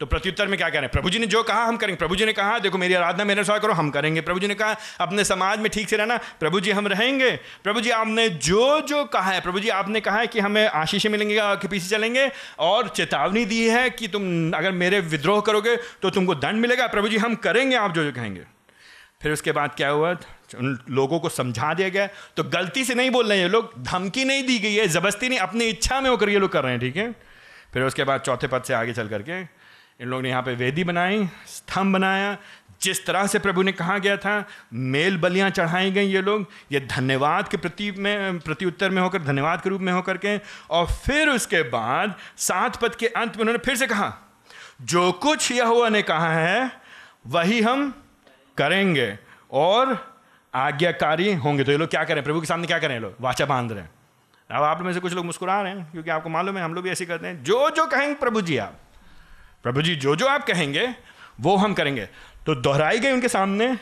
तो 0.00 0.06
प्रत्युत्तर 0.06 0.46
में 0.46 0.56
क्या 0.58 0.68
कह 0.68 0.74
रहे 0.74 0.82
हैं? 0.82 0.90
प्रभु 0.92 1.10
जी 1.10 1.18
ने 1.18 1.26
जो 1.26 1.42
कहा, 1.42 1.64
हम 1.64 1.76
करेंगे। 1.76 1.96
प्रभु 1.96 2.16
जी 2.16 2.26
ने 2.26 2.32
कहा, 2.32 2.58
देखो, 2.58 2.78
मेरी 2.78 2.94
आराधना, 2.94 3.24
मेरे 3.24 3.40
अनुसार 3.40 3.58
करो, 3.58 3.72
हम 3.72 3.90
करेंगे। 3.90 4.20
प्रभु 4.20 4.40
जी 4.40 4.46
ने 4.46 4.54
कहा, 4.54 4.76
अपने 5.00 5.24
समाज 5.24 5.58
में 5.58 5.70
ठीक 5.70 5.88
से 5.88 5.96
रहना। 5.96 6.16
प्रभु 6.40 6.60
जी 6.60 6.70
हम 6.70 6.86
रहेंगे। 6.86 7.30
प्रभु 7.64 7.80
जी 7.80 7.90
आपने 7.90 8.28
जो 8.28 8.80
जो 8.80 9.04
कहा 9.04 9.30
है 9.30 9.40
प्रभु 9.40 9.60
जी 9.60 9.68
आपने 9.68 10.00
कहा 10.00 10.18
है 10.18 10.26
कि 10.26 10.40
हमें 10.40 10.66
आशीष 10.66 11.06
मिलेंगे 11.06 11.38
के 11.40 11.68
पीछे 11.68 11.88
चलेंगे 11.88 12.30
और 12.58 12.88
चेतावनी 12.88 13.44
दी 13.44 13.68
है 13.68 13.90
कि 13.90 14.08
तुम, 14.08 14.52
अगर 14.52 14.72
मेरे 14.72 15.00
विद्रोह 15.00 15.40
करोगे 15.40 15.76
तो 16.02 16.10
तुमको 16.10 16.34
दंड 16.34 16.60
मिलेगा। 16.60 16.86
प्रभु 16.86 17.08
जी 17.08 17.16
हम 17.16 17.34
करेंगे, 17.34 17.76
आप 17.76 17.92
जो 17.92 18.04
जो 18.04 18.12
कहेंगे। 18.12 18.44
फिर 19.22 19.32
उसके 19.32 19.52
बाद 19.52 19.74
क्या 19.76 19.88
हुआ? 19.88 20.16
उन 20.54 20.78
लोगों 20.90 21.20
को 21.20 21.28
समझा 21.28 21.72
दिया 21.74 21.88
गया 21.88 22.06
तो 22.36 22.44
गलती 22.44 22.84
से 22.84 22.94
नहीं 22.94 23.10
बोल 23.10 23.28
रहे 23.28 23.38
हैं 23.38 23.44
ये 23.44 23.50
लोग, 23.50 23.72
धमकी 23.82 24.24
नहीं 24.24 24.42
दी 24.46 24.58
गई 24.58 24.74
है, 24.74 24.86
ज़बरदस्ती 24.88 25.28
नहीं, 25.28 25.38
अपनी 25.38 25.64
इच्छा 25.64 26.00
में 26.00 26.10
होकर 26.10 26.28
ये 26.28 26.38
लोग 26.38 26.52
कर 26.52 26.62
रहे 26.62 26.72
हैं, 26.72 26.80
ठीक 26.80 26.96
है? 26.96 27.12
फिर 27.74 27.82
उसके 27.82 28.04
बाद 28.04 28.20
चौथे 28.20 28.46
पद 28.46 28.62
से 28.62 28.74
आगे 28.74 28.92
चल 28.92 29.08
करके 29.08 29.40
इन 29.40 30.08
लोगों 30.08 30.22
ने 30.22 30.28
यहाँ 30.28 30.42
पे 30.42 30.54
वेदी 30.54 30.84
बनाई, 30.84 31.28
स्तंभ 31.46 31.92
बनाया, 31.92 32.36
जिस 32.82 33.06
तरह 33.06 33.26
से 33.26 33.38
प्रभु 33.38 33.62
ने 33.62 33.72
कहा 33.72 33.98
गया 33.98 34.16
था, 34.16 34.44
मेल 34.72 35.16
बलियाँ 35.16 35.50
चढ़ाई 35.50 35.90
गई 35.90 36.06
ये 36.06 36.22
लोग, 36.22 36.46
ये 36.72 36.80
धन्यवाद 36.80 37.48
के 37.48 37.56
प्रति 37.56 37.90
में, 37.90 38.38
प्रति 38.38 38.64
उत्तर 38.64 38.90
में 38.90 39.02
होकर, 39.02 39.22
धन्यवाद 39.22 39.60
के 39.60 39.70
रूप 39.70 39.80
में 39.80 39.92
होकर 39.92 40.16
के, 40.16 40.36
और 40.70 40.86
फिर 40.86 41.28
उसके 41.28 41.62
बाद 41.62 42.14
सात 42.36 42.76
पद 42.76 42.94
के 42.94 43.06
अंत 43.06 43.36
में 43.36 43.40
उन्होंने 43.40 43.58
फिर 43.58 43.76
से 43.76 43.86
कहा, 43.86 44.12
जो 44.82 45.12
कुछ 45.12 45.52
यह 45.52 45.88
ने 45.88 46.02
कहा 46.02 46.32
है, 46.32 46.72
वही 47.26 47.60
हम 47.60 48.02
करेंगे, 48.56 49.18
और 49.52 50.17
आज्ञाकारी 50.58 51.34
होंगे 51.34 51.64
तो 51.64 51.72
ये 51.72 51.78
लोग 51.78 51.88
क्या 51.88 52.04
करें? 52.04 52.24
प्रभु 52.24 52.40
के 52.40 52.46
सामने 52.46 52.66
क्या 52.66 52.78
करें 52.78 53.00
लोग? 53.00 53.14
वाचा 53.20 53.46
बाँध 53.46 53.72
रहे 53.72 53.80
हैं। 53.80 53.90
अब 54.50 54.62
आप 54.62 54.80
में 54.80 54.92
से 54.92 55.00
कुछ 55.00 55.12
लोग 55.12 55.24
मुस्कुरा 55.24 55.62
रहे 55.62 55.72
हैं, 55.72 55.90
क्योंकि 55.92 56.10
आपको 56.10 56.28
मालूम 56.28 56.58
है, 56.58 56.64
हम 56.64 56.74
लोग 56.74 56.84
भी 56.84 56.90
ऐसे 56.90 57.06
करते 57.06 57.26
हैं। 57.26 57.44
जो 57.44 57.70
जो 57.70 57.86
कहेंगे, 57.86 58.14
प्रभु 58.14 58.40
जी 58.40 58.56
आप। 58.56 58.74
प्रभु 59.62 59.82
जी, 59.82 59.94
जो 59.96 60.16
जो 60.16 60.26
आप 60.26 60.44
कहेंगे, 60.46 60.94
वो 61.40 61.56
हम 61.56 61.74
करेंगे। 61.74 62.08
तो 62.46 62.54
दोहराई 62.54 62.98
गई 62.98 63.12
उनके 63.12 63.28
सामने। 63.28 63.78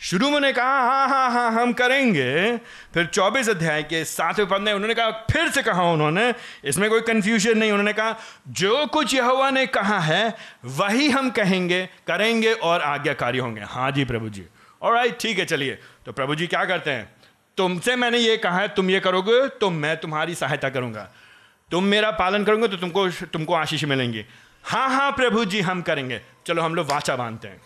शुरू 0.00 0.30
में 0.30 0.54
कहा 0.54 0.64
हाँ 0.64 1.08
हाँ 1.08 1.30
हाँ 1.30 1.52
हम 1.52 1.72
करेंगे। 1.72 2.56
फिर 2.94 3.06
चौबीस 3.06 3.48
अध्याय 3.48 3.82
के 3.82 4.04
सातवें 4.04 4.48
पद 4.48 4.60
में 4.60 4.72
उन्होंने 4.72 4.94
कहा, 4.94 5.10
फिर 5.10 5.50
से 5.50 5.62
कहा 5.62 5.82
उन्होंने, 5.82 6.34
इसमें 6.64 6.90
कोई 6.90 7.00
कंफ्यूजन 7.00 7.58
नहीं, 7.58 7.70
उन्होंने 7.70 7.92
कहा, 7.92 8.16
जो 8.48 8.86
कुछ 8.86 9.14
यहोवा 9.14 9.50
ने 9.50 9.66
कहा 9.66 9.98
है, 9.98 10.34
वही 10.64 11.10
हम 11.10 11.30
कहेंगे, 11.30 11.86
करेंगे 11.86 12.52
और 12.52 12.82
आज्ञाकारी 12.82 13.38
होंगे। 13.38 13.60
हाँ 13.60 13.90
जी, 13.90 14.04
प्रभु 14.04 14.28
जी। 14.28 14.46
और 14.86 15.10
ठीक 15.10 15.38
है, 15.38 15.44
चलिए। 15.44 15.78
तो 16.06 16.12
प्रभु 16.12 16.34
जी 16.34 16.46
क्या 16.46 16.64
करते 16.64 16.90
हैं? 16.90 17.14
तुमसे 17.56 17.96
मैंने 17.96 18.18
ये 18.18 18.36
कहा 18.36 18.58
है, 18.58 18.68
तुम 18.68 18.90
ये 18.90 19.00
करोगे 19.00 19.48
तो 19.48 19.70
मैं 19.70 19.96
तुम्हारी 19.96 20.34
सहायता 20.34 20.68
करूँगा। 20.70 21.08
तुम 21.70 21.84
मेरा 21.84 22.10
पालन 22.10 22.44
करोगे 22.44 22.68
तो 22.68 22.76
तुमको 22.76 23.08
तुमको 23.08 23.54
आशीष 23.54 23.84
मिलेंगी। 23.84 24.24
हाँ 24.64 24.88
हाँ 24.88 25.12
प्रभु 25.12 25.44
जी 25.44 25.60
हम 25.60 25.82
करेंगे। 25.82 26.20
चलो, 26.46 26.62
हम 26.62 26.74
लोग 26.74 26.86
वाचा 26.86 27.16
बांधते 27.16 27.48
हैं। 27.48 27.60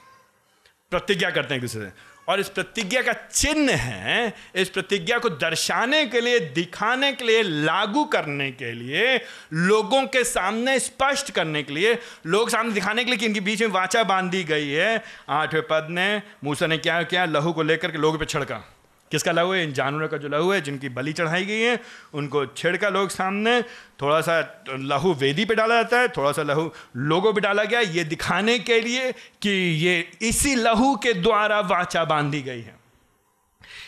प्रतिज्ञा 0.91 1.31
करते 1.31 1.55
हैं 1.55 1.61
किसी 1.61 1.79
से। 1.79 1.93
और 2.31 2.41
इस 2.41 2.49
प्रतिज्ञा 2.49 3.03
का 3.03 3.13
चिन्ह 3.13 3.73
है, 3.73 4.35
इस 4.55 4.69
प्रतिज्ञा 4.69 5.19
को 5.19 5.29
दर्शाने 5.29 6.07
के 6.07 6.21
लिए, 6.21 6.41
दिखाने 6.41 7.13
के 7.13 7.25
लिए, 7.25 7.43
लागू 7.43 8.05
करने 8.05 8.51
के 8.51 8.73
लिए, 8.73 9.21
लोगों 9.53 10.03
के 10.03 10.25
सामने 10.25 10.79
स्पष्ट 10.79 11.31
करने 11.31 11.63
के 11.63 11.73
लिए, 11.73 11.99
लोग 12.27 12.51
सामने 12.51 12.73
दिखाने 12.73 13.05
के 13.05 13.11
लिए 13.11 13.19
कि 13.19 13.27
इनके 13.27 13.41
बीच 13.41 13.61
में 13.61 13.69
वाचा 13.69 14.03
बांधी 14.03 14.45
गई 14.45 14.69
है। 14.69 15.05
आठवें 15.29 15.63
पद 15.63 15.87
ने 15.91 16.23
मूसा 16.45 16.67
ने 16.67 16.79
क्या 16.79 17.03
किया? 17.03 17.25
लहू 17.25 17.53
को 17.53 17.63
लेकर 17.63 17.91
के 17.91 17.99
लोगों 17.99 18.19
पर 18.19 18.25
छिड़का। 18.25 18.80
किसका 19.11 19.33
लहू 19.33 19.53
है? 19.53 19.63
इन 19.65 19.73
जानवरों 19.73 20.09
का 20.09 20.17
जो 20.17 20.29
लहू 20.29 20.51
है, 20.53 20.61
जिनकी 20.61 20.89
बलि 20.89 21.13
चढ़ाई 21.13 21.45
गई 21.45 21.61
है, 21.61 21.81
उनको 22.15 22.47
छिड़का 22.47 22.89
लोग 22.89 23.09
सामने 23.11 23.63
थोड़ा 24.03 24.21
सा 24.21 24.65
लहू 24.71 25.15
वेदी 25.15 25.45
पे 25.45 25.55
डाला 25.55 25.75
जाता 25.75 26.01
है 26.01 26.09
थोड़ा 26.09 26.33
सा 26.33 26.43
लहू 26.43 26.71
लोगों 26.97 27.33
पे 27.33 27.41
डाला 27.41 27.65
गया। 27.65 27.81
ये 27.81 28.05
दिखाने 28.05 28.59
के 28.59 28.81
लिए 28.81 29.13
कि 29.13 29.51
ये 29.85 30.11
इसी 30.23 30.55
लहू 30.55 30.97
के 30.97 31.13
द्वारा 31.13 31.61
वाचा 31.61 32.05
बांधी 32.05 32.43
गई 32.43 32.61
है। 32.61 32.79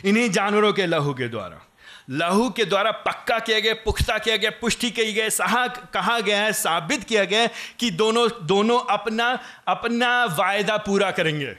इन्हीं 0.04 0.30
जानवरों 0.30 0.72
के 0.72 0.86
लहू 0.86 1.14
के 1.14 1.28
द्वारा। 1.28 1.66
लहू 2.10 2.50
के 2.50 2.64
द्वारा 2.64 2.90
पक्का 2.90 3.38
किया 3.38 3.60
गया, 3.60 3.74
पुख्ता 3.74 4.18
किया 4.18 4.36
गया, 4.36 4.50
पुष्टि 4.50 4.90
की 4.90 5.12
गई, 5.12 5.30
सहा, 5.30 5.66
कहा 5.66 6.20
गया 6.20 6.40
है, 6.40 6.52
साबित 6.52 7.04
किया 7.04 7.24
गया 7.24 7.46
कि 7.78 7.90
दोनों 7.90 8.28
दोनों 8.42 8.80
अपना 8.90 9.38
अपना 9.68 10.24
वायदा 10.24 10.76
पूरा 10.76 11.10
करेंगे। 11.10 11.56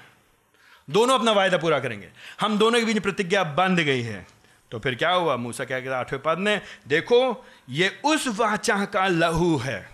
दोनों 0.88 1.18
अपना 1.20 1.32
वायदा 1.32 1.58
पूरा 1.58 1.80
करेंगे। 1.80 2.10
हम 2.42 2.58
दोनों 2.58 2.80
के 2.80 2.86
बीच 2.86 3.00
प्रतिज्ञा 3.00 3.44
बंध 3.54 3.80
गई 3.80 4.02
है। 4.02 4.26
तो 4.72 4.80
फिर 4.80 4.96
क्या 4.96 5.12
हुआ? 5.12 5.36
मूसा 5.38 5.66
क्या 5.66 5.80
कहता 5.80 6.00
आठवें 6.00 6.22
पद 6.22 6.38
ने 6.40 6.60
देखो, 6.88 7.46
ये 7.70 7.90
उस 8.06 8.28
वाचा 8.40 8.84
का 8.86 9.08
लहू 9.08 9.58
है, 9.58 9.90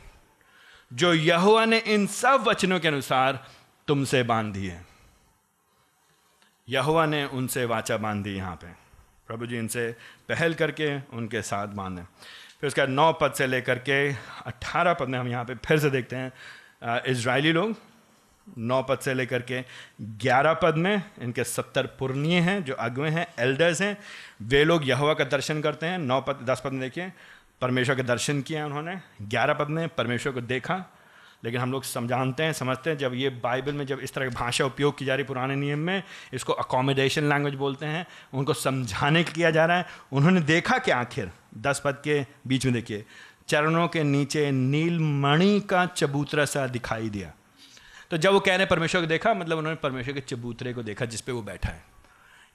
जो 0.91 1.13
यहुआ 1.13 1.65
ने 1.65 1.77
इन 1.77 2.05
सब 2.07 2.43
वचनों 2.47 2.79
के 2.79 2.87
अनुसार 2.87 3.45
तुमसे 3.87 4.23
बांधी 4.23 4.67
है। 4.67 4.85
यहुआ 6.67 7.05
ने 7.05 7.23
उनसे 7.25 7.65
वाचा 7.65 7.97
बाँध 7.97 8.23
दी 8.23 8.35
यहाँ 8.35 8.55
पे। 8.55 8.67
प्रभु 9.27 9.45
जी 9.45 9.57
इनसे 9.57 9.91
पहल 10.29 10.53
करके 10.53 10.95
उनके 11.09 11.41
साथ 11.41 11.67
बांधे। 11.75 12.01
फिर 12.61 12.67
उसके 12.67 12.81
बाद 12.81 12.89
नौ 12.89 13.11
पद 13.13 13.33
से 13.33 13.47
लेकर 13.47 13.79
के 13.79 13.99
अट्ठारह 14.45 14.93
पद 14.93 15.07
में 15.07 15.17
हम 15.19 15.27
यहाँ 15.27 15.43
पे 15.45 15.55
फिर 15.57 15.79
से 15.79 15.89
देखते 15.89 16.15
हैं 16.15 17.01
इसराइली 17.07 17.51
लोग 17.51 17.75
नौ 18.57 18.81
पद 18.83 18.99
से 18.99 19.13
लेकर 19.13 19.41
के 19.41 19.61
ग्यारह 20.01 20.53
पद 20.53 20.75
में 20.75 21.03
इनके 21.21 21.43
सत्तर 21.43 21.85
पुरनीय 21.85 22.39
हैं, 22.39 22.63
जो 22.63 22.73
अगवे 22.73 23.09
हैं 23.09 23.27
एल्डर्स 23.39 23.81
हैं। 23.81 23.97
वे 24.41 24.63
लोग 24.63 24.87
यहवा 24.87 25.13
का 25.13 25.23
दर्शन 25.23 25.61
करते 25.61 25.85
हैं। 25.85 25.97
नौ 25.97 26.21
पद, 26.21 26.45
दस 26.45 26.61
पद 26.65 26.71
में 26.71 26.81
देखिए, 26.81 27.11
परमेश्वर 27.61 27.95
के 27.95 28.03
दर्शन 28.03 28.41
किए 28.41 28.61
उन्होंने। 28.61 28.99
ग्यारह 29.21 29.53
पद 29.53 29.67
में 29.67 29.87
परमेश्वर 29.89 30.33
को 30.33 30.41
देखा, 30.41 30.85
लेकिन 31.43 31.61
हम 31.61 31.71
लोग 31.71 31.83
समझाते 31.83 32.43
हैं, 32.43 32.53
समझते 32.53 32.89
हैं, 32.89 32.97
जब 32.97 33.13
ये 33.13 33.29
बाइबल 33.29 33.73
में 33.73 33.85
जब 33.85 33.99
इस 33.99 34.13
तरह 34.13 34.29
की 34.29 34.35
भाषा 34.35 34.65
उपयोग 34.65 34.97
की 34.97 35.05
जा 35.05 35.15
रही 35.15 35.23
पुराने 35.23 35.55
नियम 35.55 35.79
में, 35.79 36.03
इसको 36.33 36.53
अकोमोडेशन 36.53 37.29
लैंग्वेज 37.29 37.55
बोलते 37.55 37.85
हैं, 37.85 38.05
उनको 38.33 38.53
समझाने 38.53 39.23
के 39.23 39.31
किया 39.31 39.51
जा 39.51 39.65
रहा 39.65 39.77
है। 39.77 39.85
उन्होंने 40.11 40.41
देखा 40.41 40.77
कि 40.77 40.91
आखिर, 40.91 41.31
दस 41.57 41.81
पद 41.85 42.01
के 42.03 42.25
बीच 42.47 42.65
में 42.65 42.73
देखिए, 42.73 43.05
चरणों 43.47 43.87
के 43.87 44.03
नीचे 44.03 44.51
नीलमणि 44.51 45.59
का 45.59 45.85
चबूतरा 45.85 46.45
सा 46.45 46.67
दिखाई 46.67 47.09
दिया। 47.09 47.33
तो 48.11 48.17
जब 48.17 48.33
वो 48.33 48.39
कह 48.39 48.51
रहे 48.51 48.57
हैं, 48.57 48.67
परमेश्वर 48.67 49.01
को 49.01 49.07
देखा 49.07 49.33
मतलब 49.33 49.57
उन्होंने 49.57 49.77
परमेश्वर 49.83 50.13
के 50.13 50.19
चबूतरे 50.19 50.73
को 50.73 50.83
देखा 50.83 51.05
जिसपे 51.05 51.31
वो 51.31 51.41
बैठा 51.41 51.69
है। 51.69 51.83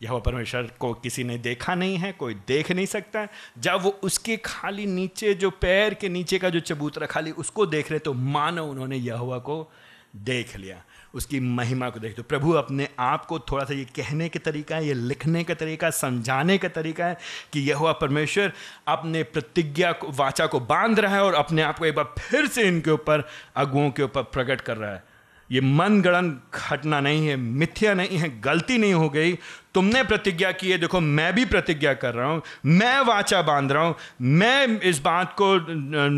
यह 0.03 0.19
परमेश्वर 0.19 0.63
को 0.81 0.93
किसी 0.95 1.25
ने 1.25 1.37
देखा 1.39 1.75
नहीं 1.75 1.97
है, 1.97 2.13
कोई 2.13 2.35
देख 2.49 2.71
नहीं 2.73 2.87
सकता 2.87 3.27
जब 3.59 3.83
वो 3.83 3.91
उसके 4.03 4.37
खाली 4.37 4.87
नीचे, 4.87 5.35
जो 5.35 5.51
पैर 5.51 5.95
के 5.95 6.09
नीचे 6.09 6.39
का 6.39 6.51
जो 6.51 6.61
चबूतरा 6.61 7.07
खाली 7.07 7.31
उसको 7.33 7.67
देख 7.67 7.91
रहे 7.91 7.99
तो 7.99 8.13
मानो 8.13 8.65
उन्होंने 8.67 8.97
यहवा 8.97 9.39
को 9.39 9.71
देख 10.17 10.57
लिया, 10.57 10.83
उसकी 11.15 11.41
महिमा 11.41 11.89
को 11.91 12.01
देख 12.01 12.17
तो 12.17 12.23
प्रभु, 12.23 12.53
अपने 12.53 12.89
आप 12.99 13.25
को 13.27 13.39
थोड़ा 13.39 13.65
सा 13.65 13.75
ये 13.75 13.85
कहने 13.97 14.29
का 14.29 14.41
तरीका 14.45 14.77
है, 14.77 14.87
ये 14.87 14.95
लिखने 14.95 15.45
का 15.45 15.55
तरीका 15.55 15.87
है, 15.87 15.91
समझाने 15.93 16.59
का 16.59 16.69
तरीका 16.69 17.07
है 17.07 17.19
कि 17.53 17.61
यह 17.61 17.77
हुआ 17.77 17.93
परमेश्वर 17.93 18.53
अपने 18.89 19.23
प्रतिज्ञा 19.23 19.93
को, 19.93 20.11
वाचा 20.11 20.47
को 20.47 20.61
बाँध 20.61 21.01
रहा 21.01 21.15
है 21.15 21.25
और 21.25 21.35
अपने 21.35 21.63
आप 21.63 21.79
को 21.79 21.87
एक 21.87 21.95
बार 21.95 22.15
फिर 22.19 22.47
से 22.47 22.63
इनके 22.63 22.91
ऊपर, 22.91 23.29
अगुओं 23.57 23.91
के 23.91 24.03
ऊपर 24.03 24.23
प्रकट 24.23 24.61
कर 24.61 24.77
रहा 24.77 24.93
है। 24.93 25.14
ये 25.55 25.61
मन 25.61 26.01
गणन 26.03 26.31
घटना 26.55 27.01
नहीं 27.01 27.27
है, 27.27 27.37
मिथ्या 27.37 27.95
नहीं 27.95 28.19
है, 28.19 28.29
गलती 28.41 28.79
नहीं 28.79 28.95
हो 28.95 29.09
गई। 29.09 29.33
तुमने 29.75 30.03
प्रतिज्ञा 30.03 30.51
की 30.53 30.71
है, 30.71 30.79
देखो, 30.79 31.01
मैं 31.01 31.33
भी 31.35 31.45
प्रतिज्ञा 31.45 31.93
कर 31.95 32.15
रहा 32.15 32.27
हूँ, 32.27 32.43
मैं 32.67 33.01
वाचा 33.01 33.43
बाँध 33.43 33.73
रहा 33.73 33.85
हूँ, 33.85 33.95
मैं 34.21 34.81
इस 34.81 35.01
बात 35.03 35.35
को, 35.41 35.55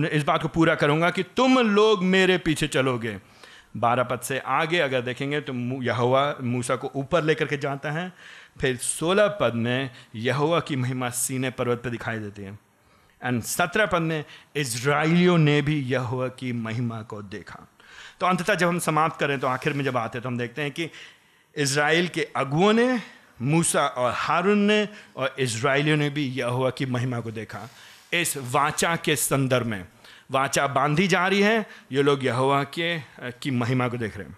इस 0.08 0.24
बात 0.24 0.42
को 0.42 0.48
पूरा 0.48 0.74
करूँगा 0.74 1.10
कि 1.10 1.22
तुम 1.36 1.58
लोग 1.58 2.04
मेरे 2.04 2.38
पीछे 2.38 2.66
चलोगे। 2.68 3.16
बारह 3.76 4.02
पद 4.02 4.20
से 4.20 4.38
आगे 4.38 4.78
अगर 4.78 5.00
देखेंगे 5.00 5.40
तो 5.40 5.52
यहुआ 5.82 6.22
मूसा 6.42 6.76
को 6.76 6.90
ऊपर 6.96 7.24
लेकर 7.24 7.46
के 7.46 7.56
जाता 7.56 7.90
है, 7.90 8.12
फिर 8.60 8.76
सोलह 8.76 9.26
पद 9.40 9.54
में 9.54 9.90
यहुआ 10.16 10.60
की 10.60 10.76
महिमा 10.76 11.10
सीने 11.10 11.50
पर्वत 11.50 11.82
पर 11.84 11.90
दिखाई 11.90 12.18
देती 12.18 12.42
है। 12.42 12.58
एंड 13.22 13.42
सत्रह 13.42 13.86
पद 13.86 14.02
में 14.02 14.24
इसराइलियों 14.56 15.38
ने 15.38 15.60
भी 15.62 15.80
यहुआ 15.82 16.28
की 16.28 16.52
महिमा 16.52 17.02
को 17.02 17.22
देखा। 17.22 17.66
तो 18.20 18.26
अंततः 18.26 18.54
जब 18.54 18.68
हम 18.68 18.78
समाप्त 18.78 19.18
करें 19.20 19.38
तो 19.40 19.46
आखिर 19.46 19.72
में 19.72 19.84
जब 19.84 19.96
आते 19.96 20.18
हैं 20.18 20.22
तो 20.22 20.28
हम 20.28 20.38
देखते 20.38 20.62
हैं 20.62 20.70
कि 20.70 20.88
इसराइल 21.54 22.08
के 22.08 22.26
अगुओं 22.36 22.72
ने, 22.72 23.00
मूसा 23.42 23.86
और 23.86 24.12
हारून 24.16 24.58
ने 24.58 24.88
और 25.16 25.34
इसराइलियों 25.38 25.96
ने 25.96 26.08
भी 26.10 26.24
यहुआ 26.30 26.70
की 26.70 26.86
महिमा 26.86 27.20
को 27.20 27.30
देखा। 27.30 27.68
इस 28.12 28.36
वाचा 28.36 28.94
के 28.96 29.16
संदर्भ 29.16 29.66
में, 29.66 29.84
वाचा 30.30 30.66
बांधी 30.66 31.06
जा 31.08 31.26
रही 31.28 31.40
है, 31.40 31.66
ये 31.92 32.02
लोग 32.02 32.24
यहोवा 32.24 32.62
के 32.64 32.98
की 33.42 33.50
महिमा 33.50 33.88
को 33.88 33.96
देख 33.96 34.16
रहे 34.16 34.26
हैं। 34.26 34.36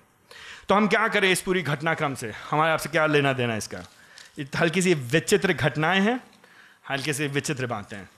तो 0.68 0.74
हम 0.74 0.89
क्या 0.89 1.07
करें 1.09 1.31
इस 1.33 1.41
पूरी 1.41 1.62
घटनाक्रम 1.62 2.14
से? 2.14 2.33
हमारे 2.51 2.72
आपसे 2.72 2.89
क्या 2.89 3.07
लेना 3.07 3.33
देना 3.33 3.57
इसका? 3.57 3.79
हल्की 4.57 4.83
सी 4.83 4.95
विचित्र 4.95 5.53
घटनाएँ 5.53 6.01
हैं, 6.01 6.20
हल्की 6.91 7.12
सी 7.12 7.26
विचित्र 7.26 7.66
बातें 7.66 7.97
हैं। 7.97 8.09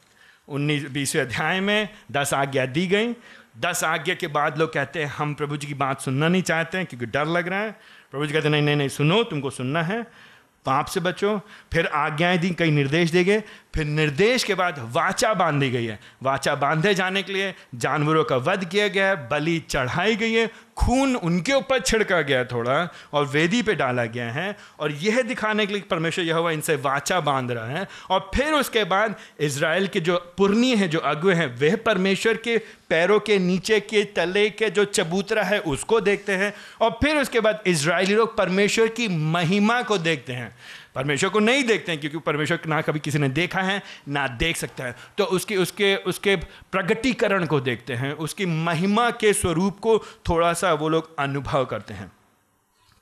उन्नीस, 0.48 0.84
बीसवें 0.84 1.22
अध्याय 1.22 1.60
में 1.60 1.88
दस 2.12 2.34
आज्ञा 2.34 2.66
दी 2.66 2.86
गई 2.86 3.12
दस 3.60 3.84
आज्ञा 3.84 4.14
के 4.14 4.26
बाद 4.26 4.58
लोग 4.58 4.72
कहते 4.72 4.98
हैं, 4.98 5.06
हम 5.06 5.34
प्रभु 5.34 5.56
जी 5.56 5.66
की 5.66 5.74
बात 5.74 6.00
सुनना 6.00 6.28
नहीं 6.28 6.42
चाहते 6.42 6.78
हैं, 6.78 6.86
क्योंकि 6.86 7.06
डर 7.06 7.24
लग 7.24 7.48
रहा 7.48 7.60
है। 7.60 7.70
प्रभु 8.10 8.26
जी 8.26 8.32
कहते 8.32 8.44
हैं, 8.44 8.52
नहीं 8.52 8.62
नहीं 8.62 8.76
नहीं, 8.76 8.88
सुनो, 8.88 9.22
तुमको 9.22 9.50
सुनना 9.50 9.82
है 9.82 10.30
पाप 10.66 10.86
से 10.86 11.00
बचो। 11.00 11.40
फिर 11.72 11.86
आज्ञाएँ 11.86 12.38
दी, 12.38 12.50
कई 12.50 12.70
निर्देश 12.70 13.10
दिए 13.10 13.24
गए। 13.24 13.42
फिर 13.74 13.84
निर्देश 13.84 14.44
के 14.44 14.54
बाद 14.54 14.88
वाचा 14.92 15.34
बांधी 15.34 15.70
गई 15.70 15.84
है। 15.84 16.00
वाचा 16.22 16.54
बांधे 16.54 16.94
जाने 16.94 17.22
के 17.22 17.32
लिए 17.32 17.54
जानवरों 17.74 18.24
का 18.24 18.36
वध 18.36 18.64
किया 18.64 18.88
गया 18.88 19.06
है, 19.06 19.28
बलि 19.28 19.58
चढ़ाई 19.58 20.16
गई 20.16 20.32
है 20.32 20.50
खून 20.80 21.14
उनके 21.16 21.52
ऊपर 21.52 21.80
छिड़का 21.80 22.20
गया 22.22 22.44
थोड़ा 22.44 22.88
और 23.12 23.24
वेदी 23.24 23.62
पे 23.62 23.74
डाला 23.74 24.04
गया 24.04 24.30
है 24.32 24.56
और 24.80 24.92
यह 24.92 25.20
दिखाने 25.22 25.66
के 25.66 25.72
लिए 25.72 25.82
परमेश्वर 25.82 26.24
यह 26.24 26.36
हुआ 26.36 26.50
इनसे 26.50 26.76
वाचा 26.76 27.20
बाँध 27.20 27.50
रहा 27.50 27.66
है 27.66 27.86
और 28.10 28.30
फिर 28.34 28.52
उसके 28.52 28.84
बाद 28.84 29.14
इसराइल 29.40 29.86
के 29.86 30.00
जो 30.00 30.16
पुरनी 30.36 30.74
है, 30.76 30.88
जो 30.88 30.98
अगुए 30.98 31.34
हैं, 31.34 31.46
वह 31.60 31.76
परमेश्वर 31.76 32.36
के 32.36 32.56
पैरों 32.88 33.20
के 33.20 33.38
नीचे 33.38 33.80
के 33.80 34.04
तले 34.04 34.48
के 34.50 34.70
जो 34.70 34.84
चबूतरा 34.84 35.42
है, 35.42 35.58
उसको 35.58 36.00
देखते 36.00 36.32
हैं 36.32 36.52
और 36.80 36.90
फिर 37.02 37.16
उसके 37.16 37.40
बाद 37.40 37.62
इसराइली 37.66 38.14
लोग 38.14 38.36
परमेश्वर 38.36 38.88
की 38.88 39.08
महिमा 39.08 39.82
को 39.82 39.98
देखते 39.98 40.32
हैं। 40.32 40.56
परमेश्वर 40.94 41.30
को 41.30 41.38
नहीं 41.38 41.64
देखते 41.64 41.92
हैं, 41.92 42.00
क्योंकि 42.00 42.18
परमेश्वर 42.18 42.60
ना 42.66 42.80
कभी 42.80 43.00
किसी 43.00 43.18
ने 43.18 43.28
देखा 43.28 43.60
है, 43.60 43.82
ना 44.08 44.28
देख 44.28 44.56
सकता 44.56 44.84
है। 44.84 44.96
तो 45.18 45.24
उसके 45.24 45.56
उसके 45.56 45.96
उसके 45.96 46.36
प्रगटीकरण 46.72 47.46
को 47.46 47.60
देखते 47.60 47.94
हैं, 47.94 48.12
उसकी 48.12 48.46
महिमा 48.46 49.10
के 49.10 49.32
स्वरूप 49.32 49.78
को 49.78 49.98
थोड़ा 49.98 50.52
सा 50.52 50.72
वो 50.72 50.88
लोग 50.88 51.16
अनुभव 51.18 51.64
करते 51.64 51.94
हैं। 51.94 52.12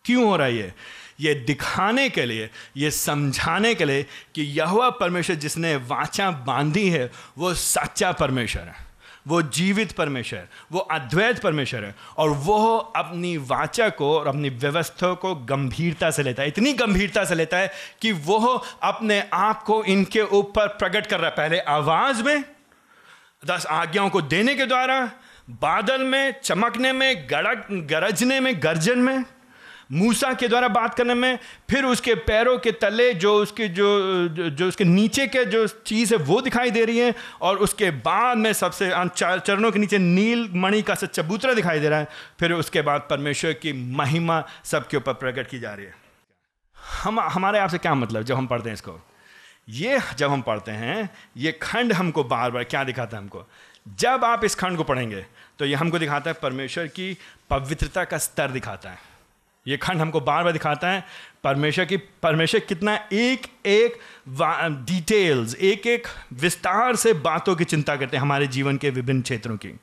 क्यों 0.05 0.25
हो 0.25 0.37
रहा 0.37 0.47
है 0.47 0.57
ये? 0.57 0.75
ये 1.21 1.35
दिखाने 1.35 2.09
के 2.09 2.27
लिए, 2.27 2.51
ये 2.77 2.91
समझाने 2.91 3.75
के 3.75 3.85
लिए 3.85 4.07
कि 4.35 4.43
यह 4.43 4.91
परमेश्वर 4.91 5.37
जिसने 5.37 5.77
वाचा 5.77 6.31
बांधी 6.31 6.91
है, 6.91 7.11
वो 7.39 7.55
सच्चा 7.55 8.13
परमेश्वर 8.13 8.63
है। 8.63 8.88
वो 9.27 9.43
जीवित 9.43 9.93
परमेश्वर 9.93 10.47
वो 10.73 10.79
अद्वैत 10.79 11.39
परमेश्वर 11.39 11.85
है, 11.85 11.95
और 12.17 12.31
वो 12.31 12.77
अपनी 12.97 13.37
वाचा 13.37 13.89
को 13.89 14.19
और 14.19 14.29
अपनी 14.29 14.49
व्यवस्था 14.49 15.13
को 15.15 15.35
गंभीरता 15.35 16.11
से 16.11 16.23
लेता 16.23 16.43
है। 16.43 16.49
इतनी 16.49 16.73
गंभीरता 16.73 17.25
से 17.25 17.35
लेता 17.35 17.57
है 17.57 17.71
कि 18.01 18.13
वो 18.13 18.39
अपने 18.83 19.23
आप 19.33 19.63
को 19.63 19.83
इनके 19.85 20.23
ऊपर 20.23 20.69
प्रकट 20.69 21.07
कर 21.07 21.21
रहा 21.21 21.31
है। 21.31 21.37
पहले 21.37 21.59
आवाज़ 21.59 22.23
में, 22.23 22.45
दस 23.47 23.67
आज्ञाओं 23.67 24.11
को 24.11 24.23
देने 24.23 24.55
के 24.55 24.67
द्वारा, 24.67 25.11
बादल 25.51 26.03
में, 26.03 26.41
चमकने 26.41 26.93
में 26.93 27.27
गड़क 27.31 27.67
गरजने 27.91 28.41
में, 28.41 28.63
गर्जन 28.63 28.99
में 28.99 29.25
मूसा 29.91 30.33
के 30.33 30.49
द्वारा 30.49 30.69
बात 30.69 30.95
करने 30.95 31.15
में, 31.15 31.39
फिर 31.71 31.85
उसके 31.85 32.15
पैरों 32.15 32.57
के 32.59 32.73
तले 32.73 33.13
जो 33.15 33.35
उसके, 33.35 33.69
जो 33.69 34.51
जो 34.51 34.69
उसके 34.69 34.85
नीचे 34.85 35.27
के 35.27 35.45
जो 35.45 35.67
चीज़ 35.67 36.15
है 36.15 36.21
वो 36.23 36.41
दिखाई 36.41 36.71
दे 36.71 36.85
रही 36.85 36.99
है, 36.99 37.15
और 37.41 37.57
उसके 37.59 37.91
बाद 37.91 38.39
में 38.39 38.53
सबसे 38.53 38.91
चरणों 38.91 39.71
के 39.73 39.79
नीचे 39.79 39.99
नील 39.99 40.49
मणि 40.55 40.83
का 40.83 40.95
चबूतरा 40.95 41.55
दिखाई 41.55 41.81
दे 41.81 41.89
रहा 41.89 41.99
है। 41.99 42.09
फिर 42.41 42.53
उसके 42.53 42.83
बाद 42.83 43.07
परमेश्वर 43.11 43.53
की 43.53 43.73
महिमा 43.97 44.43
सबके 44.65 44.97
ऊपर 44.97 45.13
प्रकट 45.15 45.49
की 45.49 45.59
जा 45.59 45.75
रही 45.75 45.87
है। 45.87 45.95
हम, 46.77 47.21
हमारे 47.21 47.59
आपसे 47.59 47.79
क्या 47.79 47.95
मतलब 47.95 48.23
जब 48.23 48.37
हम 48.37 48.47
पढ़ते 48.47 48.69
हैं 48.69 48.75
इसको? 48.75 49.01
ये 49.69 49.99
जब 50.17 50.31
हम 50.31 50.43
पढ़ते 50.43 50.73
हैं, 50.73 51.09
ये 51.37 51.53
खंड 51.53 51.93
हमको 51.93 52.25
बार 52.25 52.51
बार 52.51 52.65
क्या 52.65 52.85
दिखाता 52.85 53.17
है 53.17 53.23
हमको? 53.23 53.47
जब 53.89 54.25
आप 54.25 54.45
इस 54.45 54.55
खंड 54.55 54.77
को 54.77 54.85
पढ़ेंगे 54.85 55.25
तो 55.59 55.65
ये 55.65 55.75
हमको 55.75 55.99
दिखाता 55.99 56.31
है 56.31 56.37
परमेश्वर 56.43 56.87
की 56.87 57.17
पवित्रता 57.51 58.05
का 58.05 58.19
स्तर 58.19 58.51
दिखाता 58.51 58.91
है। 58.91 59.08
ये 59.67 59.77
खंड 59.77 60.01
हमको 60.01 60.21
बार 60.21 60.45
बार 60.45 60.53
दिखाता 60.53 60.89
है 60.89 61.05
परमेश्वर 61.45 61.85
की 61.85 61.97
परमेश्वर 61.97 62.61
कितना 62.61 62.95
एक 63.13 63.47
एक 63.67 63.99
डिटेल्स 64.87 65.55
एक 65.55 65.87
एक 65.87 66.09
विस्तार 66.33 66.97
से 66.97 67.13
बातों 67.13 67.57
की 67.57 67.65
चिंता 67.65 67.97
करते 67.97 68.17
हैं 68.17 68.23
हमारे 68.23 68.47
जीवन 68.47 68.77
के 68.77 68.91
विभिन्न 68.91 69.23
क्षेत्रों 69.23 69.57
की। 69.57 69.77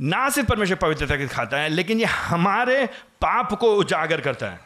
ना 0.00 0.28
सिर्फ़ 0.28 0.48
परमेश्वर 0.48 0.76
पवित्रता 0.76 1.16
दिखाता 1.16 1.56
है 1.56 1.68
लेकिन 1.68 1.98
ये 1.98 2.04
हमारे 2.04 2.86
पाप 3.20 3.52
को 3.52 3.74
उजागर 3.74 4.20
करता 4.20 4.46
है। 4.46 4.60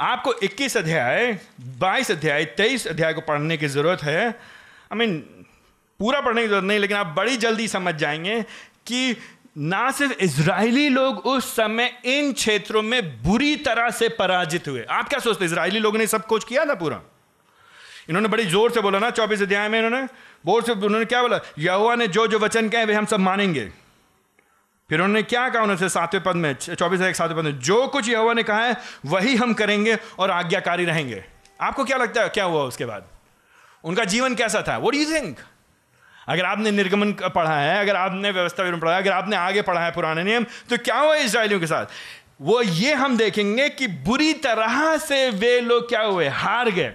आपको 0.00 0.32
21 0.42 0.76
अध्याय 0.76 1.38
22 1.60 2.10
अध्याय 2.10 2.44
23 2.44 2.86
अध्याय 2.86 3.12
को 3.14 3.20
पढ़ने 3.20 3.56
की 3.56 3.66
ज़रूरत 3.66 4.02
है। 4.02 4.26
आई 4.26 4.32
I 4.92 4.96
मीन 4.96 5.10
mean, 5.10 5.48
पूरा 5.98 6.20
पढ़ने 6.20 6.42
की 6.42 6.48
ज़रूरत 6.48 6.64
नहीं 6.64 6.78
लेकिन 6.78 6.96
आप 6.96 7.06
बड़ी 7.06 7.36
जल्दी 7.36 7.68
समझ 7.68 7.94
जाएँगे 7.94 8.42
कि 8.86 9.16
ना 9.56 9.90
सिर्फ़ 9.90 10.12
इसराइली 10.14 10.88
लोग 10.88 11.26
उस 11.26 11.54
समय 11.56 11.90
इन 12.04 12.32
क्षेत्रों 12.32 12.82
में 12.82 13.22
बुरी 13.22 13.56
तरह 13.56 13.90
से 13.90 14.08
पराजित 14.08 14.68
हुए। 14.68 14.84
आप 14.90 15.08
क्या 15.08 15.18
सोचते 15.18 15.44
इसराइली 15.44 15.78
लोगों 15.78 15.98
ने 15.98 16.06
सब 16.06 16.26
कुछ 16.26 16.44
किया 16.44 16.64
था 16.64 16.74
पूरा? 16.74 17.00
इन्होंने 18.08 18.28
बड़ी 18.28 18.44
ज़ोर 18.46 18.70
से 18.72 18.80
बोला 18.80 18.98
ना, 18.98 19.10
चौबीस 19.10 19.42
अध्याय 19.42 19.68
में 19.68 19.78
इन्होंने, 19.78 20.06
बोर 20.46 20.62
से 20.62 20.72
उन्होंने 20.72 21.04
क्या 21.04 21.22
बोला 21.22 21.40
यहुआ 21.58 21.94
ने 21.94 22.06
जो 22.08 22.26
जो 22.26 22.38
वचन 22.38 22.68
कहे 22.68 22.84
वे 22.84 22.94
हम 22.94 23.06
सब 23.06 23.20
मानेंगे। 23.20 23.64
फिर 24.90 25.00
उन्होंने 25.00 25.22
क्या 25.22 25.48
कहा 25.48 25.62
उन्होंने 25.62 25.88
सातवें 25.88 26.22
पद 26.24 26.36
में 26.36 26.54
चौबीस 26.54 27.00
एक 27.00 27.16
सातवें 27.16 27.36
पद 27.38 27.44
में, 27.44 27.58
जो 27.58 27.86
कुछ 27.88 28.08
यहुआ 28.08 28.32
ने 28.32 28.42
कहा 28.42 28.64
है, 28.64 28.76
वही 29.06 29.36
हम 29.36 29.54
करेंगे 29.54 29.98
और 30.18 30.30
आज्ञाकारी 30.30 30.84
रहेंगे। 30.84 31.24
आपको 31.60 31.84
क्या 31.84 31.96
लगता 31.96 32.22
है, 32.22 32.28
क्या 32.28 32.44
हुआ 32.44 32.62
उसके 32.62 32.84
बाद? 32.84 33.08
उनका 33.84 34.04
जीवन 34.04 34.34
कैसा 34.34 34.62
था? 34.62 34.78
वो 34.78 34.90
डू 34.90 34.98
यू 34.98 35.14
थिंक 35.14 35.38
अगर 36.30 36.44
आपने 36.44 36.70
निर्गमन 36.70 37.12
पढ़ा 37.12 37.56
है, 37.56 37.80
अगर 37.80 37.96
आपने 37.96 38.30
व्यवस्था 38.30 38.62
विवरण 38.62 38.80
पढ़ा 38.80 38.94
है, 38.94 39.02
अगर 39.02 39.12
आपने 39.12 39.36
आगे 39.36 39.62
पढ़ा 39.62 39.80
है 39.80 39.90
पुराने 39.90 40.24
नियम 40.24 40.44
तो 40.70 40.76
क्या 40.78 40.98
हुआ 40.98 41.14
इसराइलियों 41.14 41.60
के 41.60 41.66
साथ? 41.66 41.86
वो 42.40 42.62
ये 42.62 42.94
हम 42.94 43.16
देखेंगे 43.16 43.68
कि 43.68 43.86
बुरी 43.86 44.32
तरह 44.32 44.96
से 44.96 45.30
वे 45.30 45.60
लोग 45.60 45.88
क्या 45.88 46.00
हुए? 46.00 46.28
हार 46.28 46.70
गए। 46.70 46.92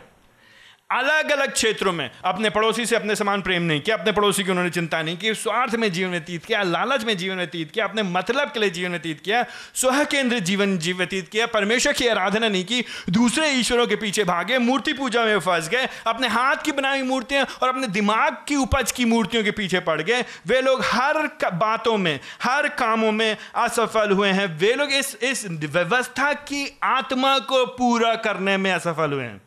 अलग 0.95 1.31
अलग 1.31 1.51
क्षेत्रों 1.51 1.93
में, 1.93 2.09
अपने 2.25 2.49
पड़ोसी 2.49 2.85
से 2.85 2.95
अपने 2.95 3.15
समान 3.15 3.41
प्रेम 3.41 3.63
नहीं 3.63 3.81
किया, 3.81 3.95
अपने 3.97 4.11
पड़ोसी 4.11 4.43
की 4.43 4.51
उन्होंने 4.51 4.69
चिंता 4.69 5.01
नहीं 5.01 5.17
की, 5.17 5.33
स्वार्थ 5.33 5.75
में 5.75 5.91
जीवन 5.91 6.11
व्यतीत 6.11 6.45
किया, 6.45 6.63
लालच 6.63 7.03
में 7.03 7.17
जीवन 7.17 7.35
व्यतीत 7.35 7.71
किया, 7.71 7.85
अपने 7.85 8.03
मतलब 8.03 8.51
के 8.51 8.59
लिए 8.59 8.69
जीवन 8.69 8.91
व्यतीत 8.91 9.21
किया 9.21 9.45
स्व 9.73 10.03
केंद्रित 10.05 10.43
जीवन 10.43 10.77
जीव 10.77 10.97
व्यतीत 10.97 11.29
किया, 11.29 11.45
परमेश्वर 11.45 11.93
की 11.93 12.07
आराधना 12.07 12.47
नहीं 12.47 12.63
की, 12.65 12.83
दूसरे 13.09 13.49
ईश्वरों 13.49 13.87
के 13.87 13.95
पीछे 13.95 14.23
भागे, 14.23 14.57
मूर्ति 14.57 14.93
पूजा 14.93 15.25
में 15.25 15.39
फंस 15.39 15.69
गए, 15.69 15.87
अपने 16.07 16.27
हाथ 16.27 16.55
की 16.55 16.71
बनाई 16.71 17.01
मूर्तियाँ 17.01 17.45
और 17.61 17.69
अपने 17.69 17.87
दिमाग 17.87 18.37
की 18.47 18.55
उपज 18.55 18.91
की 18.91 19.05
मूर्तियों 19.05 19.43
के 19.43 19.51
पीछे 19.51 19.79
पड़ 19.79 20.01
गए। 20.01 20.23
वे 20.47 20.61
लोग 20.61 20.81
हर 20.85 21.17
बातों 21.53 21.97
में, 21.97 22.19
हर 22.43 22.67
कामों 22.67 23.11
में 23.11 23.37
असफल 23.55 24.11
हुए 24.11 24.29
हैं। 24.29 24.45
वे 24.57 24.73
लोग 24.73 24.91
इस 24.91 25.15
इस 25.23 25.45
व्यवस्था 25.47 26.33
की 26.33 26.79
आत्मा 26.83 27.37
को 27.39 27.65
पूरा 27.65 28.15
करने 28.15 28.57
में 28.57 28.71
असफल 28.71 29.11
हुए 29.11 29.23
हैं। 29.23 29.41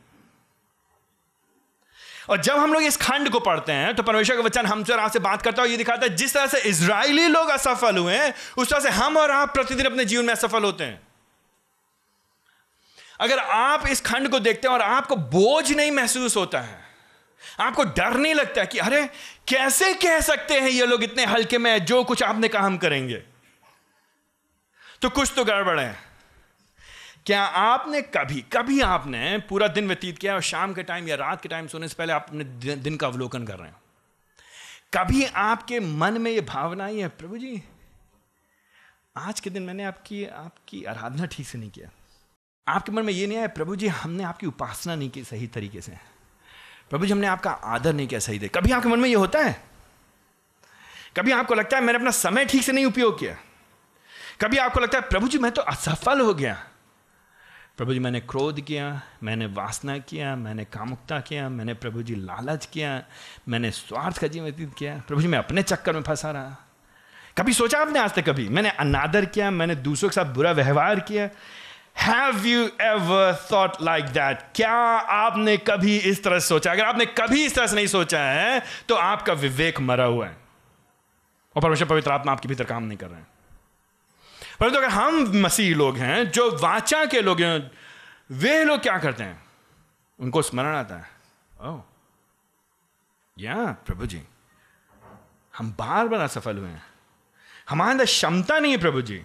और 2.28 2.40
जब 2.42 2.58
हम 2.58 2.72
लोग 2.72 2.82
इस 2.82 2.96
खंड 2.96 3.28
को 3.30 3.40
पढ़ते 3.40 3.72
हैं 3.72 3.94
तो 3.94 4.02
परमेश्वर 4.02 4.36
का 4.36 4.42
वचन 4.42 4.66
हमसे 4.66 4.92
और 4.92 4.98
आपसे 4.98 5.18
बात 5.18 5.42
करता 5.42 5.62
है 5.62 5.70
ये 5.70 5.76
दिखाता 5.76 6.06
है 6.06 6.16
जिस 6.16 6.34
तरह 6.34 6.46
से 6.46 6.60
इसराइली 6.60 7.26
लोग 7.28 7.48
असफल 7.48 7.96
हुए 7.96 8.14
हैं, 8.14 8.34
उस 8.58 8.70
तरह 8.70 8.80
से 8.80 8.90
हम 8.90 9.16
और 9.16 9.30
आप 9.30 9.54
प्रतिदिन 9.54 9.86
अपने 9.86 10.04
जीवन 10.04 10.24
में 10.24 10.32
असफल 10.32 10.64
होते 10.64 10.84
हैं। 10.84 11.00
अगर 13.20 13.38
आप 13.38 13.86
इस 13.86 14.00
खंड 14.00 14.28
को 14.28 14.38
देखते 14.38 14.68
हैं 14.68 14.74
और 14.74 14.82
आपको 14.82 15.16
बोझ 15.16 15.72
नहीं 15.72 15.90
महसूस 15.90 16.36
होता 16.36 16.60
है, 16.60 16.78
आपको 17.60 17.84
डर 17.84 18.14
नहीं 18.14 18.34
लगता 18.34 18.64
कि 18.64 18.78
अरे, 18.78 19.02
कैसे 19.48 19.92
कह 19.94 20.20
सकते 20.20 20.60
हैं 20.60 20.68
ये 20.68 20.86
लोग 20.86 21.02
इतने 21.04 21.24
हल्के 21.24 21.58
में 21.58 21.84
जो 21.84 22.04
कुछ 22.04 22.22
आपने 22.22 22.48
कहा 22.48 22.66
हम 22.66 22.76
करेंगे? 22.78 23.22
तो 25.02 25.10
कुछ 25.10 25.32
तो 25.36 25.44
गड़बड़ 25.44 25.78
है। 25.80 26.07
क्या 27.28 27.42
आपने 27.44 28.02
कभी 28.02 28.40
कभी 28.40 28.80
आपने 28.80 29.38
पूरा 29.38 29.68
दिन 29.68 29.88
व्यतीत 29.88 30.18
किया 30.18 30.34
और 30.34 30.40
शाम 30.40 30.74
के 30.74 30.82
टाइम 30.82 31.08
या 31.08 31.16
रात 31.16 31.42
के 31.42 31.48
टाइम 31.48 31.66
सोने 31.66 31.88
से 31.88 31.94
पहले 31.98 32.12
आप 32.12 32.26
अपने 32.28 32.44
दिन 32.76 32.96
का 32.96 33.06
अवलोकन 33.06 33.46
कर 33.46 33.58
रहे 33.58 33.68
हैं? 33.68 33.76
कभी 34.94 35.24
आपके 35.24 35.80
मन 35.80 36.20
में 36.20 36.30
ये 36.30 36.40
भावना 36.40 36.86
ही 36.86 37.00
है, 37.00 37.08
प्रभु 37.08 37.38
जी, 37.38 37.62
आज 39.16 39.40
के 39.40 39.50
दिन 39.50 39.62
मैंने 39.62 39.84
आपकी 39.84 40.24
आपकी 40.24 40.84
आराधना 40.84 41.26
ठीक 41.26 41.48
से 41.48 41.58
नहीं 41.58 41.70
किया। 41.70 41.90
आपके 42.68 42.92
मन 42.92 43.04
में 43.04 43.12
ये 43.12 43.26
नहीं 43.26 43.38
आया, 43.38 43.48
प्रभु 43.48 43.76
जी, 43.76 43.88
हमने 43.88 44.24
आपकी 44.24 44.46
उपासना 44.46 44.94
नहीं 44.94 45.10
की 45.10 45.24
सही 45.24 45.46
तरीके 45.46 45.80
से। 45.80 45.92
प्रभु 46.90 47.06
जी, 47.06 47.12
हमने 47.12 47.26
आपका 47.26 47.50
आदर 47.50 47.92
नहीं 47.92 48.08
किया 48.08 48.20
सही 48.20 48.38
दे 48.38 48.48
कभी 48.48 48.72
आपके 48.72 48.88
मन 48.88 49.00
में 49.00 49.08
ये 49.08 49.14
होता 49.14 49.38
है? 49.38 49.62
कभी 51.16 51.32
आपको 51.32 51.54
लगता 51.54 51.76
है 51.76 51.82
मैंने 51.84 51.98
अपना 51.98 52.10
समय 52.10 52.44
ठीक 52.44 52.62
से 52.62 52.72
नहीं 52.72 52.86
उपयोग 52.86 53.18
किया? 53.20 53.36
कभी 54.40 54.56
आपको 54.56 54.80
लगता 54.80 54.98
है, 54.98 55.08
प्रभु 55.08 55.28
जी, 55.28 55.38
मैं 55.38 55.52
तो 55.52 55.62
असफल 55.62 56.20
हो 56.20 56.34
गया। 56.34 56.64
प्रभु 57.78 57.92
जी, 57.92 57.98
मैंने 57.98 58.20
क्रोध 58.20 58.60
किया, 58.60 59.02
मैंने 59.22 59.46
वासना 59.46 59.98
किया, 59.98 60.36
मैंने 60.36 60.64
कामुकता 60.64 61.20
किया, 61.20 61.48
मैंने 61.48 61.74
प्रभु 61.74 62.02
जी 62.02 62.14
लालच 62.14 62.66
किया, 62.66 63.02
मैंने 63.48 63.70
स्वार्थ 63.70 64.18
का 64.18 64.26
जीवन 64.26 64.44
व्यतीत 64.44 64.74
किया। 64.78 65.02
प्रभु 65.08 65.22
जी, 65.22 65.28
मैं 65.28 65.38
अपने 65.38 65.62
चक्कर 65.62 65.92
में 65.92 66.02
फंसा 66.02 66.30
रहा। 66.30 66.56
कभी 67.38 67.52
सोचा 67.52 67.80
आपने 67.80 67.98
आज 67.98 68.14
तक 68.14 68.26
कभी? 68.26 68.48
मैंने 68.48 68.70
अनादर 68.70 69.24
किया, 69.24 69.50
मैंने 69.50 69.74
दूसरों 69.74 70.10
के 70.10 70.14
साथ 70.14 70.34
बुरा 70.34 70.52
व्यवहार 70.52 71.00
किया। 71.00 71.28
Have 71.98 72.46
you 72.46 72.64
ever 72.80 73.46
thought 73.52 73.82
like 73.82 74.04
that 74.04 74.42
क्या 74.54 74.72
आपने 74.72 75.56
कभी 75.56 75.96
इस 75.96 76.24
तरह 76.24 76.38
से 76.38 76.48
सोचा? 76.48 76.72
अगर 76.72 76.84
आपने 76.84 77.06
कभी 77.06 77.44
इस 77.46 77.54
तरह 77.54 77.66
से 77.66 77.76
नहीं 77.76 77.86
सोचा 77.86 78.20
है 78.20 78.62
तो 78.88 78.94
आपका 78.94 79.32
विवेक 79.32 79.80
मरा 79.80 80.04
हुआ 80.04 80.26
है। 80.26 80.36
और 81.56 81.62
परमेश्वर 81.62 81.88
पवित्र 81.88 82.10
आत्मा 82.10 82.32
आपके 82.32 82.48
भीतर 82.48 82.64
काम 82.64 82.82
नहीं 82.82 82.98
कर 82.98 83.06
रहे 83.06 83.18
हैं। 83.18 83.26
परंतु 84.60 84.76
अगर 84.76 84.88
हम 84.88 85.32
मसीह 85.34 85.76
लोग 85.76 85.96
हैं, 85.96 86.30
जो 86.30 86.58
वाचा 86.58 87.04
के 87.04 87.20
लोग 87.20 87.40
हैं, 87.40 87.70
वे 88.30 88.64
लोग 88.64 88.80
क्या 88.80 88.98
करते 88.98 89.24
हैं? 89.24 89.46
उनको 90.20 90.42
स्मरण 90.42 90.76
आता 90.76 90.94
है। 90.94 91.10
ओ 91.60 91.80
या 93.38 93.54
प्रभु 93.86 94.06
जी, 94.06 94.22
हम 95.58 95.70
बार 95.72 96.08
बार 96.08 96.20
असफल 96.20 96.56
हुए 96.56 96.68
हैं। 96.68 96.86
हमारे 97.68 97.90
अंदर 97.90 98.04
क्षमता 98.04 98.58
नहीं 98.58 98.72
है 98.72 98.78
प्रभु 98.78 99.02
जी। 99.02 99.22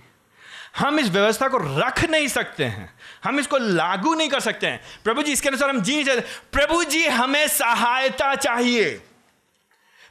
हम 0.78 1.00
इस 1.00 1.10
व्यवस्था 1.10 1.48
को 1.48 1.58
रख 1.80 2.04
नहीं 2.04 2.28
सकते 2.28 2.66
हैं। 2.66 2.94
हम 3.24 3.40
इसको 3.40 3.58
लागू 3.58 4.14
नहीं 4.16 4.30
कर 4.30 4.40
सकते 4.40 4.68
हैं। 4.68 4.82
प्रभु 5.04 5.24
जी, 5.24 5.32
इसके 5.32 5.50
अनुसार 5.50 5.70
हम 5.70 5.82
जी 5.82 5.96
नहीं 5.96 6.06
सकते। 6.06 6.28
प्रभु 6.52 6.84
जी, 6.84 7.08
हमें 7.08 7.48
सहायता 7.48 8.36
चाहिए। 8.36 9.08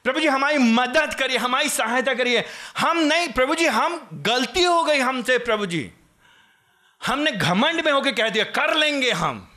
प्रभु 0.05 0.21
जी, 0.21 0.27
हमारी 0.27 0.59
मदद 0.59 1.15
करिए, 1.15 1.37
हमारी 1.37 1.69
सहायता 1.69 2.15
करिए। 2.15 2.45
हम 2.79 2.99
नहीं, 2.99 3.29
प्रभु 3.29 3.55
जी, 3.55 3.67
हम 3.67 4.09
गलती 4.13 4.63
हो 4.63 4.83
गई 4.85 4.99
हमसे, 4.99 5.39
प्रभु 5.39 5.67
जी। 5.67 5.93
हमने 7.07 7.33
घमंड 7.33 7.85
में 7.85 7.93
होकर 7.93 8.13
कह 8.13 8.29
दिया, 8.29 8.45
कर 8.45 8.77
लेंगे 8.77 9.11
हम। 9.11 9.49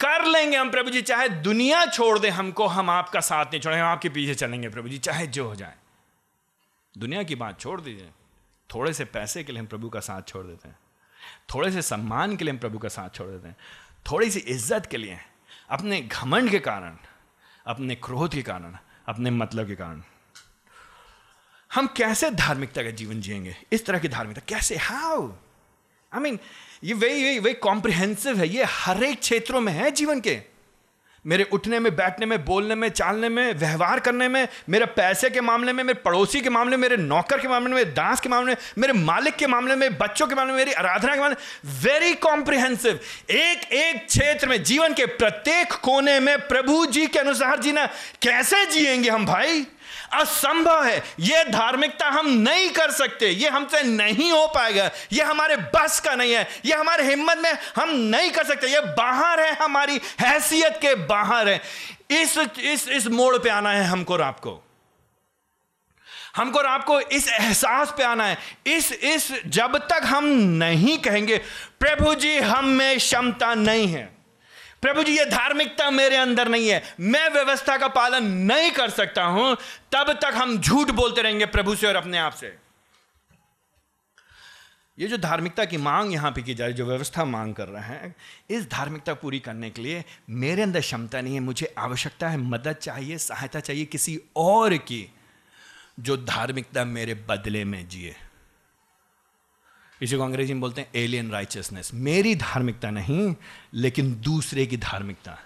कर 0.00 0.24
लेंगे 0.24 0.56
हम, 0.56 0.70
प्रभु 0.70 0.90
जी, 0.90 1.02
चाहे 1.02 1.28
दुनिया 1.28 1.86
छोड़ 1.86 2.18
दे 2.18 2.28
हमको, 2.28 2.66
हम 2.66 2.90
आपका 2.90 3.20
साथ 3.20 3.44
नहीं 3.44 3.60
छोड़ेंगे, 3.60 3.82
हम 3.82 3.88
आपके 3.88 4.08
पीछे 4.08 4.34
चलेंगे, 4.34 4.68
प्रभु 4.68 4.88
जी, 4.88 4.98
चाहे 4.98 5.26
जो 5.26 5.48
हो 5.48 5.54
जाए। 5.54 5.74
दुनिया 6.98 7.22
की 7.22 7.34
बात 7.34 7.60
छोड़ 7.60 7.80
दीजिए। 7.80 8.10
थोड़े 8.74 8.92
से 8.92 9.04
पैसे 9.04 9.44
के 9.44 9.52
लिए 9.52 9.60
हम 9.60 9.66
प्रभु 9.66 9.88
का 9.88 10.00
साथ 10.00 10.22
छोड़ 10.22 10.46
देते 10.46 10.68
हैं। 10.68 10.78
थोड़े 11.54 11.70
से 11.70 11.82
सम्मान 11.82 12.36
के 12.36 12.44
लिए 12.44 12.52
हम 12.52 12.58
प्रभु 12.58 12.78
का 12.78 12.88
साथ 12.88 13.08
छोड़ 13.14 13.28
देते 13.28 13.48
हैं। 13.48 13.56
थोड़ी 14.10 14.30
सी 14.30 14.38
इज़्ज़त 14.38 14.86
के 14.86 14.96
लिए, 14.96 15.18
अपने 15.70 16.00
घमंड 16.00 16.50
के 16.50 16.58
कारण, 16.58 16.96
अपने 17.66 17.94
क्रोध 17.94 18.34
के 18.34 18.42
कारण 18.42 18.76
अपने 19.08 19.30
मतलब 19.30 19.66
के 19.66 19.74
कारण। 19.74 20.02
हम 21.74 21.86
कैसे 21.86 22.30
धार्मिकता 22.30 22.82
का 22.82 22.90
जीवन 22.90 23.20
जिएँगे? 23.20 23.56
इस 23.72 23.86
तरह 23.86 23.98
की 23.98 24.08
धार्मिकता। 24.08 24.42
कैसे? 24.48 24.76
हाउ 24.76 25.32
आई 26.14 26.20
मीन 26.20 26.38
ये 26.84 26.94
वही 26.94 27.38
वही 27.38 27.54
कॉम्प्रिहेंसिव 27.54 28.38
है। 28.38 28.48
ये 28.48 28.64
हर 28.64 29.02
एक 29.02 29.20
क्षेत्रों 29.20 29.60
में 29.60 29.72
है 29.72 29.90
जीवन 29.90 30.20
के। 30.20 30.55
मेरे 31.26 31.48
उठने 31.52 31.78
में, 31.78 31.96
बैठने 31.96 32.26
में, 32.26 32.44
बोलने 32.44 32.74
में, 32.74 32.88
चालने 32.88 33.28
में, 33.28 33.54
व्यवहार 33.54 34.00
करने 34.00 34.28
में, 34.28 34.48
मेरे 34.68 34.86
पैसे 34.86 35.30
के 35.30 35.40
मामले 35.40 35.72
में, 35.72 35.84
मेरे 35.84 35.98
पड़ोसी 36.04 36.40
के 36.40 36.50
मामले 36.50 36.76
में, 36.76 36.88
मेरे 36.88 37.02
नौकर 37.02 37.40
के 37.40 37.48
मामले 37.48 37.68
में, 37.68 37.76
मेरे 37.76 37.90
दास 37.90 38.20
के 38.20 38.28
मामले 38.28 38.46
में, 38.46 38.56
मेरे 38.78 38.92
मालिक 38.92 39.36
के 39.36 39.46
मामले 39.46 39.76
में, 39.76 39.98
बच्चों 39.98 40.26
के 40.26 40.34
मामले 40.34 40.52
में, 40.52 40.58
मेरी 40.58 40.72
आराधना 40.72 41.14
के 41.14 41.20
मामले 41.20 41.34
में 41.34 41.72
वेरी 41.82 42.14
कॉम्प्रिहेंसिव 42.14 43.00
एक 43.30 43.72
एक 43.72 44.06
क्षेत्र 44.06 44.48
में, 44.48 44.62
जीवन 44.62 44.94
के 44.94 45.06
प्रत्येक 45.06 45.72
कोने 45.72 46.20
में 46.20 46.38
प्रभु 46.38 46.86
जी 46.86 47.06
के 47.06 47.18
अनुसार 47.18 47.58
जीना, 47.58 47.86
कैसे 48.22 48.66
जिएँगे 48.66 49.10
हम 49.10 49.26
भाई? 49.26 49.66
असंभव 50.12 50.84
है। 50.84 51.02
यह 51.20 51.44
धार्मिकता 51.44 52.08
हम 52.08 52.28
नहीं 52.28 52.70
कर 52.70 52.90
सकते। 52.90 53.28
यह 53.28 53.54
हमसे 53.54 53.82
नहीं 53.82 54.32
हो 54.32 54.46
पाएगा। 54.46 54.90
यह 55.12 55.30
हमारे 55.30 55.56
बस 55.56 56.00
का 56.00 56.14
नहीं 56.14 56.32
है। 56.32 56.48
यह 56.64 56.80
हमारे 56.80 57.04
हिम्मत 57.04 57.38
में 57.38 57.52
हम 57.76 57.90
नहीं 57.90 58.30
कर 58.30 58.44
सकते। 58.44 58.66
यह 58.66 58.80
बाहर 58.80 59.40
है 59.40 59.54
हमारी 59.54 60.00
हैसियत 60.20 60.78
के 60.82 60.94
बाहर 60.94 61.48
है। 61.48 61.60
इस 62.10 62.38
इस 62.58 62.88
इस 62.88 63.06
मोड़ 63.06 63.38
पे 63.38 63.50
आना 63.50 63.70
है 63.70 63.84
हमको 63.84 64.12
और 64.12 64.22
आपको। 64.22 64.62
हमको 66.36 66.58
और 66.58 66.66
आपको 66.66 67.00
इस 67.00 67.28
एहसास 67.28 67.94
पे 67.96 68.04
आना 68.04 68.26
है। 68.26 68.38
इस 68.66 68.92
इस 68.92 69.32
जब 69.46 69.78
तक 69.78 70.00
हम 70.04 70.24
नहीं 70.34 70.98
कहेंगे, 70.98 71.36
प्रभु 71.80 72.14
जी, 72.14 72.38
हम 72.38 72.64
में 72.64 72.98
क्षमता 72.98 73.54
नहीं 73.54 73.86
है। 73.86 74.15
प्रभु 74.86 75.02
जी, 75.02 75.18
ये 75.18 75.24
धार्मिकता 75.24 75.90
मेरे 75.90 76.16
अंदर 76.16 76.48
नहीं 76.48 76.68
है। 76.68 76.82
मैं 77.00 77.28
व्यवस्था 77.30 77.76
का 77.76 77.88
पालन 77.88 78.24
नहीं 78.24 78.70
कर 78.70 78.90
सकता 78.90 79.24
हूँ। 79.24 79.56
तब 79.92 80.12
तक 80.12 80.34
हम 80.34 80.58
झूठ 80.58 80.90
बोलते 80.90 81.22
रहेंगे 81.22 81.46
प्रभु 81.46 81.74
से 81.74 81.86
और 81.86 81.96
अपने 81.96 82.18
आप 82.18 82.32
से। 82.32 82.58
ये 84.98 85.08
जो 85.08 85.16
धार्मिकता 85.16 85.64
की 85.64 85.76
मांग 85.76 86.12
यहाँ 86.12 86.30
पे 86.30 86.42
की 86.42 86.54
जा 86.54 86.64
रही 86.64 86.74
जो 86.74 86.86
व्यवस्था 86.86 87.24
मांग 87.24 87.54
कर 87.54 87.68
रहे 87.68 87.82
हैं, 87.82 88.16
इस 88.50 88.70
धार्मिकता 88.70 89.14
पूरी 89.14 89.40
करने 89.40 89.70
के 89.70 89.82
लिए 89.82 90.04
मेरे 90.30 90.62
अंदर 90.62 90.80
क्षमता 90.80 91.20
नहीं 91.20 91.34
है, 91.34 91.40
मुझे 91.40 91.74
आवश्यकता 91.78 92.28
है, 92.28 92.36
मदद 92.36 92.72
चाहिए, 92.72 93.18
सहायता 93.18 93.60
चाहिए 93.60 93.84
किसी 93.84 94.20
और 94.36 94.76
की, 94.76 95.12
जो 96.00 96.16
धार्मिकता 96.16 96.84
मेरे 96.84 97.14
बदले 97.14 97.64
में 97.64 97.88
जिए। 97.88 98.16
इसी 100.02 100.16
को 100.16 100.22
अंग्रेज़ी 100.22 100.52
में 100.52 100.60
बोलते 100.60 100.80
हैं 100.80 100.88
एलियन 100.94 101.30
राइचियसनेस 101.30 101.90
मेरी 101.94 102.34
धार्मिकता 102.34 102.90
नहीं, 102.90 103.34
लेकिन 103.74 104.20
दूसरे 104.20 104.66
की 104.66 104.76
धार्मिकता। 104.76 105.38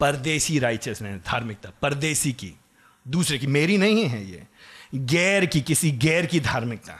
परदेसी 0.00 0.58
राइचियसनेस 0.58 1.20
धार्मिकता। 1.26 1.70
परदेसी 1.82 2.32
की। 2.32 2.54
दूसरे 3.08 3.38
की। 3.38 3.46
मेरी 3.46 3.78
नहीं 3.78 4.04
है 4.04 4.30
ये। 4.30 4.46
गैर 4.94 5.46
की, 5.46 5.60
किसी 5.60 5.90
गैर 5.90 6.26
की 6.26 6.40
धार्मिकता। 6.40 6.94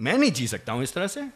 मैं 0.00 0.18
नहीं 0.18 0.32
जी 0.32 0.46
सकता 0.48 0.72
हूँ 0.72 0.82
इस 0.82 0.94
तरह 0.94 1.06
से। 1.06 1.28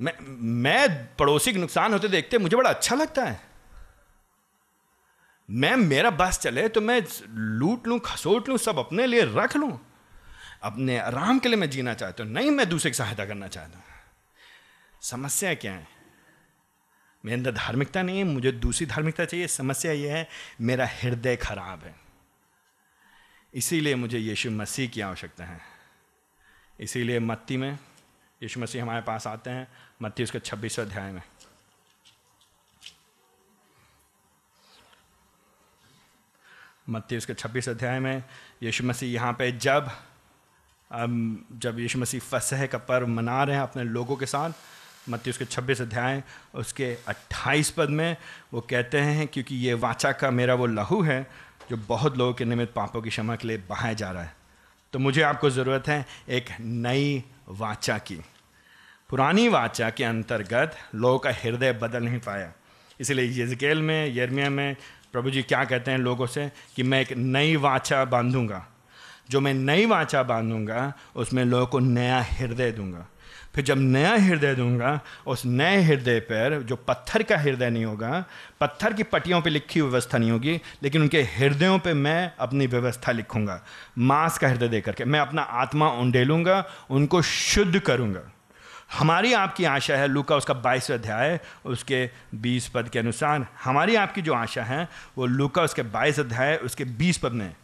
मैं 0.00 0.12
मैं 0.40 1.16
पड़ोसी 1.16 1.52
के 1.52 1.58
नुकसान 1.58 1.92
होते 1.92 2.08
देखते 2.08 2.38
मुझे 2.38 2.56
बड़ा 2.56 2.70
अच्छा 2.70 2.96
लगता 2.96 3.24
है। 3.24 3.40
मैं, 5.50 5.76
मेरा 5.76 6.10
बस 6.10 6.38
चले 6.38 6.68
तो 6.68 6.80
मैं 6.80 7.02
लूट 7.30 7.86
लूँ, 7.86 7.98
खसोट 7.98 8.48
लूँ, 8.48 8.58
सब 8.58 8.78
अपने 8.78 9.06
लिए 9.06 9.22
रख 9.24 9.56
लूँ। 9.56 9.93
अपने 10.64 10.98
आराम 10.98 11.38
के 11.38 11.48
लिए 11.48 11.56
मैं 11.56 11.70
जीना 11.70 11.94
चाहता 11.94 12.24
हूँ, 12.24 12.32
नहीं 12.32 12.50
मैं 12.50 12.68
दूसरे 12.68 12.90
की 12.90 12.94
सहायता 12.94 13.26
करना 13.26 13.48
चाहता 13.48 13.78
समस्या 15.02 15.54
क्या 15.54 15.72
है? 15.72 15.88
मेरे 17.24 17.36
अंदर 17.36 17.52
धार्मिकता 17.52 18.02
नहीं 18.02 18.18
है, 18.18 18.24
मुझे 18.24 18.52
दूसरी 18.52 18.86
धार्मिकता 18.86 19.24
चाहिए। 19.24 19.46
समस्या 19.46 19.92
यह 19.92 20.16
है, 20.16 20.28
मेरा 20.60 20.86
हृदय 20.86 21.36
खराब 21.36 21.84
है। 21.84 21.94
इसीलिए 23.54 23.94
मुझे 23.94 24.18
यीशु 24.18 24.50
मसीह 24.50 24.88
की 24.88 25.00
आवश्यकता 25.00 25.44
है। 25.44 25.60
इसीलिए 26.80 27.20
मत्ती 27.20 27.56
में 27.56 27.78
यीशु 28.42 28.60
मसीह 28.60 28.82
हमारे 28.82 29.02
पास 29.02 29.26
आते 29.26 29.50
हैं, 29.50 29.68
मत्ती 30.02 30.22
उसके 30.22 30.38
छब्बीस 30.38 30.80
अध्याय 30.80 31.12
में। 31.12 31.22
मत्ती 36.88 37.16
उसके 37.16 37.34
छब्बीस 37.34 37.68
अध्याय 37.68 38.00
में 38.00 38.24
यीशु 38.62 38.84
मसीह 38.84 39.14
यहाँ 39.14 39.32
पे 39.32 39.52
जब 39.52 39.90
जब 40.90 41.78
यीशु 41.78 41.98
मसीह 41.98 42.20
फसह 42.20 42.66
का 42.66 42.78
पर्व 42.78 43.06
मना 43.08 43.42
रहे 43.44 43.56
हैं 43.56 43.62
अपने 43.62 43.84
लोगों 43.84 44.16
के 44.16 44.26
साथ, 44.26 44.50
मत्ती 45.08 45.30
उसके 45.30 45.44
छब्बीस 45.44 45.80
अध्याय, 45.80 46.22
उसके 46.54 46.96
अट्ठाईस 47.08 47.70
पद 47.70 47.90
में 47.90 48.16
वो 48.52 48.60
कहते 48.60 48.98
हैं 48.98 49.26
क्योंकि 49.28 49.56
ये 49.56 49.74
वाचा 49.74 50.12
का 50.12 50.30
मेरा 50.30 50.54
वो 50.54 50.66
लहू 50.66 51.02
है 51.02 51.26
जो 51.70 51.76
बहुत 51.88 52.18
लोगों 52.18 52.34
के 52.34 52.44
निमित्त 52.44 52.72
पापों 52.72 53.02
की 53.02 53.10
क्षमा 53.10 53.36
के 53.36 53.48
लिए 53.48 53.56
बहाया 53.68 53.92
जा 53.92 54.10
रहा 54.10 54.22
है। 54.22 54.34
तो 54.92 54.98
मुझे 54.98 55.22
आपको 55.22 55.50
ज़रूरत 55.50 55.88
है 55.88 56.04
एक 56.28 56.50
नई 56.60 57.22
वाचा 57.48 57.98
की। 57.98 58.20
पुरानी 59.10 59.48
वाचा 59.48 59.88
के 59.90 60.04
अंतर्गत 60.04 60.76
लोगों 60.94 61.18
का 61.18 61.30
हृदय 61.32 61.72
बदल 61.72 62.02
नहीं 62.02 62.18
पाया। 62.18 62.52
इसलिए 63.00 63.42
यजकेल 63.42 63.82
में 63.82 64.14
यर्मिया 64.16 64.50
में 64.50 64.76
प्रभु 65.12 65.30
जी 65.30 65.42
क्या 65.42 65.64
कहते 65.64 65.90
हैं 65.90 65.98
लोगों 65.98 66.26
से 66.26 66.50
कि 66.76 66.82
मैं 66.82 67.00
एक 67.00 67.12
नई 67.12 67.56
वाचा 67.56 68.04
बांधूँगा। 68.04 68.66
जो 69.30 69.40
मैं 69.40 69.54
नई 69.54 69.86
वाचा 69.86 70.22
बांधूँगा, 70.22 70.92
उसमें 71.16 71.44
लोगों 71.44 71.66
को 71.66 71.78
नया 71.78 72.26
हृदय 72.30 72.72
दूँगा। 72.72 73.06
फिर 73.54 73.64
जब 73.64 73.78
नया 73.78 74.14
हृदय 74.14 74.54
दूँगा, 74.54 75.00
उस 75.26 75.46
नए 75.46 75.82
हृदय 75.82 76.20
पर 76.20 76.62
जो 76.62 76.76
पत्थर 76.76 77.22
का 77.22 77.36
हृदय 77.36 77.70
नहीं 77.70 77.84
होगा, 77.84 78.24
पत्थर 78.60 78.92
की 78.92 79.02
पट्टियों 79.02 79.40
पे 79.40 79.50
लिखी 79.50 79.80
व्यवस्था 79.80 80.18
नहीं 80.18 80.30
होगी, 80.30 80.60
लेकिन 80.82 81.02
उनके 81.02 81.22
हृदयों 81.22 81.78
पे 81.78 81.94
मैं 81.94 82.32
अपनी 82.38 82.66
व्यवस्था 82.66 83.12
लिखूँगा। 83.12 83.64
मांस 83.98 84.38
का 84.38 84.48
हृदय 84.48 84.68
देकर 84.68 84.92
के 84.92 85.04
मैं 85.04 85.20
अपना 85.20 85.42
आत्मा 85.42 85.88
उंडेलूँगा, 85.88 86.64
उनको 86.90 87.22
शुद्ध 87.22 87.78
करूँगा। 87.78 88.32
हमारी 88.98 89.32
आपकी 89.32 89.64
आशा 89.64 89.96
है 89.96 90.08
लू 90.08 90.22
का 90.22 90.36
उसका 90.36 90.54
बाईस 90.54 90.90
अध्याय, 90.90 91.40
उसके 91.64 92.10
बीस 92.34 92.68
पद 92.68 92.88
के 92.88 92.98
अनुसार, 92.98 93.46
हमारी 93.64 93.94
आपकी 93.94 94.22
जो 94.22 94.34
आशा 94.34 94.62
है, 94.62 94.88
वो 95.18 95.26
लू 95.26 95.50
उसके 95.58 95.82
बाईस 95.82 96.20
अध्याय, 96.20 96.56
उसके 96.56 96.84
बीस 96.84 97.18
पद 97.18 97.32
में 97.32 97.54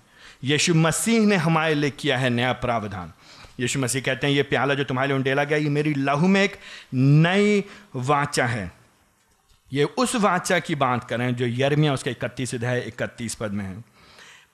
यीशु 0.45 0.75
मसीह 0.75 1.27
ने 1.27 1.37
हमारे 1.37 1.75
लिए 1.75 1.91
किया 1.91 2.19
है 2.19 2.31
नया 2.31 2.53
प्रावधान। 2.53 3.13
यीशु 3.61 3.79
मसीह 3.79 4.03
कहते 4.03 4.27
हैं, 4.27 4.35
ये 4.35 4.43
प्याला 4.43 4.75
जो 4.75 4.85
तुम्हारे 4.85 5.09
लिए 5.09 5.17
उंडेला 5.17 5.45
गया, 5.45 5.59
ये 5.59 5.69
मेरी 5.69 5.95
लहू 5.95 6.29
में 6.29 6.43
एक 6.43 6.57
नई 6.95 7.65
वाचा 7.97 8.47
है। 8.47 8.73
ये 9.73 9.85
उस 9.85 10.17
वाचा 10.17 10.59
की 10.59 10.75
बात 10.75 11.05
करें 11.05 11.37
जो 11.37 11.47
यरमिया 11.47 11.93
उसके 11.93 12.11
इकतीस 12.11 12.55
अध्याय 12.55 12.81
इकतीस 12.81 13.35
पद 13.35 13.51
में 13.51 13.65
है। 13.65 13.81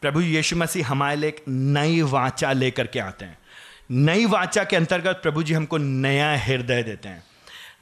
प्रभु 0.01 0.21
यीशु 0.21 0.57
मसीह 0.57 0.89
हमारे 0.89 1.17
लिए 1.17 1.29
एक 1.29 1.45
नई 1.49 2.03
वाचा 2.03 2.53
लेकर 2.53 2.87
के 2.87 2.99
आते 2.99 3.25
हैं। 3.25 3.39
नई 3.91 4.27
वाचा 4.27 4.65
के 4.65 4.77
अंतर्गत 4.77 5.21
प्रभु 5.23 5.43
जी 5.43 5.55
हमको 5.55 5.77
नया 5.77 6.37
हृदय 6.37 6.83
देते 6.83 7.09
हैं। 7.09 7.25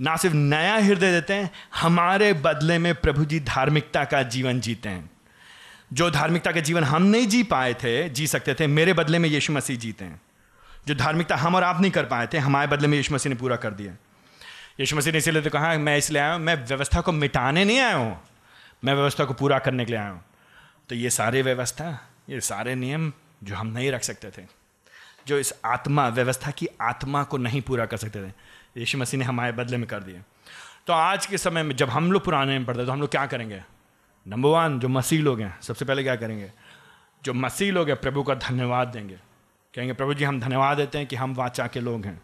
ना 0.01 0.17
सिर्फ़ 0.17 0.37
नया 0.37 0.75
हृदय 0.75 1.13
देते 1.13 1.35
हैं, 1.35 1.51
हमारे 1.75 2.33
बदले 2.33 2.79
में 2.79 2.95
प्रभु 2.95 3.25
जी 3.25 3.41
धार्मिकता 3.41 4.05
का 4.05 4.23
जीवन 4.23 4.61
जीते 4.61 4.89
हैं। 4.89 5.11
जो 5.95 6.11
धार्मिकता 6.11 6.53
का 6.53 6.61
जीवन 6.61 6.85
हम 6.85 7.03
नहीं 7.03 7.27
जी 7.27 7.43
पाए 7.43 7.75
थे, 7.75 8.09
जी 8.09 8.27
सकते 8.27 8.55
थे, 8.55 8.67
मेरे 8.67 8.93
बदले 8.93 9.19
में 9.19 9.29
यीशु 9.29 9.53
मसीह 9.53 9.77
जीते 9.79 10.05
हैं। 10.05 10.21
जो 10.87 10.95
धार्मिकता 10.95 11.37
हम 11.37 11.55
और 11.55 11.65
आप 11.65 11.81
नहीं 11.81 11.91
कर 11.91 12.05
पाए 12.05 12.27
थे, 12.27 12.39
हमारे 12.39 12.67
बदले 12.67 12.89
में 12.89 12.97
यीशु 12.97 13.15
मसीह 13.15 13.33
ने 13.33 13.39
पूरा 13.39 13.57
कर 13.57 13.71
दिया। 13.71 13.93
यीशु 14.81 14.97
मसीह 14.97 15.13
ने 15.13 15.19
इसलिए 15.19 15.43
तो 15.43 15.51
कहा, 15.51 15.77
मैं 15.79 15.97
इसलिए 15.99 16.23
आया 16.23 16.33
हूँ, 16.33 16.41
मैं 16.41 16.55
व्यवस्था 16.67 17.01
को 17.01 17.13
मिटाने 17.13 17.65
नहीं 17.65 17.79
आया 17.79 17.95
हूँ, 17.95 18.21
मैं 18.85 18.95
व्यवस्था 18.95 19.25
को 19.25 19.35
पूरा 19.35 19.59
करने 19.59 19.85
के 19.85 19.93
लिए 19.93 20.01
आया 20.01 20.11
हूँ। 20.11 20.25
तो 20.89 20.95
ये 20.95 21.11
सारे 21.11 21.43
व्यवस्था, 21.43 21.87
ये 22.31 22.41
सारे 22.41 22.75
नियम 22.75 23.13
जो 23.45 23.55
हम 23.55 23.67
नहीं 23.67 23.91
रख 23.93 24.03
सकते 24.03 24.31
थे, 24.31 24.47
जो 25.27 25.39
इस 25.39 25.53
आत्मा, 25.65 26.09
व्यवस्था 26.09 26.51
की 26.51 26.69
आत्मा 26.81 27.23
को 27.23 27.37
नहीं 27.37 27.61
पूरा 27.61 27.87
कर 27.87 27.97
सकते 27.97 28.25
थे, 28.25 28.33
यीशु 28.77 28.99
मसीह 28.99 29.21
ने 29.21 29.27
हमारे 29.27 29.53
बदले 29.53 29.77
में 29.77 29.87
कर 29.87 30.01
दिए। 30.01 30.21
तो 30.87 30.93
आज 30.93 31.27
के 31.27 31.39
समय 31.39 31.63
में 31.63 31.77
जब 31.77 31.91
हम 31.91 32.13
लोग 32.13 32.25
पुराने 32.25 32.59
में 32.59 32.67
पढ़ते 32.67 32.87
तो 32.87 32.93
हम 32.93 33.01
लोग 33.01 33.11
क्या 33.11 33.27
करेंगे? 33.27 33.63
नंबर 34.29 34.49
वन 34.49 34.79
जो 34.79 34.89
मसीह 34.89 35.23
लोग 35.23 35.41
हैं, 35.41 35.61
सबसे 35.61 35.85
पहले 35.85 36.03
क्या 36.03 36.17
करेंगे? 36.17 36.53
जो 37.25 37.35
मसीह 37.35 37.73
लोग 37.73 37.89
हैं, 37.89 38.01
प्रभु 38.01 38.23
का 38.23 38.35
धन्यवाद 38.35 38.89
देंगे। 38.89 39.15
कहेंगे, 39.75 39.93
प्रभु 39.93 40.15
जी, 40.15 40.25
हम 40.25 40.41
धन्यवाद 40.41 40.77
देते 40.77 40.99
हैं 40.99 41.07
कि 41.07 41.17
हम 41.17 41.35
वाचा 41.35 41.67
के 41.67 41.81
लोग 41.81 42.05
हैं। 42.05 42.23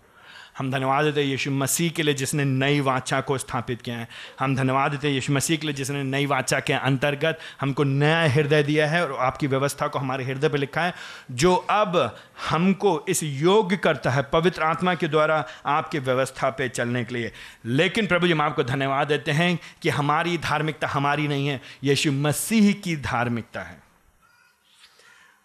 हम 0.61 0.70
धन्यवाद 0.70 1.05
देते 1.05 1.23
यीशु 1.23 1.51
मसीह 1.51 1.91
के 1.91 2.03
लिए 2.03 2.15
जिसने 2.15 2.45
नई 2.45 2.81
वाचा 2.81 3.20
को 3.20 3.39
स्थापित 3.39 3.82
किया 3.82 3.97
है। 3.97 4.09
हम 4.41 4.57
धन्यवाद 4.57 4.91
देते 4.91 5.11
यीशु 5.11 5.32
मसीह 5.32 5.57
के 5.57 5.66
लिए 5.66 5.74
जिसने 5.74 6.03
नई 6.03 6.27
वाचा 6.27 6.61
के 6.61 6.73
अंतर्गत 6.73 7.39
हमको 7.61 7.85
नया 7.85 8.20
हृदय 8.28 8.62
दिया 8.62 8.89
है 8.89 9.03
और 9.07 9.16
आपकी 9.20 9.47
व्यवस्था 9.47 9.89
को 9.89 9.99
हमारे 9.99 10.24
हृदय 10.24 10.49
पर 10.49 10.59
लिखा 10.59 10.82
है, 10.82 10.95
जो 11.31 11.55
अब 11.55 12.16
हमको 12.49 13.05
इस 13.09 13.23
योग्य 13.23 13.77
करता 13.77 14.11
है 14.11 14.23
पवित्र 14.23 14.62
आत्मा 14.62 14.95
के 14.95 15.09
द्वारा 15.09 15.45
आपकी 15.66 15.99
व्यवस्था 15.99 16.51
पे 16.51 16.69
चलने 16.69 17.05
के 17.05 17.15
लिए। 17.15 17.32
लेकिन 17.65 18.07
प्रभु 18.07 18.27
जी, 18.27 18.32
हम 18.32 18.41
आपको 18.41 18.62
धन्यवाद 18.62 19.09
देते 19.09 19.32
हैं 19.32 19.59
कि 19.82 19.89
हमारी 19.89 20.39
धार्मिकता 20.39 20.89
हमारी 20.89 21.28
नहीं 21.28 21.49
है, 21.49 21.61
यीशु 21.85 22.12
मसीह 22.12 22.73
की 22.73 22.97
धार्मिकता 22.97 23.62
है। 23.62 23.89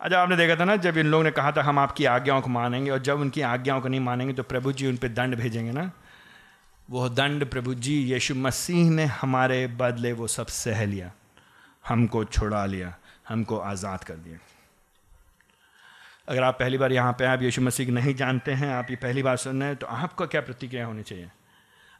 अच्छा 0.06 0.22
आपने 0.22 0.36
देखा 0.38 0.56
था 0.56 0.65
ना, 0.65 0.76
जब 0.76 0.98
इन 0.98 1.07
लोगों 1.07 1.23
ने 1.23 1.30
कहा 1.32 1.52
था, 1.52 1.61
हम 1.64 1.80
आपकी 1.80 2.06
आज्ञाओं 2.06 2.41
को 2.41 2.49
मानेंगे 2.49 2.91
और 2.91 2.99
जब 2.99 3.19
उनकी 3.19 3.41
आज्ञाओं 3.41 3.82
को 3.82 3.88
नहीं 3.88 3.99
मानेंगे 3.99 4.34
तो 4.34 4.44
प्रभु 4.44 4.72
जी 4.72 4.88
उन 4.88 4.98
पर 4.98 5.07
दंड 5.10 5.36
भेजेंगे 5.36 5.72
ना? 5.72 5.91
वो 6.90 7.07
दंड 7.10 7.45
प्रभु 7.45 7.73
जी, 7.76 7.94
यीशु 8.03 8.36
मसीह 8.36 8.90
ने 8.90 9.06
हमारे 9.06 9.65
बदले 9.68 10.11
वो 10.14 10.27
सब 10.27 10.48
सह 10.48 10.86
लिया। 10.86 11.11
हमको 11.86 12.23
छुड़ा 12.26 12.65
लिया, 12.65 12.94
हमको 13.30 13.57
आज़ाद 13.57 14.03
कर 14.03 14.15
दिया। 14.15 14.38
अगर 16.27 16.44
आप 16.44 16.60
पहली 16.60 16.77
बार 16.77 16.91
यहाँ 16.91 17.14
पे 17.14 17.26
आप 17.26 17.41
यीशु 17.41 17.61
मसीह 17.61 17.91
नहीं 17.91 18.15
जानते 18.15 18.52
हैं, 18.52 18.72
आप 18.73 18.90
ये 18.90 18.95
पहली 18.98 19.23
बार 19.23 19.38
सुन 19.38 19.60
रहे 19.60 19.69
हैं 19.69 19.77
तो 19.77 19.88
आपको 19.88 20.27
क्या 20.27 20.41
प्रतिक्रिया 20.41 20.86
होनी 20.86 21.03
चाहिए? 21.03 21.30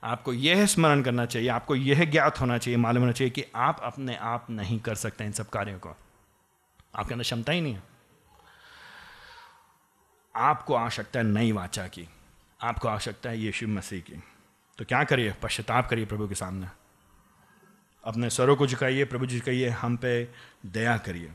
आपको 0.04 0.34
यह 0.34 0.66
स्मरण 0.66 1.02
करना 1.02 1.26
चाहिए, 1.26 1.50
आपको 1.50 1.76
यह 1.76 2.06
ज्ञात 2.06 2.42
होना 2.42 2.58
चाहिए, 2.58 2.78
मालूम 2.78 3.04
होना 3.04 3.14
चाहिए 3.14 3.32
कि 3.32 3.46
आप 3.56 3.82
अपने 3.84 4.16
आप 4.16 4.48
नहीं 4.52 4.80
कर 4.80 4.96
सकते 4.96 5.26
इन 5.26 5.32
सब 5.32 5.50
कार्यों 5.50 5.80
को। 5.80 5.96
आपके 6.96 7.14
अंदर 7.14 7.24
क्षमता 7.24 7.54
ही 7.54 7.62
नहीं 7.62 7.74
है। 7.74 7.95
आपको 10.36 10.76
आवश्यकता 10.76 11.20
है 11.20 11.26
नई 11.26 11.52
वाचा 11.52 11.88
की, 11.88 12.10
आपको 12.62 12.88
आवश्यकता 12.88 13.30
है 13.30 13.40
यीशु 13.40 13.68
मसीह 13.68 14.02
की। 14.02 14.24
तो 14.78 14.86
क्या 14.86 15.04
करिए? 15.04 15.34
पश्चाताप 15.44 15.90
करिए 15.90 16.06
प्रभु 16.06 16.28
के 16.28 16.36
सामने। 16.36 16.68
अपने 18.04 18.30
स्वरों 18.30 18.56
को 18.56 18.68
झुकाइए, 18.68 19.06
प्रभु 19.06 19.26
जी 19.26 19.40
कहिए, 19.40 19.70
हम 19.70 19.98
पे 19.98 20.30
दया 20.66 20.98
करिए। 20.98 21.34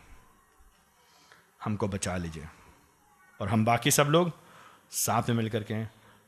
हमको 1.65 1.89
बचा 1.89 2.17
लीजिए। 2.17 2.49
और 3.41 3.49
हम 3.49 3.65
बाकी 3.65 3.91
सब 3.91 4.05
लोग 4.05 4.33
साथ 4.91 5.23
में 5.29 5.37
मिलकर 5.37 5.63
के 5.63 5.85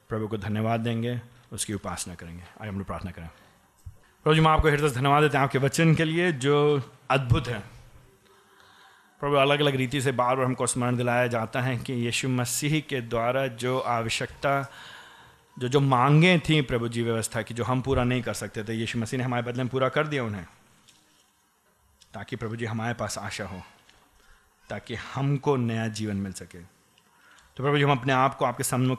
प्रभु 0.09 0.29
को 0.29 0.39
धन्यवाद 0.39 0.81
देंगे, 0.81 1.21
उसकी 1.53 1.75
उपासना 1.75 2.15
करेंगे। 2.15 2.45
आइए 2.61 2.71
हम 2.71 2.79
लोग 2.79 2.87
प्रार्थना 2.87 3.11
करें। 3.11 3.29
प्रभु 4.25 4.35
जी, 4.35 4.41
मैं 4.41 4.51
आपको 4.51 4.69
हृदय 4.69 4.89
धन्यवाद 4.89 5.23
देते 5.23 5.37
हैं 5.37 5.45
आपके 5.45 5.59
वचन 5.59 5.95
के 5.95 6.05
लिए, 6.05 6.33
जो 6.33 6.83
अद्भुत 7.11 7.49
है। 7.49 7.82
प्रभु 9.23 9.35
अलग 9.35 9.61
अलग 9.61 9.75
रीति 9.75 10.01
से 10.01 10.13
बार 10.13 10.37
बार 10.37 10.45
हमको 10.45 10.67
स्मरण 10.67 10.97
दिलाया 10.97 11.27
जाता 11.27 11.61
है 11.61 11.79
कि 11.79 11.93
यीशु 11.93 12.29
मसीह 12.29 12.81
के 12.81 13.01
द्वारा 13.01 13.47
जो 13.47 13.79
आवश्यकता, 13.79 14.73
जो 15.59 15.69
जो 15.69 15.81
मांगे 15.81 16.39
थी 16.39 16.61
प्रभु 16.63 16.89
जी 16.89 17.03
व्यवस्था 17.03 17.43
की, 17.43 17.55
जो 17.55 17.65
हम 17.65 17.83
पूरा 17.83 18.05
नहीं 18.05 18.23
कर 18.23 18.35
सकते 18.35 18.65
थे, 18.65 18.75
यीशु 18.75 18.99
मसीह 18.99 19.19
ने 19.19 19.25
हमारे 19.25 19.43
बदले 19.43 19.63
में 19.63 19.71
पूरा 19.71 19.89
कर 19.89 20.07
दिया 20.07 20.25
उन्हें, 20.25 20.47
ताकि 22.15 22.37
प्रभु 22.37 22.57
जी 22.57 22.65
हमारे 22.65 22.95
पास 22.95 23.19
आशा 23.19 23.45
हो, 23.45 23.63
ताकि 24.69 24.95
हमको 24.95 25.57
नया 25.57 25.89
जीवन 25.89 26.17
मिल 26.17 26.33
सके। 26.33 26.59
तो 26.59 27.63
प्रभु 27.63 27.79
जी, 27.79 27.83
हम 27.83 27.91
अपने 27.91 28.13
आप 28.13 28.37
को 28.37 28.45
आपके 28.45 28.63
सम्मुख 28.63 28.99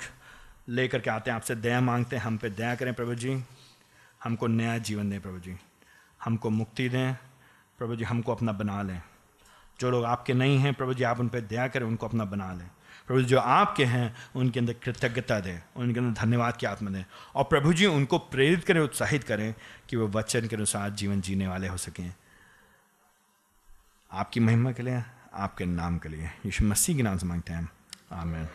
लेकर 0.69 0.99
के 0.99 1.09
आते 1.09 1.31
हैं, 1.31 1.35
आपसे 1.35 1.55
दया 1.55 1.81
मांगते 1.81 2.15
हैं, 2.15 2.23
हम 2.23 2.37
पे 2.37 2.49
दया 2.49 2.75
करें 2.75 2.93
प्रभु 2.93 3.15
जी, 3.15 3.43
हमको 4.23 4.47
नया 4.47 4.77
जीवन 4.77 5.09
दें 5.09 5.21
प्रभु 5.21 5.39
जी, 5.39 5.55
हमको 6.23 6.49
मुक्ति 6.49 6.89
दें, 6.89 7.13
प्रभु 7.77 7.95
जी, 7.95 8.03
हमको 8.03 8.31
अपना 8.31 8.51
बना 8.51 8.81
लें। 8.81 9.01
जो 9.79 9.91
लोग 9.91 10.05
आपके 10.05 10.33
नहीं 10.33 10.57
हैं, 10.57 10.73
प्रभु 10.73 10.93
जी, 10.93 11.03
आप 11.03 11.19
उन 11.19 11.27
पर 11.27 11.41
दया 11.41 11.67
करें, 11.67 11.85
उनको 11.85 12.07
अपना 12.07 12.25
बना 12.25 12.53
लें। 12.53 12.69
प्रभु 13.07 13.21
जी, 13.21 13.27
जो 13.27 13.39
आपके 13.39 13.85
हैं, 13.85 14.15
उनके 14.35 14.59
अंदर 14.59 14.73
कृतज्ञता 14.73 15.39
दें, 15.39 15.59
उनके 15.75 15.99
अंदर 15.99 16.21
धन्यवाद 16.21 16.57
की 16.57 16.65
आत्मा 16.65 16.91
दें। 16.91 17.03
और 17.35 17.43
प्रभु 17.43 17.73
जी, 17.73 17.85
उनको 17.85 18.17
प्रेरित 18.17 18.63
करें, 18.63 18.81
उत्साहित 18.81 19.23
करें 19.23 19.55
कि 19.89 19.97
वो 19.97 20.07
वचन 20.07 20.47
के 20.47 20.55
अनुसार 20.55 20.89
जीवन 20.89 21.21
जीने 21.21 21.47
वाले 21.47 21.67
हो 21.67 21.77
सकें। 21.77 22.13
आपकी 24.11 24.39
महिमा 24.39 24.71
के 24.71 24.83
लिए, 24.83 25.03
आपके 25.33 25.65
नाम 25.65 25.97
के 25.97 26.09
लिए। 26.09 26.25
यीशु 26.45 26.65
मसीह 26.65 26.97
के 26.97 27.03
नाम 27.03 27.17
से 27.17 27.25
मांगते 27.25 27.53
हैं। 27.53 27.69
आमेन। 28.11 28.47